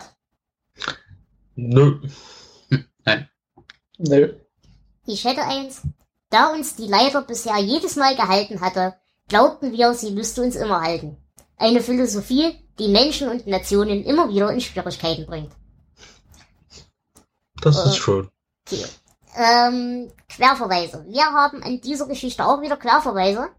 Nö. 1.55 1.99
Nö. 3.97 4.33
Ich 5.05 5.23
hätte 5.25 5.43
eins. 5.43 5.81
Da 6.29 6.47
uns 6.53 6.75
die 6.75 6.87
Leiter 6.87 7.21
bisher 7.21 7.57
jedes 7.59 7.95
Mal 7.95 8.15
gehalten 8.15 8.59
hatte, 8.61 8.95
glaubten 9.29 9.71
wir, 9.71 9.93
sie 9.93 10.11
müsste 10.11 10.41
uns 10.41 10.55
immer 10.55 10.81
halten. 10.81 11.17
Eine 11.57 11.81
Philosophie, 11.81 12.55
die 12.79 12.89
Menschen 12.89 13.29
und 13.29 13.47
Nationen 13.47 14.03
immer 14.03 14.27
wieder 14.29 14.51
in 14.51 14.59
Schwierigkeiten 14.59 15.25
bringt. 15.25 15.51
Das 17.61 17.77
Äh. 17.77 17.89
ist 17.89 17.97
schön. 17.97 18.29
Okay. 18.67 18.83
Ähm, 19.37 20.11
Querverweise. 20.29 21.05
Wir 21.07 21.25
haben 21.25 21.63
an 21.63 21.79
dieser 21.81 22.07
Geschichte 22.07 22.45
auch 22.45 22.61
wieder 22.61 22.77
Querverweise. 22.77 23.49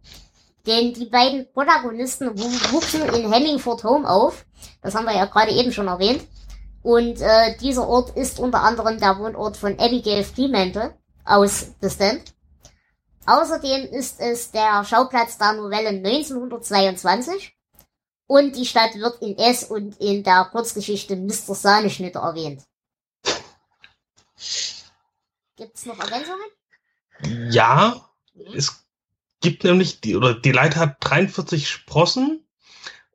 Denn 0.67 0.93
die 0.93 1.07
beiden 1.07 1.51
Protagonisten 1.53 2.37
wu- 2.37 2.73
wuchsen 2.73 3.03
in 3.03 3.33
Hemmingford 3.33 3.85
Home 3.85 4.09
auf. 4.11 4.45
Das 4.83 4.95
haben 4.97 5.05
wir 5.05 5.15
ja 5.15 5.27
gerade 5.27 5.53
eben 5.53 5.71
schon 5.73 5.87
erwähnt. 5.87 6.27
Und 6.87 7.21
äh, 7.21 7.57
dieser 7.57 7.89
Ort 7.89 8.17
ist 8.17 8.39
unter 8.39 8.63
anderem 8.63 9.01
der 9.01 9.19
Wohnort 9.19 9.57
von 9.57 9.77
Abigail 9.77 10.23
Fremantle 10.23 10.97
aus 11.25 11.73
The 11.81 11.91
Stand. 11.91 12.33
Außerdem 13.27 13.87
ist 13.93 14.21
es 14.21 14.53
der 14.53 14.85
Schauplatz 14.85 15.37
der 15.37 15.55
Novelle 15.55 15.89
1922. 15.89 17.57
Und 18.29 18.55
die 18.55 18.67
Stadt 18.67 18.95
wird 18.95 19.21
in 19.21 19.37
S 19.37 19.65
und 19.65 20.01
in 20.01 20.23
der 20.23 20.45
Kurzgeschichte 20.53 21.17
Mr. 21.17 21.57
Sahneschnitte 21.57 22.21
erwähnt. 22.21 22.63
Gibt's 25.57 25.87
noch 25.87 25.99
Ergänzungen? 25.99 27.51
Ja, 27.51 28.09
es 28.55 28.87
gibt 29.41 29.65
nämlich, 29.65 30.03
die, 30.03 30.15
oder 30.15 30.35
die 30.35 30.53
Leiter 30.53 30.79
hat 30.79 30.99
43 31.01 31.69
Sprossen 31.69 32.46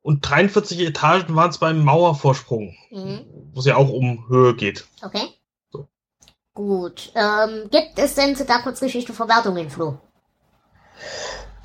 und 0.01 0.21
43 0.27 0.79
Etagen 0.79 1.35
waren 1.35 1.49
es 1.49 1.57
beim 1.57 1.83
Mauervorsprung, 1.83 2.75
Mhm. 2.91 3.25
wo 3.53 3.59
es 3.59 3.65
ja 3.65 3.75
auch 3.75 3.89
um 3.89 4.27
Höhe 4.27 4.55
geht. 4.55 4.85
Okay. 5.01 5.27
So. 5.71 5.87
Gut. 6.53 7.11
Ähm, 7.15 7.69
gibt 7.71 7.97
es 7.97 8.15
denn 8.15 8.35
zu 8.35 8.45
der 8.45 8.59
Kurzgeschichte 8.59 9.13
Verwertungen, 9.13 9.69
Flo? 9.69 9.99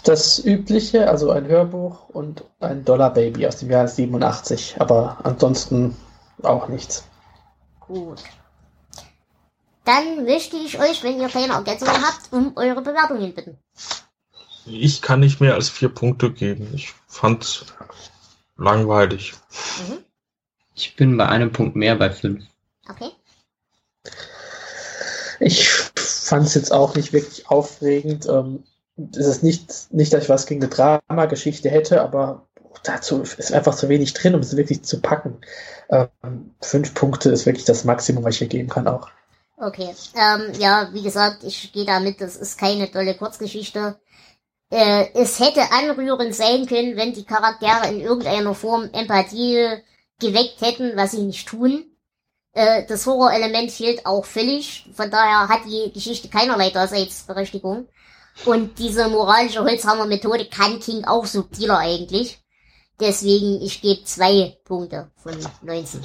Das 0.04 0.38
übliche, 0.44 1.08
also 1.10 1.30
ein 1.30 1.46
Hörbuch 1.46 2.08
und 2.10 2.44
ein 2.60 2.84
Dollar 2.84 3.12
Baby 3.12 3.46
aus 3.46 3.56
dem 3.56 3.70
Jahr 3.70 3.88
87, 3.88 4.76
aber 4.80 5.18
ansonsten 5.24 5.96
auch 6.42 6.68
nichts. 6.68 7.04
Gut. 7.80 8.22
Dann 9.84 10.24
möchte 10.24 10.56
ich 10.56 10.78
euch, 10.80 11.02
wenn 11.04 11.20
ihr 11.20 11.28
keine 11.28 11.52
Ergänzungen 11.54 11.94
habt, 11.94 12.32
um 12.32 12.52
eure 12.56 12.82
Bewertungen 12.82 13.34
bitten. 13.34 13.58
Ich 14.64 15.00
kann 15.00 15.20
nicht 15.20 15.40
mehr 15.40 15.54
als 15.54 15.68
vier 15.68 15.88
Punkte 15.88 16.32
geben. 16.32 16.72
Ich 16.74 16.92
fand's 17.06 17.66
langweilig. 18.56 19.34
Mhm. 19.88 19.98
Ich 20.74 20.96
bin 20.96 21.16
bei 21.16 21.26
einem 21.26 21.52
Punkt 21.52 21.76
mehr 21.76 21.96
bei 21.96 22.10
fünf. 22.10 22.44
Okay. 22.88 23.10
Ich 25.40 25.68
fand 25.68 26.46
es 26.46 26.54
jetzt 26.54 26.72
auch 26.72 26.94
nicht 26.94 27.12
wirklich 27.12 27.48
aufregend. 27.48 28.26
Ähm, 28.26 28.64
es 29.12 29.26
ist 29.26 29.42
nicht, 29.42 29.92
nicht, 29.92 30.12
dass 30.12 30.24
ich 30.24 30.28
was 30.28 30.46
gegen 30.46 30.62
eine 30.62 30.70
Dramageschichte 30.70 31.70
hätte, 31.70 32.00
aber 32.00 32.46
dazu 32.82 33.22
ist 33.22 33.52
einfach 33.52 33.74
zu 33.74 33.88
wenig 33.88 34.14
drin, 34.14 34.34
um 34.34 34.40
es 34.40 34.56
wirklich 34.56 34.82
zu 34.82 35.00
packen. 35.00 35.38
Ähm, 35.90 36.54
fünf 36.60 36.94
Punkte 36.94 37.30
ist 37.30 37.46
wirklich 37.46 37.64
das 37.64 37.84
Maximum, 37.84 38.24
was 38.24 38.34
ich 38.34 38.38
hier 38.38 38.48
geben 38.48 38.68
kann 38.68 38.88
auch. 38.88 39.08
Okay. 39.58 39.94
Ähm, 40.14 40.52
ja, 40.58 40.90
wie 40.92 41.02
gesagt, 41.02 41.42
ich 41.42 41.72
gehe 41.72 41.86
damit, 41.86 42.20
das 42.20 42.36
ist 42.36 42.58
keine 42.58 42.90
tolle 42.90 43.14
Kurzgeschichte. 43.14 43.98
Äh, 44.70 45.12
es 45.14 45.38
hätte 45.38 45.70
anrührend 45.70 46.34
sein 46.34 46.66
können, 46.66 46.96
wenn 46.96 47.12
die 47.14 47.24
Charaktere 47.24 47.88
in 47.88 48.00
irgendeiner 48.00 48.54
Form 48.54 48.90
Empathie 48.92 49.82
geweckt 50.18 50.60
hätten, 50.60 50.96
was 50.96 51.12
sie 51.12 51.22
nicht 51.22 51.48
tun. 51.48 51.84
Äh, 52.52 52.86
das 52.86 53.06
Horrorelement 53.06 53.70
fehlt 53.70 54.06
auch 54.06 54.24
völlig. 54.24 54.88
Von 54.94 55.10
daher 55.10 55.48
hat 55.48 55.66
die 55.66 55.92
Geschichte 55.92 56.28
keinerlei 56.28 56.70
Daseinsberechtigung. 56.70 57.88
Und 58.44 58.78
diese 58.78 59.08
moralische 59.08 59.62
Holzhammer-Methode 59.62 60.46
kann 60.46 60.80
King 60.80 61.04
auch 61.04 61.26
subtiler 61.26 61.78
eigentlich. 61.78 62.38
Deswegen, 62.98 63.62
ich 63.62 63.80
gebe 63.80 64.04
zwei 64.04 64.58
Punkte 64.64 65.10
von 65.16 65.34
19. 65.62 66.02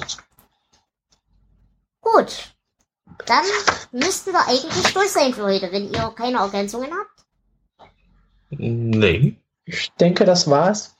Gut. 2.00 2.54
Dann 3.26 3.44
müssten 3.92 4.32
wir 4.32 4.46
eigentlich 4.46 4.92
durch 4.92 5.10
sein 5.10 5.34
für 5.34 5.44
heute, 5.44 5.70
wenn 5.72 5.92
ihr 5.92 6.12
keine 6.16 6.38
Ergänzungen 6.38 6.90
habt. 6.90 7.24
Nee. 8.58 9.36
Ich 9.64 9.92
denke, 9.92 10.24
das 10.24 10.48
war's. 10.48 10.96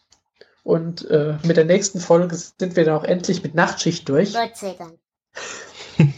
Und 0.65 1.09
äh, 1.11 1.37
mit 1.43 1.57
der 1.57 1.65
nächsten 1.65 1.99
Folge 2.01 2.37
sind 2.37 2.77
wir 2.77 2.85
dann 2.85 2.97
auch 2.97 3.05
endlich 3.05 3.43
mit 3.43 3.55
Nachtschicht 3.55 4.09
durch. 4.09 4.33
Gott 4.33 4.57
sei 4.57 4.75
Dank. 4.79 4.99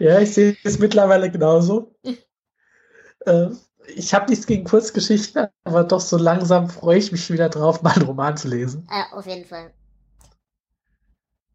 Ja, 0.00 0.18
ich 0.18 0.34
sehe 0.34 0.56
es 0.64 0.80
mittlerweile 0.80 1.30
genauso. 1.30 1.94
äh, 3.24 3.46
ich 3.94 4.12
habe 4.12 4.28
nichts 4.28 4.46
gegen 4.46 4.64
Kurzgeschichten, 4.64 5.46
aber 5.62 5.84
doch 5.84 6.00
so 6.00 6.16
langsam 6.16 6.68
freue 6.68 6.98
ich 6.98 7.12
mich 7.12 7.30
wieder 7.30 7.48
drauf, 7.48 7.82
mal 7.82 7.94
einen 7.94 8.06
Roman 8.06 8.36
zu 8.36 8.48
lesen. 8.48 8.88
Äh, 8.90 9.14
auf 9.14 9.26
jeden 9.26 9.44
Fall. 9.44 9.72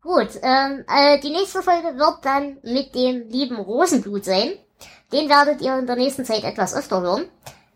Gut, 0.01 0.29
ähm, 0.41 0.85
äh, 0.87 1.19
die 1.19 1.29
nächste 1.29 1.61
Folge 1.61 1.97
wird 1.97 2.23
dann 2.23 2.57
mit 2.63 2.95
dem 2.95 3.27
lieben 3.29 3.57
Rosenblut 3.57 4.25
sein. 4.25 4.53
Den 5.11 5.29
werdet 5.29 5.61
ihr 5.61 5.77
in 5.77 5.85
der 5.85 5.97
nächsten 5.97 6.25
Zeit 6.25 6.43
etwas 6.43 6.73
öfter 6.73 7.01
hören. 7.01 7.25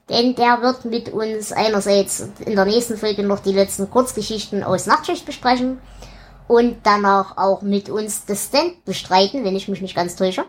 Denn 0.09 0.35
der 0.35 0.61
wird 0.61 0.85
mit 0.85 1.09
uns 1.09 1.51
einerseits 1.51 2.29
in 2.45 2.55
der 2.55 2.65
nächsten 2.65 2.97
Folge 2.97 3.23
noch 3.23 3.39
die 3.39 3.53
letzten 3.53 3.89
Kurzgeschichten 3.89 4.63
aus 4.63 4.85
Nachtschicht 4.85 5.25
besprechen 5.25 5.79
und 6.47 6.77
danach 6.83 7.37
auch 7.37 7.63
mit 7.63 7.89
uns 7.89 8.25
das 8.25 8.45
Stand 8.45 8.85
bestreiten, 8.85 9.43
wenn 9.43 9.55
ich 9.55 9.67
mich 9.67 9.81
nicht 9.81 9.95
ganz 9.95 10.15
täusche. 10.15 10.45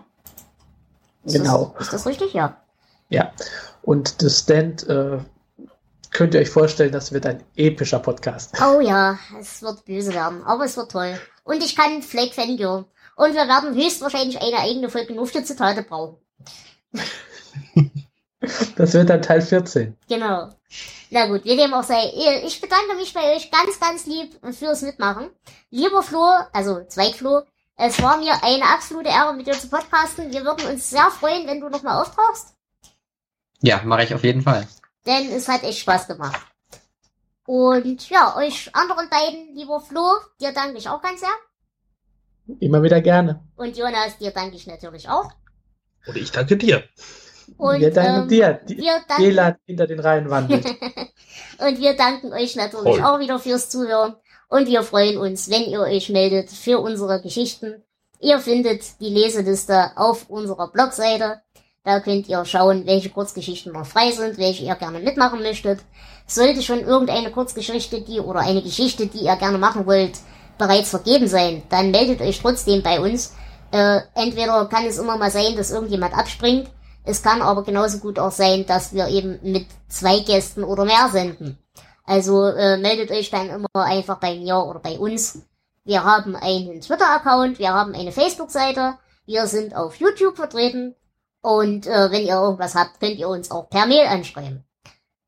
Ist 1.25 1.37
Genau. 1.37 1.75
Das, 1.79 1.87
ist 1.87 1.93
das 1.95 2.07
richtig? 2.07 2.35
Ja. 2.35 2.61
Ja. 3.09 3.33
Und 3.83 4.23
das 4.23 4.41
Stand 4.41 4.87
äh, 4.89 5.19
könnt 6.11 6.35
ihr 6.35 6.41
euch 6.41 6.51
vorstellen, 6.51 6.93
das 6.93 7.13
wird 7.13 7.25
ein 7.25 7.43
epischer 7.57 7.99
Podcast. 7.99 8.55
Oh 8.61 8.81
ja, 8.81 9.19
es 9.41 9.63
wird 9.63 9.87
böse 9.87 10.13
werden, 10.13 10.43
aber 10.45 10.65
es 10.65 10.77
wird 10.77 10.91
toll. 10.91 11.19
Und 11.45 11.63
ich 11.63 11.77
kann 11.77 12.03
Flag 12.03 12.33
Fangirl. 12.33 12.85
Und 13.17 13.35
wir 13.35 13.49
werden 13.49 13.75
höchstwahrscheinlich 13.75 14.41
eine 14.43 14.59
eigene 14.59 14.91
Folge 14.91 15.15
nur 15.15 15.27
für 15.27 15.43
Zitate 15.43 15.83
brauchen. 15.83 16.19
Das 18.77 18.93
wird 18.93 19.09
dann 19.09 19.23
Teil 19.23 19.41
14. 19.41 19.97
Genau. 20.09 20.51
Na 21.11 21.27
gut, 21.27 21.45
wie 21.45 21.57
dem 21.57 21.73
auch 21.73 21.83
sei. 21.83 22.13
Ich 22.45 22.61
bedanke 22.61 22.95
mich 22.97 23.15
bei 23.15 23.35
euch 23.35 23.51
ganz, 23.51 23.81
ganz 23.81 24.07
lieb 24.07 24.39
fürs 24.53 24.83
Mitmachen. 24.83 25.31
Lieber 25.71 26.03
Flo, 26.03 26.29
also 26.53 26.85
Zweitflo, 26.85 27.43
es 27.77 28.03
war 28.03 28.17
mir 28.19 28.33
eine 28.43 28.65
absolute 28.65 29.09
Ehre, 29.09 29.35
mit 29.35 29.47
dir 29.47 29.53
zu 29.53 29.69
podcasten. 29.69 30.33
Wir 30.33 30.45
würden 30.45 30.67
uns 30.67 30.91
sehr 30.91 31.11
freuen, 31.11 31.47
wenn 31.47 31.61
du 31.61 31.69
nochmal 31.69 32.01
auftauchst. 32.01 32.55
Ja, 33.61 33.83
mache 33.85 34.05
ich 34.05 34.15
auf 34.15 34.25
jeden 34.25 34.43
Fall. 34.43 34.67
Denn 35.07 35.31
es 35.31 35.49
hat 35.49 35.63
echt 35.63 35.81
Spaß 35.81 36.07
gemacht. 36.09 36.41
Und 37.47 38.09
ja, 38.11 38.37
euch 38.37 38.75
anderen 38.75 39.09
beiden, 39.09 39.55
lieber 39.55 39.81
Flo, 39.81 40.15
dir 40.41 40.53
danke 40.53 40.79
ich 40.79 40.89
auch 40.89 41.01
ganz 41.01 41.21
sehr. 41.21 42.57
Immer 42.61 42.83
wieder 42.83 43.01
gerne. 43.01 43.45
Und 43.57 43.77
Jonas, 43.77 44.19
dir 44.19 44.31
danke 44.31 44.57
ich 44.57 44.67
natürlich 44.67 45.09
auch. 45.09 45.31
Und 46.07 46.17
ich 46.17 46.33
danke 46.33 46.57
dir. 46.57 46.85
Und, 47.57 47.81
wir 47.81 47.93
danken 47.93 48.23
ähm, 48.23 48.29
dir, 48.29 48.61
die 48.69 48.79
Wir 48.79 49.01
danken, 49.09 49.23
Jela 49.23 49.57
hinter 49.65 49.87
den 49.87 50.01
Reihen 50.01 50.31
wandelt. 50.31 50.65
und 51.59 51.81
wir 51.81 51.97
danken 51.97 52.33
euch 52.33 52.57
natürlich 52.57 52.97
Voll. 52.97 53.05
auch 53.05 53.19
wieder 53.19 53.39
fürs 53.39 53.69
Zuhören. 53.69 54.17
Und 54.49 54.69
wir 54.69 54.83
freuen 54.83 55.19
uns, 55.19 55.51
wenn 55.51 55.63
ihr 55.65 55.81
euch 55.81 56.09
meldet 56.09 56.51
für 56.51 56.79
unsere 56.79 57.21
Geschichten. 57.21 57.83
Ihr 58.21 58.39
findet 58.39 59.01
die 59.01 59.11
Leseliste 59.11 59.91
auf 59.97 60.31
unserer 60.31 60.69
Blogseite. 60.69 61.43
Da 61.85 62.01
könnt 62.01 62.29
ihr 62.29 62.45
schauen, 62.45 62.87
welche 62.87 63.11
Kurzgeschichten 63.11 63.73
noch 63.73 63.87
frei 63.87 64.11
sind, 64.11 64.39
welche 64.39 64.65
ihr 64.65 64.75
gerne 64.75 65.01
mitmachen 65.01 65.41
möchtet. 65.41 65.81
Sollte 66.27 66.63
schon 66.63 66.81
irgendeine 66.81 67.31
Kurzgeschichte, 67.31 68.01
die 68.01 68.19
oder 68.19 68.41
eine 68.41 68.63
Geschichte, 68.63 69.07
die 69.07 69.21
ihr 69.21 69.37
gerne 69.37 69.59
machen 69.59 69.87
wollt, 69.87 70.19
bereits 70.59 70.91
vergeben 70.91 71.29
sein, 71.29 71.63
dann 71.69 71.91
meldet 71.91 72.21
euch 72.21 72.41
trotzdem 72.41 72.83
bei 72.83 73.01
uns. 73.01 73.35
Äh, 73.73 74.01
entweder 74.15 74.67
kann 74.67 74.87
es 74.87 74.99
immer 74.99 75.17
mal 75.17 75.31
sein, 75.31 75.57
dass 75.57 75.71
irgendjemand 75.71 76.15
abspringt. 76.15 76.69
Es 77.07 77.23
kann 77.23 77.41
aber 77.41 77.63
genauso 77.63 77.99
gut 77.99 78.19
auch 78.19 78.33
sein, 78.33 78.67
dass 78.67 78.93
wir 78.93 79.07
eben 79.07 79.39
mit 79.43 79.67
zwei 79.89 80.19
Gästen 80.19 80.65
oder 80.65 80.85
mehr 80.85 81.09
senden. 81.11 81.57
Also 82.05 82.45
äh, 82.45 82.77
meldet 82.79 83.13
euch 83.13 83.31
dann 83.31 83.49
immer 83.49 83.69
einfach 83.75 84.19
bei 84.19 84.37
mir 84.37 84.57
oder 84.57 84.81
bei 84.81 84.99
uns. 84.99 85.43
Wir 85.85 86.03
haben 86.03 86.35
einen 86.35 86.81
Twitter-Account, 86.81 87.61
wir 87.61 87.73
haben 87.73 87.95
eine 87.95 88.11
Facebook-Seite, 88.11 88.99
wir 89.25 89.47
sind 89.47 89.77
auf 89.77 89.95
YouTube 89.97 90.35
vertreten 90.35 90.97
und 91.43 91.87
äh, 91.87 92.11
wenn 92.11 92.27
ihr 92.27 92.41
irgendwas 92.41 92.75
habt, 92.75 92.99
könnt 92.99 93.19
ihr 93.19 93.29
uns 93.29 93.53
auch 93.53 93.71
per 93.71 93.87
Mail 93.87 94.07
anschreiben. 94.09 94.65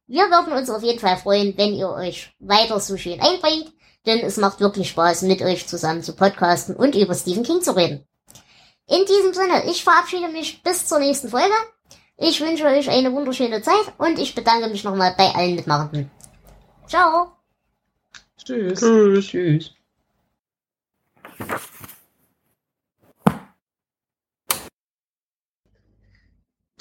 Wir 0.08 0.24
würden 0.24 0.52
uns 0.52 0.70
auf 0.70 0.82
jeden 0.82 0.98
Fall 0.98 1.16
freuen, 1.16 1.56
wenn 1.56 1.74
ihr 1.74 1.90
euch 1.90 2.34
weiter 2.40 2.80
so 2.80 2.96
schön 2.96 3.20
einbringt, 3.20 3.72
denn 4.04 4.18
es 4.18 4.36
macht 4.36 4.58
wirklich 4.58 4.90
Spaß, 4.90 5.22
mit 5.22 5.42
euch 5.42 5.68
zusammen 5.68 6.02
zu 6.02 6.16
podcasten 6.16 6.74
und 6.74 6.96
über 6.96 7.14
Stephen 7.14 7.44
King 7.44 7.62
zu 7.62 7.76
reden. 7.76 8.07
In 8.88 9.04
diesem 9.04 9.34
Sinne, 9.34 9.70
ich 9.70 9.84
verabschiede 9.84 10.28
mich 10.28 10.62
bis 10.62 10.86
zur 10.86 10.98
nächsten 10.98 11.28
Folge. 11.28 11.54
Ich 12.16 12.40
wünsche 12.40 12.64
euch 12.64 12.88
eine 12.88 13.12
wunderschöne 13.12 13.60
Zeit 13.60 13.92
und 13.98 14.18
ich 14.18 14.34
bedanke 14.34 14.68
mich 14.68 14.82
nochmal 14.82 15.14
bei 15.16 15.34
allen 15.34 15.56
Mitmachenden. 15.56 16.10
Ciao! 16.86 17.32
Tschüss. 18.42 18.80
Tschüss. 18.80 19.26
Tschüss. 19.26 19.74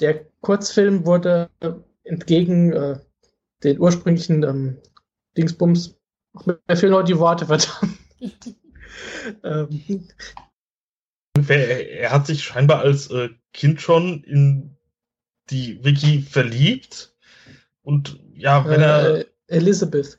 Der 0.00 0.24
Kurzfilm 0.40 1.04
wurde 1.04 1.50
entgegen 2.04 2.72
äh, 2.72 3.00
den 3.64 3.78
ursprünglichen 3.78 4.44
ähm, 4.44 4.78
Dingsbums, 5.36 5.94
mir 6.46 6.76
fehlen 6.76 6.94
heute 6.94 7.12
die 7.12 7.18
Worte, 7.18 7.44
verdammt. 7.44 7.98
ähm, 9.44 10.08
Er, 11.50 11.90
er 11.90 12.10
hat 12.10 12.26
sich 12.26 12.44
scheinbar 12.44 12.80
als 12.80 13.10
äh, 13.10 13.30
Kind 13.52 13.80
schon 13.80 14.22
in 14.24 14.76
die 15.50 15.82
Wiki 15.84 16.22
verliebt. 16.22 17.14
Und 17.82 18.20
ja, 18.34 18.64
wenn 18.66 18.80
äh, 18.80 19.24
Elizabeth. 19.46 20.18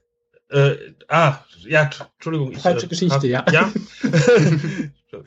er. 0.49 0.71
Äh, 0.71 0.95
ah, 1.07 1.45
ja, 1.59 1.89
Entschuldigung. 2.15 2.51
Ich, 2.51 2.59
Falsche 2.59 2.85
äh, 2.85 2.89
Geschichte, 2.89 3.15
hab, 3.15 3.23
ja. 3.23 3.45
Ja, 3.51 3.71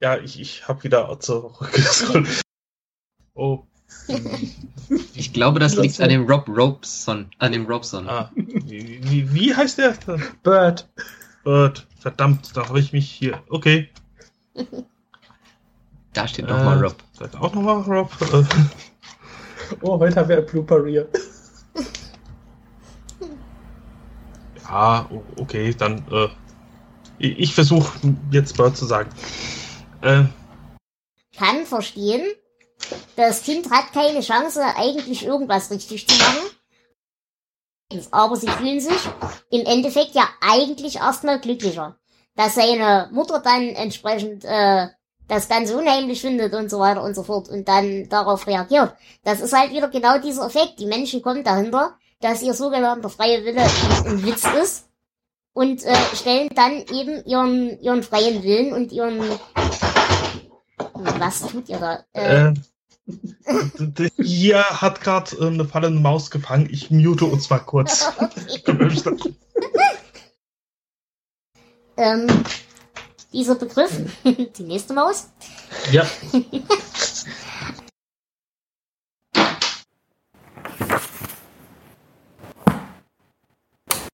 ja 0.00 0.18
ich, 0.18 0.40
ich 0.40 0.66
habe 0.66 0.82
wieder 0.84 1.18
zurückgescrollt. 1.20 2.40
Oh, 3.34 3.64
Ich 5.14 5.32
glaube, 5.32 5.58
das 5.58 5.76
liegt 5.76 6.00
an 6.00 6.08
dem 6.08 6.26
Rob 6.26 6.48
Robeson. 6.48 7.30
An 7.38 7.52
dem 7.52 7.66
Robson. 7.66 8.08
Ah, 8.08 8.30
wie, 8.34 9.00
wie, 9.02 9.34
wie 9.34 9.54
heißt 9.54 9.78
der? 9.78 9.96
Bird. 10.42 10.88
Bird. 11.42 11.86
Verdammt, 11.98 12.56
da 12.56 12.68
habe 12.68 12.80
ich 12.80 12.92
mich 12.92 13.10
hier. 13.10 13.42
Okay. 13.48 13.90
Da 16.14 16.26
steht 16.28 16.48
nochmal 16.48 16.78
Äh, 16.78 16.86
Rob. 16.86 16.96
Seid 17.12 17.34
auch 17.36 17.52
nochmal 17.54 17.82
Rob? 17.82 18.10
Oh, 19.80 19.98
heute 19.98 20.16
haben 20.16 20.28
wir 20.28 20.36
ein 20.38 20.46
Blooper 20.46 20.84
Reel. 20.84 21.08
ja, 24.62 25.08
okay, 25.38 25.74
dann. 25.74 26.04
Äh, 26.10 26.28
ich 27.18 27.38
ich 27.38 27.54
versuche 27.54 27.98
jetzt 28.30 28.56
Bird 28.56 28.76
zu 28.76 28.84
sagen. 28.84 29.08
Äh, 30.02 30.24
Kann 31.36 31.64
verstehen. 31.64 32.26
Das 33.16 33.42
Kind 33.42 33.70
hat 33.70 33.92
keine 33.94 34.20
Chance, 34.20 34.62
eigentlich 34.76 35.24
irgendwas 35.24 35.70
richtig 35.70 36.06
zu 36.06 36.18
machen. 36.18 36.50
Aber 38.10 38.36
sie 38.36 38.48
fühlen 38.48 38.80
sich 38.80 39.08
im 39.50 39.64
Endeffekt 39.64 40.14
ja 40.14 40.28
eigentlich 40.42 40.96
erstmal 40.96 41.40
glücklicher. 41.40 41.96
Dass 42.36 42.56
seine 42.56 43.08
Mutter 43.12 43.40
dann 43.40 43.62
entsprechend 43.70 44.44
äh, 44.44 44.88
das 45.28 45.48
Ganze 45.48 45.76
unheimlich 45.76 46.20
findet 46.20 46.54
und 46.54 46.70
so 46.70 46.78
weiter 46.78 47.02
und 47.02 47.14
so 47.14 47.22
fort 47.22 47.48
und 47.48 47.68
dann 47.68 48.08
darauf 48.08 48.46
reagiert. 48.46 48.94
Das 49.22 49.40
ist 49.40 49.52
halt 49.52 49.72
wieder 49.72 49.88
genau 49.88 50.18
dieser 50.18 50.46
Effekt. 50.46 50.78
Die 50.78 50.86
Menschen 50.86 51.22
kommen 51.22 51.44
dahinter, 51.44 51.96
dass 52.20 52.42
ihr 52.42 52.54
sogenannter 52.54 53.08
freie 53.08 53.44
Wille 53.44 53.62
ein, 53.62 54.24
Witz 54.24 54.44
ist 54.62 54.88
und 55.52 55.84
äh, 55.84 55.94
stellen 56.14 56.48
dann 56.54 56.72
eben 56.92 57.24
ihren, 57.24 57.80
ihren 57.80 58.02
freien 58.02 58.42
Willen 58.42 58.72
und 58.72 58.92
ihren... 58.92 59.20
Was 60.94 61.46
tut 61.46 61.68
ihr 61.68 61.78
da? 61.78 62.04
Äh, 62.12 62.48
äh, 62.48 62.54
hier 64.22 64.62
hat 64.62 65.00
gerade 65.00 65.36
äh, 65.36 65.46
eine 65.46 65.64
fallende 65.64 66.00
Maus 66.00 66.30
gefangen. 66.30 66.68
Ich 66.70 66.90
mute 66.90 67.26
uns 67.26 67.50
mal 67.50 67.58
kurz. 67.58 68.10
okay. 68.18 69.34
ähm, 71.96 72.26
dieser 73.34 73.56
Begriff. 73.56 73.90
Mhm. 74.22 74.52
Die 74.56 74.62
nächste 74.62 74.94
Maus. 74.94 75.28
Ja. 75.92 76.06